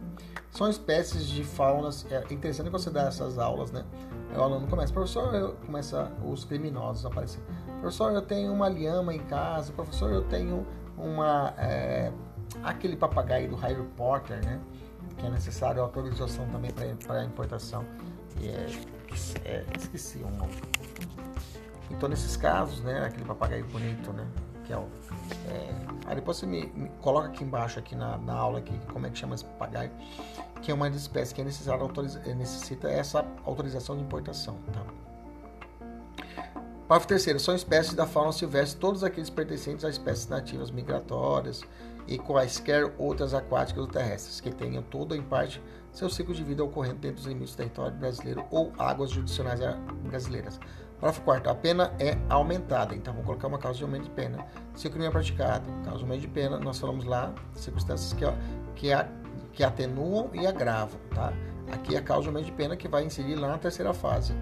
São 0.52 0.70
espécies 0.70 1.26
de 1.28 1.44
faunas. 1.44 2.06
É 2.12 2.22
interessante 2.32 2.70
você 2.70 2.90
dar 2.90 3.08
essas 3.08 3.38
aulas, 3.38 3.72
né? 3.72 3.84
O 4.36 4.42
aluno 4.42 4.68
começa, 4.68 4.94
professor, 4.94 5.56
começa 5.66 6.12
os 6.24 6.44
criminosos 6.44 7.06
a 7.06 7.10
aparecer. 7.10 7.42
Professor, 7.80 8.14
eu 8.14 8.22
tenho 8.22 8.52
uma 8.52 8.68
lhama 8.68 9.14
em 9.14 9.20
casa. 9.20 9.72
Professor, 9.74 10.12
eu 10.12 10.24
tenho 10.24 10.66
uma. 10.98 11.54
É, 11.58 12.12
aquele 12.64 12.96
papagaio 12.96 13.50
do 13.50 13.56
Harry 13.56 13.84
Potter, 13.96 14.44
né? 14.44 14.60
Que 15.18 15.26
é 15.26 15.30
necessário 15.30 15.82
autorização 15.82 16.48
também 16.50 16.72
para 16.72 17.24
importação. 17.24 17.86
É, 18.42 18.68
é, 19.46 19.66
esqueci 19.78 20.20
o 20.20 20.30
nome. 20.30 20.54
Então, 21.92 22.10
nesses 22.10 22.36
casos, 22.36 22.82
né? 22.82 23.06
Aquele 23.06 23.26
papagaio 23.26 23.66
bonito, 23.66 24.12
né? 24.14 24.26
Que 24.66 24.74
é 24.74 24.78
o. 24.78 24.88
É, 25.48 25.70
aí 26.08 26.16
depois 26.16 26.38
você 26.38 26.46
me, 26.46 26.66
me, 26.68 26.90
coloca 27.02 27.28
aqui 27.28 27.44
embaixo, 27.44 27.80
aqui 27.80 27.96
na, 27.96 28.18
na 28.18 28.34
aula, 28.34 28.60
aqui, 28.60 28.78
como 28.92 29.06
é 29.06 29.10
que 29.10 29.18
chama 29.18 29.36
esse 29.36 29.46
papagaio, 29.46 29.92
que 30.62 30.72
é 30.72 30.74
uma 30.74 30.88
espécie 30.90 31.34
que 31.34 31.42
é 31.42 31.44
necessário 31.44 31.84
autoriza, 31.84 32.20
necessita 32.36 32.90
essa 32.90 33.26
autorização 33.46 33.96
de 33.96 34.04
importação, 34.04 34.58
tá? 34.74 35.05
Parágrafo 36.88 37.08
terceiro, 37.08 37.40
são 37.40 37.56
espécies 37.56 37.96
da 37.96 38.06
fauna 38.06 38.32
silvestre 38.32 38.80
todos 38.80 39.04
aqueles 39.04 39.30
pertencentes 39.30 39.84
a 39.84 39.90
espécies 39.90 40.28
nativas 40.28 40.70
migratórias 40.70 41.64
e 42.08 42.20
quaisquer 42.20 42.94
outras 43.00 43.34
aquáticas 43.34 43.82
ou 43.82 43.88
terrestres 43.88 44.40
que 44.40 44.52
tenham 44.52 44.84
todo 44.84 45.14
ou 45.14 45.18
em 45.18 45.24
parte 45.24 45.60
seu 45.92 46.08
ciclo 46.12 46.36
de 46.36 46.44
vida 46.44 46.64
ocorrendo 46.64 47.00
dentro 47.00 47.18
dos 47.18 47.26
limites 47.26 47.56
do 47.56 47.58
território 47.58 47.98
brasileiro 47.98 48.46
ou 48.52 48.72
águas 48.78 49.10
judicionais 49.10 49.60
brasileiras. 50.04 50.60
Parágrafo 51.00 51.22
4 51.24 51.50
a 51.50 51.56
pena 51.56 51.92
é 51.98 52.16
aumentada, 52.30 52.94
então 52.94 53.14
vamos 53.14 53.26
colocar 53.26 53.48
uma 53.48 53.58
causa 53.58 53.80
de 53.80 53.84
aumento 53.84 54.04
de 54.04 54.12
pena. 54.12 54.46
Se 54.76 54.88
o 54.88 54.92
crime 54.92 55.08
é 55.08 55.10
praticado, 55.10 55.68
causa 55.84 55.98
de 55.98 56.04
aumento 56.04 56.22
de 56.22 56.28
pena, 56.28 56.60
nós 56.60 56.78
falamos 56.78 57.04
lá 57.04 57.34
circunstâncias 57.56 58.14
que, 58.14 58.26
que, 58.76 58.90
que 59.54 59.64
atenuam 59.64 60.30
e 60.34 60.46
agravam, 60.46 61.00
tá? 61.16 61.34
Aqui 61.72 61.96
é 61.96 61.98
a 61.98 62.02
causa 62.04 62.24
de 62.24 62.28
aumento 62.28 62.46
de 62.46 62.52
pena 62.52 62.78
que 62.78 62.88
vai 62.88 63.04
incidir 63.04 63.34
lá 63.34 63.48
na 63.48 63.58
terceira 63.58 63.92
fase. 63.92 64.36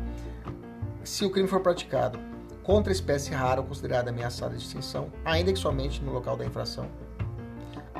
Se 1.05 1.23
o 1.23 1.31
crime 1.31 1.47
for 1.47 1.61
praticado 1.61 2.32
contra 2.63 2.91
espécie 2.91 3.33
rara 3.33 3.61
ou 3.61 3.67
considerada 3.67 4.09
ameaçada 4.09 4.55
de 4.55 4.63
extinção, 4.63 5.11
ainda 5.23 5.51
que 5.51 5.59
somente 5.59 6.01
no 6.01 6.11
local 6.11 6.37
da 6.37 6.45
infração, 6.45 6.89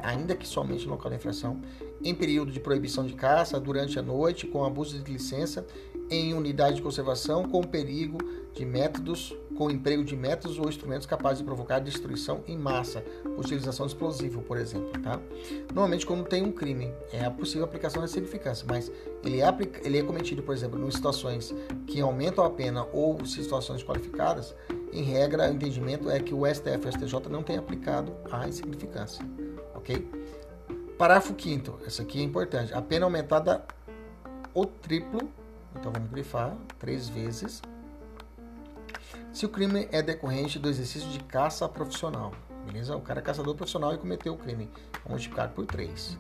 ainda 0.02 0.36
que 0.36 0.48
somente 0.48 0.86
no 0.86 0.92
local 0.92 1.10
da 1.10 1.18
infração, 1.18 1.62
em 2.04 2.16
período 2.16 2.52
de 2.52 2.60
proibição 2.60 3.06
de 3.06 3.14
caça, 3.14 3.60
durante 3.60 4.00
a 4.00 4.02
noite, 4.02 4.48
com 4.48 4.64
abuso 4.64 5.00
de 5.00 5.12
licença, 5.12 5.66
em 6.10 6.34
unidade 6.34 6.78
de 6.78 6.82
conservação, 6.82 7.44
com 7.44 7.62
perigo 7.62 8.18
de 8.54 8.66
métodos, 8.66 9.36
com 9.58 9.70
emprego 9.70 10.04
de 10.04 10.16
métodos 10.16 10.60
ou 10.60 10.70
instrumentos 10.70 11.08
capazes 11.08 11.40
de 11.40 11.44
provocar 11.44 11.80
destruição 11.80 12.44
em 12.48 12.58
massa, 12.58 13.04
utilização 13.38 13.86
de 13.86 13.94
explosivo, 13.94 14.42
por 14.42 14.58
exemplo. 14.58 14.92
Tá? 15.02 15.20
Normalmente, 15.74 16.06
quando 16.06 16.26
tem 16.26 16.44
um 16.44 16.52
crime, 16.52 16.92
é 17.12 17.26
a 17.26 17.32
possível 17.32 17.66
aplicação 17.66 18.02
da 18.02 18.08
significância, 18.08 18.66
mas 18.70 18.92
ele 19.24 19.42
é, 19.42 19.48
ele 19.84 19.98
é 19.98 20.04
cometido, 20.04 20.44
por 20.44 20.54
exemplo, 20.54 20.86
em 20.86 20.92
situações 20.92 21.54
que 21.88 22.00
aumentam 22.00 22.46
a 22.46 22.50
pena 22.50 22.86
ou 22.94 23.26
situações 23.26 23.84
qualificadas, 23.84 24.56
em 24.92 25.02
regra, 25.02 25.50
o 25.50 25.54
entendimento 25.54 26.10
é 26.10 26.20
que 26.20 26.34
o 26.34 26.46
STF 26.46 26.86
e 26.86 26.90
o 26.90 26.92
STJ 26.92 27.30
não 27.30 27.42
têm 27.42 27.58
aplicado 27.58 28.14
a 28.32 28.48
insignificância. 28.48 29.26
Ok? 29.74 30.08
Parágrafo 30.98 31.34
5 31.38 31.80
essa 31.86 32.04
aqui 32.04 32.20
é 32.20 32.24
importante. 32.24 32.74
A 32.74 32.82
pena 32.82 33.06
aumentada 33.06 33.66
o 34.54 34.66
triplo, 34.66 35.32
então 35.76 35.92
vamos 35.92 36.10
grifar, 36.10 36.56
três 36.80 37.10
vezes, 37.10 37.62
se 39.32 39.46
o 39.46 39.50
crime 39.50 39.88
é 39.92 40.02
decorrente 40.02 40.60
do 40.60 40.70
exercício 40.70 41.10
de 41.10 41.20
caça 41.20 41.68
profissional. 41.68 42.32
Beleza? 42.66 42.96
O 42.96 43.02
cara 43.02 43.20
é 43.20 43.24
caçador 43.24 43.56
profissional 43.56 43.94
e 43.94 43.98
cometeu 43.98 44.34
o 44.34 44.38
crime. 44.38 44.70
Vamos 45.04 45.10
multiplicar 45.10 45.50
por 45.50 45.66
3. 45.66 46.18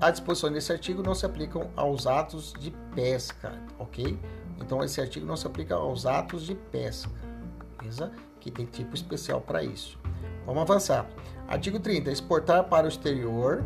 A 0.00 0.10
disposição 0.10 0.50
desse 0.50 0.72
artigo 0.72 1.02
não 1.02 1.14
se 1.14 1.24
aplicam 1.24 1.70
aos 1.76 2.08
atos 2.08 2.52
de 2.58 2.72
pesca, 2.94 3.52
ok? 3.78 4.18
Então 4.58 4.82
esse 4.82 5.00
artigo 5.00 5.24
não 5.24 5.36
se 5.36 5.46
aplica 5.46 5.76
aos 5.76 6.06
atos 6.06 6.44
de 6.44 6.56
pesca, 6.56 7.10
beleza? 7.78 8.10
Que 8.40 8.50
tem 8.50 8.66
tipo 8.66 8.96
especial 8.96 9.40
para 9.40 9.62
isso. 9.62 9.96
Vamos 10.44 10.62
avançar. 10.62 11.06
Artigo 11.46 11.78
30. 11.78 12.10
Exportar 12.10 12.64
para 12.64 12.86
o 12.86 12.88
exterior 12.88 13.62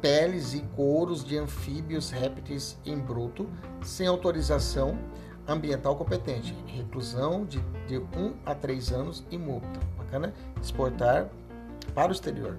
peles 0.00 0.54
e 0.54 0.60
couros 0.76 1.24
de 1.24 1.36
anfíbios 1.38 2.10
répteis 2.10 2.78
em 2.84 2.98
bruto, 2.98 3.48
sem 3.82 4.06
autorização 4.06 4.98
ambiental 5.46 5.96
competente. 5.96 6.54
Reclusão 6.66 7.44
de, 7.44 7.60
de 7.86 7.98
1 7.98 8.02
um 8.18 8.34
a 8.44 8.54
3 8.54 8.92
anos 8.92 9.24
e 9.30 9.38
multa. 9.38 9.80
Bacana? 9.98 10.32
Exportar 10.60 11.28
para 11.94 12.08
o 12.08 12.12
exterior. 12.12 12.58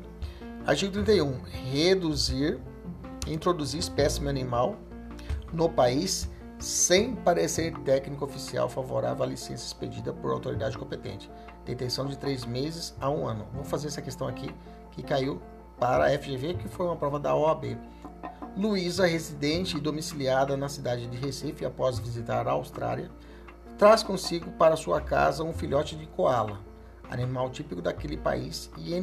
Artigo 0.65 0.91
31. 0.93 1.41
Reduzir, 1.71 2.59
introduzir 3.27 3.79
espécime 3.79 4.29
animal 4.29 4.75
no 5.51 5.69
país 5.69 6.29
sem 6.59 7.15
parecer 7.15 7.75
técnico 7.79 8.23
oficial 8.23 8.69
favorável 8.69 9.23
à 9.23 9.27
licença 9.27 9.65
expedida 9.65 10.13
por 10.13 10.31
autoridade 10.31 10.77
competente. 10.77 11.31
Detenção 11.65 12.05
de 12.05 12.17
três 12.17 12.45
meses 12.45 12.95
a 12.99 13.09
um 13.09 13.27
ano. 13.27 13.47
Vou 13.53 13.63
fazer 13.63 13.87
essa 13.87 14.01
questão 14.01 14.27
aqui 14.27 14.53
que 14.91 15.01
caiu 15.01 15.41
para 15.81 16.05
a 16.05 16.09
FGV, 16.11 16.53
que 16.53 16.67
foi 16.67 16.85
uma 16.85 16.95
prova 16.95 17.19
da 17.19 17.35
OAB. 17.35 17.75
Luísa, 18.55 19.07
residente 19.07 19.77
e 19.77 19.79
domiciliada 19.79 20.55
na 20.55 20.69
cidade 20.69 21.07
de 21.07 21.17
Recife 21.17 21.65
após 21.65 21.97
visitar 21.97 22.47
a 22.47 22.51
Austrália, 22.51 23.09
traz 23.79 24.03
consigo 24.03 24.51
para 24.51 24.75
sua 24.75 25.01
casa 25.01 25.43
um 25.43 25.51
filhote 25.51 25.95
de 25.95 26.05
koala, 26.05 26.59
animal 27.09 27.49
típico 27.49 27.81
daquele 27.81 28.15
país 28.15 28.69
e 28.77 28.93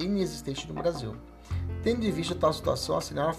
inexistente 0.00 0.66
no 0.66 0.74
Brasil. 0.74 1.14
Tendo 1.84 2.04
em 2.04 2.10
vista 2.10 2.34
tal 2.34 2.52
situação, 2.52 2.96
assinar 2.96 3.32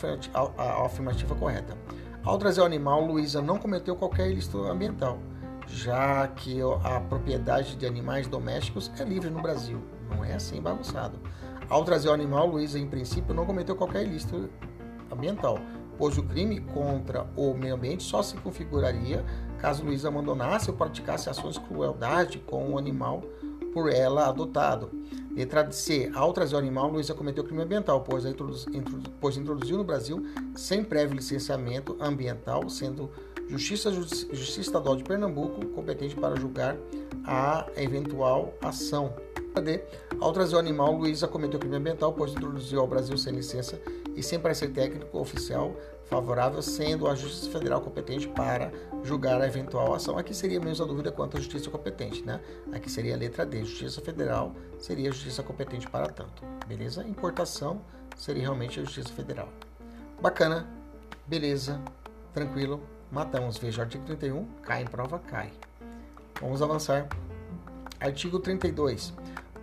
a 0.57 0.85
afirmativa 0.85 1.35
correta. 1.35 1.77
Ao 2.23 2.37
trazer 2.37 2.61
o 2.61 2.65
animal, 2.65 3.05
Luísa 3.05 3.41
não 3.41 3.59
cometeu 3.59 3.97
qualquer 3.97 4.31
ilícito 4.31 4.63
ambiental, 4.63 5.19
já 5.67 6.25
que 6.29 6.59
a 6.81 7.01
propriedade 7.01 7.75
de 7.75 7.85
animais 7.85 8.25
domésticos 8.25 8.89
é 8.97 9.03
livre 9.03 9.29
no 9.29 9.41
Brasil. 9.41 9.83
Não 10.09 10.23
é 10.23 10.33
assim 10.33 10.61
bagunçado. 10.61 11.19
Ao 11.69 11.83
trazer 11.83 12.09
o 12.09 12.13
animal, 12.13 12.47
Luísa, 12.47 12.77
em 12.77 12.87
princípio, 12.87 13.33
não 13.33 13.45
cometeu 13.45 13.75
qualquer 13.75 14.05
ilícito 14.05 14.49
ambiental, 15.11 15.59
pois 15.97 16.17
o 16.17 16.23
crime 16.23 16.59
contra 16.59 17.25
o 17.35 17.53
meio 17.53 17.75
ambiente 17.75 18.03
só 18.03 18.21
se 18.21 18.35
configuraria 18.37 19.25
caso 19.59 19.83
Luísa 19.83 20.07
abandonasse 20.07 20.69
ou 20.69 20.75
praticasse 20.75 21.29
ações 21.29 21.55
de 21.55 21.61
crueldade 21.61 22.39
com 22.39 22.73
o 22.73 22.77
animal 22.77 23.23
por 23.73 23.91
ela 23.91 24.27
adotado. 24.27 24.91
Letra 25.31 25.69
C. 25.71 26.09
Ao 26.13 26.31
trazer 26.31 26.55
o 26.55 26.57
animal, 26.59 26.89
Luísa 26.89 27.13
cometeu 27.13 27.43
crime 27.43 27.63
ambiental, 27.63 28.01
pois, 28.01 28.25
introduz, 28.25 28.65
pois 29.19 29.35
introduziu 29.35 29.75
no 29.75 29.83
Brasil 29.83 30.25
sem 30.55 30.83
prévio 30.83 31.15
licenciamento 31.15 31.97
ambiental, 31.99 32.69
sendo 32.69 33.09
Justiça, 33.47 33.91
Justiça 33.91 34.61
Estadual 34.61 34.95
de 34.95 35.03
Pernambuco 35.03 35.65
competente 35.67 36.15
para 36.15 36.39
julgar 36.39 36.77
a 37.25 37.67
eventual 37.75 38.53
ação. 38.61 39.13
D. 39.61 39.83
Ao 40.19 40.31
trazer 40.31 40.55
o 40.55 40.59
animal, 40.59 40.93
Luísa 40.93 41.27
cometeu 41.27 41.59
crime 41.59 41.75
ambiental, 41.75 42.13
pois 42.13 42.31
introduziu 42.31 42.79
ao 42.79 42.87
Brasil 42.87 43.17
sem 43.17 43.33
licença 43.33 43.79
e 44.15 44.23
sem 44.23 44.39
parecer 44.39 44.71
técnico 44.71 45.19
oficial 45.19 45.75
favorável, 46.05 46.61
sendo 46.61 47.07
a 47.07 47.15
Justiça 47.15 47.49
Federal 47.49 47.81
competente 47.81 48.27
para 48.27 48.71
julgar 49.03 49.41
a 49.41 49.47
eventual 49.47 49.93
ação. 49.93 50.17
Aqui 50.17 50.33
seria 50.33 50.59
menos 50.59 50.79
a 50.79 50.85
dúvida 50.85 51.11
quanto 51.11 51.37
à 51.37 51.39
justiça 51.39 51.69
competente, 51.69 52.23
né? 52.23 52.39
Aqui 52.71 52.89
seria 52.89 53.15
a 53.15 53.17
letra 53.17 53.45
D, 53.45 53.63
Justiça 53.63 54.01
Federal 54.01 54.53
seria 54.77 55.09
a 55.09 55.11
justiça 55.11 55.41
competente 55.41 55.89
para 55.89 56.07
tanto. 56.07 56.43
Beleza? 56.67 57.03
Importação 57.07 57.81
seria 58.15 58.43
realmente 58.43 58.79
a 58.79 58.83
Justiça 58.83 59.11
Federal. 59.13 59.49
Bacana, 60.21 60.67
beleza, 61.27 61.81
tranquilo. 62.33 62.81
Matamos. 63.11 63.57
Veja, 63.57 63.81
artigo 63.81 64.05
31, 64.05 64.45
cai 64.63 64.81
em 64.81 64.85
prova, 64.85 65.19
cai. 65.19 65.51
Vamos 66.41 66.61
avançar. 66.61 67.07
Artigo 67.99 68.39
32. 68.39 69.13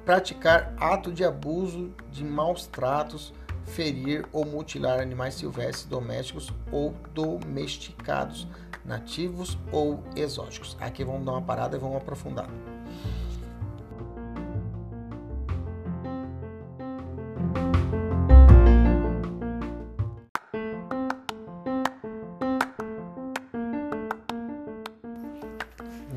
Praticar 0.04 0.74
ato 0.78 1.12
de 1.12 1.24
abuso 1.24 1.92
de 2.10 2.24
maus 2.24 2.66
tratos 2.66 3.32
ferir 3.66 4.26
ou 4.32 4.44
mutilar 4.44 5.00
animais 5.00 5.34
silvestres 5.34 5.84
domésticos 5.84 6.52
ou 6.70 6.94
domesticados, 7.14 8.46
nativos 8.84 9.56
ou 9.70 10.02
exóticos. 10.16 10.76
Aqui 10.80 11.04
vamos 11.04 11.24
dar 11.24 11.32
uma 11.32 11.42
parada 11.42 11.76
e 11.76 11.80
vamos 11.80 11.96
aprofundar. 11.96 12.48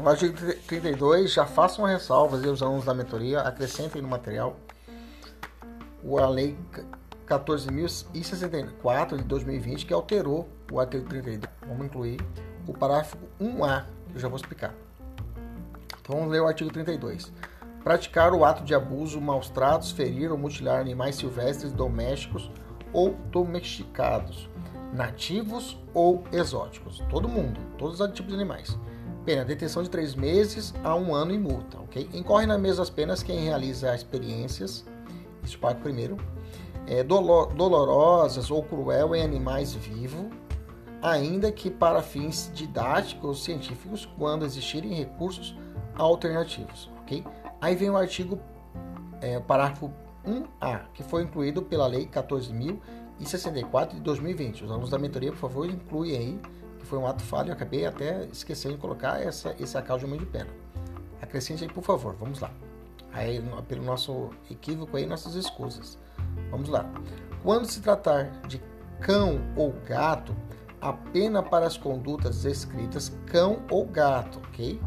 No 0.05 0.11
artigo 0.11 0.35
32, 0.67 1.33
já 1.33 1.47
façam 1.47 1.83
ressalvas 1.83 2.43
e 2.43 2.47
os 2.47 2.61
alunos 2.61 2.85
da 2.85 2.93
mentoria 2.93 3.41
acrescentem 3.41 4.03
no 4.03 4.07
material 4.07 4.55
a 6.21 6.27
lei 6.27 6.55
14.064 7.25 9.17
de 9.17 9.23
2020, 9.23 9.83
que 9.87 9.91
alterou 9.91 10.47
o 10.71 10.79
artigo 10.79 11.09
32. 11.09 11.51
Vamos 11.67 11.87
incluir 11.87 12.21
o 12.67 12.73
parágrafo 12.73 13.17
1A, 13.41 13.85
que 14.11 14.17
eu 14.17 14.19
já 14.19 14.27
vou 14.27 14.37
explicar. 14.37 14.75
Então 15.99 16.17
vamos 16.17 16.31
ler 16.31 16.41
o 16.41 16.47
artigo 16.47 16.71
32. 16.71 17.33
Praticar 17.83 18.31
o 18.31 18.45
ato 18.45 18.63
de 18.63 18.75
abuso, 18.75 19.19
maus 19.19 19.49
tratos, 19.49 19.89
ferir 19.89 20.31
ou 20.31 20.37
mutilar 20.37 20.81
animais 20.81 21.15
silvestres, 21.15 21.71
domésticos 21.71 22.51
ou 22.93 23.15
domesticados, 23.31 24.47
nativos 24.93 25.79
ou 25.95 26.23
exóticos. 26.31 27.01
Todo 27.09 27.27
mundo, 27.27 27.59
todos 27.75 27.99
os 27.99 28.11
tipos 28.11 28.27
de 28.27 28.35
animais. 28.35 28.77
Pena, 29.25 29.43
detenção 29.43 29.81
de 29.81 29.89
três 29.89 30.13
meses 30.13 30.71
a 30.83 30.95
um 30.95 31.15
ano 31.15 31.33
e 31.33 31.39
multa, 31.39 31.79
ok? 31.79 32.07
Incorre 32.13 32.45
nas 32.45 32.59
mesmas 32.59 32.91
penas 32.91 33.23
quem 33.23 33.39
realiza 33.39 33.95
experiências, 33.95 34.85
isso 35.43 35.57
paga 35.57 35.79
primeiro, 35.79 36.17
é, 36.85 37.03
dolorosas 37.03 38.51
ou 38.51 38.61
cruel 38.61 39.15
em 39.15 39.23
animais 39.23 39.73
vivos, 39.73 40.27
ainda 41.01 41.51
que 41.51 41.71
para 41.71 42.03
fins 42.03 42.51
didáticos 42.53 43.25
ou 43.25 43.33
científicos, 43.33 44.07
quando 44.15 44.45
existirem 44.45 44.93
recursos 44.93 45.57
alternativos, 45.95 46.91
ok? 47.01 47.25
Aí 47.59 47.75
vem 47.75 47.89
o 47.89 47.97
artigo, 47.97 48.39
é, 49.21 49.39
parágrafo 49.39 49.91
1A, 50.23 50.81
que 50.93 51.01
foi 51.01 51.23
incluído 51.23 51.63
pela 51.63 51.87
Lei 51.87 52.05
14.064 52.05 53.95
de 53.95 54.01
2020. 54.01 54.65
Os 54.65 54.71
alunos 54.71 54.91
da 54.91 54.99
mentoria, 54.99 55.31
por 55.31 55.39
favor, 55.39 55.67
incluem 55.67 56.15
aí, 56.15 56.39
foi 56.85 56.99
um 56.99 57.07
ato 57.07 57.23
falho, 57.23 57.51
acabei 57.51 57.85
até 57.85 58.25
esquecendo 58.31 58.75
de 58.75 58.81
colocar 58.81 59.21
essa, 59.21 59.55
esse 59.59 59.77
acal 59.77 59.97
de 59.97 60.05
de 60.05 60.25
pena. 60.25 60.49
Acrescente 61.21 61.63
aí, 61.63 61.69
por 61.69 61.83
favor, 61.83 62.15
vamos 62.19 62.39
lá. 62.39 62.51
Aí, 63.11 63.41
pelo 63.67 63.83
nosso 63.83 64.29
equívoco 64.49 64.97
aí, 64.97 65.05
nossas 65.05 65.35
escusas. 65.35 65.97
Vamos 66.51 66.69
lá. 66.69 66.85
Quando 67.41 67.65
se 67.65 67.81
tratar 67.81 68.25
de 68.47 68.61
cão 68.99 69.41
ou 69.55 69.73
gato, 69.87 70.35
a 70.81 70.93
pena 70.93 71.41
para 71.41 71.65
as 71.65 71.77
condutas 71.77 72.45
escritas 72.45 73.11
cão 73.25 73.63
ou 73.69 73.85
gato, 73.85 74.39
ok? 74.47 74.79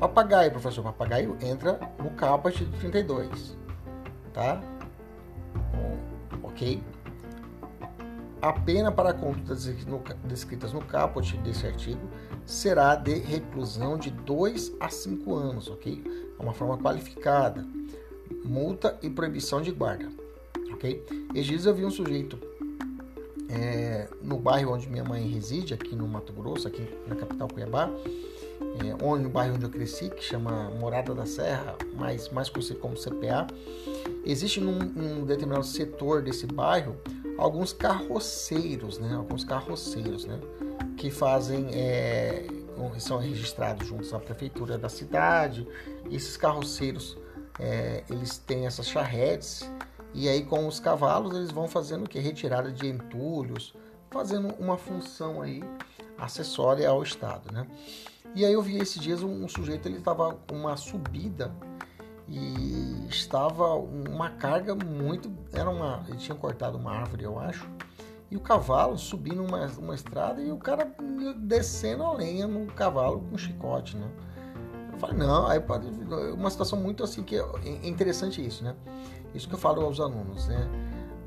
Papagaio, 0.00 0.50
professor, 0.50 0.82
papagaio 0.82 1.36
entra 1.40 1.78
no 2.02 2.10
caput 2.10 2.64
32, 2.80 3.56
tá? 4.32 4.60
Ok? 6.42 6.82
A 8.42 8.52
pena 8.52 8.90
para 8.90 9.14
condutas 9.14 9.64
descritas 10.24 10.72
no 10.72 10.80
caput 10.84 11.36
desse 11.38 11.66
artigo 11.66 12.00
será 12.44 12.96
de 12.96 13.14
reclusão 13.14 13.96
de 13.96 14.10
2 14.10 14.72
a 14.80 14.88
5 14.88 15.34
anos, 15.34 15.70
ok? 15.70 16.02
É 16.38 16.42
uma 16.42 16.52
forma 16.52 16.76
qualificada. 16.76 17.64
Multa 18.44 18.98
e 19.00 19.08
proibição 19.08 19.62
de 19.62 19.70
guarda 19.70 20.10
ok? 20.82 21.04
Esses 21.34 21.64
eu 21.64 21.74
vi 21.74 21.84
um 21.84 21.90
sujeito 21.90 22.38
é, 23.48 24.08
no 24.20 24.38
bairro 24.38 24.72
onde 24.72 24.88
minha 24.88 25.04
mãe 25.04 25.26
reside, 25.28 25.72
aqui 25.72 25.94
no 25.94 26.08
Mato 26.08 26.32
Grosso, 26.32 26.66
aqui 26.66 26.88
na 27.06 27.14
capital 27.14 27.48
Cuiabá, 27.48 27.88
é, 28.80 29.04
onde, 29.04 29.24
no 29.24 29.30
bairro 29.30 29.54
onde 29.54 29.64
eu 29.64 29.70
cresci, 29.70 30.10
que 30.10 30.22
chama 30.22 30.70
Morada 30.70 31.14
da 31.14 31.26
Serra, 31.26 31.76
mais, 31.94 32.28
mais 32.30 32.48
conhecido 32.48 32.80
como 32.80 32.96
CPA, 32.96 33.46
existe 34.24 34.60
num, 34.60 34.78
num 34.78 35.24
determinado 35.24 35.64
setor 35.64 36.22
desse 36.22 36.46
bairro 36.46 36.96
alguns 37.38 37.72
carroceiros, 37.72 38.98
né? 38.98 39.14
Alguns 39.14 39.44
carroceiros, 39.44 40.24
né? 40.24 40.38
Que 40.96 41.10
fazem, 41.10 41.68
é, 41.72 42.46
são 42.98 43.18
registrados 43.18 43.88
juntos 43.88 44.12
à 44.12 44.18
prefeitura 44.18 44.78
da 44.78 44.88
cidade. 44.88 45.66
Esses 46.10 46.36
carroceiros, 46.36 47.16
é, 47.58 48.04
eles 48.10 48.38
têm 48.38 48.66
essas 48.66 48.88
charretes 48.88 49.68
e 50.14 50.28
aí 50.28 50.44
com 50.44 50.66
os 50.66 50.78
cavalos 50.78 51.34
eles 51.34 51.50
vão 51.50 51.66
fazendo 51.66 52.04
o 52.04 52.08
que? 52.08 52.18
Retirada 52.18 52.70
de 52.70 52.86
entulhos, 52.86 53.74
fazendo 54.10 54.54
uma 54.58 54.76
função 54.76 55.40
aí 55.40 55.62
acessória 56.18 56.88
ao 56.88 57.02
Estado, 57.02 57.50
né? 57.52 57.66
E 58.34 58.44
aí 58.44 58.52
eu 58.52 58.62
vi 58.62 58.78
esses 58.78 59.00
dias 59.00 59.22
um, 59.22 59.44
um 59.44 59.48
sujeito, 59.48 59.86
ele 59.88 59.98
estava 59.98 60.34
com 60.48 60.56
uma 60.56 60.76
subida 60.76 61.54
e 62.32 63.06
estava 63.10 63.74
uma 63.74 64.30
carga 64.30 64.74
muito, 64.74 65.30
era 65.52 65.68
uma, 65.68 66.02
ele 66.08 66.16
tinha 66.16 66.34
cortado 66.34 66.78
uma 66.78 66.90
árvore, 66.90 67.24
eu 67.24 67.38
acho, 67.38 67.68
e 68.30 68.36
o 68.36 68.40
cavalo 68.40 68.96
subindo 68.96 69.44
uma, 69.44 69.66
uma 69.78 69.94
estrada 69.94 70.40
e 70.40 70.50
o 70.50 70.56
cara 70.56 70.90
descendo 71.36 72.02
a 72.02 72.14
lenha 72.14 72.48
no 72.48 72.66
cavalo 72.72 73.20
com 73.28 73.36
chicote, 73.36 73.98
né? 73.98 74.08
Eu 74.90 74.98
falei, 74.98 75.16
não, 75.18 75.46
aí 75.46 75.60
pode, 75.60 75.86
uma 76.32 76.48
situação 76.48 76.80
muito 76.80 77.04
assim 77.04 77.22
que 77.22 77.36
é 77.36 77.86
interessante 77.86 78.44
isso, 78.44 78.64
né? 78.64 78.74
Isso 79.34 79.46
que 79.46 79.54
eu 79.54 79.58
falo 79.58 79.84
aos 79.84 80.00
alunos, 80.00 80.48
né? 80.48 80.66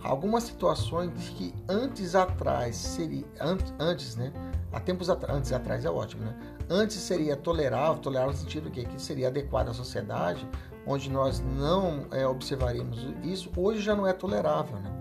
Algumas 0.02 0.44
situações 0.44 1.12
que 1.30 1.54
antes 1.70 2.16
atrás 2.16 2.76
seria 2.76 3.26
antes, 3.40 3.74
antes 3.80 4.16
né? 4.16 4.34
Há 4.72 4.80
tempos 4.80 5.10
atrás, 5.10 5.38
antes 5.38 5.52
atrás 5.52 5.86
é 5.86 5.90
ótimo, 5.90 6.26
né? 6.26 6.36
Antes 6.68 6.98
seria 6.98 7.36
tolerável, 7.36 8.02
tolerável 8.02 8.32
no 8.32 8.38
sentido 8.38 8.72
que 8.72 8.84
que 8.84 9.00
seria 9.00 9.28
adequado 9.28 9.70
à 9.70 9.74
sociedade, 9.74 10.48
onde 10.86 11.10
nós 11.10 11.40
não 11.40 12.06
é, 12.12 12.28
observaríamos 12.28 13.08
isso. 13.24 13.52
Hoje 13.56 13.82
já 13.82 13.96
não 13.96 14.06
é 14.06 14.14
tolerável, 14.14 14.80
né? 14.80 14.92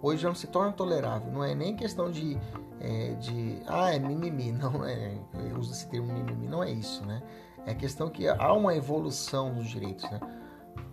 Hoje 0.00 0.22
já 0.22 0.28
não 0.28 0.34
se 0.34 0.46
torna 0.46 0.72
tolerável. 0.72 1.32
Não 1.32 1.42
é 1.42 1.54
nem 1.54 1.76
questão 1.76 2.10
de 2.10 2.38
é, 2.80 3.14
de 3.14 3.62
ah 3.66 3.94
é 3.94 3.98
mimimi, 3.98 4.52
não 4.52 4.84
é. 4.84 5.18
Eu 5.50 5.58
uso 5.58 5.72
esse 5.72 5.88
termo 5.88 6.12
mimimi, 6.12 6.46
não 6.46 6.62
é 6.62 6.70
isso, 6.70 7.04
né? 7.04 7.22
É 7.66 7.74
questão 7.74 8.10
que 8.10 8.28
há 8.28 8.52
uma 8.52 8.74
evolução 8.74 9.52
nos 9.52 9.68
direitos, 9.68 10.08
né? 10.10 10.20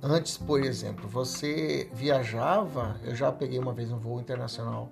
Antes, 0.01 0.37
por 0.37 0.63
exemplo, 0.63 1.07
você 1.07 1.87
viajava, 1.93 2.95
eu 3.03 3.13
já 3.13 3.31
peguei 3.31 3.59
uma 3.59 3.71
vez 3.71 3.91
um 3.91 3.99
voo 3.99 4.19
internacional 4.19 4.89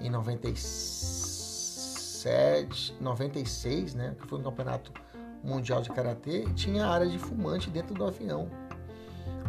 em 0.00 0.08
97, 0.08 2.96
96, 3.00 3.94
né, 3.94 4.14
que 4.20 4.26
foi 4.26 4.38
um 4.38 4.42
campeonato 4.42 4.92
mundial 5.42 5.82
de 5.82 5.90
karatê 5.90 6.44
e 6.44 6.54
tinha 6.54 6.86
área 6.86 7.08
de 7.08 7.18
fumante 7.18 7.68
dentro 7.70 7.92
do 7.92 8.04
avião. 8.04 8.48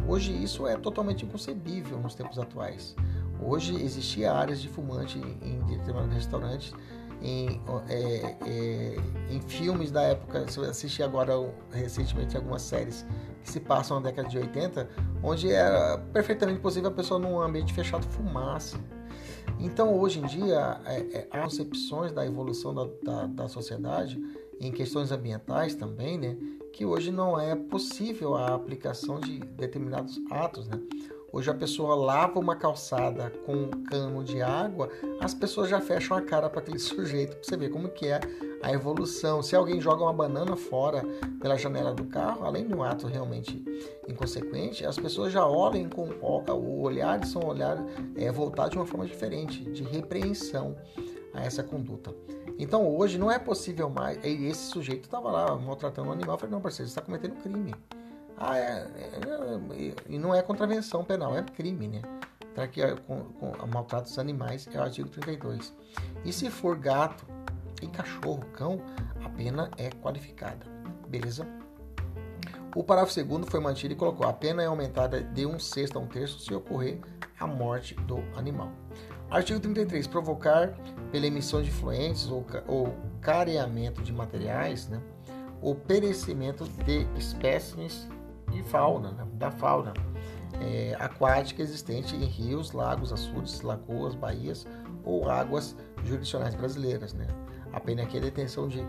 Hoje 0.06 0.32
isso 0.32 0.66
é 0.66 0.76
totalmente 0.76 1.24
inconcebível 1.24 1.98
nos 1.98 2.14
tempos 2.14 2.38
atuais. 2.38 2.94
Hoje 3.40 3.74
existia 3.82 4.32
áreas 4.32 4.60
de 4.60 4.68
fumante 4.68 5.18
em 5.18 5.60
determinados 5.66 6.14
restaurantes, 6.14 6.72
em, 7.22 7.60
é, 7.88 8.36
é, 8.46 8.96
em 9.30 9.40
filmes 9.40 9.90
da 9.90 10.02
época. 10.02 10.46
Se 10.50 10.58
eu 10.58 10.64
assisti 10.64 11.02
agora 11.02 11.32
recentemente 11.72 12.36
algumas 12.36 12.62
séries 12.62 13.04
que 13.42 13.50
se 13.50 13.60
passam 13.60 13.98
na 13.98 14.10
década 14.10 14.28
de 14.28 14.38
80, 14.38 14.88
onde 15.22 15.50
era 15.50 15.98
perfeitamente 16.12 16.60
possível 16.60 16.90
a 16.90 16.92
pessoa 16.92 17.18
num 17.18 17.40
ambiente 17.40 17.72
fechado 17.72 18.06
fumasse. 18.06 18.76
Então, 19.58 19.98
hoje 19.98 20.20
em 20.20 20.26
dia, 20.26 20.80
é, 20.84 21.00
é, 21.18 21.28
há 21.30 21.42
concepções 21.42 22.12
da 22.12 22.26
evolução 22.26 22.74
da, 22.74 22.88
da, 23.02 23.26
da, 23.26 23.48
sociedade 23.48 24.20
em 24.60 24.72
questões 24.72 25.12
ambientais 25.12 25.74
também, 25.74 26.18
né, 26.18 26.36
que 26.74 26.84
hoje 26.84 27.12
não 27.12 27.40
é 27.40 27.54
possível 27.54 28.34
a 28.34 28.52
aplicação 28.52 29.20
de 29.20 29.38
determinados 29.38 30.20
atos, 30.28 30.66
né. 30.66 30.80
Hoje 31.32 31.50
a 31.50 31.54
pessoa 31.54 31.94
lava 31.96 32.38
uma 32.38 32.54
calçada 32.54 33.32
com 33.44 33.54
um 33.54 33.70
cano 33.84 34.22
de 34.22 34.40
água, 34.40 34.88
as 35.20 35.34
pessoas 35.34 35.68
já 35.68 35.80
fecham 35.80 36.16
a 36.16 36.22
cara 36.22 36.50
para 36.50 36.60
aquele 36.60 36.78
sujeito, 36.80 37.36
para 37.36 37.44
você 37.44 37.56
ver 37.56 37.70
como 37.70 37.88
que 37.88 38.06
é 38.06 38.20
a 38.62 38.72
evolução. 38.72 39.42
Se 39.42 39.54
alguém 39.54 39.80
joga 39.80 40.02
uma 40.02 40.12
banana 40.12 40.56
fora 40.56 41.02
pela 41.40 41.56
janela 41.56 41.94
do 41.94 42.04
carro, 42.04 42.44
além 42.44 42.66
de 42.66 42.74
um 42.74 42.82
ato 42.82 43.06
realmente 43.06 43.64
inconsequente, 44.08 44.84
as 44.84 44.96
pessoas 44.96 45.32
já 45.32 45.46
olham 45.46 45.88
com 45.88 46.08
o 46.08 46.82
olhar, 46.82 47.24
são 47.24 47.42
olhar 47.44 47.84
é, 48.16 48.30
voltado 48.30 48.70
de 48.70 48.76
uma 48.76 48.86
forma 48.86 49.06
diferente, 49.06 49.64
de 49.64 49.82
repreensão 49.84 50.76
a 51.32 51.44
essa 51.44 51.62
conduta. 51.62 52.14
Então 52.58 52.86
hoje 52.96 53.18
não 53.18 53.30
é 53.30 53.38
possível 53.38 53.90
mais. 53.90 54.18
Esse 54.22 54.66
sujeito 54.70 55.04
estava 55.04 55.30
lá 55.30 55.56
maltratando 55.56 56.08
um 56.08 56.12
animal, 56.12 56.34
eu 56.34 56.38
falei, 56.38 56.52
não, 56.52 56.60
parceiro, 56.60 56.88
você 56.88 56.92
está 56.92 57.02
cometendo 57.02 57.34
crime. 57.42 57.74
Ah, 58.36 58.58
é, 58.58 58.88
é, 58.88 59.94
E 60.08 60.18
não 60.18 60.34
é 60.34 60.42
contravenção 60.42 61.04
penal, 61.04 61.36
é 61.36 61.42
crime, 61.42 61.88
né? 61.88 62.02
Tá 62.54 62.62
aqui 62.62 62.80
com, 63.06 63.24
com 63.24 63.66
maltrato 63.66 64.04
dos 64.04 64.18
animais 64.18 64.68
é 64.72 64.78
o 64.78 64.82
artigo 64.82 65.08
32. 65.08 65.74
E 66.24 66.32
se 66.32 66.48
for 66.50 66.76
gato 66.76 67.26
e 67.82 67.88
cachorro, 67.88 68.44
cão, 68.52 68.80
a 69.24 69.28
pena 69.28 69.70
é 69.76 69.90
qualificada. 69.90 70.64
Beleza? 71.08 71.46
O 72.74 72.82
parágrafo 72.82 73.12
segundo 73.12 73.46
foi 73.48 73.60
mantido 73.60 73.94
e 73.94 73.96
colocou: 73.96 74.26
a 74.26 74.32
pena 74.32 74.62
é 74.62 74.66
aumentada 74.66 75.20
de 75.20 75.46
um 75.46 75.58
sexto 75.58 75.96
a 75.96 76.00
um 76.00 76.06
terço 76.06 76.38
se 76.40 76.54
ocorrer 76.54 77.00
a 77.38 77.46
morte 77.46 77.94
do 77.94 78.18
animal. 78.36 78.70
Artigo 79.34 79.58
33. 79.58 80.06
Provocar 80.06 80.74
pela 81.10 81.26
emissão 81.26 81.60
de 81.60 81.68
fluentes 81.68 82.30
ou, 82.30 82.46
ou 82.68 82.94
careamento 83.20 84.00
de 84.00 84.12
materiais, 84.12 84.86
né? 84.86 85.02
ou 85.60 85.74
perecimento 85.74 86.64
de 86.84 87.04
espécimes 87.18 88.06
e 88.52 88.62
fauna, 88.62 89.10
né? 89.10 89.26
da 89.32 89.50
fauna 89.50 89.92
é, 90.60 90.96
aquática 91.00 91.60
existente 91.60 92.14
em 92.14 92.24
rios, 92.24 92.70
lagos, 92.70 93.12
açudes, 93.12 93.60
lagoas, 93.62 94.14
baías 94.14 94.68
ou 95.04 95.28
águas 95.28 95.74
jurisdicionais 96.04 96.54
brasileiras. 96.54 97.12
Né? 97.12 97.26
A 97.72 97.80
pena 97.80 98.04
aqui 98.04 98.18
é 98.18 98.20
detenção 98.20 98.68
de 98.68 98.78
1 98.78 98.86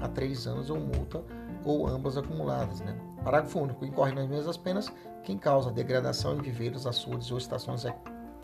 a 0.00 0.06
3 0.06 0.46
anos 0.46 0.70
ou 0.70 0.78
multa 0.78 1.24
ou 1.64 1.88
ambas 1.88 2.16
acumuladas. 2.16 2.78
Né? 2.82 2.96
Parágrafo 3.24 3.58
único. 3.58 3.84
Incorre 3.84 4.12
nas 4.12 4.28
mesmas 4.28 4.56
penas 4.56 4.92
quem 5.24 5.36
causa 5.36 5.72
degradação 5.72 6.36
em 6.36 6.40
viveiros, 6.40 6.86
açudes 6.86 7.32
ou 7.32 7.38
estações 7.38 7.84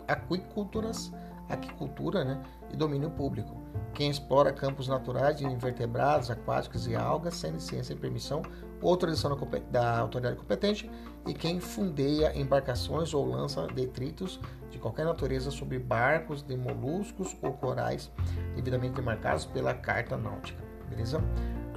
aquicultoras, 0.05 1.13
aquicultura 1.49 2.23
né, 2.23 2.41
e 2.71 2.75
domínio 2.75 3.09
público. 3.09 3.55
Quem 3.93 4.09
explora 4.09 4.51
campos 4.51 4.87
naturais 4.87 5.37
de 5.37 5.45
invertebrados, 5.45 6.29
aquáticos 6.29 6.87
e 6.87 6.95
algas 6.95 7.35
sem 7.35 7.51
licença 7.51 7.93
e 7.93 7.95
permissão 7.95 8.41
ou 8.81 8.89
autorização 8.89 9.37
da 9.71 9.99
autoridade 9.99 10.35
competente 10.35 10.89
e 11.25 11.33
quem 11.33 11.59
fundeia 11.59 12.37
embarcações 12.37 13.13
ou 13.13 13.25
lança 13.25 13.67
detritos 13.67 14.39
de 14.69 14.77
qualquer 14.77 15.05
natureza 15.05 15.49
sobre 15.49 15.79
barcos 15.79 16.43
de 16.43 16.57
moluscos 16.57 17.35
ou 17.41 17.53
corais 17.53 18.11
devidamente 18.55 18.95
demarcados 18.95 19.45
pela 19.45 19.73
Carta 19.73 20.17
Náutica. 20.17 20.61
Beleza? 20.89 21.23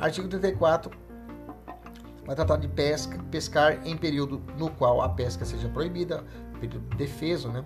Artigo 0.00 0.28
34 0.28 0.90
vai 2.26 2.36
tratar 2.36 2.56
de 2.56 2.68
pesca, 2.68 3.18
pescar 3.30 3.86
em 3.86 3.96
período 3.96 4.42
no 4.58 4.70
qual 4.70 5.00
a 5.00 5.08
pesca 5.08 5.44
seja 5.44 5.68
proibida, 5.68 6.22
período 6.60 6.86
de 6.90 6.96
defeso, 6.96 7.48
né? 7.48 7.64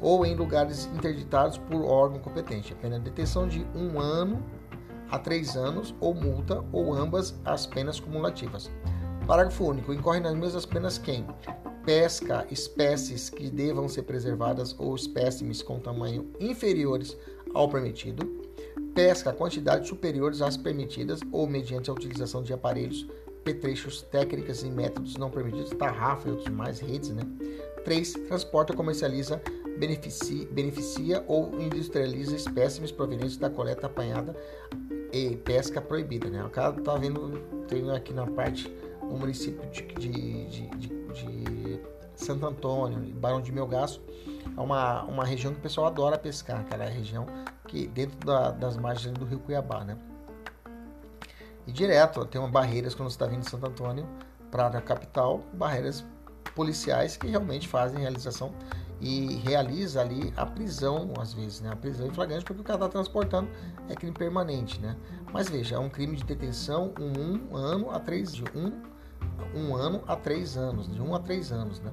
Ou 0.00 0.24
em 0.24 0.34
lugares 0.34 0.86
interditados 0.94 1.58
por 1.58 1.82
órgão 1.84 2.18
competente. 2.18 2.72
A 2.72 2.76
pena 2.76 2.98
de 2.98 3.04
detenção 3.04 3.48
de 3.48 3.66
um 3.74 3.98
ano 4.00 4.42
a 5.10 5.18
três 5.18 5.56
anos 5.56 5.94
ou 6.00 6.14
multa 6.14 6.64
ou 6.72 6.92
ambas 6.92 7.34
as 7.44 7.66
penas 7.66 7.98
cumulativas. 7.98 8.70
Parágrafo 9.26 9.64
único. 9.64 9.92
Incorre 9.92 10.20
nas 10.20 10.34
mesmas 10.34 10.64
penas 10.64 10.98
quem 10.98 11.26
pesca 11.84 12.46
espécies 12.50 13.30
que 13.30 13.48
devam 13.48 13.88
ser 13.88 14.02
preservadas 14.02 14.74
ou 14.78 14.94
espécimes 14.94 15.62
com 15.62 15.78
tamanho 15.78 16.30
inferiores 16.38 17.16
ao 17.54 17.66
permitido, 17.66 18.26
pesca 18.94 19.32
quantidades 19.32 19.88
superiores 19.88 20.42
às 20.42 20.56
permitidas 20.56 21.20
ou 21.32 21.46
mediante 21.46 21.88
a 21.88 21.94
utilização 21.94 22.42
de 22.42 22.52
aparelhos, 22.52 23.06
petrechos, 23.42 24.02
técnicas 24.02 24.62
e 24.62 24.68
métodos 24.68 25.16
não 25.16 25.30
permitidos, 25.30 25.70
tarrafa 25.70 26.28
e 26.28 26.32
outros 26.32 26.54
mais, 26.54 26.78
redes, 26.78 27.08
né? 27.10 27.22
3. 27.84 28.12
Transporta 28.12 28.74
comercializa 28.74 29.40
beneficia, 29.78 30.46
beneficia 30.50 31.24
ou 31.26 31.58
industrializa 31.60 32.34
espécimes 32.34 32.90
provenientes 32.90 33.36
da 33.36 33.48
coleta 33.48 33.86
apanhada 33.86 34.36
e 35.12 35.36
pesca 35.36 35.80
proibida. 35.80 36.28
Né? 36.28 36.44
O 36.44 36.50
cara 36.50 36.74
vendo, 36.98 37.38
tem 37.68 37.88
aqui 37.90 38.12
na 38.12 38.26
parte 38.26 38.72
o 39.00 39.16
município 39.16 39.68
de, 39.70 39.82
de, 39.94 40.48
de, 40.48 40.88
de, 40.88 41.80
Santo 42.14 42.46
Antônio, 42.46 42.98
Barão 43.14 43.40
de 43.40 43.52
Melgaço, 43.52 44.02
é 44.56 44.60
uma, 44.60 45.04
uma 45.04 45.24
região 45.24 45.52
que 45.52 45.60
o 45.60 45.62
pessoal 45.62 45.86
adora 45.86 46.18
pescar, 46.18 46.60
aquela 46.60 46.84
região 46.84 47.26
que 47.68 47.86
dentro 47.86 48.18
da, 48.26 48.50
das 48.50 48.76
margens 48.76 49.16
do 49.16 49.24
rio 49.24 49.38
Cuiabá, 49.38 49.84
né? 49.84 49.96
E 51.64 51.70
direto, 51.70 52.24
tem 52.24 52.40
uma 52.40 52.48
barreiras 52.48 52.94
quando 52.94 53.08
você 53.08 53.14
está 53.14 53.26
vindo 53.26 53.44
de 53.44 53.50
Santo 53.50 53.66
Antônio 53.66 54.04
para 54.50 54.66
a 54.66 54.80
capital, 54.80 55.42
barreiras 55.52 56.04
policiais 56.56 57.16
que 57.16 57.28
realmente 57.28 57.68
fazem 57.68 58.00
realização 58.00 58.52
e 59.00 59.36
realiza 59.44 60.00
ali 60.00 60.32
a 60.36 60.44
prisão, 60.44 61.12
às 61.20 61.32
vezes, 61.32 61.60
né? 61.60 61.70
A 61.70 61.76
prisão 61.76 62.06
em 62.06 62.10
flagrante, 62.10 62.44
porque 62.44 62.60
o 62.60 62.64
cara 62.64 62.78
está 62.78 62.88
transportando 62.88 63.48
é 63.88 63.94
crime 63.94 64.12
permanente, 64.12 64.80
né? 64.80 64.96
Mas 65.32 65.48
veja, 65.48 65.76
é 65.76 65.78
um 65.78 65.88
crime 65.88 66.16
de 66.16 66.24
detenção 66.24 66.92
um, 66.98 67.52
um 67.52 67.56
ano 67.56 67.90
a 67.90 68.00
três 68.00 68.34
de 68.34 68.44
um, 68.56 68.72
um 69.54 69.76
ano 69.76 70.02
a 70.06 70.16
três 70.16 70.56
anos, 70.56 70.92
de 70.92 71.00
um 71.00 71.14
a 71.14 71.20
três 71.20 71.52
anos, 71.52 71.80
né? 71.80 71.92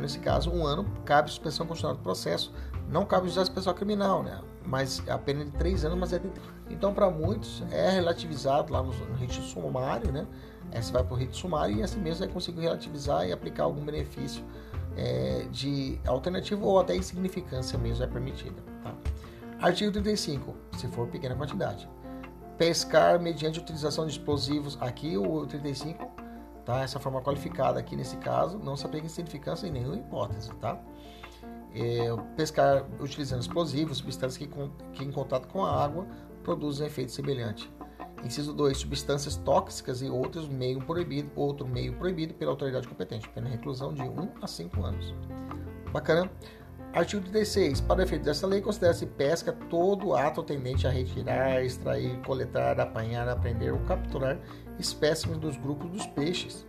Nesse 0.00 0.18
caso, 0.18 0.50
um 0.50 0.66
ano 0.66 0.86
cabe 1.04 1.30
suspensão 1.30 1.66
constitucional 1.66 1.96
do 1.96 2.02
processo, 2.02 2.52
não 2.88 3.04
cabe 3.04 3.28
justiça 3.28 3.50
pessoal 3.52 3.74
criminal, 3.74 4.22
né? 4.22 4.40
Mas 4.66 5.02
a 5.08 5.18
pena 5.18 5.42
é 5.42 5.44
de 5.44 5.52
três 5.52 5.84
anos, 5.84 5.98
mas 5.98 6.12
é 6.12 6.18
de... 6.18 6.30
então 6.68 6.92
para 6.92 7.08
muitos 7.10 7.62
é 7.70 7.90
relativizado 7.90 8.72
lá 8.72 8.82
no, 8.82 8.92
no 8.92 9.14
rito 9.14 9.34
sumário, 9.34 10.10
né? 10.10 10.26
Essa 10.72 10.92
vai 10.92 11.04
para 11.04 11.14
o 11.14 11.16
rito 11.16 11.36
sumário 11.36 11.76
e 11.76 11.82
assim 11.82 12.00
mesmo 12.00 12.24
é 12.24 12.28
conseguir 12.28 12.62
relativizar 12.62 13.26
e 13.26 13.32
aplicar 13.32 13.64
algum 13.64 13.84
benefício 13.84 14.44
é, 14.96 15.46
de 15.50 15.98
alternativa 16.06 16.64
ou 16.64 16.78
até 16.78 16.96
insignificância 16.96 17.78
mesmo 17.78 18.04
é 18.04 18.06
permitida. 18.06 18.62
Tá? 18.82 18.94
Artigo 19.60 19.92
35, 19.92 20.54
se 20.76 20.88
for 20.88 21.06
pequena 21.08 21.34
quantidade. 21.34 21.88
Pescar 22.56 23.20
mediante 23.20 23.58
utilização 23.58 24.06
de 24.06 24.12
explosivos, 24.12 24.76
aqui 24.80 25.16
o 25.16 25.46
35, 25.46 26.10
tá? 26.64 26.82
essa 26.82 26.98
forma 26.98 27.20
qualificada 27.20 27.78
aqui 27.78 27.96
nesse 27.96 28.16
caso, 28.16 28.58
não 28.58 28.76
se 28.76 28.84
aplica 28.84 29.06
insignificância 29.06 29.66
em 29.66 29.70
nenhuma 29.70 29.96
hipótese. 29.96 30.50
Tá? 30.56 30.78
É, 31.74 32.08
pescar 32.36 32.84
utilizando 33.00 33.40
explosivos, 33.40 33.98
substâncias 33.98 34.36
que, 34.36 34.50
que 34.92 35.04
em 35.04 35.12
contato 35.12 35.46
com 35.48 35.64
a 35.64 35.82
água 35.82 36.06
produzem 36.42 36.86
efeito 36.86 37.12
semelhante. 37.12 37.70
Inciso 38.24 38.52
2. 38.52 38.78
Substâncias 38.78 39.36
tóxicas 39.36 40.02
e 40.02 40.08
outros 40.08 40.48
meio 40.48 40.80
proibido, 40.80 41.30
outro 41.34 41.66
meio 41.66 41.94
proibido 41.94 42.34
pela 42.34 42.50
autoridade 42.50 42.86
competente. 42.86 43.28
Pena 43.28 43.48
reclusão 43.48 43.92
de 43.92 44.02
1 44.02 44.28
a 44.42 44.46
5 44.46 44.84
anos. 44.84 45.14
Bacana? 45.92 46.30
Artigo 46.92 47.22
36. 47.22 47.80
Para 47.80 48.02
efeito 48.02 48.24
dessa 48.24 48.46
lei, 48.46 48.60
considera-se 48.60 49.06
pesca 49.06 49.52
todo 49.52 50.14
ato 50.14 50.42
tendente 50.42 50.86
a 50.86 50.90
retirar, 50.90 51.64
extrair, 51.64 52.20
coletar, 52.22 52.80
apanhar, 52.80 53.28
apreender 53.28 53.72
ou 53.72 53.78
capturar 53.80 54.38
espécimes 54.78 55.38
dos 55.38 55.56
grupos 55.56 55.90
dos 55.90 56.06
peixes, 56.06 56.66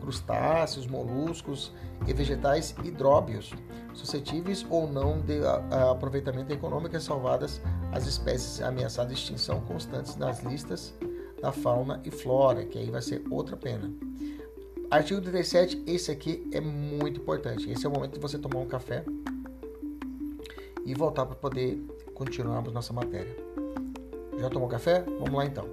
crustáceos, 0.00 0.86
moluscos 0.86 1.72
e 2.06 2.12
vegetais 2.12 2.74
hidróbios, 2.84 3.52
suscetíveis 3.94 4.64
ou 4.70 4.90
não 4.90 5.20
de 5.20 5.40
aproveitamento 5.90 6.52
econômico 6.52 6.98
salvadas 7.00 7.60
as 7.92 8.06
espécies 8.06 8.60
ameaçadas 8.60 9.12
de 9.12 9.18
extinção 9.18 9.60
constantes 9.62 10.16
nas 10.16 10.42
listas 10.42 10.94
da 11.40 11.52
fauna 11.52 12.00
e 12.04 12.10
flora, 12.10 12.64
que 12.64 12.78
aí 12.78 12.90
vai 12.90 13.02
ser 13.02 13.22
outra 13.30 13.56
pena. 13.56 13.90
Artigo 14.90 15.20
37, 15.20 15.82
esse 15.86 16.10
aqui 16.10 16.48
é 16.52 16.60
muito 16.60 17.20
importante. 17.20 17.70
Esse 17.70 17.84
é 17.84 17.88
o 17.88 17.92
momento 17.92 18.14
de 18.14 18.20
você 18.20 18.38
tomar 18.38 18.60
um 18.60 18.66
café 18.66 19.04
e 20.84 20.94
voltar 20.94 21.26
para 21.26 21.36
poder 21.36 21.78
continuarmos 22.14 22.72
nossa 22.72 22.92
matéria. 22.92 23.36
Já 24.38 24.48
tomou 24.48 24.68
café? 24.68 25.04
Vamos 25.18 25.34
lá 25.34 25.44
então. 25.44 25.66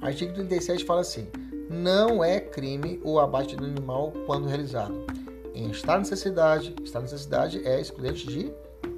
Artigo 0.00 0.32
37 0.34 0.84
fala 0.84 1.00
assim: 1.00 1.26
não 1.70 2.24
é 2.24 2.40
crime 2.40 3.00
o 3.04 3.20
abate 3.20 3.54
do 3.54 3.64
animal 3.64 4.12
quando 4.26 4.48
realizado 4.48 5.06
em 5.54 5.70
estar 5.70 5.98
necessidade. 5.98 6.74
Estar 6.82 7.00
necessidade 7.00 7.64
é 7.64 7.80
excludente 7.80 8.26
de 8.26 8.52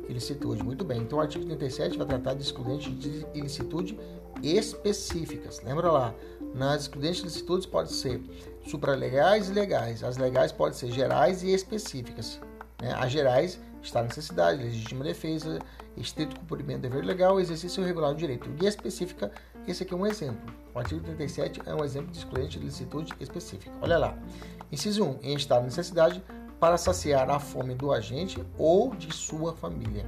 ilicitude. 0.08 0.62
Muito 0.62 0.82
bem. 0.82 1.02
Então 1.02 1.18
o 1.18 1.22
artigo 1.22 1.44
37 1.44 1.98
vai 1.98 2.06
tratar 2.06 2.32
de 2.32 2.42
excludentes 2.42 2.98
de 2.98 3.26
ilicitude 3.34 3.98
específicas. 4.42 5.60
Lembra 5.62 5.90
lá, 5.90 6.14
nas 6.54 6.82
excludentes 6.82 7.18
de 7.18 7.22
ilicitudes 7.24 7.66
pode 7.66 7.92
ser 7.92 8.22
supralegais 8.66 9.50
e 9.50 9.52
legais. 9.52 10.02
As 10.02 10.16
legais 10.16 10.50
podem 10.50 10.78
ser 10.78 10.90
gerais 10.90 11.42
e 11.42 11.52
específicas. 11.52 12.40
Né? 12.80 12.94
As 12.94 13.12
gerais 13.12 13.60
está 13.82 14.02
necessidade, 14.02 14.62
legítima 14.62 15.04
defesa, 15.04 15.58
estrito 15.96 16.38
cumprimento 16.40 16.78
do 16.78 16.88
dever 16.88 17.04
legal, 17.04 17.38
exercício 17.38 17.84
regular 17.84 18.14
do 18.14 18.18
direito. 18.18 18.48
E 18.62 18.66
específica, 18.66 19.30
esse 19.68 19.82
aqui 19.82 19.92
é 19.92 19.96
um 19.96 20.06
exemplo. 20.06 20.61
O 20.74 20.78
artigo 20.78 21.02
37 21.02 21.60
é 21.66 21.74
um 21.74 21.84
exemplo 21.84 22.10
de 22.10 22.18
excludente 22.18 22.58
de 22.58 22.64
licitude 22.64 23.12
específica. 23.20 23.70
Olha 23.80 23.98
lá. 23.98 24.16
Inciso 24.70 25.04
1. 25.04 25.18
Em 25.22 25.34
estado 25.34 25.60
de 25.60 25.66
necessidade, 25.66 26.22
para 26.58 26.78
saciar 26.78 27.28
a 27.28 27.38
fome 27.38 27.74
do 27.74 27.92
agente 27.92 28.42
ou 28.56 28.94
de 28.94 29.12
sua 29.12 29.52
família. 29.52 30.06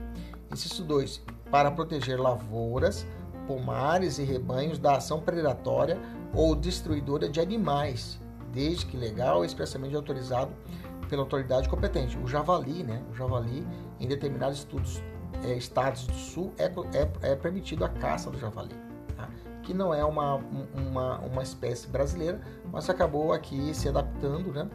Inciso 0.50 0.84
2. 0.84 1.20
Para 1.50 1.70
proteger 1.70 2.18
lavouras, 2.18 3.06
pomares 3.46 4.18
e 4.18 4.22
rebanhos 4.22 4.78
da 4.78 4.96
ação 4.96 5.20
predatória 5.20 5.98
ou 6.32 6.54
destruidora 6.54 7.28
de 7.28 7.40
animais, 7.40 8.18
desde 8.52 8.86
que 8.86 8.96
legal 8.96 9.44
e 9.44 9.46
expressamente 9.46 9.94
autorizado 9.94 10.52
pela 11.08 11.22
autoridade 11.22 11.68
competente. 11.68 12.16
O 12.18 12.26
javali, 12.26 12.82
né? 12.82 13.02
O 13.10 13.14
javali, 13.14 13.66
em 14.00 14.06
determinados 14.06 14.58
estudos, 14.58 15.02
é, 15.42 15.54
estados 15.54 16.06
do 16.06 16.14
sul, 16.14 16.52
é, 16.56 16.64
é, 16.66 17.32
é, 17.32 17.36
permitido 17.36 17.84
a 17.84 17.88
caça 17.88 18.30
do 18.30 18.38
javali. 18.38 18.83
Que 19.64 19.74
não 19.74 19.94
é 19.94 20.04
uma, 20.04 20.36
uma, 20.74 21.18
uma 21.20 21.42
espécie 21.42 21.88
brasileira, 21.88 22.40
mas 22.70 22.88
acabou 22.88 23.32
aqui 23.32 23.74
se 23.74 23.88
adaptando, 23.88 24.52
né? 24.52 24.68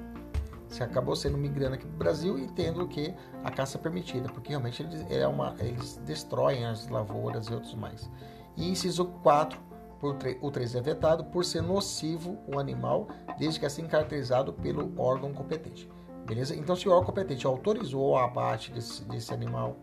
Você 0.68 0.84
acabou 0.84 1.16
sendo 1.16 1.38
migrando 1.38 1.76
aqui 1.76 1.86
para 1.86 1.96
o 1.96 1.98
Brasil 1.98 2.38
e 2.38 2.48
tendo 2.48 2.84
o 2.84 2.88
que 2.88 3.14
a 3.44 3.50
caça 3.50 3.80
permitida, 3.80 4.30
porque 4.30 4.50
realmente 4.50 4.84
eles, 4.84 5.06
é 5.10 5.28
uma, 5.28 5.56
eles 5.60 6.00
destroem 6.06 6.66
as 6.66 6.88
lavouras 6.90 7.48
e 7.48 7.54
outros 7.54 7.74
mais. 7.74 8.10
E 8.56 8.70
inciso 8.70 9.06
4, 9.24 9.60
por, 10.00 10.16
o 10.42 10.52
3 10.52 10.76
é 10.76 10.82
vetado 10.82 11.26
por 11.26 11.44
ser 11.44 11.62
nocivo 11.62 12.38
o 12.48 12.60
animal, 12.60 13.08
desde 13.38 13.60
que 13.60 13.66
assim 13.66 13.88
caracterizado 13.88 14.54
pelo 14.54 14.94
órgão 15.00 15.34
competente. 15.34 15.90
Beleza? 16.26 16.56
Então, 16.56 16.76
se 16.76 16.88
o 16.88 16.92
órgão 16.92 17.08
competente 17.08 17.48
autorizou 17.48 18.12
o 18.12 18.18
abate 18.18 18.72
desse, 18.72 19.04
desse 19.06 19.34
animal, 19.34 19.76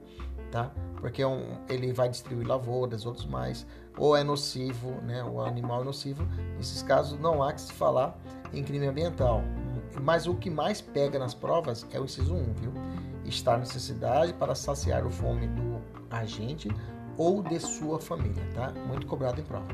tá? 0.52 0.70
Porque 1.00 1.20
é 1.20 1.26
um, 1.26 1.58
ele 1.68 1.92
vai 1.92 2.08
destruir 2.08 2.46
lavouras, 2.46 3.04
outros 3.04 3.26
mais, 3.26 3.66
ou 3.96 4.16
é 4.16 4.22
nocivo, 4.22 4.90
né? 5.02 5.22
O 5.24 5.40
animal 5.40 5.82
é 5.82 5.84
nocivo. 5.84 6.26
Nesses 6.56 6.82
casos, 6.82 7.18
não 7.18 7.42
há 7.42 7.52
que 7.52 7.60
se 7.60 7.72
falar 7.72 8.18
em 8.52 8.62
crime 8.62 8.86
ambiental 8.86 9.42
mas 10.02 10.26
o 10.26 10.34
que 10.34 10.50
mais 10.50 10.80
pega 10.80 11.18
nas 11.18 11.34
provas 11.34 11.86
é 11.92 12.00
o 12.00 12.04
inciso 12.04 12.34
1, 12.34 12.54
viu? 12.54 12.72
Estar 13.24 13.58
necessidade 13.58 14.32
para 14.34 14.54
saciar 14.54 15.04
o 15.06 15.10
fome 15.10 15.46
do 15.48 15.80
agente 16.10 16.70
ou 17.16 17.42
de 17.42 17.58
sua 17.58 17.98
família, 17.98 18.42
tá? 18.54 18.72
Muito 18.86 19.06
cobrado 19.06 19.40
em 19.40 19.44
prova. 19.44 19.68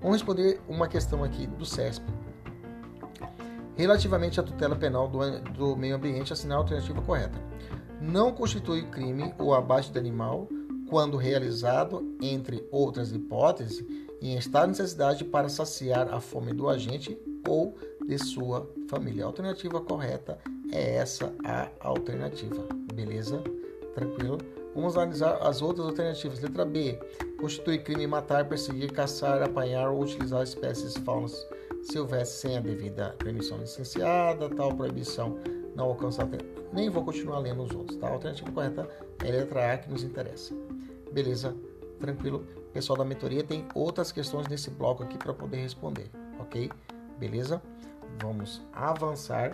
Vamos 0.00 0.16
responder 0.16 0.60
uma 0.68 0.88
questão 0.88 1.24
aqui 1.24 1.46
do 1.46 1.64
CESP. 1.64 2.04
Relativamente 3.76 4.38
à 4.38 4.42
tutela 4.42 4.76
penal 4.76 5.08
do, 5.08 5.40
do 5.52 5.76
meio 5.76 5.96
ambiente, 5.96 6.32
assinar 6.32 6.58
a 6.58 6.60
alternativa 6.60 7.00
correta. 7.00 7.38
Não 8.00 8.32
constitui 8.32 8.82
crime 8.82 9.34
o 9.38 9.54
abate 9.54 9.90
de 9.90 9.98
animal 9.98 10.46
quando 10.92 11.16
realizado, 11.16 12.14
entre 12.20 12.68
outras 12.70 13.12
hipóteses, 13.12 13.82
em 14.20 14.36
estado 14.36 14.64
de 14.64 14.78
necessidade 14.78 15.24
para 15.24 15.48
saciar 15.48 16.12
a 16.12 16.20
fome 16.20 16.52
do 16.52 16.68
agente 16.68 17.18
ou 17.48 17.74
de 18.06 18.18
sua 18.18 18.70
família. 18.90 19.24
A 19.24 19.26
alternativa 19.28 19.80
correta 19.80 20.38
é 20.70 20.96
essa 20.96 21.32
a 21.46 21.70
alternativa. 21.80 22.62
Beleza? 22.92 23.42
Tranquilo? 23.94 24.36
Vamos 24.74 24.94
analisar 24.94 25.38
as 25.40 25.62
outras 25.62 25.86
alternativas. 25.86 26.40
Letra 26.40 26.66
B. 26.66 26.98
Constitui 27.40 27.78
crime 27.78 28.06
matar, 28.06 28.46
perseguir, 28.46 28.92
caçar, 28.92 29.42
apanhar 29.42 29.88
ou 29.88 30.02
utilizar 30.02 30.42
espécies 30.42 30.94
faunas 30.98 31.34
silvestres 31.84 32.38
sem 32.38 32.58
a 32.58 32.60
devida 32.60 33.16
permissão 33.18 33.56
licenciada. 33.56 34.50
Tal 34.50 34.74
proibição 34.74 35.38
não 35.74 35.86
alcança. 35.86 36.28
Nem 36.70 36.90
vou 36.90 37.02
continuar 37.02 37.38
lendo 37.38 37.62
os 37.62 37.74
outros. 37.74 37.96
Tá? 37.96 38.08
A 38.08 38.12
alternativa 38.12 38.52
correta 38.52 38.88
é 39.24 39.28
a 39.28 39.32
letra 39.32 39.72
A 39.72 39.78
que 39.78 39.90
nos 39.90 40.02
interessa. 40.02 40.54
Beleza? 41.12 41.54
Tranquilo? 42.00 42.44
pessoal 42.72 42.98
da 42.98 43.04
mentoria 43.04 43.44
tem 43.44 43.66
outras 43.74 44.10
questões 44.10 44.48
nesse 44.48 44.70
bloco 44.70 45.02
aqui 45.02 45.18
para 45.18 45.32
poder 45.34 45.58
responder. 45.58 46.10
Ok? 46.38 46.70
Beleza? 47.18 47.62
Vamos 48.20 48.62
avançar. 48.72 49.52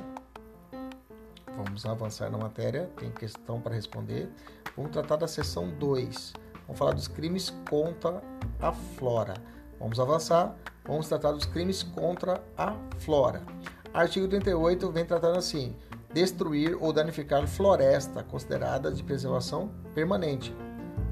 Vamos 1.57 1.85
avançar 1.85 2.31
na 2.31 2.39
matéria. 2.39 2.89
Tem 2.97 3.11
questão 3.11 3.61
para 3.61 3.75
responder. 3.75 4.31
Vamos 4.77 4.93
tratar 4.93 5.17
da 5.17 5.27
seção 5.27 5.69
2. 5.69 6.33
Vamos 6.67 6.79
falar 6.79 6.93
dos 6.93 7.09
crimes 7.09 7.51
contra 7.69 8.23
a 8.61 8.73
flora. 8.73 9.35
Vamos 9.81 9.99
avançar. 9.99 10.57
Vamos 10.85 11.09
tratar 11.09 11.33
dos 11.33 11.45
crimes 11.45 11.83
contra 11.83 12.43
a 12.57 12.75
flora. 12.99 13.43
Artigo 13.93 14.29
38 14.29 14.91
vem 14.93 15.05
tratando 15.05 15.39
assim: 15.39 15.75
destruir 16.13 16.77
ou 16.81 16.93
danificar 16.93 17.47
floresta 17.47 18.23
considerada 18.23 18.93
de 18.93 19.03
preservação 19.03 19.71
permanente. 19.95 20.55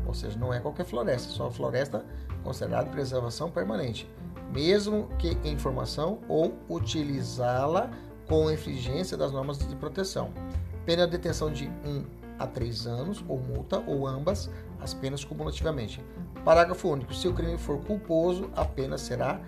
Ou 0.07 0.14
seja, 0.14 0.38
não 0.38 0.52
é 0.52 0.61
qualquer 0.61 0.84
floresta, 0.84 1.32
só 1.32 1.50
floresta 1.50 2.04
considerada 2.42 2.84
de 2.84 2.90
preservação 2.90 3.50
permanente, 3.50 4.09
mesmo 4.52 5.09
que 5.18 5.36
em 5.44 5.59
formação 5.59 6.20
ou 6.28 6.54
utilizá-la 6.68 7.90
com 8.28 8.50
infringência 8.50 9.16
das 9.16 9.32
normas 9.32 9.59
de 9.59 9.76
proteção. 9.76 10.30
Pena 10.84 11.07
de 11.07 11.12
detenção 11.12 11.50
de 11.50 11.66
1 11.84 12.04
a 12.38 12.46
3 12.46 12.86
anos, 12.86 13.24
ou 13.28 13.38
multa, 13.38 13.82
ou 13.86 14.07
ambas, 14.07 14.50
as 14.80 14.94
penas 14.94 15.24
cumulativamente. 15.24 16.04
Parágrafo 16.44 16.88
único. 16.88 17.14
Se 17.14 17.26
o 17.26 17.34
crime 17.34 17.59
for 17.59 17.78
culposo, 17.80 18.50
a 18.54 18.64
pena 18.64 18.98
será 18.98 19.40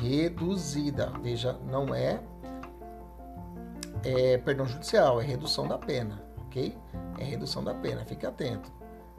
reduzida. 0.00 1.12
Veja, 1.22 1.58
não 1.68 1.94
é, 1.94 2.20
é 4.04 4.38
perdão 4.38 4.66
judicial, 4.66 5.20
é 5.20 5.24
redução 5.24 5.66
da 5.66 5.78
pena, 5.78 6.22
ok? 6.46 6.76
É 7.18 7.24
redução 7.24 7.64
da 7.64 7.74
pena, 7.74 8.04
fique 8.04 8.26
atento. 8.26 8.70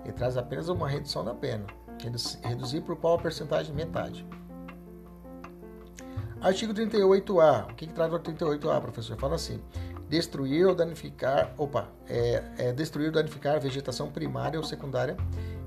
Ele 0.05 0.13
traz 0.13 0.37
apenas 0.37 0.69
uma 0.69 0.87
redução 0.87 1.25
da 1.25 1.33
pena. 1.33 1.65
Reduzir 2.43 2.81
por 2.81 2.95
qual 2.95 3.15
a 3.15 3.17
percentagem? 3.17 3.75
Metade. 3.75 4.25
Artigo 6.39 6.73
38A. 6.73 7.71
O 7.71 7.75
que, 7.75 7.87
que 7.87 7.93
traz 7.93 8.13
o 8.13 8.19
38A, 8.19 8.79
professor? 8.79 9.17
Fala 9.17 9.35
assim: 9.35 9.59
destruir 10.07 10.67
ou 10.67 10.75
danificar, 10.75 11.53
opa, 11.57 11.89
é, 12.07 12.43
é 12.57 12.71
destruir 12.71 13.07
ou 13.07 13.11
danificar 13.11 13.55
a 13.55 13.59
vegetação 13.59 14.11
primária 14.11 14.59
ou 14.59 14.63
secundária 14.63 15.17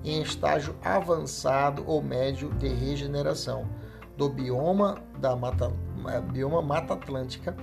em 0.05 0.23
estágio 0.23 0.77
avançado 0.85 1.83
ou 1.87 2.01
médio 2.01 2.51
de 2.55 2.69
regeneração 2.69 3.67
do 4.17 4.29
bioma 4.29 5.03
da 5.19 5.35
mata, 5.35 5.73
bioma 6.31 6.63
mata 6.63 6.95
atlântica 6.95 7.57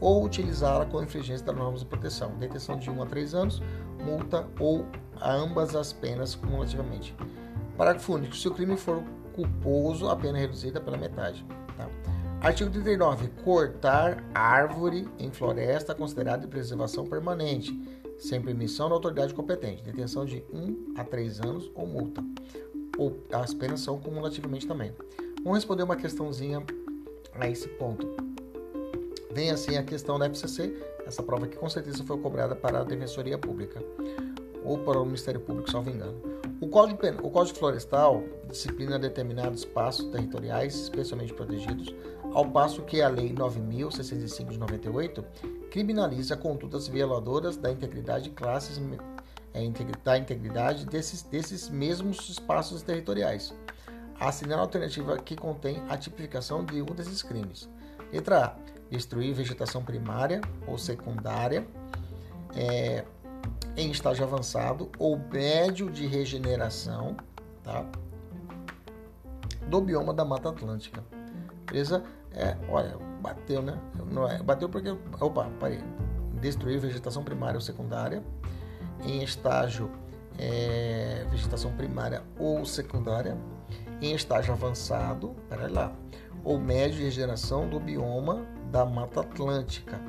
ou 0.00 0.24
utilizá-la 0.24 0.86
com 0.86 1.02
infringência 1.02 1.44
das 1.44 1.56
normas 1.56 1.80
de 1.80 1.86
proteção, 1.86 2.30
detenção 2.38 2.78
de 2.78 2.88
1 2.88 3.02
a 3.02 3.06
3 3.06 3.34
anos, 3.34 3.62
multa 4.02 4.46
ou 4.58 4.86
a 5.20 5.32
ambas 5.32 5.76
as 5.76 5.92
penas 5.92 6.34
cumulativamente. 6.34 7.14
Parágrafo 7.76 8.14
único. 8.14 8.34
Se 8.36 8.48
o 8.48 8.54
crime 8.54 8.76
for 8.76 9.02
culposo, 9.32 10.08
a 10.08 10.16
pena 10.16 10.38
é 10.38 10.42
reduzida 10.42 10.80
pela 10.80 10.96
metade. 10.96 11.44
Tá? 11.76 11.88
Artigo 12.40 12.70
39. 12.70 13.28
Cortar 13.44 14.24
árvore 14.34 15.08
em 15.18 15.30
floresta 15.30 15.94
considerada 15.94 16.42
de 16.42 16.48
preservação 16.48 17.06
permanente, 17.06 17.78
sem 18.18 18.40
permissão 18.40 18.88
da 18.88 18.94
autoridade 18.94 19.34
competente. 19.34 19.82
Detenção 19.82 20.24
de 20.24 20.44
1 20.52 20.94
a 20.96 21.04
3 21.04 21.40
anos 21.40 21.70
ou 21.74 21.86
multa. 21.86 22.24
Ou 22.98 23.18
as 23.32 23.54
penas 23.54 23.80
são 23.80 23.98
cumulativamente 23.98 24.66
também. 24.66 24.92
Vamos 25.42 25.58
responder 25.58 25.82
uma 25.82 25.96
questãozinha 25.96 26.62
a 27.34 27.48
esse 27.48 27.68
ponto. 27.68 28.06
Vem 29.32 29.50
assim 29.50 29.76
a 29.76 29.82
questão 29.82 30.18
da 30.18 30.26
FCC, 30.26 30.74
essa 31.06 31.22
prova 31.22 31.46
que 31.46 31.56
com 31.56 31.68
certeza 31.70 32.02
foi 32.04 32.18
cobrada 32.18 32.56
para 32.56 32.80
a 32.80 32.84
Defensoria 32.84 33.38
Pública 33.38 33.80
ou 34.64 34.78
para 34.78 35.00
o 35.00 35.04
Ministério 35.04 35.40
Público, 35.40 35.70
salvo 35.70 35.90
engano. 35.90 36.20
O 36.60 36.68
Código, 36.68 36.98
o 37.22 37.30
Código 37.30 37.58
Florestal 37.58 38.22
disciplina 38.48 38.98
determinados 38.98 39.60
espaços 39.60 40.06
territoriais 40.10 40.74
especialmente 40.74 41.32
protegidos 41.32 41.94
ao 42.34 42.44
passo 42.44 42.82
que 42.82 43.00
a 43.00 43.08
Lei 43.08 43.32
9.605 43.32 44.50
de 44.50 44.58
98 44.58 45.24
criminaliza 45.70 46.36
condutas 46.36 46.86
violadoras 46.86 47.56
da 47.56 47.70
integridade 47.70 48.24
de 48.24 48.30
classes 48.30 48.80
é, 49.54 49.60
da 50.04 50.18
integridade 50.18 50.86
desses, 50.86 51.22
desses 51.22 51.68
mesmos 51.68 52.28
espaços 52.28 52.82
territoriais. 52.82 53.54
Assinar 54.18 54.58
a 54.58 54.62
alternativa 54.62 55.16
que 55.16 55.34
contém 55.34 55.82
a 55.88 55.96
tipificação 55.96 56.64
de 56.64 56.82
um 56.82 56.86
desses 56.86 57.22
crimes. 57.22 57.68
Letra 58.12 58.44
A. 58.44 58.56
Destruir 58.90 59.32
vegetação 59.32 59.82
primária 59.84 60.40
ou 60.66 60.76
secundária 60.76 61.66
é, 62.54 63.04
em 63.80 63.90
estágio 63.90 64.24
avançado 64.24 64.90
ou 64.98 65.18
médio 65.18 65.90
de 65.90 66.06
regeneração 66.06 67.16
tá? 67.62 67.84
do 69.66 69.80
bioma 69.80 70.12
da 70.12 70.24
Mata 70.24 70.50
Atlântica. 70.50 71.02
Beleza? 71.66 72.02
É, 72.32 72.56
olha, 72.68 72.96
bateu, 73.20 73.62
né? 73.62 73.78
Não 74.10 74.28
é, 74.28 74.42
bateu 74.42 74.68
porque. 74.68 74.96
Opa, 75.20 75.50
parei. 75.58 75.80
Destruir 76.40 76.78
vegetação 76.78 77.22
primária 77.22 77.56
ou 77.56 77.60
secundária 77.60 78.22
em 79.04 79.22
estágio 79.22 79.90
é, 80.40 81.26
vegetação 81.30 81.72
primária 81.72 82.22
ou 82.38 82.64
secundária, 82.64 83.36
em 84.00 84.14
estágio 84.14 84.54
avançado, 84.54 85.36
para 85.48 85.68
lá, 85.68 85.92
ou 86.42 86.58
médio 86.58 86.96
de 86.96 87.04
regeneração 87.04 87.68
do 87.68 87.78
bioma 87.78 88.46
da 88.70 88.84
Mata 88.86 89.20
Atlântica. 89.20 90.00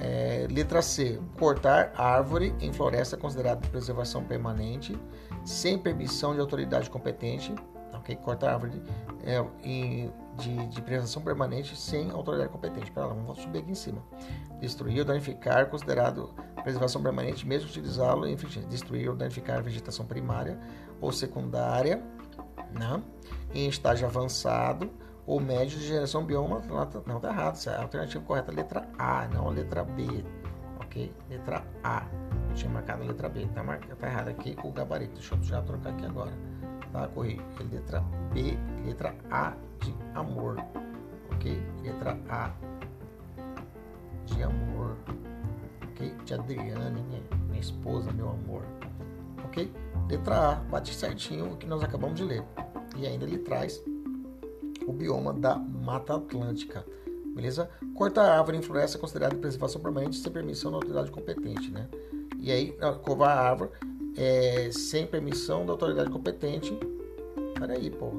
É, 0.00 0.46
letra 0.50 0.80
C. 0.80 1.20
Cortar 1.38 1.92
árvore 1.96 2.54
em 2.60 2.72
floresta 2.72 3.16
considerada 3.16 3.60
de 3.60 3.68
preservação 3.68 4.24
permanente, 4.24 4.98
sem 5.44 5.78
permissão 5.78 6.34
de 6.34 6.40
autoridade 6.40 6.88
competente. 6.88 7.54
Ok? 7.94 8.14
Cortar 8.16 8.52
árvore 8.52 8.82
é, 9.24 9.44
em 9.62 10.12
de, 10.38 10.66
de 10.68 10.80
preservação 10.80 11.20
permanente 11.20 11.76
sem 11.76 12.10
autoridade 12.10 12.50
competente. 12.50 12.90
Pera 12.90 13.06
lá, 13.06 13.14
vamos 13.14 13.38
subir 13.40 13.58
aqui 13.58 13.72
em 13.72 13.74
cima. 13.74 14.02
Destruir 14.60 15.00
ou 15.00 15.04
danificar, 15.04 15.68
considerado 15.68 16.32
preservação 16.62 17.02
permanente, 17.02 17.46
mesmo 17.46 17.68
utilizá-lo 17.68 18.26
em 18.26 18.36
destruir 18.68 19.08
ou 19.08 19.16
danificar 19.16 19.58
a 19.58 19.60
vegetação 19.60 20.06
primária 20.06 20.58
ou 21.00 21.12
secundária, 21.12 22.02
né? 22.72 23.02
em 23.52 23.68
estágio 23.68 24.06
avançado 24.06 24.90
ou 25.28 25.38
médio 25.38 25.78
de 25.78 25.86
geração 25.86 26.24
bioma. 26.24 26.62
Não, 27.06 27.18
está 27.18 27.28
errado, 27.28 27.58
é 27.66 27.70
a 27.70 27.82
alternativa 27.82 28.24
correta 28.24 28.50
é 28.50 28.54
a 28.54 28.56
letra 28.56 28.88
A, 28.98 29.28
não 29.28 29.46
a 29.46 29.50
letra 29.50 29.84
B. 29.84 30.24
Ok? 30.80 31.14
Letra 31.28 31.62
A. 31.84 32.06
Eu 32.48 32.54
tinha 32.54 32.72
marcado 32.72 33.02
a 33.02 33.06
letra 33.06 33.28
B, 33.28 33.46
tá, 33.54 33.62
marcado, 33.62 33.94
tá 33.96 34.06
errado 34.06 34.28
aqui 34.28 34.56
o 34.64 34.72
gabarito. 34.72 35.12
Deixa 35.12 35.34
eu 35.34 35.42
já 35.42 35.60
trocar 35.60 35.90
aqui 35.90 36.06
agora. 36.06 36.32
Tá, 36.90 37.06
corri. 37.08 37.38
Letra 37.70 38.00
B, 38.32 38.56
letra 38.86 39.14
A 39.30 39.52
de 39.80 39.94
amor, 40.14 40.56
ok? 41.30 41.62
Letra 41.82 42.18
A 42.30 42.50
de 44.24 44.42
amor, 44.42 44.96
ok? 45.90 46.10
De 46.24 46.34
Adriane, 46.34 47.02
minha, 47.02 47.22
minha 47.48 47.60
esposa, 47.60 48.10
meu 48.12 48.30
amor, 48.30 48.62
ok? 49.44 49.70
Letra 50.08 50.52
A, 50.52 50.54
bate 50.54 50.94
certinho 50.94 51.52
o 51.52 51.56
que 51.58 51.66
nós 51.66 51.82
acabamos 51.82 52.16
de 52.16 52.24
ler. 52.24 52.42
E 52.96 53.06
ainda 53.06 53.26
ele 53.26 53.38
traz 53.38 53.84
o 54.88 54.92
bioma 54.92 55.34
da 55.34 55.56
Mata 55.56 56.16
Atlântica, 56.16 56.84
beleza? 57.34 57.68
Cortar 57.94 58.22
a 58.22 58.38
árvore 58.38 58.56
em 58.56 58.62
floresta 58.62 58.96
é 58.96 59.00
considerado 59.00 59.36
preservação 59.36 59.80
permanente 59.80 60.16
sem 60.16 60.32
permissão 60.32 60.70
da 60.70 60.78
autoridade 60.78 61.10
competente, 61.10 61.70
né? 61.70 61.86
E 62.40 62.50
aí, 62.50 62.74
covar 63.02 63.36
a 63.36 63.40
árvore 63.50 63.70
é, 64.16 64.70
sem 64.72 65.06
permissão 65.06 65.66
da 65.66 65.72
autoridade 65.72 66.10
competente. 66.10 66.72
Peraí, 67.58 67.90
pô. 67.90 68.12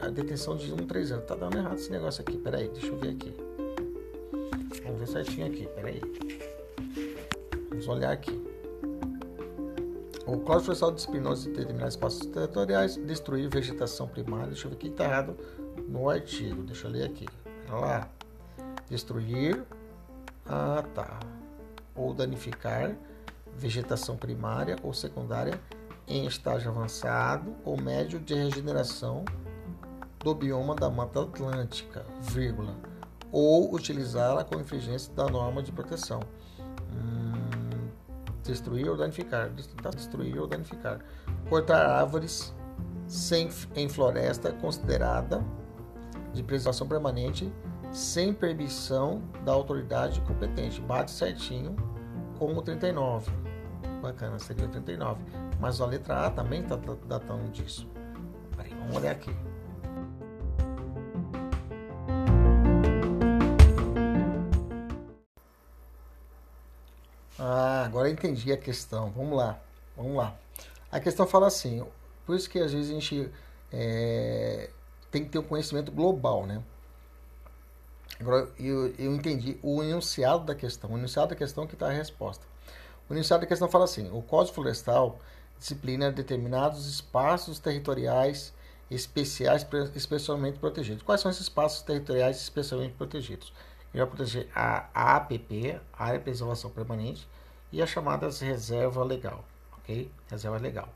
A 0.00 0.08
detenção 0.08 0.56
de 0.56 0.72
1 0.72 0.74
um, 0.74 0.86
3 0.86 1.12
anos. 1.12 1.24
Tá 1.26 1.34
dando 1.34 1.56
errado 1.56 1.74
esse 1.74 1.90
negócio 1.90 2.22
aqui. 2.22 2.36
Peraí, 2.38 2.68
deixa 2.68 2.86
eu 2.86 2.96
ver 2.96 3.10
aqui. 3.10 3.34
Vamos 4.84 5.00
ver 5.00 5.08
certinho 5.08 5.46
aqui. 5.46 5.68
Peraí. 5.74 6.00
Vamos 7.70 7.88
olhar 7.88 8.12
aqui. 8.12 8.40
O 10.26 10.38
Código 10.38 10.64
Florestal 10.64 10.92
disciplinou 10.92 11.34
de 11.34 11.50
determinar 11.50 11.88
espaços 11.88 12.26
territoriais, 12.26 12.96
destruir 12.96 13.48
vegetação 13.48 14.08
primária. 14.08 14.46
Deixa 14.46 14.66
eu 14.66 14.70
ver 14.70 14.76
o 14.76 14.78
que 14.78 14.88
está 14.88 15.04
errado 15.04 15.36
no 15.94 16.10
artigo. 16.10 16.64
Deixa 16.64 16.88
eu 16.88 16.90
ler 16.90 17.04
aqui. 17.04 17.26
Olha 17.70 17.80
lá. 17.80 18.08
Destruir. 18.90 19.64
Ah, 20.44 20.82
tá. 20.92 21.20
Ou 21.94 22.12
danificar 22.12 22.94
vegetação 23.56 24.16
primária 24.16 24.76
ou 24.82 24.92
secundária 24.92 25.60
em 26.08 26.26
estágio 26.26 26.70
avançado 26.70 27.54
ou 27.64 27.80
médio 27.80 28.18
de 28.18 28.34
regeneração 28.34 29.24
do 30.18 30.34
bioma 30.34 30.74
da 30.74 30.90
Mata 30.90 31.22
Atlântica, 31.22 32.04
vírgula, 32.20 32.74
ou 33.30 33.72
utilizá-la 33.72 34.42
com 34.42 34.58
infringência 34.58 35.12
da 35.14 35.26
norma 35.28 35.62
de 35.62 35.70
proteção. 35.70 36.20
Hum, 36.92 37.88
destruir 38.42 38.88
ou 38.88 38.96
danificar. 38.96 39.50
Destruir 39.94 40.38
ou 40.40 40.48
danificar. 40.48 40.98
Cortar 41.48 41.86
árvores 41.86 42.52
sem, 43.06 43.48
em 43.76 43.88
floresta 43.88 44.52
considerada 44.52 45.44
de 46.34 46.42
preservação 46.42 46.86
permanente 46.86 47.50
sem 47.92 48.34
permissão 48.34 49.22
da 49.44 49.52
autoridade 49.52 50.20
competente. 50.22 50.80
Bate 50.80 51.12
certinho 51.12 51.76
com 52.38 52.52
o 52.52 52.60
39. 52.60 53.30
Bacana, 54.02 54.38
seria 54.38 54.66
o 54.66 54.68
39. 54.68 55.22
Mas 55.60 55.80
a 55.80 55.86
letra 55.86 56.26
A 56.26 56.30
também 56.30 56.62
está 56.62 56.76
datando 57.06 57.48
disso. 57.50 57.88
Peraí, 58.56 58.74
vamos 58.74 58.96
olhar 58.96 59.12
aqui. 59.12 59.34
Ah, 67.38 67.84
agora 67.84 68.10
entendi 68.10 68.52
a 68.52 68.56
questão. 68.56 69.10
Vamos 69.10 69.36
lá, 69.36 69.58
vamos 69.96 70.16
lá. 70.16 70.34
A 70.90 70.98
questão 70.98 71.26
fala 71.26 71.46
assim, 71.46 71.84
por 72.26 72.34
isso 72.34 72.50
que 72.50 72.58
às 72.58 72.72
vezes 72.72 72.90
a 72.90 72.94
gente 72.94 73.30
é, 73.72 74.70
tem 75.14 75.24
que 75.24 75.30
ter 75.30 75.38
um 75.38 75.44
conhecimento 75.44 75.92
global, 75.92 76.44
né? 76.44 76.60
Agora 78.18 78.48
eu, 78.58 78.92
eu 78.98 79.14
entendi 79.14 79.56
o 79.62 79.80
enunciado 79.80 80.44
da 80.44 80.56
questão. 80.56 80.90
O 80.90 80.98
enunciado 80.98 81.28
da 81.28 81.36
questão 81.36 81.68
que 81.68 81.74
está 81.74 81.86
a 81.86 81.92
resposta. 81.92 82.44
O 83.08 83.14
enunciado 83.14 83.42
da 83.42 83.46
questão 83.46 83.68
fala 83.68 83.84
assim: 83.84 84.10
o 84.10 84.20
Código 84.22 84.56
Florestal 84.56 85.20
disciplina 85.56 86.10
determinados 86.10 86.86
espaços 86.86 87.60
territoriais 87.60 88.52
especiais 88.90 89.64
especialmente 89.94 90.58
protegidos. 90.58 91.04
Quais 91.04 91.20
são 91.20 91.30
esses 91.30 91.42
espaços 91.42 91.82
territoriais 91.82 92.40
especialmente 92.40 92.94
protegidos? 92.94 93.52
Ele 93.92 94.02
vai 94.02 94.06
proteger 94.06 94.48
a 94.52 95.16
APP, 95.16 95.80
Área 95.96 96.18
de 96.18 96.24
Preservação 96.24 96.70
Permanente, 96.70 97.28
e 97.70 97.80
as 97.80 97.88
chamadas 97.88 98.40
reserva 98.40 99.04
legal, 99.04 99.44
ok? 99.78 100.10
Reserva 100.28 100.58
legal. 100.58 100.88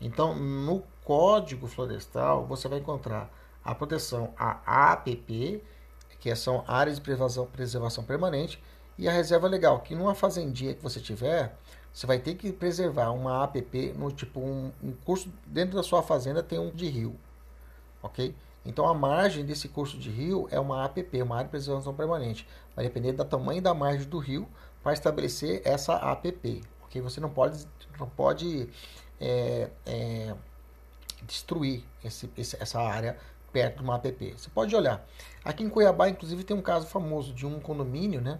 Então, 0.00 0.34
no 0.34 0.82
Código 1.04 1.66
Florestal, 1.66 2.46
você 2.46 2.68
vai 2.68 2.78
encontrar 2.78 3.30
a 3.66 3.74
proteção 3.74 4.32
a 4.38 4.92
APP, 4.92 5.62
que 6.20 6.34
são 6.36 6.64
áreas 6.66 6.96
de 6.96 7.02
preservação, 7.02 7.46
preservação 7.46 8.04
permanente, 8.04 8.62
e 8.96 9.08
a 9.08 9.12
reserva 9.12 9.48
legal, 9.48 9.80
que 9.80 9.94
numa 9.94 10.14
fazendinha 10.14 10.72
que 10.72 10.82
você 10.82 11.00
tiver, 11.00 11.54
você 11.92 12.06
vai 12.06 12.18
ter 12.18 12.34
que 12.34 12.52
preservar 12.52 13.10
uma 13.10 13.42
APP 13.44 13.94
no 13.96 14.10
tipo 14.10 14.40
um, 14.40 14.70
um 14.82 14.92
curso 14.92 15.30
dentro 15.46 15.76
da 15.76 15.82
sua 15.82 16.02
fazenda 16.02 16.42
tem 16.42 16.58
um 16.58 16.70
de 16.70 16.88
rio, 16.88 17.16
ok? 18.02 18.34
Então 18.64 18.88
a 18.88 18.94
margem 18.94 19.44
desse 19.44 19.68
curso 19.68 19.98
de 19.98 20.10
rio 20.10 20.48
é 20.50 20.58
uma 20.58 20.84
APP, 20.84 21.22
uma 21.22 21.36
área 21.36 21.46
de 21.46 21.50
preservação 21.50 21.94
permanente. 21.94 22.46
Vai 22.74 22.84
depender 22.84 23.12
do 23.12 23.24
tamanho 23.24 23.62
da 23.62 23.72
margem 23.72 24.08
do 24.08 24.18
rio 24.18 24.48
para 24.82 24.92
estabelecer 24.92 25.62
essa 25.64 25.96
APP, 25.96 26.62
ok? 26.84 27.00
Você 27.02 27.20
não 27.20 27.30
pode 27.30 27.66
não 27.98 28.08
pode 28.08 28.68
é, 29.20 29.70
é, 29.84 30.34
destruir 31.22 31.84
esse, 32.04 32.30
essa 32.36 32.80
área 32.80 33.16
perto 33.56 33.78
de 33.78 33.82
uma 33.82 33.94
APP. 33.94 34.34
Você 34.36 34.50
pode 34.50 34.76
olhar. 34.76 35.02
Aqui 35.42 35.64
em 35.64 35.70
Cuiabá, 35.70 36.10
inclusive, 36.10 36.44
tem 36.44 36.54
um 36.54 36.60
caso 36.60 36.86
famoso 36.86 37.32
de 37.32 37.46
um 37.46 37.58
condomínio, 37.58 38.20
né? 38.20 38.38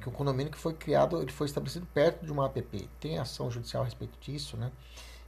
Que 0.00 0.08
o 0.08 0.10
condomínio 0.10 0.50
que 0.50 0.58
foi 0.58 0.74
criado, 0.74 1.22
ele 1.22 1.30
foi 1.30 1.46
estabelecido 1.46 1.86
perto 1.94 2.26
de 2.26 2.32
uma 2.32 2.46
APP. 2.46 2.88
Tem 2.98 3.18
ação 3.20 3.48
judicial 3.52 3.84
a 3.84 3.84
respeito 3.84 4.18
disso, 4.18 4.56
né? 4.56 4.72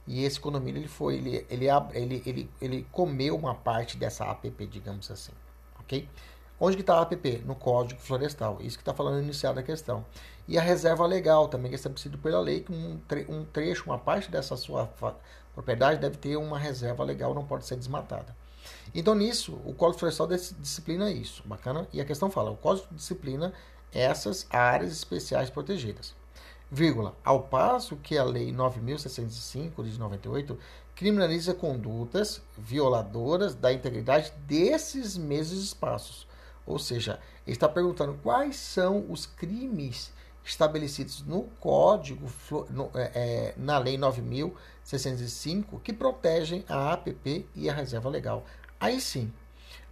E 0.05 0.25
esse 0.25 0.37
condomínio 0.37 0.81
ele 0.81 0.89
foi, 0.89 1.15
ele, 1.15 1.45
ele, 1.49 1.67
ele, 1.93 2.23
ele, 2.25 2.49
ele 2.59 2.87
comeu 2.91 3.37
uma 3.37 3.55
parte 3.55 3.95
dessa 3.95 4.25
APP, 4.25 4.67
digamos 4.67 5.09
assim, 5.09 5.31
ok? 5.79 6.09
Onde 6.59 6.75
que 6.75 6.81
está 6.81 6.95
a 6.97 7.01
APP? 7.03 7.41
No 7.45 7.55
Código 7.55 8.01
Florestal. 8.01 8.57
Isso 8.59 8.77
que 8.77 8.81
está 8.81 8.93
falando 8.93 9.15
no 9.15 9.23
inicial 9.23 9.53
da 9.53 9.63
questão. 9.63 10.05
E 10.45 10.57
a 10.57 10.61
reserva 10.61 11.05
legal 11.05 11.47
também, 11.47 11.69
que 11.69 11.75
é 11.75 11.77
estabelecido 11.77 12.17
pela 12.17 12.41
lei, 12.41 12.59
que 12.59 12.73
um, 12.73 12.99
tre 13.07 13.25
um 13.29 13.45
trecho, 13.45 13.85
uma 13.85 13.97
parte 13.97 14.29
dessa 14.29 14.57
sua 14.57 14.89
propriedade 15.53 16.01
deve 16.01 16.17
ter 16.17 16.35
uma 16.35 16.59
reserva 16.59 17.01
legal, 17.05 17.33
não 17.33 17.45
pode 17.45 17.65
ser 17.65 17.77
desmatada. 17.77 18.40
Então, 18.93 19.15
nisso, 19.15 19.59
o 19.65 19.73
Código 19.73 19.99
Florestal 19.99 20.27
disciplina 20.27 21.09
isso. 21.09 21.43
Bacana? 21.45 21.87
E 21.93 22.01
a 22.01 22.05
questão 22.05 22.29
fala: 22.29 22.51
o 22.51 22.57
Código 22.57 22.87
disciplina 22.91 23.53
essas 23.93 24.47
áreas 24.49 24.91
especiais 24.91 25.49
protegidas. 25.49 26.13
Vírgula, 26.69 27.15
ao 27.23 27.41
passo 27.43 27.97
que 27.97 28.17
a 28.17 28.23
Lei 28.23 28.53
9.605 28.53 29.83
de 29.83 29.99
98 29.99 30.57
criminaliza 30.95 31.53
condutas 31.53 32.41
violadoras 32.57 33.53
da 33.55 33.73
integridade 33.73 34.31
desses 34.47 35.17
mesmos 35.17 35.63
espaços. 35.63 36.27
Ou 36.65 36.79
seja, 36.79 37.19
está 37.45 37.67
perguntando 37.67 38.17
quais 38.23 38.55
são 38.55 39.05
os 39.09 39.25
crimes 39.25 40.13
estabelecidos 40.45 41.21
no 41.23 41.43
Código, 41.59 42.31
no, 42.69 42.89
é, 42.95 43.11
é 43.13 43.53
na 43.57 43.77
Lei 43.77 43.97
9.605, 43.97 45.81
que 45.83 45.91
protegem 45.91 46.63
a 46.69 46.93
APP 46.93 47.45
e 47.53 47.69
a 47.69 47.73
reserva 47.73 48.09
legal. 48.09 48.45
Aí 48.81 48.99
sim. 48.99 49.31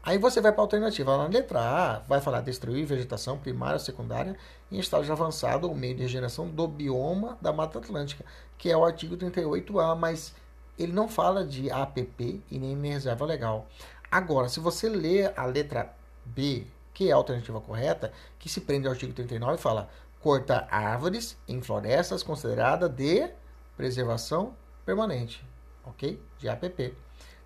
Aí 0.02 0.18
você 0.18 0.42
vai 0.42 0.52
para 0.52 0.62
a 0.62 0.66
alternativa. 0.66 1.16
Na 1.16 1.28
letra 1.28 1.60
A, 1.60 2.00
vai 2.00 2.20
falar 2.20 2.42
destruir 2.42 2.88
vegetação 2.88 3.38
primária 3.38 3.76
ou 3.76 3.80
secundária 3.80 4.36
em 4.72 4.80
estágio 4.80 5.14
avançado 5.14 5.70
ou 5.70 5.76
meio 5.76 5.96
de 5.96 6.02
regeneração 6.02 6.48
do 6.48 6.68
bioma 6.68 7.38
da 7.40 7.54
Mata 7.54 7.78
Atlântica, 7.78 8.26
que 8.58 8.68
é 8.72 8.76
o 8.76 8.84
artigo 8.84 9.16
38A, 9.16 9.96
mas 9.96 10.34
ele 10.78 10.92
não 10.92 11.08
fala 11.08 11.46
de 11.46 11.70
APP 11.70 12.42
e 12.50 12.58
nem 12.58 12.76
reserva 12.92 13.26
legal. 13.26 13.68
Agora, 14.10 14.50
se 14.50 14.60
você 14.60 14.90
ler 14.90 15.34
a 15.38 15.46
letra 15.46 15.94
B, 16.26 16.66
que 16.92 17.10
é 17.10 17.12
a 17.12 17.16
alternativa 17.16 17.62
correta, 17.62 18.12
que 18.40 18.50
se 18.50 18.62
prende 18.62 18.88
ao 18.88 18.94
artigo 18.94 19.14
39 19.14 19.54
e 19.54 19.62
fala 19.62 19.88
cortar 20.20 20.68
árvores 20.72 21.38
em 21.48 21.62
florestas 21.62 22.24
considerada 22.24 22.90
de 22.90 23.30
preservação 23.78 24.56
permanente, 24.84 25.46
ok? 25.86 26.20
De 26.40 26.50
APP 26.50 26.96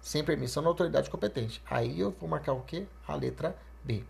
sem 0.03 0.21
permissão 0.21 0.61
da 0.61 0.67
autoridade 0.67 1.09
competente. 1.09 1.63
Aí 1.65 1.97
eu 1.97 2.11
vou 2.11 2.27
marcar 2.27 2.51
o 2.51 2.59
que? 2.59 2.85
A 3.07 3.15
letra 3.15 3.55
B. 3.85 4.03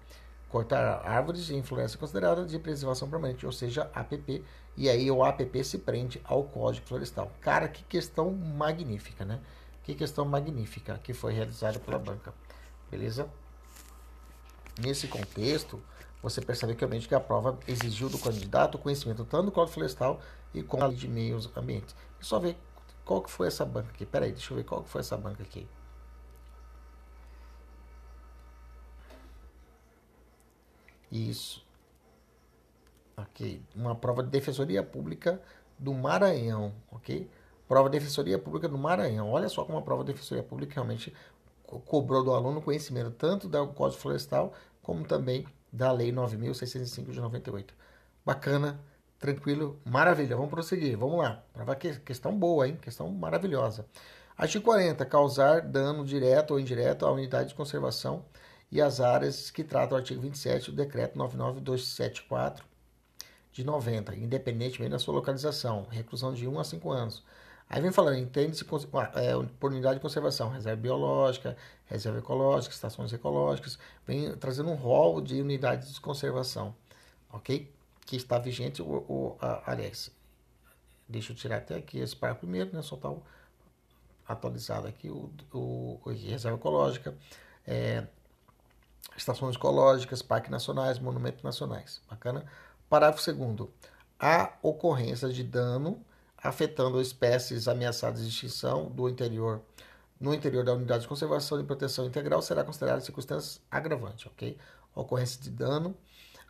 Cortar 0.50 1.08
árvores 1.08 1.52
em 1.52 1.62
floresta 1.62 2.00
considerada 2.00 2.46
de 2.46 2.58
preservação 2.58 3.08
permanente, 3.08 3.46
ou 3.46 3.52
seja, 3.52 3.90
APP. 3.94 4.44
E 4.76 4.90
aí 4.90 5.10
o 5.12 5.24
APP 5.24 5.64
se 5.64 5.78
prende 5.78 6.20
ao 6.24 6.46
Código 6.46 6.88
Florestal. 6.88 7.32
Cara, 7.40 7.68
que 7.68 7.84
questão 7.84 8.32
magnífica, 8.32 9.24
né? 9.24 9.40
Que 9.84 9.94
questão 9.94 10.26
magnífica 10.26 11.00
que 11.04 11.14
foi 11.14 11.32
realizada 11.32 11.80
pela 11.80 12.00
banca. 12.00 12.34
Beleza? 12.90 13.30
Nesse 14.82 15.08
contexto, 15.08 15.80
você 16.24 16.42
percebe 16.42 16.74
realmente 16.74 17.08
que 17.08 17.14
a 17.14 17.20
prova 17.20 17.60
exigiu 17.68 18.10
do 18.10 18.18
candidato 18.18 18.80
conhecimento 18.80 19.24
tanto 19.26 19.46
do 19.46 19.52
Código 19.52 19.76
Florestal 19.76 20.20
e 20.56 20.64
com 20.64 20.82
a 20.82 20.88
lei 20.88 20.98
de 20.98 21.08
meios 21.08 21.56
ambientes. 21.56 21.96
Só 22.20 22.40
ver 22.40 22.58
qual 23.06 23.22
que 23.22 23.30
foi 23.30 23.46
essa 23.46 23.64
banca 23.64 23.92
aqui. 23.92 24.08
Peraí, 24.08 24.32
deixa 24.32 24.54
eu 24.54 24.58
ver 24.58 24.64
qual 24.64 24.82
que 24.82 24.90
foi 24.90 25.02
essa 25.02 25.16
banca 25.16 25.44
aqui. 25.44 25.68
Isso. 31.14 31.64
Ok. 33.16 33.62
Uma 33.76 33.94
prova 33.94 34.24
de 34.24 34.30
Defensoria 34.30 34.82
Pública 34.82 35.40
do 35.78 35.94
Maranhão, 35.94 36.74
ok? 36.92 37.30
Prova 37.68 37.88
de 37.88 38.00
Defensoria 38.00 38.40
Pública 38.40 38.68
do 38.68 38.80
Maranhão. 38.80 39.30
Olha 39.30 39.48
só 39.48 39.64
como 39.64 39.78
a 39.78 39.82
prova 39.84 40.04
de 40.04 40.12
Defensoria 40.12 40.44
Pública 40.44 40.74
realmente 40.74 41.14
cobrou 41.86 42.24
do 42.24 42.34
aluno 42.34 42.62
conhecimento 42.64 43.12
tanto 43.12 43.48
do 43.48 43.68
Código 43.68 44.02
Florestal 44.02 44.54
como 44.82 45.06
também 45.06 45.46
da 45.72 45.92
Lei 45.92 46.12
9.605 46.12 47.12
de 47.12 47.22
98. 47.22 47.76
Bacana, 48.26 48.80
tranquilo, 49.20 49.80
maravilha. 49.86 50.36
Vamos 50.36 50.50
prosseguir, 50.50 50.98
vamos 50.98 51.20
lá. 51.20 51.44
Prova 51.54 51.76
que 51.76 52.00
questão 52.00 52.36
boa, 52.38 52.68
hein? 52.68 52.76
Questão 52.82 53.08
maravilhosa. 53.12 53.86
Artigo 54.36 54.66
40. 54.66 55.06
Causar 55.06 55.62
dano 55.62 56.04
direto 56.04 56.52
ou 56.52 56.60
indireto 56.60 57.06
à 57.06 57.12
unidade 57.12 57.50
de 57.50 57.56
conservação 57.56 58.26
e 58.74 58.82
as 58.82 59.00
áreas 59.00 59.52
que 59.52 59.64
tratam 59.64 59.96
o 59.96 60.00
artigo 60.00 60.20
27 60.20 60.72
do 60.72 60.76
decreto 60.76 61.16
99274 61.16 62.66
de 63.52 63.64
90, 63.64 64.16
independentemente 64.16 64.90
da 64.90 64.98
sua 64.98 65.14
localização, 65.14 65.86
reclusão 65.92 66.34
de 66.34 66.48
1 66.48 66.60
a 66.60 66.64
5 66.64 66.92
anos. 66.92 67.24
Aí 67.70 67.80
vem 67.80 67.92
falando, 67.92 68.18
entende-se 68.18 68.64
é, 68.64 69.48
por 69.60 69.72
unidade 69.72 69.98
de 69.98 70.02
conservação, 70.02 70.50
reserva 70.50 70.82
biológica, 70.82 71.56
reserva 71.86 72.18
ecológica, 72.18 72.74
estações 72.74 73.14
ecológicas, 73.14 73.78
vem 74.08 74.36
trazendo 74.38 74.72
um 74.72 74.76
rol 74.76 75.22
de 75.22 75.40
unidades 75.40 75.94
de 75.94 76.02
conservação, 76.02 76.76
ok? 77.32 77.72
Que 78.08 78.16
está 78.16 78.40
vigente, 78.40 78.82
o, 78.82 78.86
o 78.86 79.38
a, 79.40 79.72
aliás, 79.72 80.10
deixa 81.08 81.32
eu 81.32 81.36
tirar 81.36 81.58
até 81.58 81.76
aqui 81.76 82.00
esse 82.00 82.16
parágrafo 82.16 82.48
primeiro, 82.48 82.76
né, 82.76 82.82
só 82.82 82.96
está 82.96 83.14
atualizado 84.28 84.88
aqui 84.88 85.10
o, 85.10 85.30
o, 85.54 86.02
o 86.04 86.10
reserva 86.10 86.58
ecológica, 86.58 87.16
é, 87.68 88.08
estações 89.16 89.56
ecológicas, 89.56 90.22
parques 90.22 90.52
nacionais, 90.52 91.00
monumentos 91.00 91.44
nacionais. 91.44 92.02
Bacana? 92.10 92.46
Parágrafo 92.90 93.32
2 93.32 93.70
A 94.20 94.54
ocorrência 94.62 95.30
de 95.30 95.44
dano 95.44 96.04
afetando 96.38 97.02
espécies 97.02 97.68
ameaçadas 97.68 98.22
de 98.22 98.30
extinção 98.30 98.90
do 98.90 99.08
interior 99.08 99.62
no 100.20 100.34
interior 100.34 100.64
da 100.64 100.74
unidade 100.74 101.02
de 101.02 101.08
conservação 101.08 101.60
e 101.60 101.64
proteção 101.64 102.06
integral 102.06 102.42
será 102.42 102.64
considerada 102.64 103.02
circunstância 103.02 103.62
agravante, 103.70 104.26
ok? 104.28 104.58
Ocorrência 104.96 105.42
de 105.42 105.50
dano 105.50 105.98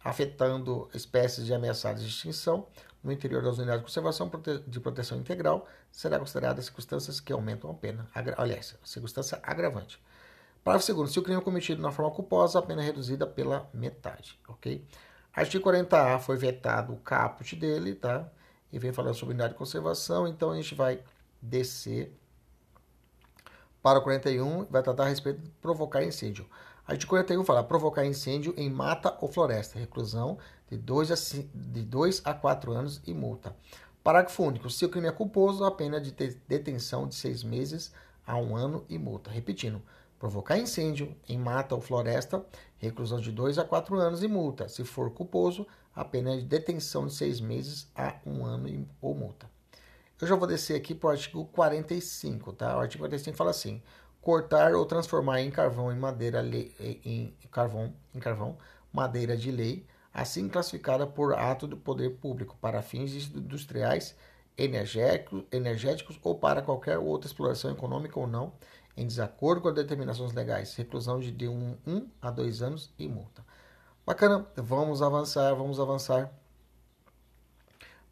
afetando 0.03 0.89
espécies 0.93 1.45
de 1.45 1.53
ameaçadas 1.53 2.03
de 2.03 2.09
extinção 2.09 2.67
no 3.03 3.11
interior 3.11 3.41
das 3.41 3.57
unidades 3.57 3.81
de 3.81 3.85
conservação 3.85 4.29
de 4.67 4.79
proteção 4.79 5.17
integral 5.17 5.67
será 5.91 6.19
considerada 6.19 6.61
circunstâncias 6.61 7.19
que 7.19 7.33
aumentam 7.33 7.71
a 7.71 7.73
pena. 7.73 8.07
Agra 8.13 8.35
aliás, 8.37 8.75
circunstância 8.83 9.39
agravante. 9.41 9.99
Parágrafo 10.63 10.85
segundo. 10.85 11.09
Se 11.09 11.19
o 11.19 11.23
crime 11.23 11.39
é 11.39 11.43
cometido 11.43 11.81
na 11.81 11.91
forma 11.91 12.11
culposa, 12.11 12.59
a 12.59 12.61
pena 12.61 12.81
é 12.81 12.85
reduzida 12.85 13.27
pela 13.27 13.69
metade, 13.73 14.39
ok? 14.47 14.85
Artigo 15.33 15.69
40A 15.69 16.19
foi 16.19 16.37
vetado 16.37 16.93
o 16.93 16.97
caput 16.97 17.55
dele, 17.55 17.95
tá? 17.95 18.29
E 18.71 18.79
vem 18.79 18.93
falando 18.93 19.15
sobre 19.15 19.33
unidade 19.33 19.53
de 19.53 19.59
conservação, 19.59 20.27
então 20.27 20.51
a 20.51 20.55
gente 20.55 20.73
vai 20.73 21.01
descer 21.41 22.15
para 23.81 23.99
o 23.99 24.01
41, 24.01 24.65
vai 24.65 24.81
tratar 24.81 25.03
a 25.03 25.09
respeito 25.09 25.41
de 25.41 25.49
provocar 25.61 26.03
incêndio. 26.03 26.47
Artigo 26.87 27.09
41 27.09 27.43
fala 27.43 27.63
provocar 27.63 28.05
incêndio 28.05 28.53
em 28.55 28.69
mata 28.69 29.17
ou 29.19 29.27
floresta, 29.27 29.77
reclusão 29.77 30.37
de 30.69 30.77
2 30.77 31.11
a, 31.11 31.15
de 31.53 31.81
2 31.81 32.21
a 32.23 32.33
4 32.33 32.71
anos 32.71 33.01
e 33.05 33.13
multa. 33.13 33.55
Parágrafo 34.01 34.43
único. 34.43 34.69
Se 34.69 34.85
o 34.85 34.89
crime 34.89 35.07
é 35.07 35.11
culposo, 35.11 35.65
a 35.65 35.71
pena 35.71 35.99
de 35.99 36.11
detenção 36.11 37.07
de 37.07 37.15
6 37.15 37.43
meses 37.43 37.93
a 38.25 38.37
1 38.37 38.55
ano 38.55 38.85
e 38.89 38.97
multa. 38.97 39.29
Repetindo, 39.29 39.81
provocar 40.23 40.57
incêndio 40.57 41.13
em 41.27 41.37
mata 41.37 41.75
ou 41.75 41.81
floresta, 41.81 42.45
reclusão 42.77 43.19
de 43.19 43.29
2 43.29 43.59
a 43.59 43.65
4 43.65 43.97
anos 43.97 44.23
e 44.23 44.27
multa. 44.29 44.69
Se 44.69 44.85
for 44.85 45.11
culposo, 45.11 45.67
a 45.93 46.05
pena 46.05 46.31
é 46.33 46.37
de 46.37 46.45
detenção 46.45 47.07
de 47.07 47.13
6 47.13 47.41
meses 47.41 47.91
a 47.93 48.15
1 48.25 48.45
ano 48.45 48.69
e, 48.69 48.87
ou 49.01 49.13
multa. 49.13 49.49
Eu 50.21 50.25
já 50.25 50.33
vou 50.33 50.47
descer 50.47 50.77
aqui 50.77 50.95
para 50.95 51.07
o 51.07 51.11
artigo 51.11 51.43
45, 51.47 52.53
tá? 52.53 52.77
O 52.77 52.79
artigo 52.79 53.01
45 53.01 53.35
fala 53.35 53.49
assim: 53.49 53.83
cortar 54.21 54.73
ou 54.75 54.85
transformar 54.85 55.41
em 55.41 55.51
carvão 55.51 55.91
em 55.91 55.99
madeira 55.99 56.41
em 57.03 57.35
carvão 57.51 57.93
em 58.15 58.19
carvão 58.19 58.57
madeira 58.93 59.35
de 59.35 59.51
lei, 59.51 59.85
assim 60.13 60.47
classificada 60.47 61.05
por 61.05 61.33
ato 61.33 61.67
do 61.67 61.75
poder 61.75 62.11
público 62.11 62.57
para 62.61 62.81
fins 62.81 63.13
industriais, 63.35 64.15
energéticos, 64.57 65.43
energéticos 65.51 66.17
ou 66.23 66.35
para 66.35 66.61
qualquer 66.61 66.97
outra 66.97 67.27
exploração 67.27 67.71
econômica 67.71 68.17
ou 68.17 68.27
não, 68.27 68.53
em 68.95 69.07
desacordo 69.07 69.61
com 69.61 69.69
as 69.69 69.75
determinações 69.75 70.33
legais, 70.33 70.75
reclusão 70.75 71.19
de 71.19 71.47
1 71.47 71.51
um, 71.51 71.77
um 71.85 72.07
a 72.21 72.29
2 72.29 72.61
anos 72.61 72.93
e 72.97 73.07
multa. 73.07 73.43
Bacana, 74.05 74.45
vamos 74.55 75.01
avançar, 75.01 75.55
vamos 75.55 75.79
avançar. 75.79 76.31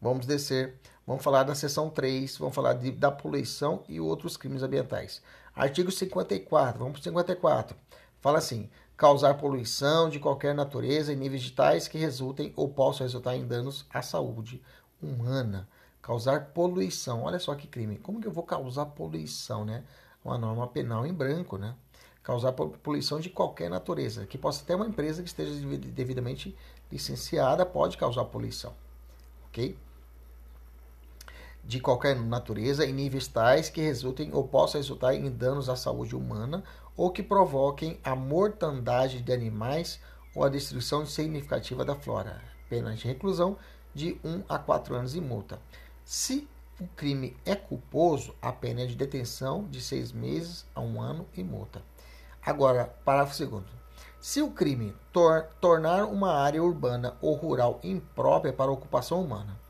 Vamos 0.00 0.26
descer. 0.26 0.80
Vamos 1.06 1.22
falar 1.22 1.42
da 1.42 1.54
seção 1.54 1.90
3, 1.90 2.36
vamos 2.38 2.54
falar 2.54 2.74
de, 2.74 2.92
da 2.92 3.10
poluição 3.10 3.82
e 3.88 4.00
outros 4.00 4.36
crimes 4.36 4.62
ambientais. 4.62 5.20
Artigo 5.54 5.90
54, 5.90 6.78
vamos 6.78 6.92
para 6.92 7.00
o 7.00 7.02
54. 7.02 7.76
Fala 8.20 8.38
assim: 8.38 8.70
causar 8.96 9.34
poluição 9.34 10.08
de 10.08 10.20
qualquer 10.20 10.54
natureza 10.54 11.12
em 11.12 11.16
níveis 11.16 11.42
de 11.42 11.52
tais 11.52 11.88
que 11.88 11.98
resultem 11.98 12.52
ou 12.56 12.68
possam 12.68 13.04
resultar 13.04 13.36
em 13.36 13.46
danos 13.46 13.84
à 13.90 14.00
saúde 14.00 14.62
humana. 15.02 15.68
Causar 16.00 16.46
poluição. 16.46 17.24
Olha 17.24 17.38
só 17.38 17.54
que 17.54 17.66
crime. 17.66 17.98
Como 17.98 18.20
que 18.20 18.26
eu 18.26 18.32
vou 18.32 18.44
causar 18.44 18.86
poluição, 18.86 19.64
né? 19.64 19.84
Uma 20.24 20.38
norma 20.38 20.66
penal 20.66 21.06
em 21.06 21.12
branco, 21.12 21.56
né? 21.56 21.74
Causar 22.22 22.52
poluição 22.52 23.18
de 23.18 23.28
qualquer 23.28 23.68
natureza, 23.68 24.26
que 24.26 24.38
possa 24.38 24.64
ter 24.64 24.76
uma 24.76 24.86
empresa 24.86 25.22
que 25.22 25.28
esteja 25.28 25.52
devidamente 25.78 26.56
licenciada, 26.90 27.66
pode 27.66 27.96
causar 27.96 28.24
poluição. 28.26 28.72
Ok? 29.48 29.76
de 31.64 31.78
qualquer 31.78 32.16
natureza 32.16 32.84
em 32.84 32.92
níveis 32.92 33.28
tais 33.28 33.68
que 33.68 33.80
resultem 33.80 34.30
ou 34.32 34.46
possam 34.46 34.80
resultar 34.80 35.14
em 35.14 35.30
danos 35.30 35.68
à 35.68 35.76
saúde 35.76 36.16
humana 36.16 36.62
ou 36.96 37.10
que 37.10 37.22
provoquem 37.22 37.98
a 38.02 38.16
mortandade 38.16 39.22
de 39.22 39.32
animais 39.32 40.00
ou 40.34 40.44
a 40.44 40.48
destruição 40.48 41.06
significativa 41.06 41.84
da 41.84 41.94
flora. 41.94 42.42
Pena 42.68 42.94
de 42.94 43.06
reclusão 43.06 43.56
de 43.94 44.18
1 44.24 44.44
a 44.48 44.58
4 44.58 44.94
anos 44.94 45.14
e 45.14 45.20
multa. 45.20 45.60
Se 46.04 46.48
o 46.80 46.86
crime 46.96 47.36
é 47.44 47.54
culposo, 47.54 48.34
a 48.40 48.52
pena 48.52 48.82
é 48.82 48.86
de 48.86 48.96
detenção 48.96 49.64
de 49.64 49.80
6 49.80 50.12
meses 50.12 50.66
a 50.74 50.80
1 50.80 51.00
ano 51.00 51.26
e 51.34 51.44
multa. 51.44 51.82
Agora, 52.44 52.86
parágrafo 53.04 53.46
2 53.46 53.64
Se 54.20 54.42
o 54.42 54.50
crime 54.50 54.94
tor 55.12 55.48
tornar 55.60 56.04
uma 56.06 56.34
área 56.34 56.62
urbana 56.62 57.16
ou 57.20 57.34
rural 57.34 57.78
imprópria 57.82 58.52
para 58.52 58.70
ocupação 58.70 59.22
humana, 59.22 59.60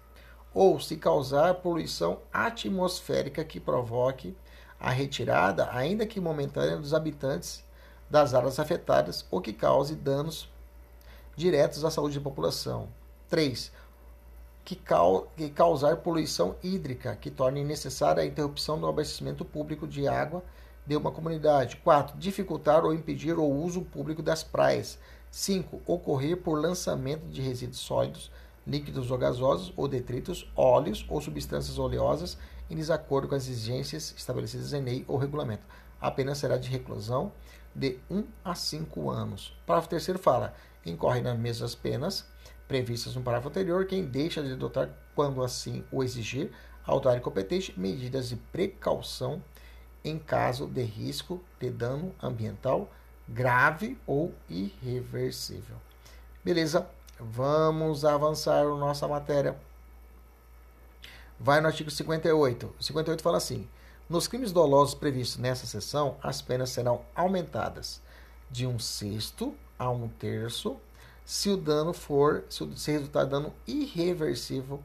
ou 0.55 0.79
se 0.79 0.97
causar 0.97 1.55
poluição 1.57 2.21
atmosférica 2.33 3.45
que 3.45 3.59
provoque 3.59 4.37
a 4.79 4.91
retirada, 4.91 5.69
ainda 5.73 6.07
que 6.07 6.21
momentânea, 6.21 6.77
dos 6.77 6.95
habitantes 6.95 7.65
das 8.11 8.35
áreas 8.35 8.59
afetadas 8.59 9.25
ou 9.31 9.41
que 9.41 9.53
cause 9.53 9.95
danos 9.95 10.49
diretos 11.37 11.85
à 11.85 11.91
saúde 11.91 12.19
da 12.19 12.25
população. 12.25 12.89
3. 13.29 13.73
Que, 14.65 14.77
causar 15.51 15.97
poluição 15.99 16.55
hídrica, 16.63 17.17
que 17.17 17.31
torne 17.31 17.65
necessária 17.65 18.23
a 18.23 18.27
interrupção 18.27 18.81
do 18.81 18.87
abastecimento 18.87 19.45
público 19.45 19.87
de 19.87 20.07
água 20.07 20.43
de 20.87 20.97
uma 20.97 21.11
comunidade. 21.11 21.77
4. 21.79 22.17
Dificultar 22.17 22.85
ou 22.85 22.95
impedir 22.95 23.39
o 23.39 23.45
uso 23.45 23.83
público 23.83 24.23
das 24.23 24.43
praias. 24.43 24.99
5. 25.31 25.83
Ocorrer 25.87 26.37
por 26.37 26.61
lançamento 26.61 27.27
de 27.27 27.41
resíduos 27.41 27.81
sólidos 27.81 28.31
líquidos 28.67 29.11
ou 29.11 29.19
gasosos 29.19 29.73
ou 29.77 29.89
detritos, 29.89 30.51
óleos 30.57 31.05
ou 31.09 31.21
substâncias 31.21 31.79
oleosas 31.79 32.39
em 32.71 32.77
desacordo 32.77 33.29
com 33.29 33.35
as 33.35 33.49
exigências 33.49 34.15
estabelecidas 34.17 34.73
em 34.73 34.83
lei 34.83 35.05
ou 35.09 35.17
regulamento. 35.17 35.65
A 36.01 36.11
pena 36.11 36.35
será 36.35 36.57
de 36.57 36.69
reclusão 36.69 37.33
de 37.75 37.99
1 38.11 38.25
a 38.45 38.55
5 38.55 39.11
anos. 39.11 39.57
Parágrafo 39.67 39.89
terceiro 39.89 40.19
fala: 40.19 40.55
incorre 40.85 41.21
nas 41.21 41.39
mesmas 41.39 41.75
penas 41.75 42.27
previstas 42.73 43.15
no 43.15 43.21
parágrafo 43.21 43.51
anterior 43.51 43.85
quem 43.85 44.07
deixa 44.07 44.43
de 44.43 44.53
adotar, 44.53 44.89
quando 45.15 45.45
assim 45.45 45.85
o 45.93 46.03
exigir, 46.03 46.51
a 46.87 46.91
autoridade 46.91 47.23
competente 47.23 47.79
medidas 47.79 48.31
de 48.31 48.37
precaução 48.37 49.45
em 50.03 50.19
caso 50.19 50.67
de 50.67 50.83
risco 50.83 51.39
de 51.61 51.69
dano 51.69 52.15
ambiental 52.23 52.91
grave 53.29 53.99
ou 54.07 54.35
irreversível. 54.49 55.77
Beleza? 56.43 56.89
Vamos 57.21 58.07
avançar 58.07 58.63
a 58.63 58.75
nossa 58.75 59.07
matéria. 59.07 59.55
Vai 61.39 61.61
no 61.61 61.67
artigo 61.67 61.91
58. 61.91 62.75
O 62.81 62.83
58 62.83 63.23
fala 63.23 63.37
assim: 63.37 63.69
Nos 64.09 64.27
crimes 64.27 64.51
dolosos 64.51 64.95
previstos 64.95 65.37
nessa 65.37 65.67
seção, 65.67 66.17
as 66.23 66.41
penas 66.41 66.71
serão 66.71 67.03
aumentadas 67.15 68.01
de 68.51 68.67
um 68.67 68.79
sexto 68.79 69.55
a 69.79 69.91
um 69.91 70.09
terço 70.09 70.81
se 71.25 71.51
o 71.51 71.57
dano 71.57 71.93
for, 71.93 72.45
se, 72.49 72.69
se 72.77 72.93
resultar 72.93 73.25
dano 73.25 73.53
irreversível, 73.67 74.83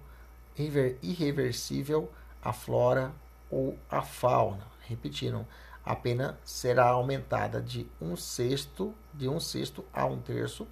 irrever, 0.58 0.98
irreversível 1.02 2.12
à 2.42 2.54
flora 2.54 3.12
ou 3.50 3.78
à 3.90 4.02
fauna. 4.02 4.66
Repetiram, 4.82 5.46
a 5.84 5.96
pena 5.96 6.38
será 6.44 6.90
aumentada 6.90 7.62
de 7.62 7.88
um 8.02 8.16
sexto, 8.16 8.94
de 9.14 9.28
um 9.28 9.40
sexto 9.40 9.84
a 9.94 10.06
um 10.06 10.20
terço 10.20 10.68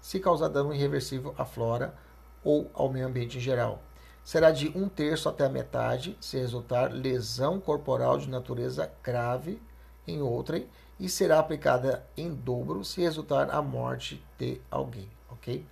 se 0.00 0.18
causar 0.18 0.48
dano 0.48 0.72
irreversível 0.72 1.34
à 1.36 1.44
flora 1.44 1.94
ou 2.42 2.70
ao 2.72 2.90
meio 2.90 3.06
ambiente 3.06 3.36
em 3.36 3.40
geral. 3.40 3.82
Será 4.24 4.50
de 4.50 4.68
um 4.76 4.88
terço 4.88 5.28
até 5.28 5.44
a 5.44 5.48
metade 5.48 6.16
se 6.20 6.38
resultar 6.38 6.92
lesão 6.92 7.60
corporal 7.60 8.18
de 8.18 8.28
natureza 8.28 8.90
grave 9.02 9.60
em 10.06 10.20
outrem 10.22 10.68
e 11.00 11.08
será 11.08 11.38
aplicada 11.38 12.04
em 12.14 12.32
dobro 12.32 12.84
se 12.84 13.00
resultar 13.00 13.50
a 13.50 13.62
morte 13.62 14.22
de 14.38 14.60
alguém, 14.70 15.08
ok? 15.30 15.66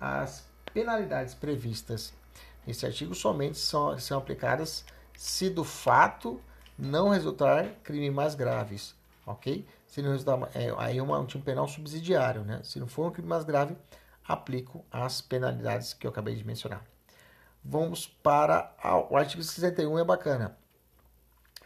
As 0.00 0.44
penalidades 0.74 1.34
previstas 1.34 2.12
nesse 2.66 2.84
artigo 2.84 3.14
somente 3.14 3.56
são, 3.56 3.96
são 4.00 4.18
aplicadas 4.18 4.84
se 5.16 5.48
do 5.48 5.62
fato 5.62 6.40
não 6.76 7.08
resultar 7.08 7.64
crimes 7.84 8.12
mais 8.12 8.34
graves, 8.34 8.94
ok? 9.24 9.64
Se 9.86 10.02
não 10.02 10.10
resultar, 10.10 10.50
é, 10.52 10.74
aí 10.76 10.98
é 10.98 11.02
uma, 11.02 11.20
um 11.20 11.26
tipo 11.26 11.44
penal 11.44 11.68
subsidiário, 11.68 12.42
né? 12.42 12.60
Se 12.64 12.80
não 12.80 12.88
for 12.88 13.06
um 13.06 13.12
crime 13.12 13.28
mais 13.28 13.44
grave, 13.44 13.76
aplico 14.26 14.84
as 14.90 15.20
penalidades 15.20 15.94
que 15.94 16.08
eu 16.08 16.10
acabei 16.10 16.34
de 16.34 16.44
mencionar. 16.44 16.84
Vamos 17.64 18.06
para 18.06 18.74
a, 18.82 18.96
o 18.98 19.16
artigo 19.16 19.44
61 19.44 20.00
é 20.00 20.04
bacana. 20.04 20.58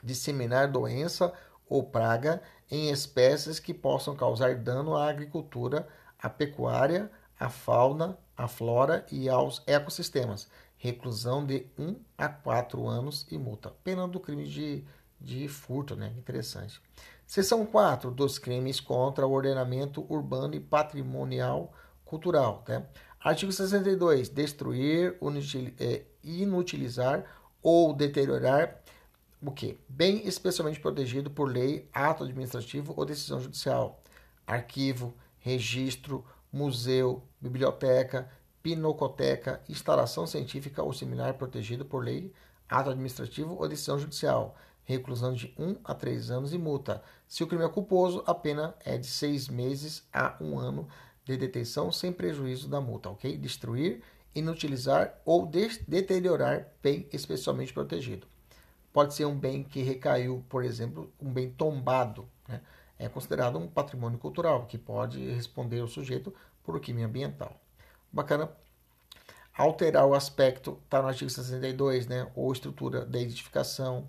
Disseminar 0.02 0.70
doença 0.70 1.32
ou 1.66 1.82
praga 1.82 2.42
em 2.70 2.90
espécies 2.90 3.58
que 3.58 3.74
possam 3.74 4.14
causar 4.14 4.54
dano 4.54 4.94
à 4.94 5.08
agricultura, 5.08 5.88
à 6.18 6.28
pecuária, 6.28 7.10
à 7.38 7.48
fauna, 7.48 8.16
à 8.36 8.46
flora 8.46 9.04
e 9.10 9.28
aos 9.28 9.62
ecossistemas. 9.66 10.48
Reclusão 10.76 11.44
de 11.44 11.66
1 11.78 11.96
a 12.16 12.28
4 12.28 12.86
anos 12.86 13.26
e 13.30 13.36
multa. 13.36 13.70
Pena 13.82 14.06
do 14.06 14.20
crime 14.20 14.46
de, 14.46 14.84
de 15.20 15.48
furto, 15.48 15.96
né? 15.96 16.12
Interessante. 16.16 16.80
Seção 17.26 17.66
4 17.66 18.10
dos 18.10 18.38
crimes 18.38 18.80
contra 18.80 19.26
o 19.26 19.32
ordenamento 19.32 20.06
urbano 20.08 20.54
e 20.54 20.60
patrimonial 20.60 21.72
cultural. 22.04 22.62
Tá? 22.64 22.82
Artigo 23.20 23.52
62. 23.52 24.28
Destruir, 24.28 25.16
é, 25.78 26.02
inutilizar 26.24 27.24
ou 27.62 27.92
deteriorar 27.92 28.79
o 29.42 29.50
que? 29.50 29.80
Bem 29.88 30.26
especialmente 30.26 30.78
protegido 30.78 31.30
por 31.30 31.50
lei, 31.50 31.88
ato 31.92 32.24
administrativo 32.24 32.92
ou 32.96 33.06
decisão 33.06 33.40
judicial. 33.40 34.02
Arquivo, 34.46 35.14
registro, 35.38 36.24
museu, 36.52 37.22
biblioteca, 37.40 38.30
pinocoteca, 38.62 39.62
instalação 39.68 40.26
científica 40.26 40.82
ou 40.82 40.92
similar 40.92 41.34
protegido 41.34 41.84
por 41.84 42.04
lei, 42.04 42.32
ato 42.68 42.90
administrativo 42.90 43.56
ou 43.58 43.68
decisão 43.68 43.98
judicial. 43.98 44.56
Reclusão 44.84 45.32
de 45.32 45.54
1 45.58 45.76
a 45.84 45.94
3 45.94 46.30
anos 46.30 46.52
e 46.52 46.58
multa. 46.58 47.02
Se 47.26 47.42
o 47.42 47.46
crime 47.46 47.64
é 47.64 47.68
culposo, 47.68 48.22
a 48.26 48.34
pena 48.34 48.74
é 48.84 48.98
de 48.98 49.06
6 49.06 49.48
meses 49.48 50.06
a 50.12 50.36
1 50.40 50.58
ano 50.58 50.88
de 51.24 51.36
detenção 51.36 51.92
sem 51.92 52.12
prejuízo 52.12 52.68
da 52.68 52.80
multa, 52.80 53.08
ok? 53.08 53.38
Destruir, 53.38 54.02
inutilizar 54.34 55.20
ou 55.24 55.46
deteriorar 55.46 56.68
bem 56.82 57.08
especialmente 57.12 57.72
protegido. 57.72 58.26
Pode 58.92 59.14
ser 59.14 59.24
um 59.24 59.38
bem 59.38 59.62
que 59.62 59.82
recaiu, 59.82 60.44
por 60.48 60.64
exemplo, 60.64 61.12
um 61.20 61.32
bem 61.32 61.50
tombado, 61.50 62.28
né? 62.48 62.60
é 62.98 63.08
considerado 63.08 63.58
um 63.58 63.68
patrimônio 63.68 64.18
cultural, 64.18 64.66
que 64.66 64.76
pode 64.76 65.24
responder 65.30 65.80
o 65.80 65.88
sujeito 65.88 66.34
por 66.64 66.78
crime 66.80 67.02
ambiental. 67.02 67.58
Bacana. 68.12 68.50
Alterar 69.56 70.06
o 70.06 70.14
aspecto, 70.14 70.78
está 70.84 71.02
no 71.02 71.08
artigo 71.08 71.28
62, 71.28 72.06
né? 72.06 72.30
ou 72.34 72.52
estrutura 72.52 73.04
da 73.04 73.20
edificação, 73.20 74.08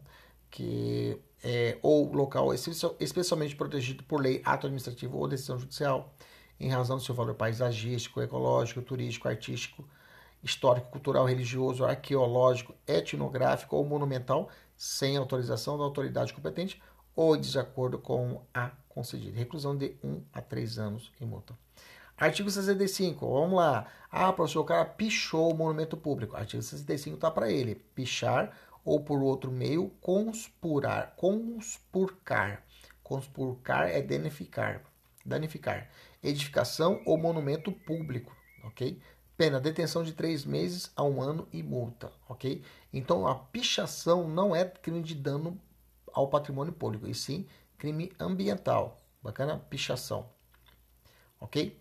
que 0.50 1.20
é, 1.44 1.78
ou 1.82 2.12
local 2.14 2.54
especialmente 2.54 3.56
protegido 3.56 4.04
por 4.04 4.22
lei, 4.22 4.42
ato 4.46 4.68
administrativo 4.68 5.18
ou 5.18 5.28
decisão 5.28 5.58
judicial, 5.58 6.14
em 6.60 6.70
razão 6.70 6.98
do 6.98 7.04
seu 7.04 7.16
valor 7.16 7.34
paisagístico, 7.34 8.22
ecológico, 8.22 8.82
turístico, 8.82 9.28
artístico, 9.28 9.84
histórico, 10.44 10.90
cultural, 10.90 11.26
religioso, 11.26 11.84
arqueológico, 11.84 12.76
etnográfico 12.88 13.76
ou 13.76 13.86
monumental, 13.86 14.50
sem 14.82 15.16
autorização 15.16 15.78
da 15.78 15.84
autoridade 15.84 16.34
competente 16.34 16.82
ou 17.16 17.38
de 17.38 17.44
desacordo 17.44 18.00
com 18.00 18.42
a 18.52 18.72
concedida. 18.90 19.38
Reclusão 19.38 19.78
de 19.78 19.96
1 20.04 20.24
a 20.34 20.42
3 20.42 20.80
anos 20.80 21.12
em 21.22 21.26
multa. 21.26 21.56
Artigo 22.18 22.50
65, 22.50 23.32
vamos 23.32 23.58
lá. 23.58 23.86
Ah, 24.10 24.34
professor, 24.34 24.62
o 24.62 24.66
cara 24.66 24.84
pichou 24.84 25.52
o 25.52 25.56
monumento 25.56 25.96
público. 25.96 26.36
Artigo 26.36 26.64
65 26.64 27.14
está 27.14 27.30
para 27.30 27.52
ele. 27.52 27.76
Pichar 27.76 28.58
ou 28.84 29.00
por 29.04 29.22
outro 29.22 29.52
meio 29.52 29.92
conspirar. 30.02 31.14
Conspurcar. 31.16 32.64
Conspurcar 33.04 33.88
é 33.88 34.02
danificar. 34.02 34.82
Danificar. 35.24 35.92
Edificação 36.24 37.04
ou 37.06 37.20
monumento 37.20 37.72
público, 37.72 38.36
ok? 38.64 39.00
Pena, 39.42 39.60
detenção 39.60 40.04
de 40.04 40.14
três 40.14 40.46
meses 40.46 40.92
a 40.96 41.04
um 41.04 41.20
ano 41.20 41.48
e 41.52 41.64
multa, 41.64 42.12
ok? 42.30 42.64
Então, 42.94 43.26
a 43.26 43.34
pichação 43.34 44.28
não 44.28 44.56
é 44.56 44.64
crime 44.64 45.02
de 45.02 45.16
dano 45.16 45.60
ao 46.14 46.28
patrimônio 46.28 46.72
público, 46.72 47.08
e 47.08 47.16
sim 47.16 47.48
crime 47.76 48.14
ambiental. 48.20 49.02
Bacana? 49.20 49.58
Pichação, 49.58 50.30
ok? 51.40 51.76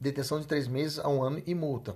Detenção 0.00 0.40
de 0.40 0.46
três 0.46 0.66
meses 0.66 0.98
a 0.98 1.10
um 1.10 1.22
ano 1.22 1.42
e 1.44 1.54
multa. 1.54 1.94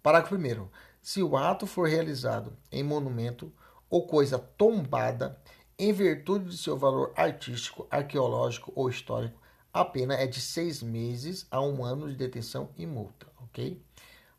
Parágrafo 0.00 0.36
1. 0.36 0.68
Se 1.02 1.20
o 1.20 1.36
ato 1.36 1.66
for 1.66 1.88
realizado 1.88 2.56
em 2.70 2.84
monumento 2.84 3.52
ou 3.90 4.06
coisa 4.06 4.38
tombada, 4.38 5.36
em 5.76 5.92
virtude 5.92 6.48
de 6.48 6.58
seu 6.58 6.78
valor 6.78 7.12
artístico, 7.16 7.88
arqueológico 7.90 8.72
ou 8.76 8.88
histórico, 8.88 9.42
a 9.72 9.84
pena 9.84 10.14
é 10.14 10.28
de 10.28 10.40
seis 10.40 10.80
meses 10.80 11.44
a 11.50 11.60
um 11.60 11.84
ano 11.84 12.08
de 12.08 12.14
detenção 12.14 12.70
e 12.76 12.86
multa 12.86 13.33
ok? 13.54 13.80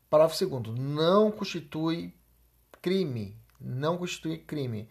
Parágrafo 0.10 0.46
2 0.46 0.78
não 0.78 1.32
constitui 1.32 2.14
crime, 2.82 3.38
não 3.60 3.98
constitui 3.98 4.38
crime. 4.38 4.90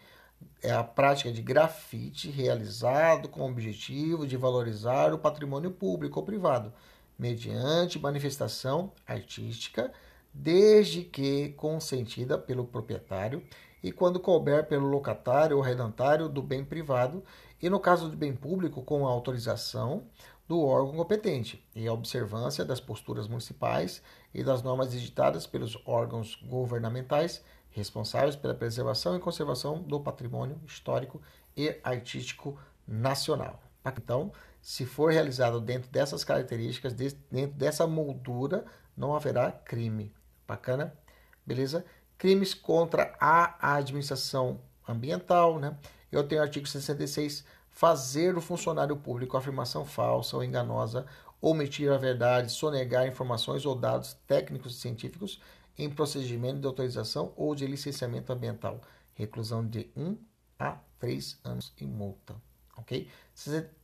É 0.63 0.73
a 0.73 0.83
prática 0.83 1.31
de 1.31 1.43
grafite 1.43 2.31
realizado 2.31 3.29
com 3.29 3.43
o 3.43 3.51
objetivo 3.51 4.27
de 4.27 4.37
valorizar 4.37 5.13
o 5.13 5.19
patrimônio 5.19 5.71
público 5.71 6.19
ou 6.19 6.27
privado, 6.27 6.73
mediante 7.19 7.99
manifestação 7.99 8.93
artística, 9.07 9.93
desde 10.33 11.03
que 11.03 11.51
consentida 11.51 12.37
pelo 12.37 12.67
proprietário 12.67 13.43
e 13.83 13.93
quando 13.93 14.19
couber 14.19 14.67
pelo 14.67 14.89
locatário 14.89 15.57
ou 15.57 15.63
redentário 15.63 16.29
do 16.29 16.43
bem 16.43 16.65
privado, 16.65 17.23
e 17.63 17.69
no 17.69 17.79
caso 17.79 18.09
do 18.09 18.17
bem 18.17 18.35
público, 18.35 18.83
com 18.83 19.07
autorização 19.07 20.07
do 20.47 20.61
órgão 20.61 20.97
competente 20.97 21.65
e 21.75 21.87
a 21.87 21.93
observância 21.93 22.65
das 22.65 22.81
posturas 22.81 23.27
municipais 23.29 24.03
e 24.33 24.43
das 24.45 24.62
normas 24.62 24.95
editadas 24.95 25.47
pelos 25.47 25.79
órgãos 25.87 26.37
governamentais 26.45 27.43
responsáveis 27.71 28.37
pela 28.37 28.55
preservação 28.55 29.16
e 29.16 29.21
conservação 29.21 29.83
do 29.83 29.99
patrimônio 29.99 30.61
histórico 30.66 31.21
e 31.57 31.77
artístico 31.83 32.59
nacional. 32.87 33.61
Então, 33.85 34.33
se 34.61 34.87
for 34.87 35.12
realizado 35.12 35.61
dentro 35.61 35.91
dessas 35.91 36.25
características, 36.25 36.93
dentro 36.95 37.57
dessa 37.57 37.87
moldura, 37.87 38.65
não 38.97 39.15
haverá 39.15 39.51
crime. 39.51 40.15
Bacana? 40.47 40.97
Beleza? 41.45 41.85
Crimes 42.16 42.55
contra 42.55 43.15
a 43.21 43.77
administração 43.77 44.61
ambiental, 44.89 45.59
né? 45.59 45.77
Eu 46.12 46.27
tenho 46.27 46.41
o 46.41 46.45
artigo 46.45 46.66
66 46.66 47.45
fazer 47.75 48.39
o 48.39 48.41
funcionário 48.41 48.97
público 48.97 49.37
afirmação 49.37 49.85
falsa 49.85 50.37
ou 50.37 50.45
enganosa, 50.45 51.05
omitir 51.41 51.91
a 51.93 51.99
verdade, 51.99 52.51
sonegar 52.51 53.07
informações 53.07 53.67
ou 53.67 53.75
dados 53.75 54.15
técnicos 54.27 54.77
e 54.77 54.81
científicos 54.81 55.41
em 55.77 55.91
procedimento 55.91 56.61
de 56.61 56.67
autorização 56.67 57.33
ou 57.37 57.53
de 57.53 57.67
licenciamento 57.67 58.33
ambiental. 58.33 58.81
Reclusão 59.13 59.67
de 59.67 59.91
1 59.97 60.17
a 60.57 60.79
3 61.01 61.41
anos 61.43 61.75
e 61.79 61.85
multa. 61.85 62.37
Ok? 62.77 63.09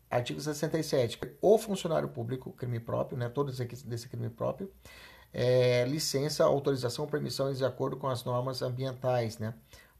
Artigo 0.08 0.40
67. 0.40 1.18
O 1.40 1.58
funcionário 1.58 2.08
público, 2.08 2.52
crime 2.52 2.78
próprio, 2.78 3.18
né? 3.18 3.28
Todos 3.28 3.58
desse 3.58 4.08
crime 4.08 4.30
próprio. 4.30 4.72
É, 5.32 5.84
licença, 5.84 6.44
autorização 6.44 7.06
permissões 7.06 7.58
de 7.58 7.64
acordo 7.64 7.96
com 7.96 8.08
as 8.08 8.24
normas 8.24 8.62
ambientais, 8.62 9.38
né? 9.38 9.54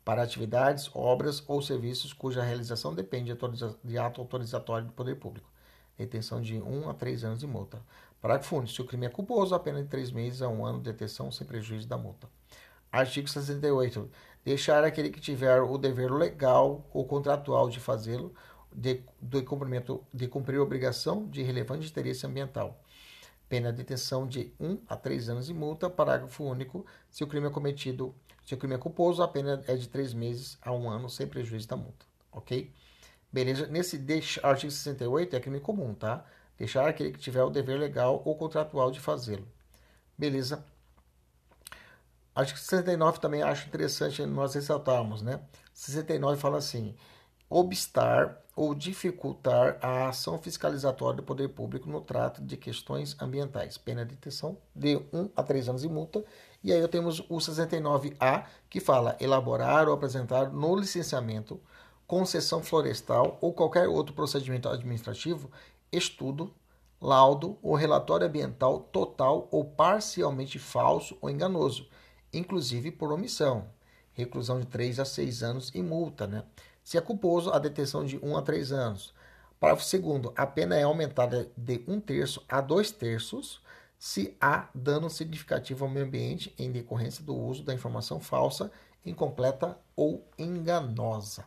Para 0.05 0.23
atividades, 0.23 0.91
obras 0.95 1.43
ou 1.47 1.61
serviços 1.61 2.13
cuja 2.13 2.43
realização 2.43 2.95
depende 2.95 3.37
de 3.85 3.99
ato 3.99 4.21
autorizatório 4.21 4.87
do 4.87 4.93
poder 4.93 5.17
público. 5.17 5.51
Detenção 5.97 6.41
de 6.41 6.59
1 6.59 6.89
a 6.89 6.95
3 6.95 7.25
anos 7.25 7.41
de 7.41 7.47
multa. 7.47 7.83
Parágrafo 8.21 8.57
único. 8.57 8.73
Se 8.73 8.81
o 8.81 8.87
crime 8.87 9.07
é 9.07 9.11
culposo, 9.11 9.55
a 9.55 9.59
pena 9.59 9.83
de 9.83 9.89
3 9.89 10.11
meses 10.11 10.41
a 10.41 10.49
1 10.49 10.65
ano 10.65 10.79
de 10.79 10.91
detenção 10.91 11.31
sem 11.31 11.47
prejuízo 11.47 11.87
da 11.87 11.99
multa. 11.99 12.29
Artigo 12.91 13.29
68. 13.29 14.11
Deixar 14.45 14.83
aquele 14.83 15.11
que 15.11 15.21
tiver 15.21 15.61
o 15.61 15.77
dever 15.77 16.11
legal 16.11 16.89
ou 16.93 17.05
contratual 17.05 17.69
de 17.69 17.79
fazê-lo 17.79 18.35
de, 18.75 19.03
de, 19.21 19.43
cumprimento, 19.43 20.03
de 20.13 20.27
cumprir 20.27 20.59
a 20.59 20.63
obrigação 20.63 21.29
de 21.29 21.43
relevante 21.43 21.89
interesse 21.89 22.27
ambiental. 22.27 22.83
Pena 23.49 23.71
de 23.71 23.79
detenção 23.79 24.27
de 24.27 24.53
1 24.59 24.79
a 24.89 24.97
3 24.97 25.29
anos 25.29 25.47
de 25.47 25.55
multa. 25.55 25.91
Parágrafo 25.91 26.45
único. 26.45 26.87
Se 27.11 27.23
o 27.23 27.27
crime 27.27 27.49
é 27.49 27.51
cometido 27.51 28.15
o 28.55 28.59
crime 28.59 28.75
é 28.75 28.79
culposo, 28.79 29.23
a 29.23 29.29
pena 29.29 29.63
é 29.67 29.77
de 29.77 29.89
três 29.89 30.13
meses 30.13 30.59
a 30.63 30.73
um 30.73 30.89
ano, 30.89 31.09
sem 31.09 31.27
prejuízo 31.27 31.69
da 31.69 31.77
multa. 31.77 32.07
Ok? 32.33 32.73
Beleza? 33.33 33.67
Nesse 33.67 33.97
deixa, 33.99 34.45
artigo 34.47 34.71
68 34.71 35.37
é 35.37 35.41
crime 35.41 35.61
comum, 35.61 35.95
tá? 35.95 36.25
Deixar 36.59 36.89
aquele 36.89 37.13
que 37.13 37.19
tiver 37.19 37.43
o 37.43 37.51
dever 37.51 37.79
legal 37.79 38.23
ou 38.25 38.37
contratual 38.37 38.91
de 38.91 39.01
fazê-lo. 39.01 39.47
Beleza? 40.19 40.65
Artigo 42.35 42.59
69 42.59 43.21
também 43.21 43.43
acho 43.43 43.67
interessante 43.67 44.25
nós 44.27 44.55
ressaltarmos, 44.55 45.23
né? 45.23 45.41
69 45.73 46.41
fala 46.41 46.59
assim: 46.59 46.95
obstar 47.49 48.41
ou 48.55 48.75
dificultar 48.75 49.79
a 49.81 50.09
ação 50.09 50.39
fiscalizatória 50.39 51.17
do 51.17 51.23
poder 51.23 51.49
público 51.49 51.89
no 51.89 52.01
trato 52.01 52.43
de 52.43 52.57
questões 52.57 53.17
ambientais. 53.21 53.79
Pena 53.79 54.05
de 54.05 54.15
detenção 54.15 54.59
de 54.75 54.97
1 55.13 55.31
a 55.35 55.43
3 55.43 55.69
anos 55.69 55.83
de 55.83 55.89
multa 55.89 56.25
e 56.63 56.73
aí 56.73 56.87
temos 56.89 57.21
o 57.21 57.37
69A, 57.37 58.45
que 58.69 58.81
fala 58.81 59.17
elaborar 59.19 59.89
ou 59.89 59.95
apresentar 59.95 60.51
no 60.53 60.77
licenciamento, 60.77 61.61
concessão 62.07 62.63
florestal 62.63 63.39
ou 63.41 63.53
qualquer 63.53 63.89
outro 63.89 64.15
procedimento 64.15 64.69
administrativo, 64.69 65.51
estudo, 65.91 66.53
laudo 67.01 67.57
ou 67.63 67.75
relatório 67.75 68.27
ambiental 68.27 68.81
total 68.81 69.49
ou 69.51 69.65
parcialmente 69.65 70.59
falso 70.59 71.17
ou 71.21 71.31
enganoso, 71.31 71.89
inclusive 72.33 72.91
por 72.91 73.11
omissão. 73.11 73.67
Reclusão 74.13 74.61
de 74.61 74.67
3 74.67 75.01
a 75.01 75.05
6 75.05 75.43
anos 75.43 75.71
e 75.75 75.83
multa, 75.83 76.27
né? 76.27 76.45
Se 76.85 76.99
é 76.99 77.01
culposo, 77.01 77.51
a 77.51 77.59
detenção 77.59 78.05
de 78.05 78.19
1 78.23 78.37
a 78.37 78.43
3 78.43 78.73
anos. 78.73 79.15
Parágrafo 79.59 79.99
2 79.99 80.33
a 80.37 80.47
pena 80.47 80.77
é 80.77 80.83
aumentada 80.83 81.51
de 81.57 81.83
1 81.87 82.01
terço 82.01 82.43
a 82.49 82.61
2 82.61 82.91
terços 82.91 83.63
se 84.01 84.35
há 84.41 84.71
dano 84.75 85.11
significativo 85.11 85.85
ao 85.85 85.91
meio 85.91 86.07
ambiente 86.07 86.55
em 86.59 86.73
decorrência 86.73 87.23
do 87.23 87.37
uso 87.37 87.63
da 87.63 87.75
informação 87.75 88.19
falsa, 88.19 88.73
incompleta 89.05 89.79
ou 89.95 90.27
enganosa. 90.39 91.45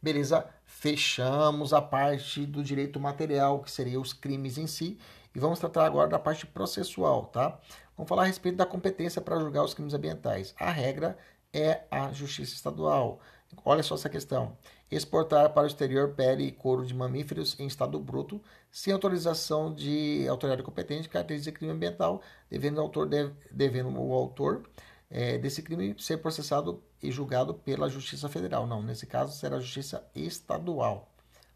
Beleza? 0.00 0.48
Fechamos 0.64 1.74
a 1.74 1.82
parte 1.82 2.46
do 2.46 2.64
direito 2.64 2.98
material, 2.98 3.60
que 3.60 3.70
seria 3.70 4.00
os 4.00 4.14
crimes 4.14 4.56
em 4.56 4.66
si, 4.66 4.98
e 5.34 5.38
vamos 5.38 5.58
tratar 5.58 5.84
agora 5.84 6.08
da 6.08 6.18
parte 6.18 6.46
processual, 6.46 7.26
tá? 7.26 7.60
Vamos 7.94 8.08
falar 8.08 8.22
a 8.22 8.26
respeito 8.26 8.56
da 8.56 8.64
competência 8.64 9.20
para 9.20 9.38
julgar 9.38 9.62
os 9.62 9.74
crimes 9.74 9.92
ambientais. 9.92 10.54
A 10.58 10.70
regra 10.70 11.18
é 11.52 11.82
a 11.90 12.10
Justiça 12.10 12.54
Estadual. 12.54 13.20
Olha 13.66 13.82
só 13.82 13.96
essa 13.96 14.08
questão. 14.08 14.56
Exportar 14.92 15.54
para 15.54 15.62
o 15.62 15.66
exterior 15.66 16.10
pele 16.10 16.44
e 16.44 16.52
couro 16.52 16.84
de 16.84 16.92
mamíferos 16.92 17.58
em 17.58 17.66
estado 17.66 17.98
bruto, 17.98 18.38
sem 18.70 18.92
autorização 18.92 19.74
de 19.74 20.28
autoridade 20.28 20.62
competente, 20.62 21.08
caracteriza 21.08 21.50
crime 21.50 21.72
ambiental, 21.72 22.20
devendo 22.50 22.76
o 22.76 22.82
autor, 22.82 23.08
devendo 23.50 23.88
o 23.98 24.12
autor 24.12 24.68
é, 25.10 25.38
desse 25.38 25.62
crime 25.62 25.94
ser 25.98 26.18
processado 26.18 26.82
e 27.02 27.10
julgado 27.10 27.54
pela 27.54 27.88
Justiça 27.88 28.28
Federal. 28.28 28.66
Não, 28.66 28.82
nesse 28.82 29.06
caso 29.06 29.34
será 29.34 29.56
a 29.56 29.60
Justiça 29.60 30.06
Estadual. 30.14 31.10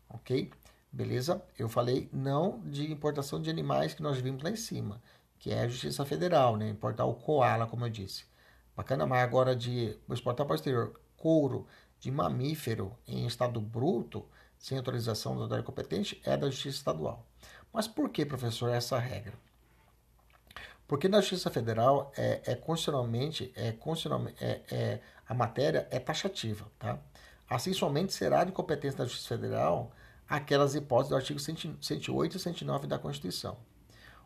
Ok? 0.08 0.50
Beleza? 0.90 1.42
Eu 1.58 1.68
falei 1.68 2.08
não 2.10 2.62
de 2.64 2.90
importação 2.90 3.38
de 3.38 3.50
animais 3.50 3.92
que 3.92 4.02
nós 4.02 4.16
vimos 4.16 4.42
lá 4.42 4.48
em 4.48 4.56
cima, 4.56 5.02
que 5.38 5.52
é 5.52 5.60
a 5.60 5.68
Justiça 5.68 6.06
Federal, 6.06 6.56
né? 6.56 6.70
Importar 6.70 7.04
o 7.04 7.12
koala, 7.12 7.66
como 7.66 7.84
eu 7.84 7.90
disse. 7.90 8.24
Bacana, 8.74 9.04
mas 9.06 9.22
agora 9.22 9.54
de 9.54 9.94
exportar 10.08 10.46
para 10.46 10.54
o 10.54 10.56
exterior 10.56 10.98
couro 11.18 11.66
de 12.00 12.10
mamífero 12.10 12.96
em 13.06 13.26
estado 13.26 13.60
bruto, 13.60 14.24
sem 14.58 14.78
autorização 14.78 15.34
da 15.34 15.42
autoridade 15.42 15.66
competente, 15.66 16.20
é 16.24 16.36
da 16.36 16.48
Justiça 16.48 16.78
Estadual. 16.78 17.26
Mas 17.72 17.86
por 17.86 18.08
que, 18.10 18.24
professor, 18.24 18.70
essa 18.70 18.98
regra? 18.98 19.34
Porque 20.86 21.08
na 21.08 21.20
Justiça 21.20 21.50
Federal 21.50 22.12
é, 22.16 22.40
é 22.44 22.54
constitucionalmente, 22.54 23.52
é, 23.56 23.72
constitucionalmente 23.72 24.36
é, 24.42 24.62
é, 24.70 25.00
a 25.28 25.34
matéria 25.34 25.88
é 25.90 25.98
taxativa, 25.98 26.66
tá? 26.78 26.98
Assim, 27.48 27.72
somente 27.72 28.12
será 28.12 28.44
de 28.44 28.52
competência 28.52 28.98
da 28.98 29.04
Justiça 29.04 29.36
Federal 29.36 29.92
aquelas 30.28 30.74
hipóteses 30.74 31.10
do 31.10 31.16
artigo 31.16 31.38
108 31.38 32.36
e 32.36 32.40
109 32.40 32.86
da 32.86 32.98
Constituição. 32.98 33.56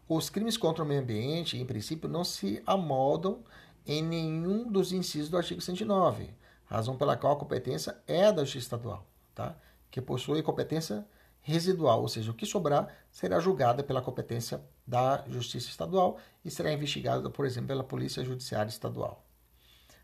Os 0.09 0.31
crimes 0.31 0.57
contra 0.57 0.83
o 0.83 0.87
meio 0.87 1.01
ambiente, 1.01 1.57
em 1.57 1.65
princípio, 1.65 2.09
não 2.09 2.25
se 2.25 2.63
amoldam 2.67 3.45
em 3.87 4.03
nenhum 4.03 4.71
dos 4.71 4.93
incisos 4.93 5.29
do 5.29 5.37
artigo 5.37 5.61
109, 5.61 6.35
razão 6.77 6.97
pela 6.97 7.17
qual 7.17 7.35
a 7.35 7.39
competência 7.39 8.01
é 8.07 8.33
da 8.33 8.45
Justiça 8.45 8.67
Estadual, 8.67 9.07
tá? 9.35 9.57
que 9.91 10.01
possui 10.01 10.43
competência 10.43 11.07
residual, 11.43 12.03
ou 12.03 12.09
seja, 12.09 12.31
o 12.31 12.35
que 12.35 12.47
sobrar 12.47 12.95
será 13.11 13.41
julgada 13.41 13.83
pela 13.83 14.03
competência 14.03 14.63
da 14.87 15.25
Justiça 15.29 15.69
Estadual 15.69 16.19
e 16.45 16.51
será 16.51 16.73
investigada, 16.73 17.29
por 17.31 17.45
exemplo, 17.45 17.69
pela 17.69 17.83
Polícia 17.83 18.25
Judiciária 18.25 18.69
Estadual. 18.69 19.25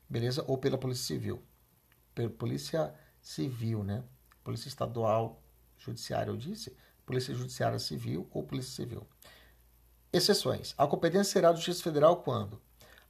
Beleza? 0.09 0.45
Ou 0.47 0.57
pela 0.57 0.79
Polícia 0.79 1.05
Civil. 1.05 1.43
Pela 2.15 2.31
Polícia 2.31 2.95
Civil, 3.21 3.85
né? 3.85 4.03
Polícia 4.43 4.69
Estadual 4.69 5.43
Judiciária, 5.79 6.31
eu 6.31 6.37
disse, 6.37 6.77
Polícia 7.05 7.35
Judiciária 7.35 7.79
Civil 7.79 8.29
ou 8.33 8.43
Polícia 8.43 8.73
Civil. 8.73 9.07
Exceções. 10.13 10.75
A 10.79 10.87
competência 10.87 11.33
será 11.33 11.51
da 11.51 11.57
Justiça 11.57 11.83
Federal 11.83 12.23
quando 12.23 12.61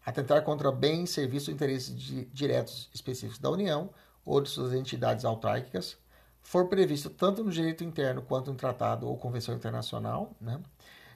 atentar 0.07 0.43
contra 0.43 0.71
bens, 0.71 1.11
serviços 1.11 1.49
ou 1.49 1.55
interesses 1.55 1.93
diretos 2.33 2.89
específicos 2.95 3.41
da 3.41 3.51
União 3.51 3.91
ou 4.25 4.41
de 4.41 4.49
suas 4.49 4.73
entidades 4.73 5.25
autárquicas, 5.25 5.99
for 6.41 6.69
previsto 6.69 7.11
tanto 7.11 7.43
no 7.43 7.51
direito 7.51 7.83
interno 7.83 8.23
quanto 8.23 8.51
no 8.51 8.57
tratado 8.57 9.09
ou 9.09 9.19
convenção 9.19 9.55
internacional, 9.55 10.35
né? 10.41 10.63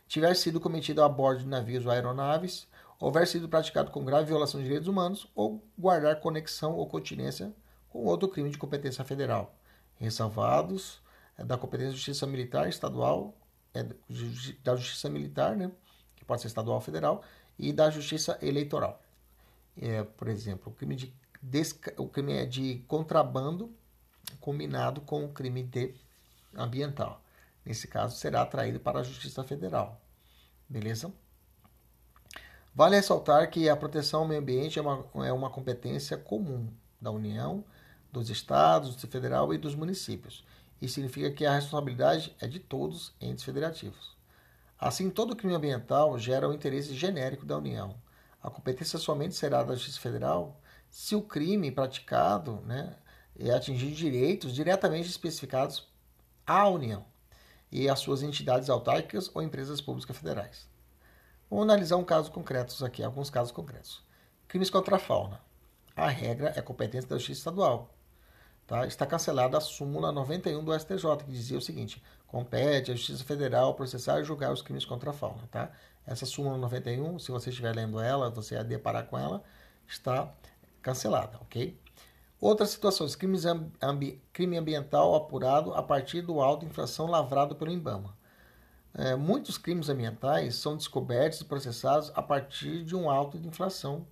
tiver 0.09 0.35
sido 0.35 0.61
cometido 0.61 1.03
a 1.03 1.09
bordo 1.09 1.41
de 1.41 1.47
navios 1.47 1.87
ou 1.87 1.93
aeronaves, 1.93 2.67
houver 2.99 3.27
sido 3.29 3.49
praticado 3.49 3.93
com 3.93 4.05
grave 4.05 4.27
violação 4.27 4.59
de 4.59 4.65
direitos 4.67 4.89
humanos 4.89 5.31
ou 5.37 5.65
guardar 5.79 6.21
conexão 6.21 6.75
ou 6.75 6.87
continência 6.89 7.55
com 7.89 8.05
outro 8.05 8.29
crime 8.29 8.51
de 8.51 8.59
competência 8.59 9.05
federal, 9.05 9.55
ressalvados 9.97 11.01
é 11.39 11.45
da 11.45 11.57
competência 11.57 11.93
da 11.93 11.97
Justiça 11.97 12.27
Militar 12.27 12.69
Estadual, 12.69 13.35
é 13.73 13.85
da 14.63 14.77
Justiça 14.77 15.09
Militar, 15.09 15.57
né, 15.57 15.71
que 16.17 16.25
pode 16.25 16.43
ser 16.43 16.49
estadual 16.49 16.77
ou 16.77 16.83
federal, 16.83 17.23
e 17.61 17.73
da 17.73 17.91
Justiça 17.91 18.39
Eleitoral. 18.43 19.01
É, 19.81 20.03
por 20.03 20.29
exemplo, 20.29 20.73
o 20.73 20.75
crime, 20.75 20.97
de 20.97 21.13
o 21.97 22.09
crime 22.09 22.35
é 22.35 22.45
de 22.45 22.85
contrabando 22.87 23.71
combinado 24.41 25.01
com 25.01 25.25
o 25.25 25.33
crime 25.33 25.63
de 25.63 25.95
ambiental. 26.55 27.23
Nesse 27.65 27.89
caso, 27.89 28.17
será 28.17 28.43
atraído 28.43 28.81
para 28.81 29.01
a 29.01 29.03
Justiça 29.03 29.43
Federal. 29.45 30.01
Beleza? 30.69 31.13
Vale 32.75 32.97
ressaltar 32.97 33.51
que 33.51 33.69
a 33.69 33.77
proteção 33.77 34.21
ao 34.21 34.29
meio 34.29 34.41
ambiente 34.41 34.79
é 34.79 34.83
uma, 34.83 35.07
é 35.27 35.33
uma 35.33 35.51
competência 35.51 36.17
comum 36.17 36.69
da 37.01 37.11
União, 37.11 37.65
dos 38.13 38.31
estados, 38.31 38.97
do 38.97 39.09
federal 39.09 39.53
e 39.53 39.59
dos 39.59 39.75
municípios 39.75 40.45
isso 40.81 40.95
significa 40.95 41.31
que 41.31 41.45
a 41.45 41.55
responsabilidade 41.55 42.35
é 42.41 42.47
de 42.47 42.59
todos 42.59 43.09
os 43.09 43.15
entes 43.21 43.45
federativos. 43.45 44.17
Assim, 44.81 45.11
todo 45.11 45.37
crime 45.37 45.55
ambiental 45.55 46.19
gera 46.19 46.49
o 46.49 46.55
interesse 46.55 46.95
genérico 46.95 47.45
da 47.45 47.59
União. 47.59 47.95
A 48.43 48.49
competência 48.49 48.99
somente 48.99 49.35
será 49.35 49.63
da 49.63 49.75
Justiça 49.75 50.01
Federal 50.01 50.59
se 50.89 51.15
o 51.15 51.21
crime 51.21 51.71
praticado 51.71 52.63
né, 52.63 52.97
é 53.39 53.51
atingir 53.51 53.91
direitos 53.91 54.55
diretamente 54.55 55.11
especificados 55.11 55.87
à 56.47 56.67
União 56.67 57.05
e 57.71 57.91
às 57.91 57.99
suas 57.99 58.23
entidades 58.23 58.71
autárquicas 58.71 59.31
ou 59.35 59.43
empresas 59.43 59.83
públicas 59.83 60.17
federais. 60.17 60.67
Vamos 61.51 61.65
analisar 61.65 61.97
um 61.97 62.05
caso 62.05 62.31
concreto 62.31 62.83
aqui, 62.83 63.03
alguns 63.03 63.29
casos 63.29 63.53
concretos. 63.53 64.03
Crimes 64.49 64.71
contra 64.71 64.97
a 64.97 64.99
fauna. 64.99 65.43
A 65.95 66.09
regra 66.09 66.55
é 66.57 66.63
competência 66.63 67.11
da 67.11 67.19
Justiça 67.19 67.41
Estadual. 67.41 67.95
Tá? 68.71 68.87
Está 68.87 69.05
cancelada 69.05 69.59
a 69.59 69.61
súmula 69.61 70.13
91 70.13 70.63
do 70.63 70.73
STJ, 70.73 71.25
que 71.25 71.33
dizia 71.33 71.59
o 71.59 71.61
seguinte: 71.61 72.01
compete 72.29 72.93
à 72.93 72.95
Justiça 72.95 73.25
Federal 73.25 73.75
processar 73.75 74.21
e 74.21 74.25
julgar 74.25 74.53
os 74.53 74.63
crimes 74.63 74.85
contra 74.85 75.11
a 75.11 75.13
fauna. 75.13 75.43
Tá? 75.51 75.73
Essa 76.07 76.25
súmula 76.25 76.57
91, 76.57 77.19
se 77.19 77.33
você 77.33 77.51
estiver 77.51 77.75
lendo 77.75 77.99
ela, 77.99 78.31
você 78.31 78.55
vai 78.55 78.63
deparar 78.63 79.07
com 79.07 79.19
ela, 79.19 79.43
está 79.89 80.33
cancelada, 80.81 81.37
ok? 81.41 81.77
Outras 82.41 82.71
situações: 82.71 83.17
crimes 83.17 83.45
ambi 83.83 84.23
crime 84.33 84.57
ambiental 84.57 85.17
apurado 85.17 85.75
a 85.75 85.83
partir 85.83 86.23
do 86.23 86.41
auto 86.41 86.65
infração 86.65 87.09
lavrado 87.09 87.57
pelo 87.57 87.73
IBAMA. 87.73 88.17
É, 88.95 89.17
muitos 89.17 89.59
crimes 89.59 89.89
ambientais 89.89 90.55
são 90.55 90.77
descobertos 90.77 91.41
e 91.41 91.45
processados 91.45 92.13
a 92.15 92.23
partir 92.23 92.85
de 92.85 92.95
um 92.95 93.11
auto 93.11 93.37
de 93.37 93.49
infração 93.49 94.07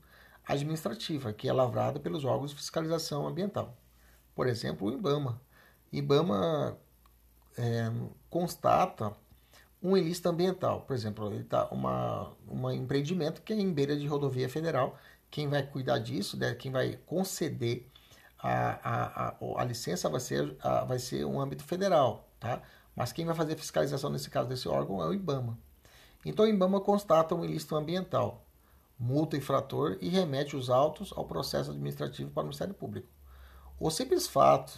administrativa, 0.44 1.32
que 1.32 1.48
é 1.48 1.52
lavrado 1.52 2.00
pelos 2.00 2.24
órgãos 2.24 2.50
de 2.50 2.56
fiscalização 2.56 3.28
ambiental 3.28 3.72
por 4.38 4.46
exemplo, 4.46 4.86
o 4.86 4.92
IBAMA. 4.92 5.40
IBAMA 5.90 6.78
é, 7.56 7.90
constata 8.30 9.12
um 9.82 9.96
ilícito 9.96 10.28
ambiental. 10.28 10.82
Por 10.82 10.94
exemplo, 10.94 11.26
ele 11.32 11.42
está 11.42 11.66
uma, 11.70 12.30
um 12.48 12.70
empreendimento 12.70 13.42
que 13.42 13.52
é 13.52 13.56
em 13.56 13.72
beira 13.72 13.96
de 13.96 14.06
rodovia 14.06 14.48
federal. 14.48 14.96
Quem 15.28 15.48
vai 15.48 15.64
cuidar 15.64 15.98
disso, 15.98 16.36
né, 16.36 16.54
quem 16.54 16.70
vai 16.70 17.00
conceder 17.04 17.84
a, 18.38 18.78
a, 18.80 19.28
a, 19.30 19.60
a 19.60 19.64
licença 19.64 20.08
vai 20.08 20.20
ser, 20.20 20.56
a, 20.60 20.84
vai 20.84 21.00
ser 21.00 21.24
um 21.24 21.40
âmbito 21.40 21.64
federal, 21.64 22.28
tá? 22.38 22.62
Mas 22.94 23.10
quem 23.10 23.26
vai 23.26 23.34
fazer 23.34 23.56
fiscalização 23.56 24.08
nesse 24.08 24.30
caso 24.30 24.48
desse 24.48 24.68
órgão 24.68 25.02
é 25.02 25.08
o 25.08 25.14
IBAMA. 25.14 25.58
Então 26.24 26.44
o 26.44 26.48
IBAMA 26.48 26.80
constata 26.80 27.34
um 27.34 27.44
ilícito 27.44 27.74
ambiental, 27.74 28.46
multa 28.96 29.36
infrator 29.36 29.98
e 30.00 30.08
remete 30.08 30.54
os 30.56 30.70
autos 30.70 31.12
ao 31.16 31.24
processo 31.24 31.72
administrativo 31.72 32.30
para 32.30 32.42
o 32.42 32.44
Ministério 32.44 32.72
Público. 32.72 33.17
O 33.80 33.90
simples 33.90 34.26
fato 34.26 34.76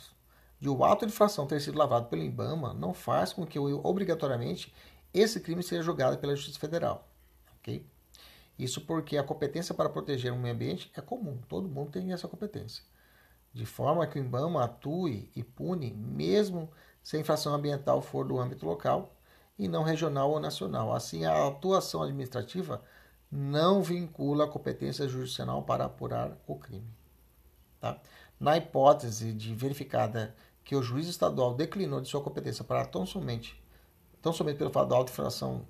de 0.60 0.68
o 0.68 0.84
ato 0.84 1.06
de 1.06 1.12
infração 1.12 1.46
ter 1.46 1.60
sido 1.60 1.78
lavado 1.78 2.06
pelo 2.08 2.22
IBAMA 2.22 2.74
não 2.74 2.92
faz 2.92 3.32
com 3.32 3.46
que, 3.46 3.58
obrigatoriamente, 3.58 4.74
esse 5.12 5.40
crime 5.40 5.62
seja 5.62 5.82
julgado 5.82 6.18
pela 6.18 6.36
Justiça 6.36 6.58
Federal. 6.58 7.08
ok? 7.56 7.86
Isso 8.58 8.82
porque 8.82 9.16
a 9.16 9.24
competência 9.24 9.74
para 9.74 9.88
proteger 9.88 10.32
o 10.32 10.36
meio 10.36 10.54
ambiente 10.54 10.92
é 10.94 11.00
comum, 11.00 11.38
todo 11.48 11.66
mundo 11.66 11.90
tem 11.90 12.12
essa 12.12 12.28
competência. 12.28 12.84
De 13.54 13.64
forma 13.64 14.06
que 14.06 14.18
o 14.18 14.22
IBAMA 14.22 14.62
atue 14.62 15.30
e 15.34 15.42
pune, 15.42 15.92
mesmo 15.94 16.70
se 17.02 17.16
a 17.16 17.20
infração 17.20 17.54
ambiental 17.54 18.02
for 18.02 18.26
do 18.26 18.38
âmbito 18.38 18.66
local 18.66 19.16
e 19.58 19.66
não 19.66 19.82
regional 19.82 20.30
ou 20.30 20.38
nacional. 20.38 20.94
Assim, 20.94 21.24
a 21.24 21.48
atuação 21.48 22.02
administrativa 22.02 22.82
não 23.30 23.82
vincula 23.82 24.44
a 24.44 24.48
competência 24.48 25.08
jurisdicional 25.08 25.62
para 25.62 25.86
apurar 25.86 26.36
o 26.46 26.56
crime. 26.56 26.86
Tá? 27.80 27.98
Na 28.40 28.56
hipótese 28.56 29.34
de 29.34 29.54
verificada 29.54 30.34
que 30.64 30.74
o 30.74 30.82
juiz 30.82 31.06
estadual 31.06 31.52
declinou 31.52 32.00
de 32.00 32.08
sua 32.08 32.22
competência 32.22 32.64
para 32.64 32.86
tão 32.86 33.04
somente, 33.04 33.62
tão 34.22 34.32
somente 34.32 34.56
pelo 34.56 34.70
fato 34.70 34.88
da 34.88 34.96
auto-infração 34.96 35.66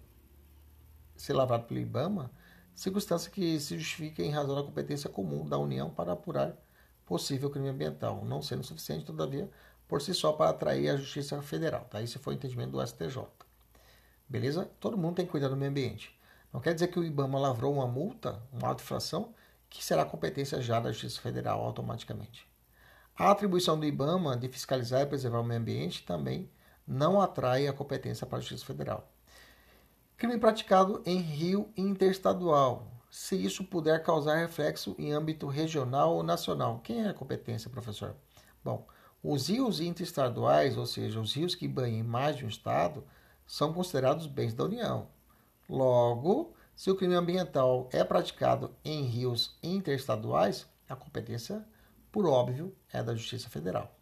ser 1.16 1.32
lavrado 1.32 1.64
pelo 1.64 1.80
IBAMA, 1.80 2.30
circunstância 2.72 3.28
que 3.28 3.58
se 3.58 3.76
justifica 3.76 4.22
em 4.22 4.30
razão 4.30 4.54
da 4.54 4.62
competência 4.62 5.10
comum 5.10 5.48
da 5.48 5.58
União 5.58 5.90
para 5.90 6.12
apurar 6.12 6.56
possível 7.04 7.50
crime 7.50 7.68
ambiental, 7.68 8.24
não 8.24 8.40
sendo 8.40 8.62
suficiente, 8.62 9.04
todavia, 9.04 9.50
por 9.88 10.00
si 10.00 10.14
só 10.14 10.32
para 10.32 10.50
atrair 10.50 10.90
a 10.90 10.96
Justiça 10.96 11.42
Federal. 11.42 11.86
Tá? 11.90 12.00
Esse 12.00 12.20
foi 12.20 12.34
o 12.34 12.36
entendimento 12.36 12.70
do 12.70 12.86
STJ. 12.86 13.26
Beleza? 14.28 14.70
Todo 14.78 14.96
mundo 14.96 15.16
tem 15.16 15.26
que 15.26 15.32
cuidar 15.32 15.48
do 15.48 15.56
meio 15.56 15.72
ambiente. 15.72 16.16
Não 16.52 16.60
quer 16.60 16.72
dizer 16.72 16.86
que 16.86 17.00
o 17.00 17.04
IBAMA 17.04 17.36
lavrou 17.36 17.72
uma 17.72 17.88
multa, 17.88 18.40
uma 18.52 18.68
auto-infração, 18.68 19.34
que 19.68 19.84
será 19.84 20.04
competência 20.04 20.62
já 20.62 20.78
da 20.78 20.92
Justiça 20.92 21.20
Federal 21.20 21.60
automaticamente. 21.60 22.49
A 23.20 23.32
atribuição 23.32 23.78
do 23.78 23.84
IBAMA 23.84 24.34
de 24.34 24.48
fiscalizar 24.48 25.02
e 25.02 25.06
preservar 25.06 25.40
o 25.40 25.44
meio 25.44 25.60
ambiente 25.60 26.02
também 26.06 26.50
não 26.88 27.20
atrai 27.20 27.68
a 27.68 27.72
competência 27.72 28.26
para 28.26 28.38
a 28.38 28.40
Justiça 28.40 28.64
Federal. 28.64 29.12
Crime 30.16 30.38
praticado 30.38 31.02
em 31.04 31.18
rio 31.18 31.70
interestadual. 31.76 32.90
se 33.10 33.36
isso 33.36 33.62
puder 33.62 34.02
causar 34.02 34.36
reflexo 34.36 34.94
em 34.98 35.12
âmbito 35.12 35.48
regional 35.48 36.14
ou 36.14 36.22
nacional. 36.22 36.80
Quem 36.82 37.04
é 37.04 37.08
a 37.10 37.14
competência, 37.14 37.68
professor? 37.68 38.16
Bom, 38.64 38.86
os 39.22 39.48
rios 39.48 39.80
interestaduais, 39.80 40.78
ou 40.78 40.86
seja, 40.86 41.20
os 41.20 41.34
rios 41.34 41.54
que 41.54 41.68
banham 41.68 42.06
mais 42.06 42.38
de 42.38 42.46
um 42.46 42.48
estado, 42.48 43.04
são 43.46 43.74
considerados 43.74 44.26
bens 44.26 44.54
da 44.54 44.64
União. 44.64 45.08
Logo, 45.68 46.54
se 46.74 46.90
o 46.90 46.96
crime 46.96 47.16
ambiental 47.16 47.86
é 47.92 48.02
praticado 48.02 48.74
em 48.82 49.02
rios 49.02 49.58
interestaduais, 49.62 50.66
a 50.88 50.96
competência, 50.96 51.62
por 52.10 52.26
óbvio, 52.26 52.74
é 52.92 53.02
da 53.02 53.14
Justiça 53.14 53.48
Federal. 53.48 53.94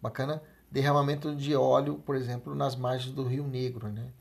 Bacana? 0.00 0.42
Derramamento 0.70 1.34
de 1.34 1.54
óleo, 1.54 1.98
por 1.98 2.14
exemplo, 2.14 2.54
nas 2.54 2.76
margens 2.76 3.14
do 3.14 3.24
Rio 3.24 3.46
Negro, 3.46 3.88
né? 3.88 4.12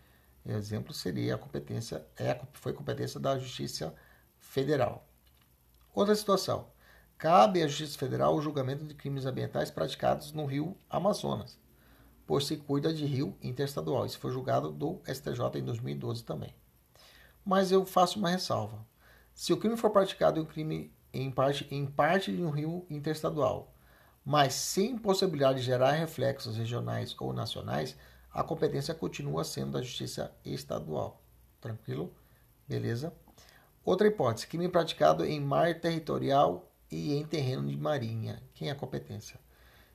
Exemplo 0.46 0.94
seria 0.94 1.36
a 1.36 1.38
competência, 1.38 2.06
é, 2.16 2.40
foi 2.54 2.72
competência 2.72 3.20
da 3.20 3.38
Justiça 3.38 3.94
Federal. 4.40 5.06
Outra 5.94 6.16
situação. 6.16 6.68
Cabe 7.18 7.62
à 7.64 7.68
Justiça 7.68 7.98
Federal 7.98 8.36
o 8.36 8.42
julgamento 8.42 8.86
de 8.86 8.94
crimes 8.94 9.26
ambientais 9.26 9.72
praticados 9.72 10.32
no 10.32 10.46
Rio 10.46 10.78
Amazonas, 10.90 11.60
por 12.26 12.42
se 12.42 12.56
cuida 12.56 12.94
de 12.94 13.06
rio 13.06 13.36
interestadual. 13.42 14.06
Isso 14.06 14.20
foi 14.20 14.32
julgado 14.32 14.72
do 14.72 15.02
STJ 15.06 15.60
em 15.60 15.66
2012 15.66 16.24
também. 16.24 16.54
Mas 17.44 17.72
eu 17.72 17.86
faço 17.86 18.20
uma 18.20 18.30
ressalva. 18.30 18.86
Se 19.34 19.52
o 19.52 19.58
crime 19.58 19.76
for 19.76 19.90
praticado 19.90 20.40
em, 20.40 20.46
crime, 20.46 20.94
em, 21.22 21.32
parte, 21.32 21.68
em 21.72 21.86
parte 21.86 22.36
de 22.36 22.44
um 22.44 22.50
rio 22.50 22.86
interestadual, 22.90 23.74
mas 24.24 24.54
sem 24.54 24.98
possibilidade 24.98 25.60
de 25.60 25.66
gerar 25.66 25.92
reflexos 25.92 26.58
regionais 26.58 27.16
ou 27.20 27.34
nacionais, 27.34 27.96
a 28.32 28.44
competência 28.44 28.94
continua 28.94 29.44
sendo 29.44 29.72
da 29.72 29.82
Justiça 29.82 30.32
Estadual. 30.46 31.22
Tranquilo? 31.60 32.14
Beleza? 32.68 33.14
Outra 33.84 34.08
hipótese: 34.08 34.48
crime 34.48 34.70
praticado 34.70 35.26
em 35.26 35.40
mar 35.40 35.80
territorial 35.80 36.72
e 36.92 37.16
em 37.16 37.26
terreno 37.26 37.68
de 37.68 37.78
marinha. 37.78 38.44
Quem 38.54 38.70
é 38.70 38.72
a 38.72 38.76
competência? 38.76 39.40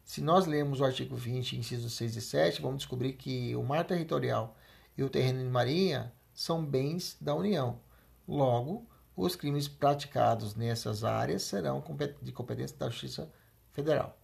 Se 0.05 0.21
nós 0.21 0.47
lermos 0.47 0.81
o 0.81 0.85
artigo 0.85 1.15
20, 1.15 1.57
incisos 1.57 1.93
6 1.95 2.17
e 2.17 2.21
7, 2.21 2.63
vamos 2.63 2.79
descobrir 2.79 3.13
que 3.13 3.55
o 3.55 3.63
mar 3.63 3.85
territorial 3.87 4.57
e 4.99 5.05
o 5.05 5.09
terreno 5.09 5.39
de 5.39 5.49
marinha 5.49 6.13
são 6.35 6.65
bens 6.65 7.17
da 7.21 7.35
União. 7.35 7.79
Logo, 8.27 8.87
os 9.17 9.37
crimes 9.37 9.69
praticados 9.69 10.55
nessas 10.55 11.05
áreas 11.05 11.43
serão 11.43 11.83
de 12.23 12.33
competência 12.33 12.77
da 12.77 12.89
Justiça 12.89 13.31
Federal. 13.71 14.17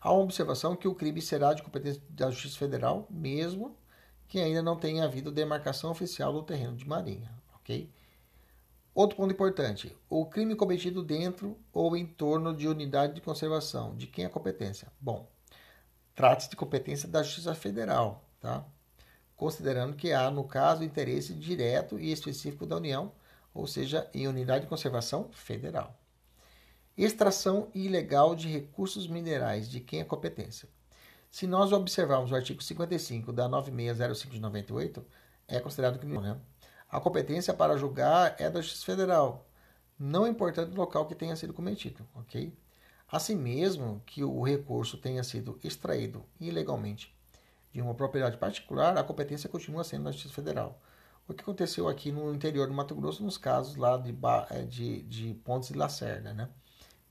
Há 0.00 0.12
uma 0.12 0.22
observação 0.22 0.74
que 0.74 0.88
o 0.88 0.94
crime 0.94 1.20
será 1.20 1.52
de 1.52 1.62
competência 1.62 2.02
da 2.08 2.30
Justiça 2.30 2.58
Federal, 2.58 3.06
mesmo 3.10 3.76
que 4.26 4.40
ainda 4.40 4.62
não 4.62 4.76
tenha 4.76 5.04
havido 5.04 5.30
demarcação 5.30 5.90
oficial 5.90 6.32
do 6.32 6.42
terreno 6.42 6.76
de 6.76 6.88
marinha, 6.88 7.30
ok? 7.54 7.90
Outro 8.94 9.16
ponto 9.16 9.32
importante: 9.32 9.96
o 10.08 10.26
crime 10.26 10.54
cometido 10.54 11.02
dentro 11.02 11.56
ou 11.72 11.96
em 11.96 12.06
torno 12.06 12.54
de 12.54 12.66
unidade 12.66 13.14
de 13.14 13.20
conservação. 13.20 13.94
De 13.94 14.06
quem 14.06 14.24
é 14.24 14.26
a 14.26 14.30
competência? 14.30 14.88
Bom, 15.00 15.28
trata-se 16.14 16.50
de 16.50 16.56
competência 16.56 17.08
da 17.08 17.22
Justiça 17.22 17.54
Federal, 17.54 18.24
tá? 18.40 18.64
Considerando 19.36 19.96
que 19.96 20.12
há, 20.12 20.30
no 20.30 20.44
caso, 20.44 20.84
interesse 20.84 21.32
direto 21.32 21.98
e 21.98 22.12
específico 22.12 22.66
da 22.66 22.76
União, 22.76 23.12
ou 23.54 23.66
seja, 23.66 24.08
em 24.14 24.26
unidade 24.26 24.64
de 24.64 24.68
conservação 24.68 25.30
federal. 25.32 25.98
Extração 26.96 27.70
ilegal 27.74 28.34
de 28.34 28.48
recursos 28.48 29.06
minerais, 29.06 29.70
de 29.70 29.80
quem 29.80 30.00
é 30.00 30.04
competência? 30.04 30.68
Se 31.30 31.46
nós 31.46 31.72
observarmos 31.72 32.32
o 32.32 32.34
artigo 32.34 32.62
55 32.62 33.32
da 33.32 33.48
9605 33.48 34.34
de 34.34 34.40
98, 34.40 35.06
é 35.46 35.60
considerado 35.60 35.98
crime, 35.98 36.18
né? 36.18 36.38
A 36.88 37.00
competência 37.00 37.54
para 37.54 37.76
julgar 37.76 38.34
é 38.38 38.50
da 38.50 38.60
Justiça 38.60 38.84
Federal, 38.84 39.46
não 39.98 40.26
importando 40.26 40.72
o 40.72 40.76
local 40.76 41.06
que 41.06 41.14
tenha 41.14 41.36
sido 41.36 41.52
cometido, 41.52 42.06
ok? 42.14 42.52
Assim 43.06 43.36
mesmo 43.36 44.02
que 44.06 44.24
o 44.24 44.42
recurso 44.42 44.96
tenha 44.96 45.22
sido 45.22 45.58
extraído 45.62 46.24
ilegalmente 46.40 47.14
de 47.72 47.80
uma 47.80 47.94
propriedade 47.94 48.36
particular, 48.36 48.96
a 48.96 49.04
competência 49.04 49.48
continua 49.48 49.84
sendo 49.84 50.04
da 50.04 50.12
Justiça 50.12 50.34
Federal. 50.34 50.80
O 51.28 51.34
que 51.34 51.42
aconteceu 51.42 51.88
aqui 51.88 52.10
no 52.10 52.34
interior 52.34 52.66
do 52.66 52.74
Mato 52.74 52.94
Grosso, 52.94 53.22
nos 53.22 53.38
casos 53.38 53.76
lá 53.76 53.96
de, 53.96 54.14
é, 54.50 54.62
de, 54.62 55.02
de 55.02 55.34
Pontes 55.44 55.70
e 55.70 55.74
Lacerda, 55.74 56.34
né? 56.34 56.48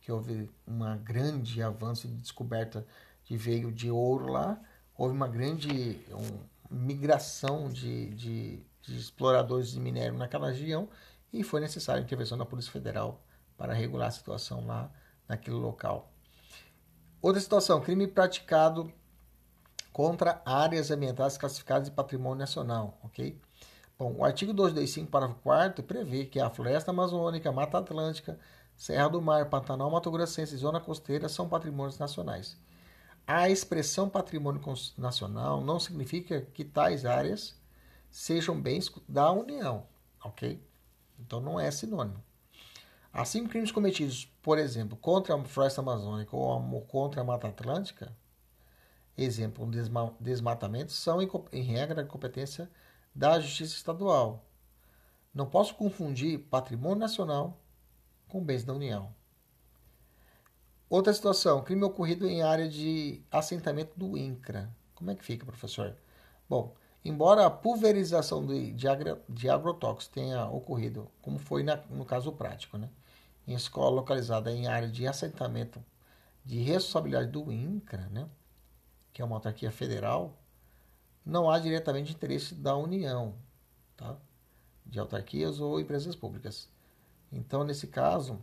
que 0.01 0.11
houve 0.11 0.49
um 0.67 0.97
grande 1.03 1.61
avanço 1.61 2.07
de 2.07 2.15
descoberta 2.15 2.85
de 3.25 3.37
veio 3.37 3.71
de 3.71 3.91
ouro 3.91 4.27
lá, 4.27 4.59
houve 4.97 5.15
uma 5.15 5.27
grande 5.27 5.99
um, 6.11 6.75
migração 6.75 7.69
de, 7.69 8.09
de, 8.15 8.65
de, 8.81 8.97
exploradores 8.97 9.71
de 9.71 9.79
minério 9.79 10.17
naquela 10.17 10.49
região 10.49 10.89
e 11.31 11.43
foi 11.43 11.61
necessária 11.61 12.01
a 12.01 12.03
intervenção 12.03 12.37
da 12.37 12.45
Polícia 12.45 12.71
Federal 12.71 13.21
para 13.55 13.73
regular 13.73 14.07
a 14.07 14.11
situação 14.11 14.65
lá 14.65 14.91
naquele 15.27 15.57
local. 15.57 16.11
Outra 17.21 17.39
situação, 17.39 17.79
crime 17.79 18.07
praticado 18.07 18.91
contra 19.93 20.41
áreas 20.45 20.89
ambientais 20.89 21.37
classificadas 21.37 21.87
de 21.87 21.93
patrimônio 21.93 22.39
nacional, 22.39 22.97
ok? 23.03 23.39
Bom, 23.99 24.15
o 24.17 24.23
artigo 24.23 24.53
225, 24.53 25.11
parágrafo 25.11 25.41
4 25.41 25.83
prevê 25.83 26.23
que 26.23 26.39
a 26.39 26.49
floresta 26.49 26.91
amazônica, 26.91 27.51
Mata 27.51 27.79
Atlântica, 27.79 28.39
Serra 28.73 29.09
do 29.09 29.21
Mar, 29.21 29.49
Pantanal 29.49 29.91
Mato 29.91 30.09
Grossense 30.09 30.55
e 30.55 30.57
Zona 30.57 30.79
Costeira 30.79 31.27
são 31.27 31.49
patrimônios 31.49 31.99
nacionais. 31.99 32.57
A 33.27 33.49
expressão 33.49 34.09
patrimônio 34.09 34.61
nacional 34.97 35.59
não 35.59 35.81
significa 35.81 36.47
que 36.53 36.63
tais 36.63 37.05
áreas 37.05 37.59
sejam 38.09 38.59
bens 38.59 38.89
da 39.05 39.29
União, 39.33 39.85
ok? 40.23 40.63
Então 41.19 41.41
não 41.41 41.59
é 41.59 41.69
sinônimo. 41.69 42.23
Assim, 43.11 43.45
crimes 43.47 43.69
cometidos, 43.69 44.23
por 44.41 44.57
exemplo, 44.57 44.95
contra 44.95 45.35
a 45.35 45.43
floresta 45.43 45.81
amazônica 45.81 46.33
ou 46.33 46.81
contra 46.83 47.19
a 47.19 47.25
Mata 47.25 47.49
Atlântica, 47.49 48.15
exemplo, 49.17 49.65
um 49.65 49.69
desmatamento, 50.21 50.93
são, 50.93 51.21
em 51.21 51.63
regra, 51.63 52.01
de 52.01 52.07
competência 52.09 52.71
da 53.19 53.37
Justiça 53.37 53.75
Estadual. 53.75 54.45
Não 55.33 55.45
posso 55.45 55.75
confundir 55.75 56.39
patrimônio 56.39 56.99
nacional 56.99 57.59
com 58.29 58.41
bens 58.41 58.63
da 58.63 58.73
União. 58.73 59.13
Outra 60.89 61.13
situação, 61.13 61.61
crime 61.61 61.83
ocorrido 61.83 62.25
em 62.25 62.41
área 62.41 62.69
de 62.69 63.21
assentamento 63.29 63.91
do 63.99 64.17
INCRA. 64.17 64.73
Como 64.95 65.11
é 65.11 65.15
que 65.15 65.25
fica, 65.25 65.45
professor? 65.45 65.97
Bom, 66.47 66.73
embora 67.03 67.45
a 67.45 67.49
pulverização 67.49 68.45
de, 68.45 68.71
de, 68.71 68.87
agro, 68.87 69.19
de 69.27 69.49
agrotóxicos 69.49 70.07
tenha 70.07 70.45
ocorrido, 70.45 71.11
como 71.21 71.37
foi 71.37 71.61
na, 71.61 71.75
no 71.89 72.05
caso 72.05 72.31
prático, 72.31 72.77
né? 72.77 72.89
em 73.45 73.53
escola 73.53 73.97
localizada 73.97 74.49
em 74.49 74.67
área 74.67 74.87
de 74.87 75.05
assentamento 75.05 75.83
de 76.45 76.61
responsabilidade 76.61 77.31
do 77.31 77.51
INCRA, 77.51 78.07
né? 78.09 78.29
que 79.11 79.21
é 79.21 79.25
uma 79.25 79.35
autarquia 79.35 79.71
federal, 79.71 80.39
não 81.29 81.49
há 81.49 81.59
diretamente 81.59 82.13
interesse 82.13 82.55
da 82.55 82.75
União, 82.75 83.35
tá? 83.95 84.17
de 84.85 84.99
autarquias 84.99 85.59
ou 85.59 85.79
empresas 85.79 86.15
públicas. 86.15 86.67
Então, 87.31 87.63
nesse 87.63 87.87
caso, 87.87 88.41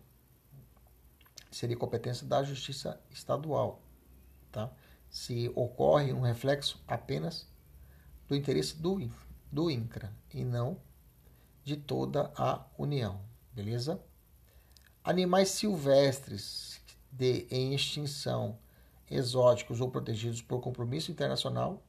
seria 1.50 1.76
competência 1.76 2.26
da 2.26 2.42
Justiça 2.42 3.00
Estadual, 3.10 3.82
tá? 4.52 4.70
Se 5.10 5.50
ocorre 5.54 6.12
um 6.12 6.20
reflexo 6.20 6.82
apenas 6.86 7.48
do 8.28 8.36
interesse 8.36 8.76
do, 8.76 9.10
do 9.50 9.70
INCRA 9.70 10.12
e 10.32 10.44
não 10.44 10.80
de 11.64 11.76
toda 11.76 12.32
a 12.36 12.64
União, 12.78 13.20
beleza? 13.52 14.00
Animais 15.02 15.50
silvestres 15.50 16.80
de, 17.10 17.46
em 17.50 17.74
extinção, 17.74 18.58
exóticos 19.10 19.80
ou 19.80 19.90
protegidos 19.90 20.42
por 20.42 20.60
compromisso 20.60 21.10
internacional, 21.10 21.85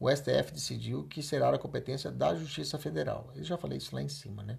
o 0.00 0.10
STF 0.10 0.52
decidiu 0.52 1.06
que 1.06 1.22
será 1.22 1.54
a 1.54 1.58
competência 1.58 2.10
da 2.10 2.34
Justiça 2.34 2.78
Federal. 2.78 3.30
Eu 3.36 3.44
já 3.44 3.58
falei 3.58 3.76
isso 3.76 3.94
lá 3.94 4.00
em 4.00 4.08
cima, 4.08 4.42
né? 4.42 4.58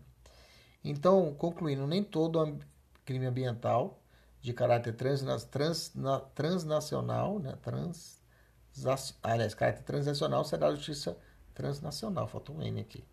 Então, 0.83 1.33
concluindo, 1.33 1.87
nem 1.87 2.03
todo 2.03 2.59
crime 3.03 3.25
ambiental 3.25 3.99
de 4.39 4.53
caráter 4.53 4.93
transna, 4.93 5.39
transna, 5.39 6.19
transnacional, 6.35 7.39
né, 7.39 7.57
trans, 7.61 8.21
aliás, 9.23 9.55
caráter 9.55 9.83
transnacional 9.83 10.45
será 10.45 10.67
a 10.67 10.75
justiça 10.75 11.17
transnacional, 11.53 12.27
faltou 12.27 12.55
um 12.55 12.61
N 12.61 12.79
aqui. 12.79 13.03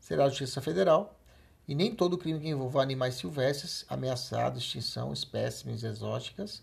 Será 0.00 0.24
a 0.24 0.28
justiça 0.28 0.60
federal, 0.60 1.18
e 1.66 1.74
nem 1.74 1.94
todo 1.94 2.18
crime 2.18 2.40
que 2.40 2.48
envolva 2.48 2.82
animais 2.82 3.14
silvestres 3.14 3.84
ameaçados, 3.88 4.62
extinção, 4.62 5.12
espécimes 5.12 5.82
exóticas 5.82 6.62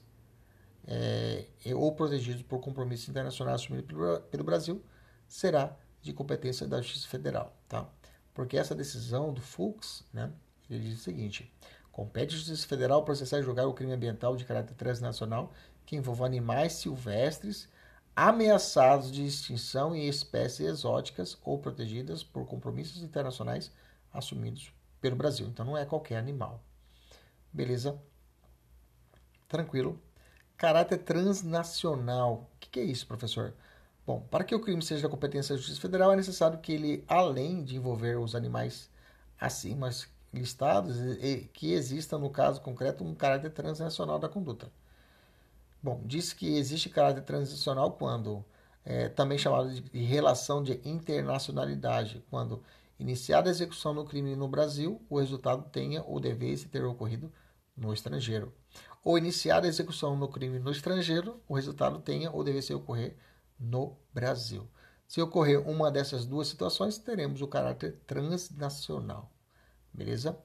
é, 0.88 1.46
ou 1.76 1.94
protegidos 1.94 2.42
por 2.44 2.60
compromisso 2.60 3.10
internacional 3.10 3.56
assumido 3.56 3.84
pelo, 3.84 4.20
pelo 4.22 4.44
Brasil 4.44 4.84
será 5.28 5.76
de 6.02 6.14
competência 6.14 6.68
da 6.68 6.82
Justiça 6.82 7.08
Federal. 7.08 7.56
Tá? 7.68 7.88
porque 8.34 8.58
essa 8.58 8.76
decisão 8.76 9.34
do 9.34 9.42
Fux, 9.42 10.04
né, 10.14 10.32
ele 10.70 10.90
diz 10.90 11.00
o 11.00 11.04
seguinte: 11.04 11.52
compete 11.92 12.36
à 12.36 12.38
Justiça 12.38 12.68
Federal 12.68 13.04
processar 13.04 13.40
e 13.40 13.44
julgar 13.44 13.68
o 13.68 13.74
crime 13.74 13.94
ambiental 13.94 14.36
de 14.36 14.46
caráter 14.46 14.74
transnacional 14.76 15.52
que 15.86 15.96
envolva 15.96 16.26
animais 16.26 16.74
silvestres 16.74 17.68
ameaçados 18.16 19.12
de 19.12 19.26
extinção 19.26 19.96
e 19.96 20.08
espécies 20.08 20.68
exóticas 20.68 21.38
ou 21.44 21.60
protegidas 21.60 22.24
por 22.24 22.46
compromissos 22.46 23.02
internacionais 23.02 23.72
assumidos 24.14 24.74
pelo 25.00 25.16
Brasil. 25.16 25.48
Então 25.48 25.66
não 25.66 25.78
é 25.78 25.86
qualquer 25.86 26.18
animal. 26.18 26.62
Beleza? 27.52 28.02
Tranquilo. 29.48 30.00
Caráter 30.62 31.00
transnacional. 31.00 32.48
O 32.54 32.60
que, 32.60 32.80
é 32.80 32.84
isso, 32.84 33.08
professor? 33.08 33.52
Bom, 34.06 34.22
para 34.30 34.44
que 34.44 34.54
o 34.54 34.60
crime 34.60 34.84
seja 34.84 35.02
da 35.02 35.10
competência 35.10 35.56
da 35.56 35.58
Justiça 35.58 35.82
Federal, 35.82 36.14
é 36.14 36.16
necessário 36.16 36.60
que 36.60 36.72
ele, 36.72 37.04
além 37.08 37.64
de 37.64 37.78
envolver 37.78 38.20
os 38.20 38.36
animais 38.36 38.88
acima 39.40 39.90
listados, 40.32 40.98
que 41.52 41.74
exista, 41.74 42.16
no 42.20 42.30
caso 42.30 42.62
concreto, 42.62 43.04
um 43.04 43.16
caráter 43.16 43.50
transnacional 43.50 44.20
da 44.20 44.30
conduta. 44.30 44.72
Bom, 45.82 46.00
diz 46.06 46.32
que 46.32 46.56
existe 46.56 46.90
caráter 46.92 47.24
transnacional 47.24 47.94
quando, 47.94 48.46
é, 48.86 49.10
também 49.10 49.40
chamado 49.40 49.68
de 49.74 50.04
relação 50.04 50.62
de 50.62 50.80
internacionalidade, 50.88 52.24
quando 52.30 52.62
iniciada 53.00 53.50
a 53.50 53.52
execução 53.52 53.96
do 53.96 54.06
crime 54.06 54.36
no 54.36 54.48
Brasil, 54.48 55.02
o 55.10 55.20
resultado 55.20 55.64
tenha 55.72 56.04
ou 56.04 56.20
devesse 56.20 56.68
ter 56.68 56.84
ocorrido 56.86 57.34
no 57.76 57.92
estrangeiro. 57.92 58.54
Ou 59.04 59.18
iniciada 59.18 59.66
a 59.66 59.70
execução 59.70 60.18
do 60.20 60.28
crime 60.28 60.60
no 60.60 60.72
estrangeiro, 60.72 61.42
o 61.48 61.56
resultado 61.56 62.00
tenha 62.00 62.32
ou 62.32 62.44
devesse 62.44 62.74
ocorrer 62.74 63.16
no 63.60 63.98
Brasil. 64.14 64.68
Se 65.08 65.22
ocorrer 65.22 65.60
uma 65.68 65.92
dessas 65.92 66.26
duas 66.26 66.48
situações, 66.48 66.98
teremos 66.98 67.42
o 67.42 67.48
caráter 67.48 68.00
transnacional. 68.06 69.32
Beleza? 69.94 70.38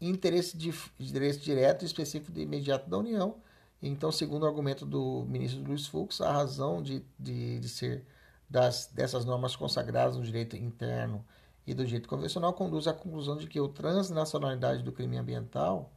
Interesse, 0.00 0.56
de, 0.56 0.72
interesse 1.00 1.40
direto 1.40 1.82
e 1.82 1.86
específico 1.86 2.30
de 2.30 2.42
imediato 2.42 2.88
da 2.88 2.98
União. 2.98 3.40
Então, 3.82 4.12
segundo 4.12 4.44
o 4.44 4.46
argumento 4.46 4.84
do 4.84 5.24
ministro 5.26 5.62
Luiz 5.62 5.86
Fux, 5.86 6.20
a 6.20 6.30
razão 6.30 6.82
de, 6.82 7.04
de, 7.18 7.58
de 7.58 7.68
ser 7.68 8.06
das, 8.48 8.86
dessas 8.92 9.24
normas 9.24 9.56
consagradas 9.56 10.16
no 10.16 10.22
direito 10.22 10.56
interno 10.56 11.24
e 11.66 11.74
do 11.74 11.84
direito 11.84 12.08
convencional 12.08 12.52
conduz 12.52 12.86
à 12.86 12.94
conclusão 12.94 13.36
de 13.36 13.46
que 13.46 13.58
a 13.58 13.68
transnacionalidade 13.68 14.82
do 14.82 14.92
crime 14.92 15.16
ambiental 15.16 15.92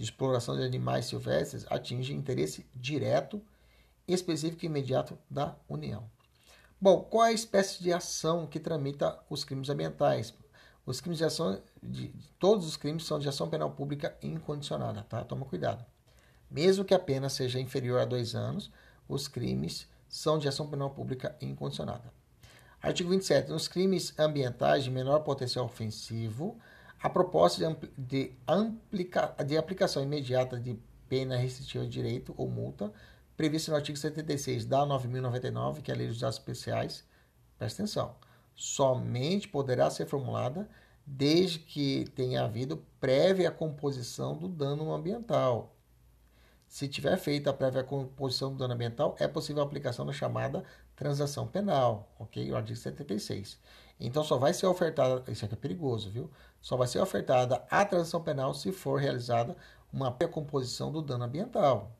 de 0.00 0.04
exploração 0.04 0.56
de 0.56 0.62
animais 0.62 1.04
silvestres 1.04 1.66
atinge 1.68 2.14
interesse 2.14 2.64
direto, 2.74 3.38
específico 4.08 4.64
e 4.64 4.66
imediato 4.66 5.18
da 5.28 5.54
União. 5.68 6.10
Bom, 6.80 7.02
qual 7.02 7.26
é 7.26 7.28
a 7.28 7.32
espécie 7.34 7.82
de 7.82 7.92
ação 7.92 8.46
que 8.46 8.58
tramita 8.58 9.22
os 9.28 9.44
crimes 9.44 9.68
ambientais? 9.68 10.32
Os 10.86 11.02
crimes 11.02 11.18
de 11.18 11.26
ação, 11.26 11.60
de, 11.82 12.14
todos 12.38 12.66
os 12.66 12.78
crimes 12.78 13.04
são 13.04 13.18
de 13.18 13.28
ação 13.28 13.50
penal 13.50 13.72
pública 13.72 14.16
incondicionada, 14.22 15.02
tá? 15.02 15.22
Toma 15.22 15.44
cuidado. 15.44 15.84
Mesmo 16.50 16.82
que 16.82 16.94
a 16.94 16.98
pena 16.98 17.28
seja 17.28 17.60
inferior 17.60 18.00
a 18.00 18.06
dois 18.06 18.34
anos, 18.34 18.72
os 19.06 19.28
crimes 19.28 19.86
são 20.08 20.38
de 20.38 20.48
ação 20.48 20.66
penal 20.66 20.88
pública 20.88 21.36
incondicionada. 21.42 22.10
Artigo 22.80 23.10
27. 23.10 23.50
Nos 23.50 23.68
crimes 23.68 24.18
ambientais 24.18 24.82
de 24.82 24.90
menor 24.90 25.18
potencial 25.20 25.66
ofensivo, 25.66 26.58
a 27.02 27.08
proposta 27.08 27.66
de, 27.66 27.88
de, 27.96 28.32
amplica 28.46 29.34
de 29.44 29.56
aplicação 29.56 30.02
imediata 30.02 30.58
de 30.58 30.78
pena 31.08 31.36
restritiva 31.36 31.84
de 31.84 31.90
direito 31.90 32.34
ou 32.36 32.48
multa, 32.48 32.92
prevista 33.36 33.70
no 33.70 33.76
artigo 33.76 33.96
76 33.96 34.66
da 34.66 34.80
9.099, 34.80 35.80
que 35.82 35.90
é 35.90 35.94
a 35.94 35.96
Lei 35.96 36.06
dos 36.06 36.20
Dados 36.20 36.36
Especiais, 36.36 37.04
presta 37.58 37.82
atenção, 37.82 38.16
somente 38.54 39.48
poderá 39.48 39.88
ser 39.90 40.06
formulada 40.06 40.68
desde 41.06 41.58
que 41.58 42.04
tenha 42.14 42.44
havido 42.44 42.84
prévia 43.00 43.50
composição 43.50 44.36
do 44.36 44.46
dano 44.46 44.92
ambiental. 44.92 45.74
Se 46.68 46.86
tiver 46.86 47.16
feita 47.16 47.50
a 47.50 47.52
prévia 47.52 47.82
composição 47.82 48.52
do 48.52 48.58
dano 48.58 48.74
ambiental, 48.74 49.16
é 49.18 49.26
possível 49.26 49.62
a 49.62 49.66
aplicação 49.66 50.06
da 50.06 50.12
chamada 50.12 50.62
transação 50.94 51.46
penal, 51.48 52.14
ok? 52.18 52.52
O 52.52 52.56
artigo 52.56 52.78
76. 52.78 53.58
Então 54.00 54.24
só 54.24 54.38
vai 54.38 54.54
ser 54.54 54.66
ofertada, 54.66 55.30
isso 55.30 55.44
aqui 55.44 55.54
é 55.54 55.56
perigoso, 55.58 56.10
viu? 56.10 56.30
Só 56.60 56.74
vai 56.74 56.88
ser 56.88 57.00
ofertada 57.00 57.62
a 57.70 57.84
transação 57.84 58.22
penal 58.22 58.54
se 58.54 58.72
for 58.72 58.98
realizada 58.98 59.54
uma 59.92 60.16
recomposição 60.18 60.90
do 60.90 61.02
dano 61.02 61.24
ambiental, 61.24 61.92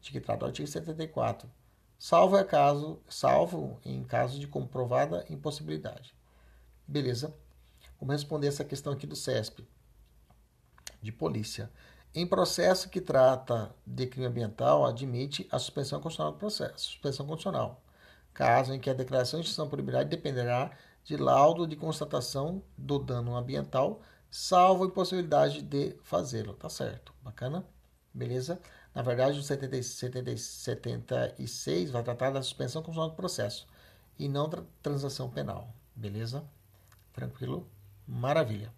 de 0.00 0.10
que 0.10 0.20
trata 0.20 0.46
o 0.46 0.48
artigo 0.48 0.66
74, 0.66 1.50
salvo 1.98 2.38
é 2.38 2.44
caso, 2.44 3.00
salvo 3.06 3.78
em 3.84 4.02
caso 4.02 4.40
de 4.40 4.46
comprovada 4.46 5.26
impossibilidade. 5.28 6.14
Beleza? 6.88 7.34
Vamos 8.00 8.14
responder 8.14 8.46
essa 8.46 8.64
questão 8.64 8.92
aqui 8.92 9.06
do 9.06 9.14
CESP, 9.14 9.66
de 11.02 11.12
polícia. 11.12 11.70
Em 12.14 12.26
processo 12.26 12.88
que 12.88 13.00
trata 13.00 13.74
de 13.86 14.06
crime 14.06 14.26
ambiental, 14.26 14.86
admite 14.86 15.46
a 15.50 15.58
suspensão 15.58 16.00
condicional 16.00 16.32
do 16.32 16.38
processo, 16.38 16.86
suspensão 16.86 17.26
condicional 17.26 17.82
caso 18.32 18.72
em 18.72 18.80
que 18.80 18.90
a 18.90 18.94
declaração 18.94 19.40
de 19.40 19.46
extinção 19.46 19.68
por 19.68 19.76
liberdade 19.76 20.08
dependerá 20.08 20.70
de 21.04 21.16
laudo 21.16 21.66
de 21.66 21.76
constatação 21.76 22.62
do 22.76 22.98
dano 22.98 23.36
ambiental, 23.36 24.00
salvo 24.30 24.86
impossibilidade 24.86 25.62
de 25.62 25.96
fazê-lo. 26.02 26.54
Tá 26.54 26.68
certo? 26.68 27.12
Bacana? 27.22 27.66
Beleza? 28.14 28.60
Na 28.94 29.02
verdade, 29.02 29.38
o 29.38 29.42
70, 29.42 29.82
70, 29.82 30.36
76 30.36 31.90
vai 31.90 32.02
tratar 32.02 32.30
da 32.30 32.42
suspensão 32.42 32.82
condicional 32.82 33.10
do 33.10 33.16
processo 33.16 33.66
e 34.18 34.28
não 34.28 34.48
da 34.48 34.62
transação 34.82 35.30
penal. 35.30 35.74
Beleza? 35.94 36.44
Tranquilo? 37.12 37.68
Maravilha. 38.06 38.72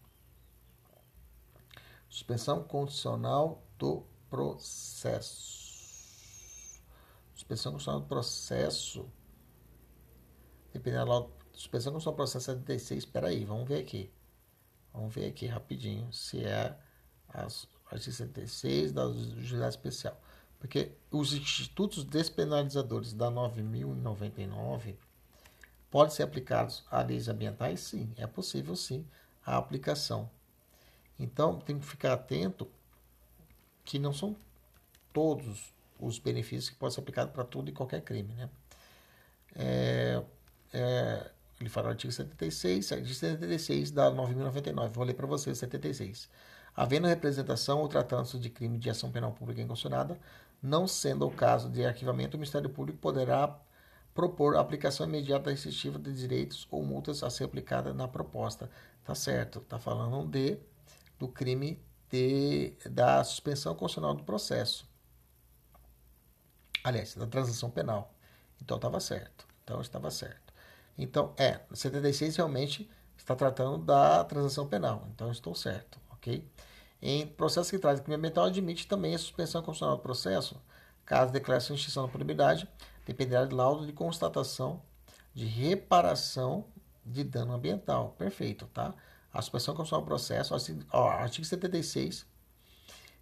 Suspensão 2.08 2.62
condicional 2.62 3.62
do 3.78 4.06
processo. 4.30 5.64
Suspensão 7.34 7.72
condicional 7.72 8.00
do 8.00 8.06
processo 8.06 9.08
dependendo 10.74 11.06
da 11.06 11.43
suspensão 11.54 11.98
sua 12.00 12.12
processo 12.12 12.46
76, 12.46 13.04
espera 13.04 13.28
aí, 13.28 13.44
vamos 13.44 13.68
ver 13.68 13.80
aqui. 13.80 14.10
Vamos 14.92 15.14
ver 15.14 15.26
aqui 15.26 15.46
rapidinho 15.46 16.12
se 16.12 16.44
é 16.44 16.76
a 17.28 17.46
artigo 17.90 18.14
76 18.14 18.92
da 18.92 19.10
justiça 19.10 19.68
especial. 19.68 20.20
Porque 20.58 20.92
os 21.10 21.32
institutos 21.32 22.04
despenalizadores 22.04 23.12
da 23.12 23.30
9099 23.30 24.96
podem 25.90 26.14
ser 26.14 26.22
aplicados 26.22 26.84
a 26.90 27.02
leis 27.02 27.28
ambientais? 27.28 27.80
Sim, 27.80 28.12
é 28.16 28.26
possível 28.26 28.74
sim 28.74 29.06
a 29.44 29.56
aplicação. 29.56 30.30
Então, 31.18 31.58
tem 31.60 31.78
que 31.78 31.86
ficar 31.86 32.12
atento 32.12 32.68
que 33.84 33.98
não 33.98 34.12
são 34.12 34.36
todos 35.12 35.72
os 36.00 36.18
benefícios 36.18 36.70
que 36.70 36.76
podem 36.76 36.94
ser 36.94 37.00
aplicados 37.00 37.32
para 37.32 37.44
tudo 37.44 37.68
e 37.68 37.72
qualquer 37.72 38.02
crime, 38.02 38.34
né? 38.34 38.50
É, 39.54 40.24
é, 40.72 41.30
ele 41.60 41.68
fala 41.68 41.86
no 41.86 41.92
artigo 41.92 42.12
76, 42.12 42.92
artigo 42.92 43.14
76 43.14 43.90
da 43.90 44.10
9.099. 44.10 44.88
Vou 44.90 45.04
ler 45.04 45.14
para 45.14 45.26
vocês 45.26 45.56
76. 45.58 46.28
Havendo 46.76 47.06
representação 47.06 47.80
ou 47.80 47.88
tratando-se 47.88 48.38
de 48.38 48.50
crime 48.50 48.78
de 48.78 48.90
ação 48.90 49.10
penal 49.10 49.32
pública 49.32 49.62
inconstitucionada, 49.62 50.18
não 50.62 50.88
sendo 50.88 51.26
o 51.26 51.30
caso 51.30 51.68
de 51.68 51.84
arquivamento, 51.84 52.36
o 52.36 52.40
Ministério 52.40 52.68
Público 52.68 52.98
poderá 52.98 53.56
propor 54.12 54.56
a 54.56 54.60
aplicação 54.60 55.06
imediata 55.06 55.50
restritiva 55.50 55.98
de 55.98 56.12
direitos 56.12 56.66
ou 56.70 56.84
multas 56.84 57.22
a 57.22 57.30
ser 57.30 57.44
aplicada 57.44 57.92
na 57.92 58.08
proposta. 58.08 58.70
Tá 59.04 59.14
certo? 59.14 59.60
Tá 59.60 59.78
falando 59.78 60.26
de 60.28 60.58
do 61.18 61.28
crime 61.28 61.80
de, 62.10 62.74
da 62.90 63.22
suspensão 63.24 63.74
constitucional 63.74 64.14
do 64.14 64.24
processo. 64.24 64.88
Aliás, 66.82 67.14
da 67.14 67.26
transação 67.26 67.70
penal. 67.70 68.12
Então 68.60 68.76
estava 68.76 69.00
certo. 69.00 69.46
Então 69.62 69.80
estava 69.80 70.10
certo. 70.10 70.43
Então, 70.96 71.32
é, 71.36 71.60
76 71.72 72.36
realmente 72.36 72.90
está 73.16 73.34
tratando 73.34 73.78
da 73.78 74.24
transação 74.24 74.66
penal. 74.66 75.08
Então, 75.14 75.30
estou 75.30 75.54
certo, 75.54 75.98
ok? 76.10 76.46
Em 77.02 77.26
processo 77.26 77.70
que 77.70 77.78
traz 77.78 78.00
crime 78.00 78.16
ambiental, 78.16 78.44
admite 78.44 78.86
também 78.86 79.14
a 79.14 79.18
suspensão 79.18 79.62
constitucional 79.62 79.96
do 79.96 80.02
processo, 80.02 80.60
caso 81.04 81.32
declaração 81.32 81.74
de 81.74 81.80
extinção 81.80 82.06
da 82.06 82.12
punibilidade, 82.12 82.68
dependerá 83.04 83.44
de 83.44 83.54
laudo 83.54 83.86
de 83.86 83.92
constatação 83.92 84.80
de 85.34 85.44
reparação 85.44 86.64
de 87.04 87.24
dano 87.24 87.52
ambiental. 87.52 88.14
Perfeito, 88.16 88.66
tá? 88.66 88.94
A 89.32 89.42
suspensão 89.42 89.74
constitucional 89.74 90.02
do 90.02 90.06
processo, 90.06 90.54
ó, 90.92 91.08
artigo 91.10 91.44
76, 91.44 92.24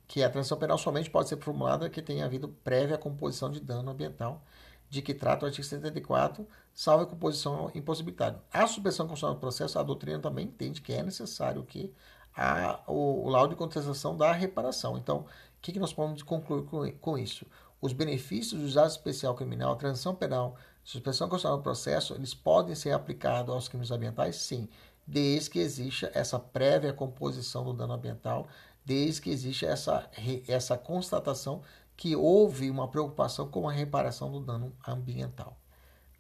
que 0.07 0.23
a 0.23 0.28
transação 0.28 0.59
penal 0.59 0.77
somente 0.77 1.09
pode 1.09 1.31
ser 1.31 1.39
formulada 1.39 1.89
que 1.89 2.03
tenha 2.03 2.27
havido 2.27 2.49
prévia 2.49 2.99
composição 2.99 3.51
de 3.51 3.59
dano 3.59 3.90
ambiental 3.90 4.44
de 4.93 5.01
que 5.01 5.14
trata 5.14 5.47
o 5.47 5.48
artigo 5.48 5.66
74, 5.66 6.47
salvo 6.74 7.05
a 7.05 7.06
composição 7.06 7.70
impossibilitada. 7.74 8.44
A 8.52 8.66
suspensão 8.66 9.06
constitucional 9.06 9.36
do 9.36 9.40
processo, 9.40 9.78
a 9.78 9.82
doutrina 9.82 10.19
também 10.19 10.44
entende 10.44 10.82
que 10.82 10.93
é 10.93 11.02
necessário 11.02 11.64
que 11.64 11.90
a, 12.36 12.78
o, 12.86 13.24
o 13.24 13.31
laudo 13.31 13.55
de 13.55 13.56
contestação 13.56 14.14
da 14.14 14.31
reparação. 14.32 14.98
Então, 14.98 15.20
o 15.20 15.27
que, 15.62 15.73
que 15.73 15.78
nós 15.78 15.94
podemos 15.94 16.23
concluir 16.23 16.64
com, 16.64 16.93
com 16.98 17.16
isso? 17.16 17.47
Os 17.81 17.94
benefícios 17.94 18.60
do 18.60 18.66
usado 18.66 18.90
especial 18.90 19.35
criminal, 19.35 19.77
transição 19.77 20.14
penal, 20.14 20.56
suspensão 20.85 21.27
constitucional 21.27 21.56
do 21.56 21.62
processo, 21.62 22.12
eles 22.12 22.35
podem 22.35 22.74
ser 22.74 22.93
aplicados 22.93 23.55
aos 23.55 23.69
crimes 23.69 23.90
ambientais? 23.90 24.36
Sim, 24.36 24.69
desde 25.06 25.48
que 25.48 25.59
exista 25.59 26.10
essa 26.12 26.39
prévia 26.39 26.93
composição 26.93 27.64
do 27.64 27.73
dano 27.73 27.94
ambiental, 27.94 28.47
desde 28.85 29.23
que 29.23 29.31
exista 29.31 29.64
essa, 29.64 30.10
essa 30.47 30.77
constatação 30.77 31.62
que 32.03 32.16
houve 32.16 32.69
uma 32.69 32.89
preocupação 32.89 33.49
com 33.49 33.69
a 33.69 33.73
reparação 33.73 34.33
do 34.33 34.41
dano 34.41 34.77
ambiental. 34.85 35.57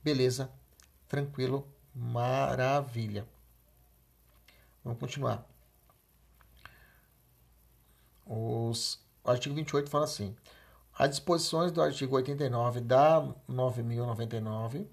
Beleza? 0.00 0.48
Tranquilo? 1.08 1.66
Maravilha. 1.92 3.26
Vamos 4.84 5.00
continuar. 5.00 5.44
nos, 8.24 9.04
o 9.24 9.30
artigo 9.30 9.56
28 9.56 9.90
fala 9.90 10.04
assim: 10.04 10.36
as 10.96 11.10
disposições 11.10 11.72
do 11.72 11.82
artigo 11.82 12.14
89 12.14 12.80
da 12.80 13.20
9.099 13.50 14.86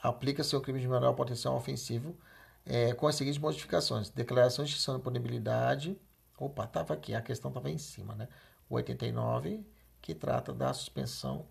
aplica-se 0.00 0.54
ao 0.54 0.60
crime 0.60 0.78
de 0.78 0.86
menor 0.86 1.14
potencial 1.14 1.56
ofensivo 1.56 2.16
é, 2.64 2.94
com 2.94 3.08
as 3.08 3.16
seguintes 3.16 3.40
modificações: 3.40 4.08
declaração 4.08 4.64
de 4.64 4.70
extinção 4.70 4.98
de 4.98 5.02
punibilidade. 5.02 6.00
Opa, 6.38 6.62
estava 6.62 6.94
aqui, 6.94 7.12
a 7.12 7.20
questão 7.20 7.48
estava 7.48 7.68
em 7.68 7.78
cima, 7.78 8.14
né? 8.14 8.28
O 8.70 8.76
89, 8.76 9.66
que 10.08 10.14
trata 10.14 10.54
da 10.54 10.72
suspensão 10.72 11.46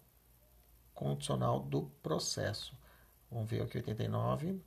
condicional 0.92 1.60
do 1.60 1.84
processo. 2.02 2.76
Vamos 3.30 3.48
ver 3.48 3.62
aqui 3.62 3.78
89. 3.78 4.60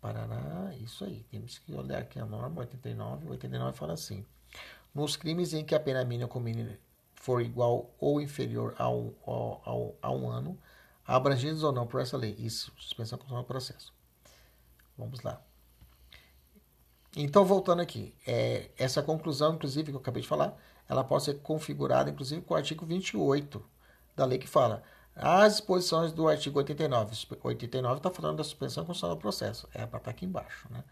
Paraná, 0.00 0.74
isso 0.76 1.04
aí. 1.04 1.22
Temos 1.24 1.58
que 1.58 1.74
olhar 1.74 1.98
aqui 1.98 2.18
a 2.18 2.24
norma 2.24 2.62
89. 2.62 3.26
O 3.26 3.30
89 3.32 3.76
fala 3.76 3.92
assim: 3.92 4.24
nos 4.94 5.16
crimes 5.16 5.52
em 5.52 5.66
que 5.66 5.74
a 5.74 5.80
pena 5.80 6.02
mínima 6.02 6.30
comum 6.30 6.50
for 7.14 7.42
igual 7.42 7.94
ou 8.00 8.22
inferior 8.22 8.74
a 8.78 8.88
um, 8.88 9.12
a 10.00 10.10
um 10.10 10.30
ano, 10.30 10.58
abrangidos 11.06 11.62
ou 11.62 11.72
não 11.72 11.86
por 11.86 12.00
essa 12.00 12.16
lei. 12.16 12.34
Isso, 12.38 12.72
suspensão 12.78 13.18
condicional 13.18 13.44
do 13.44 13.48
processo. 13.48 13.92
Vamos 14.96 15.20
lá. 15.20 15.42
Então, 17.14 17.44
voltando 17.44 17.82
aqui, 17.82 18.14
é, 18.26 18.70
essa 18.78 19.02
conclusão, 19.02 19.56
inclusive, 19.56 19.90
que 19.90 19.96
eu 19.96 20.00
acabei 20.00 20.22
de 20.22 20.28
falar, 20.28 20.56
ela 20.88 21.04
pode 21.04 21.24
ser 21.24 21.34
configurada, 21.40 22.10
inclusive, 22.10 22.40
com 22.42 22.54
o 22.54 22.56
artigo 22.56 22.86
28 22.86 23.64
da 24.16 24.24
lei 24.24 24.38
que 24.38 24.48
fala 24.48 24.82
as 25.14 25.56
disposições 25.56 26.12
do 26.12 26.28
artigo 26.28 26.58
89. 26.58 27.16
89 27.42 27.96
está 27.96 28.10
falando 28.10 28.36
da 28.36 28.44
suspensão 28.44 28.84
constitucional 28.84 29.16
do 29.16 29.20
processo. 29.20 29.68
É 29.74 29.78
para 29.78 29.84
estar 29.84 30.00
tá 30.00 30.10
aqui 30.10 30.24
embaixo. 30.24 30.68
Né? 30.70 30.84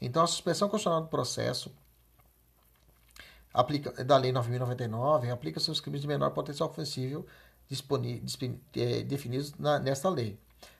Então, 0.00 0.22
a 0.22 0.26
suspensão 0.26 0.68
constitucional 0.68 1.02
do 1.02 1.08
processo 1.08 1.72
aplica, 3.52 4.04
da 4.04 4.16
Lei 4.16 4.32
9.099 4.32 5.32
aplica-se 5.32 5.68
aos 5.68 5.80
crimes 5.80 6.00
de 6.00 6.06
menor 6.06 6.30
potencial 6.30 6.68
ofensivo 6.68 7.26
é, 8.76 9.02
definidos 9.02 9.52
na, 9.58 9.80
nesta 9.80 10.08
lei. 10.08 10.38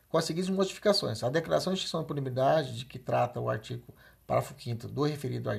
Com 0.09 0.19
as 0.19 0.25
seguintes 0.25 0.51
modificações. 0.51 1.25
A 1.25 1.29
declaração 1.29 1.73
de 1.73 1.79
extinção 1.79 2.03
de 2.03 2.07
punibilidade 2.07 2.79
de 2.79 2.85
que 2.85 2.99
trata 2.99 3.41
o 3.41 3.51
artigo 3.51 3.83
parágrafo 4.27 4.55
5 4.61 4.89
do 4.89 5.03
referido, 5.03 5.51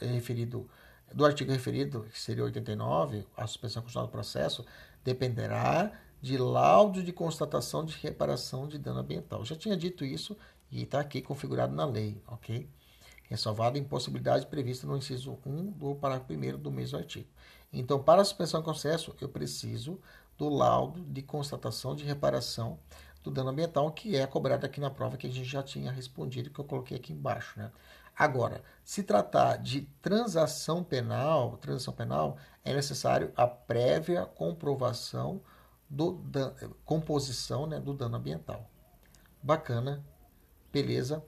referido 0.00 0.68
do 1.12 1.24
artigo 1.24 1.50
referido, 1.50 2.06
que 2.12 2.20
seria 2.20 2.44
89, 2.44 3.26
a 3.36 3.46
suspensão 3.46 3.82
constitucional 3.82 4.06
do 4.06 4.12
processo, 4.12 4.64
dependerá 5.04 5.92
de 6.20 6.36
laudo 6.36 7.02
de 7.02 7.12
constatação 7.12 7.84
de 7.84 7.96
reparação 7.96 8.66
de 8.66 8.78
dano 8.78 9.00
ambiental. 9.00 9.40
Eu 9.40 9.44
já 9.44 9.56
tinha 9.56 9.76
dito 9.76 10.04
isso 10.04 10.36
e 10.70 10.82
está 10.82 11.00
aqui 11.00 11.22
configurado 11.22 11.74
na 11.74 11.84
lei, 11.84 12.20
ok? 12.26 12.68
Ressalvada 13.24 13.78
a 13.78 13.80
impossibilidade 13.80 14.46
prevista 14.46 14.86
no 14.86 14.96
inciso 14.96 15.38
1 15.44 15.72
do 15.72 15.94
parágrafo 15.94 16.32
1 16.32 16.58
do 16.58 16.70
mesmo 16.70 16.98
artigo. 16.98 17.28
Então, 17.72 18.02
para 18.02 18.22
a 18.22 18.24
suspensão 18.24 18.60
de 18.60 18.64
processo, 18.64 19.14
eu 19.20 19.28
preciso 19.28 20.00
do 20.36 20.48
laudo 20.48 21.02
de 21.04 21.22
constatação 21.22 21.94
de 21.94 22.04
reparação 22.04 22.78
do 23.22 23.30
dano 23.30 23.50
ambiental, 23.50 23.90
que 23.92 24.16
é 24.16 24.26
cobrado 24.26 24.64
aqui 24.64 24.80
na 24.80 24.90
prova 24.90 25.16
que 25.16 25.26
a 25.26 25.30
gente 25.30 25.48
já 25.48 25.62
tinha 25.62 25.90
respondido, 25.90 26.50
que 26.50 26.58
eu 26.58 26.64
coloquei 26.64 26.96
aqui 26.96 27.12
embaixo. 27.12 27.58
Né? 27.58 27.70
Agora, 28.18 28.64
se 28.84 29.04
tratar 29.04 29.58
de 29.58 29.82
transação 30.02 30.82
penal, 30.82 31.56
transação 31.58 31.94
penal, 31.94 32.36
é 32.64 32.74
necessário 32.74 33.32
a 33.36 33.46
prévia 33.46 34.26
comprovação 34.26 35.40
do 35.88 36.20
composição 36.84 37.64
né, 37.64 37.78
do 37.78 37.94
dano 37.94 38.16
ambiental. 38.16 38.68
Bacana, 39.40 40.04
beleza. 40.72 41.24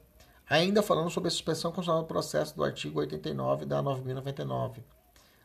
Ainda 0.49 0.83
falando 0.83 1.11
sobre 1.11 1.29
a 1.29 1.31
suspensão 1.31 1.71
constitucional 1.71 2.03
do 2.03 2.09
processo 2.09 2.57
do 2.57 2.65
artigo 2.65 2.99
89 2.99 3.67
da 3.67 3.81
9.099. 3.81 4.83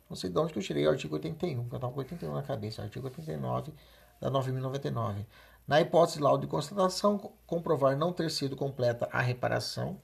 Não 0.10 0.18
sei 0.18 0.32
de 0.32 0.40
onde 0.40 0.52
que 0.52 0.58
eu 0.58 0.64
tirei 0.64 0.88
o 0.88 0.90
artigo 0.90 1.14
81, 1.14 1.62
porque 1.62 1.76
eu 1.76 1.78
estava 1.78 1.94
com 1.94 2.00
81 2.00 2.34
na 2.34 2.42
cabeça. 2.42 2.82
Artigo 2.82 3.06
89 3.06 3.72
da 4.20 4.32
9.099. 4.32 5.26
Na 5.68 5.80
hipótese 5.80 6.18
de 6.18 6.24
laudo 6.24 6.42
de 6.42 6.48
constatação, 6.48 7.34
comprovar 7.46 7.96
não 7.96 8.12
ter 8.12 8.32
sido 8.32 8.56
completa 8.56 9.08
a 9.12 9.22
reparação 9.22 10.00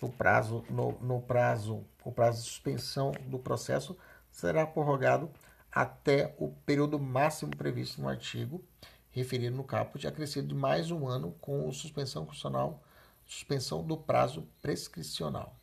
no 0.00 0.08
prazo, 0.08 0.64
no, 0.70 0.92
no 1.00 1.20
prazo, 1.20 1.84
o 2.04 2.12
prazo 2.12 2.42
de 2.42 2.48
suspensão 2.48 3.12
do 3.26 3.38
processo 3.38 3.96
será 4.30 4.66
prorrogado 4.66 5.30
até 5.70 6.34
o 6.38 6.48
período 6.64 6.98
máximo 6.98 7.56
previsto 7.56 8.00
no 8.00 8.08
artigo 8.08 8.62
referido 9.10 9.56
no 9.56 9.64
caput, 9.64 10.06
acrescido 10.06 10.48
de 10.48 10.54
mais 10.54 10.90
um 10.90 11.08
ano 11.08 11.34
com 11.40 11.70
suspensão 11.72 12.24
constitucional, 12.24 12.82
suspensão 13.26 13.82
do 13.82 13.96
prazo 13.96 14.46
prescricional. 14.62 15.54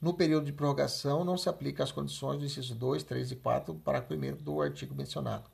No 0.00 0.14
período 0.14 0.46
de 0.46 0.52
prorrogação, 0.52 1.24
não 1.24 1.38
se 1.38 1.48
aplica 1.48 1.82
as 1.82 1.92
condições 1.92 2.38
do 2.38 2.44
inciso 2.44 2.74
2, 2.74 3.04
3 3.04 3.30
e 3.30 3.36
4 3.36 3.74
para 3.76 4.00
o 4.00 4.36
do 4.36 4.60
artigo 4.60 4.94
mencionado. 4.94 5.48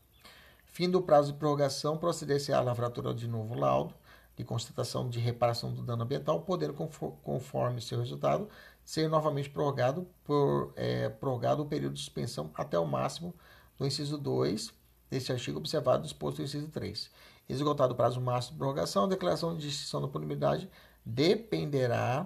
Fim 0.66 0.90
do 0.90 1.02
prazo 1.02 1.32
de 1.32 1.38
prorrogação, 1.38 1.98
proceder-se 1.98 2.52
à 2.52 2.60
lavratura 2.60 3.14
de 3.14 3.28
novo 3.28 3.55
laudo 3.55 3.94
de 4.39 4.44
constatação 4.44 5.09
de 5.10 5.19
reparação 5.19 5.74
do 5.74 5.82
dano 5.82 6.05
ambiental, 6.05 6.40
podendo, 6.43 6.73
conforme 6.73 7.81
seu 7.81 7.98
resultado, 7.98 8.48
ser 8.85 9.09
novamente 9.09 9.51
prorrogado 9.51 10.06
por 10.23 10.73
é, 10.77 11.09
prorrogado 11.09 11.65
o 11.65 11.66
período 11.66 11.94
de 11.94 12.01
suspensão 12.01 12.48
até 12.55 12.78
o 12.78 12.86
máximo 12.86 13.35
do 13.77 13.85
inciso 13.85 14.16
2 14.16 14.73
deste 15.10 15.32
artigo 15.32 15.59
observado 15.59 16.05
disposto 16.05 16.39
no 16.39 16.44
inciso 16.44 16.69
3. 16.69 17.10
Esgotado 17.48 17.94
o 17.94 17.97
prazo 17.97 18.20
máximo 18.20 18.52
de 18.52 18.59
prorrogação, 18.59 19.05
a 19.05 19.09
declaração 19.09 19.56
de 19.56 19.66
extinção 19.66 20.01
da 20.01 20.06
punibilidade 20.06 20.70
dependerá, 21.05 22.24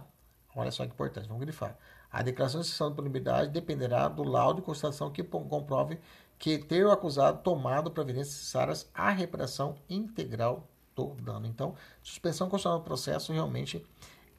olha 0.54 0.70
só 0.70 0.84
que 0.84 0.92
importante, 0.92 1.26
vamos 1.26 1.42
grifar, 1.42 1.78
a 2.10 2.22
declaração 2.22 2.60
de 2.60 2.66
extinção 2.66 2.90
da 2.90 2.96
punibilidade 2.96 3.50
dependerá 3.50 4.06
do 4.06 4.22
laudo 4.22 4.60
de 4.60 4.66
constatação 4.66 5.10
que 5.10 5.22
comprove 5.22 5.98
que 6.38 6.58
ter 6.58 6.84
o 6.84 6.90
acusado 6.90 7.42
tomado 7.42 7.90
providências 7.90 8.36
necessárias 8.36 8.90
à 8.92 9.10
reparação 9.10 9.76
integral 9.88 10.68
do 11.08 11.22
dano. 11.22 11.46
Então, 11.46 11.74
suspensão 12.02 12.48
constitucional 12.48 12.80
do 12.80 12.84
processo 12.84 13.32
realmente 13.32 13.84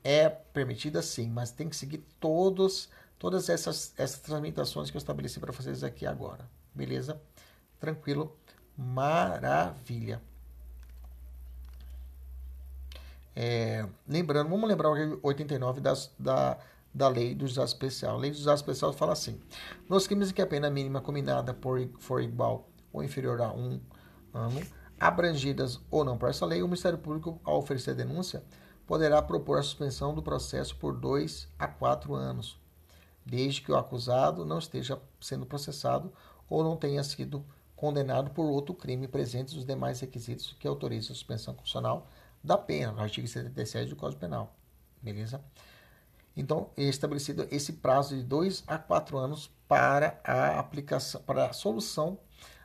é 0.04 0.30
permitida 0.30 1.02
sim, 1.02 1.30
mas 1.30 1.52
tem 1.52 1.70
que 1.70 1.76
seguir 1.76 2.00
todos, 2.20 2.90
todas 3.18 3.50
essas, 3.50 3.94
essas 3.98 4.20
tramitações 4.20 4.92
que 4.92 4.98
eu 4.98 5.00
estabeleci 5.00 5.40
para 5.40 5.52
vocês 5.52 5.84
aqui 5.84 6.06
agora. 6.06 6.50
Beleza? 6.74 7.22
Tranquilo? 7.80 8.36
Maravilha. 8.78 10.22
É, 13.36 13.88
lembrando, 14.08 14.50
vamos 14.50 14.68
lembrar 14.70 14.90
o 14.90 15.20
89 15.24 15.82
das, 15.82 16.12
da, 16.20 16.58
da 16.94 17.08
lei 17.08 17.34
do 17.34 17.48
juizado 17.48 17.68
especial. 17.68 18.16
A 18.16 18.20
lei 18.20 18.32
do 18.32 18.36
juizado 18.36 18.58
especial 18.58 18.94
fala 18.94 19.14
assim: 19.14 19.40
nos 19.90 20.06
crimes 20.06 20.30
em 20.30 20.34
que 20.34 20.42
a 20.42 20.48
pena 20.48 20.70
mínima 20.70 21.02
combinada 21.02 21.54
for, 21.54 21.88
for 22.00 22.22
igual 22.22 22.70
ou 22.92 23.04
inferior 23.04 23.42
a 23.42 23.52
um 23.52 23.82
ano, 24.34 24.62
abrangidas 25.08 25.82
ou 25.92 26.06
não 26.06 26.18
por 26.18 26.30
essa 26.30 26.46
lei, 26.46 26.62
o 26.62 26.68
Ministério 26.68 26.98
Público, 26.98 27.40
ao 27.44 27.58
oferecer 27.58 27.94
denúncia, 27.94 28.42
poderá 28.88 29.22
propor 29.22 29.60
a 29.60 29.64
suspensão 29.64 30.16
do 30.16 30.24
processo 30.24 30.78
por 30.78 30.98
dois 30.98 31.50
a 31.60 31.68
quatro 31.68 32.14
anos, 32.14 32.58
desde 33.26 33.62
que 33.62 33.72
o 33.72 33.76
acusado 33.76 34.46
não 34.46 34.60
esteja 34.60 34.98
sendo 35.20 35.46
processado 35.46 36.14
ou 36.50 36.64
não 36.64 36.78
tenha 36.78 37.04
sido 37.04 37.46
condenado 37.76 38.32
por 38.32 38.46
outro 38.46 38.74
crime 38.74 39.06
presentes 39.06 39.56
os 39.56 39.66
demais 39.66 40.00
requisitos 40.00 40.56
que 40.58 40.68
autorizam 40.68 41.12
a 41.12 41.16
suspensão 41.16 41.54
constitucional 41.54 42.08
da 42.42 42.58
pena, 42.58 42.94
no 42.94 43.02
artigo 43.02 43.28
77 43.28 43.90
do 43.90 43.98
Código 43.98 44.22
Penal. 44.22 44.56
Beleza? 45.02 45.44
Então, 46.36 46.70
é 46.78 46.84
estabelecido 46.84 47.46
esse 47.52 47.74
prazo 47.74 48.16
de 48.16 48.24
dois 48.24 48.64
a 48.66 48.78
quatro 48.78 49.18
anos 49.18 49.52
para 49.68 50.20
a 50.24 50.60
aplicação, 50.60 51.22
para 51.24 51.48
a 51.48 51.54
solução 51.54 52.18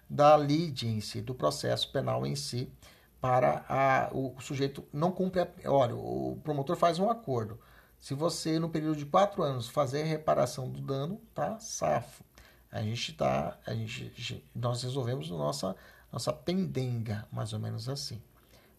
da 0.09 0.37
lide 0.37 0.89
em 0.89 1.01
si, 1.01 1.21
do 1.21 1.35
processo 1.35 1.91
penal 1.93 2.27
em 2.27 2.35
si, 2.35 2.73
para 3.21 3.65
a, 3.69 4.11
o 4.13 4.41
sujeito 4.41 4.85
não 4.93 5.11
cumpre. 5.11 5.41
A, 5.41 5.49
olha, 5.67 5.95
o 5.95 6.39
promotor 6.43 6.77
faz 6.77 6.99
um 6.99 7.11
acordo. 7.11 7.59
Se 8.01 8.15
você, 8.15 8.59
no 8.59 8.71
período 8.71 8.97
de 8.97 9.07
quatro 9.07 9.43
anos, 9.43 9.69
fazer 9.69 10.03
a 10.03 10.07
reparação 10.07 10.71
do 10.71 10.81
dano, 10.81 11.21
tá 11.35 11.59
safo. 11.59 12.23
A 12.71 12.83
gente 12.83 13.13
tá. 13.15 13.59
A 13.67 13.75
gente, 13.75 14.45
nós 14.55 14.83
resolvemos 14.83 15.31
nossa, 15.31 15.75
nossa 16.13 16.33
pendenga, 16.33 17.27
mais 17.33 17.53
ou 17.53 17.59
menos 17.59 17.89
assim. 17.89 18.23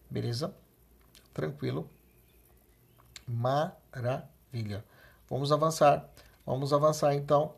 Beleza? 0.08 0.54
Tranquilo? 1.34 1.88
Maravilha. 3.26 4.84
Vamos 5.28 5.52
avançar. 5.52 6.08
Vamos 6.46 6.72
avançar 6.72 7.14
então. 7.14 7.54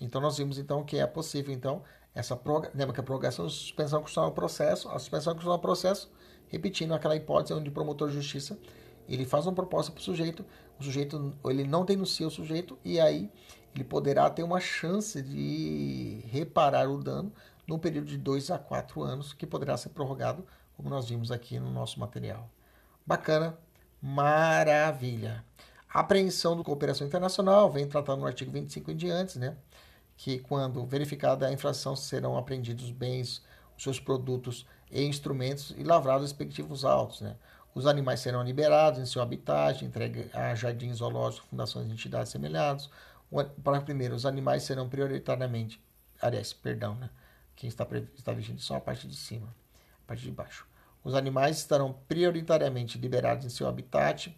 Então 0.00 0.20
nós 0.20 0.38
vimos 0.38 0.58
então 0.58 0.84
que 0.84 0.98
é 0.98 1.06
possível 1.06 1.52
então 1.52 1.82
essa 2.18 2.36
prorroga, 2.36 2.70
lembra 2.74 2.92
que 2.92 3.00
a 3.00 3.02
prorrogação 3.02 3.46
de 3.46 3.52
suspensão 3.52 4.00
constitucional 4.00 4.30
do 4.30 4.34
processo, 4.34 4.88
a 4.88 4.98
suspensão 4.98 5.32
constitucional 5.34 5.58
do 5.58 5.62
processo, 5.62 6.10
repetindo 6.48 6.92
aquela 6.92 7.14
hipótese 7.14 7.54
onde 7.54 7.68
o 7.68 7.72
promotor 7.72 8.08
de 8.08 8.14
justiça 8.14 8.58
ele 9.08 9.24
faz 9.24 9.46
uma 9.46 9.52
proposta 9.52 9.92
para 9.92 10.00
o 10.00 10.02
sujeito, 10.02 10.44
o 10.80 10.82
sujeito 10.82 11.32
ele 11.44 11.62
não 11.64 11.84
denuncia 11.84 12.26
o 12.26 12.30
sujeito 12.30 12.76
e 12.84 12.98
aí 12.98 13.30
ele 13.72 13.84
poderá 13.84 14.28
ter 14.28 14.42
uma 14.42 14.58
chance 14.58 15.22
de 15.22 16.24
reparar 16.28 16.90
o 16.90 16.98
dano 16.98 17.32
no 17.68 17.78
período 17.78 18.08
de 18.08 18.18
2 18.18 18.50
a 18.50 18.58
4 18.58 19.00
anos, 19.02 19.32
que 19.32 19.46
poderá 19.46 19.76
ser 19.76 19.90
prorrogado, 19.90 20.44
como 20.76 20.90
nós 20.90 21.08
vimos 21.08 21.30
aqui 21.30 21.60
no 21.60 21.70
nosso 21.70 22.00
material. 22.00 22.50
Bacana, 23.06 23.56
maravilha. 24.02 25.44
apreensão 25.88 26.56
do 26.56 26.64
cooperação 26.64 27.06
internacional 27.06 27.70
vem 27.70 27.86
tratado 27.86 28.20
no 28.20 28.26
artigo 28.26 28.50
25 28.50 28.90
em 28.90 28.96
diante, 28.96 29.38
né? 29.38 29.56
Que, 30.18 30.40
quando 30.40 30.84
verificada 30.84 31.46
a 31.46 31.52
infração, 31.52 31.94
serão 31.94 32.36
apreendidos 32.36 32.90
bens, 32.90 33.40
seus 33.78 34.00
produtos 34.00 34.66
e 34.90 35.04
instrumentos 35.04 35.72
e 35.78 35.84
lavrados 35.84 36.24
respectivos 36.24 36.84
autos. 36.84 37.20
Né? 37.20 37.36
Os 37.72 37.86
animais 37.86 38.18
serão 38.18 38.42
liberados 38.42 38.98
em 38.98 39.06
seu 39.06 39.22
habitat, 39.22 39.84
entregue 39.84 40.28
a 40.34 40.56
jardins 40.56 40.96
zoológicos, 40.96 41.48
fundações 41.48 41.88
e 41.88 41.92
entidades 41.92 42.32
semelhantes. 42.32 42.90
Para 43.62 43.80
primeiro, 43.80 44.16
os 44.16 44.26
animais 44.26 44.64
serão 44.64 44.88
prioritariamente, 44.88 45.80
aliás, 46.20 46.52
perdão, 46.52 46.96
né? 46.96 47.08
Quem 47.54 47.68
está, 47.68 47.86
está 48.16 48.32
vigente 48.32 48.62
só 48.62 48.76
a 48.76 48.80
parte 48.80 49.06
de 49.06 49.14
cima, 49.14 49.54
a 50.04 50.08
parte 50.08 50.22
de 50.22 50.30
baixo. 50.30 50.66
Os 51.04 51.14
animais 51.14 51.58
estarão 51.58 51.92
prioritariamente 52.08 52.98
liberados 52.98 53.44
em 53.44 53.50
seu 53.50 53.68
habitat, 53.68 54.36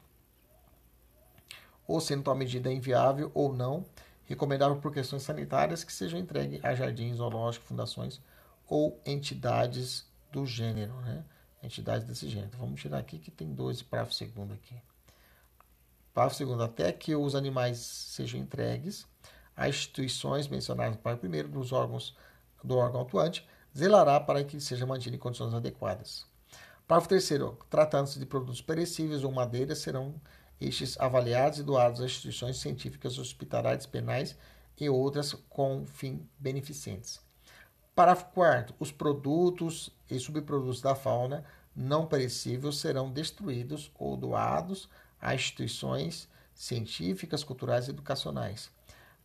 ou 1.86 2.00
sendo 2.00 2.24
tal 2.24 2.34
medida 2.34 2.70
inviável 2.70 3.30
ou 3.32 3.52
não, 3.52 3.84
recomendável 4.30 4.76
por 4.76 4.92
questões 4.92 5.24
sanitárias 5.24 5.82
que 5.82 5.92
sejam 5.92 6.18
entregues 6.18 6.64
a 6.64 6.72
jardins 6.72 7.16
zoológicos, 7.16 7.68
fundações 7.68 8.20
ou 8.66 9.00
entidades 9.04 10.06
do 10.30 10.46
gênero, 10.46 10.94
né? 11.00 11.24
Entidades 11.60 12.06
desse 12.06 12.28
gênero. 12.28 12.56
Vamos 12.56 12.80
tirar 12.80 12.98
aqui 12.98 13.18
que 13.18 13.30
tem 13.30 13.52
dois 13.52 13.82
parágrafo 13.82 14.14
segundo 14.14 14.54
aqui. 14.54 14.76
Parágrafo 16.14 16.36
segundo, 16.36 16.62
até 16.62 16.92
que 16.92 17.14
os 17.14 17.34
animais 17.34 17.78
sejam 17.78 18.40
entregues 18.40 19.04
a 19.56 19.68
instituições 19.68 20.46
mencionadas 20.46 20.94
no 20.94 21.02
parágrafo 21.02 21.20
primeiro 21.20 21.48
dos 21.48 21.72
órgãos 21.72 22.16
do 22.62 22.76
órgão 22.76 23.02
atuante, 23.02 23.46
zelará 23.76 24.20
para 24.20 24.44
que 24.44 24.60
seja 24.60 24.86
mantido 24.86 25.16
em 25.16 25.18
condições 25.18 25.52
adequadas. 25.52 26.24
Parágrafo 26.86 27.08
terceiro, 27.08 27.58
tratando-se 27.68 28.18
de 28.18 28.26
produtos 28.26 28.62
perecíveis 28.62 29.24
ou 29.24 29.32
madeira, 29.32 29.74
serão 29.74 30.14
estes 30.60 30.98
avaliados 31.00 31.58
e 31.58 31.62
doados 31.62 32.00
a 32.00 32.04
instituições 32.04 32.58
científicas, 32.58 33.18
hospitalares, 33.18 33.86
penais 33.86 34.36
e 34.78 34.88
outras 34.88 35.34
com 35.48 35.86
fim 35.86 36.28
beneficentes. 36.38 37.20
Parágrafo 37.94 38.32
4 38.34 38.74
Os 38.78 38.92
produtos 38.92 39.90
e 40.10 40.18
subprodutos 40.18 40.80
da 40.80 40.94
fauna 40.94 41.44
não 41.74 42.06
perecíveis 42.06 42.76
serão 42.76 43.10
destruídos 43.10 43.90
ou 43.98 44.16
doados 44.16 44.88
a 45.20 45.34
instituições 45.34 46.28
científicas, 46.54 47.44
culturais 47.44 47.88
e 47.88 47.90
educacionais. 47.90 48.70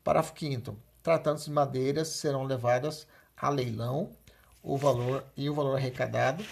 Parágrafo 0.04 0.40
5 0.40 0.78
Tratando-se 1.04 1.46
de 1.46 1.52
madeiras, 1.52 2.08
serão 2.08 2.44
levadas 2.44 3.06
a 3.38 3.50
leilão 3.50 4.10
o 4.64 4.76
valor 4.76 5.24
e 5.38 5.48
o 5.48 5.54
valor 5.54 5.76
arrecadado 5.76 6.44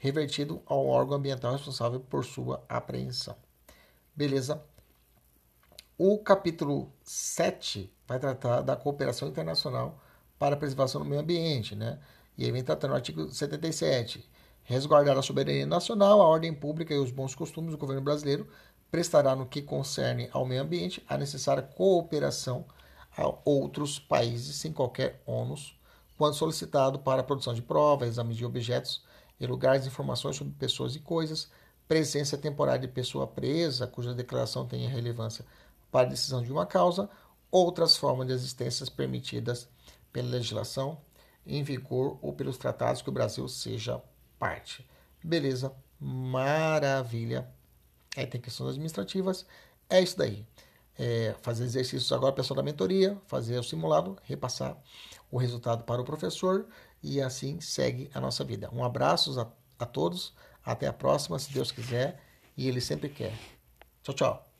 revertido 0.00 0.60
ao 0.66 0.86
órgão 0.86 1.16
ambiental 1.16 1.52
responsável 1.52 2.00
por 2.00 2.24
sua 2.24 2.62
apreensão. 2.68 3.43
Beleza? 4.16 4.62
O 5.98 6.18
capítulo 6.18 6.92
7 7.02 7.92
vai 8.06 8.20
tratar 8.20 8.60
da 8.60 8.76
cooperação 8.76 9.26
internacional 9.26 10.00
para 10.38 10.54
a 10.54 10.58
preservação 10.58 11.02
do 11.02 11.08
meio 11.08 11.20
ambiente, 11.20 11.74
né? 11.74 11.98
E 12.38 12.44
aí 12.44 12.52
vem 12.52 12.62
tratando 12.62 12.92
o 12.92 12.94
artigo 12.94 13.28
77. 13.28 14.28
Resguardar 14.62 15.18
a 15.18 15.22
soberania 15.22 15.66
nacional, 15.66 16.20
a 16.22 16.28
ordem 16.28 16.54
pública 16.54 16.94
e 16.94 16.98
os 16.98 17.10
bons 17.10 17.34
costumes 17.34 17.72
do 17.72 17.78
governo 17.78 18.02
brasileiro 18.02 18.48
prestará 18.88 19.34
no 19.34 19.46
que 19.46 19.60
concerne 19.60 20.28
ao 20.32 20.46
meio 20.46 20.62
ambiente 20.62 21.04
a 21.08 21.18
necessária 21.18 21.62
cooperação 21.62 22.64
a 23.16 23.34
outros 23.44 23.98
países 23.98 24.56
sem 24.56 24.72
qualquer 24.72 25.22
ônus, 25.26 25.76
quando 26.16 26.34
solicitado 26.34 27.00
para 27.00 27.20
a 27.20 27.24
produção 27.24 27.52
de 27.52 27.62
provas, 27.62 28.10
exames 28.10 28.36
de 28.36 28.46
objetos 28.46 29.04
e 29.40 29.46
lugares, 29.46 29.86
informações 29.86 30.36
sobre 30.36 30.54
pessoas 30.54 30.94
e 30.94 31.00
coisas, 31.00 31.50
presença 31.86 32.38
temporária 32.38 32.80
de 32.80 32.88
pessoa 32.88 33.26
presa, 33.26 33.86
cuja 33.86 34.14
declaração 34.14 34.66
tenha 34.66 34.88
relevância 34.88 35.44
para 35.90 36.06
a 36.06 36.10
decisão 36.10 36.42
de 36.42 36.50
uma 36.50 36.66
causa, 36.66 37.08
outras 37.50 37.96
formas 37.96 38.26
de 38.26 38.32
existências 38.32 38.88
permitidas 38.88 39.68
pela 40.12 40.28
legislação 40.28 40.98
em 41.46 41.62
vigor 41.62 42.18
ou 42.22 42.32
pelos 42.32 42.56
tratados 42.56 43.02
que 43.02 43.08
o 43.08 43.12
Brasil 43.12 43.46
seja 43.48 44.02
parte. 44.38 44.88
Beleza, 45.22 45.72
maravilha. 46.00 47.48
Aí 48.16 48.26
tem 48.26 48.40
questões 48.40 48.70
administrativas, 48.70 49.46
é 49.88 50.00
isso 50.00 50.16
daí. 50.16 50.46
É 50.96 51.34
fazer 51.42 51.64
exercícios 51.64 52.12
agora 52.12 52.32
pessoal 52.32 52.56
da 52.56 52.62
mentoria, 52.62 53.20
fazer 53.26 53.58
o 53.58 53.62
simulado, 53.62 54.16
repassar 54.22 54.76
o 55.30 55.36
resultado 55.36 55.82
para 55.84 56.00
o 56.00 56.04
professor 56.04 56.66
e 57.02 57.20
assim 57.20 57.60
segue 57.60 58.08
a 58.14 58.20
nossa 58.20 58.44
vida. 58.44 58.70
Um 58.72 58.84
abraço 58.84 59.38
a, 59.40 59.50
a 59.78 59.84
todos, 59.84 60.32
até 60.64 60.86
a 60.86 60.92
próxima, 60.92 61.38
se 61.38 61.52
Deus 61.52 61.70
quiser, 61.70 62.20
e 62.56 62.68
Ele 62.68 62.80
sempre 62.80 63.08
quer. 63.08 63.34
Tchau, 64.02 64.14
tchau. 64.14 64.53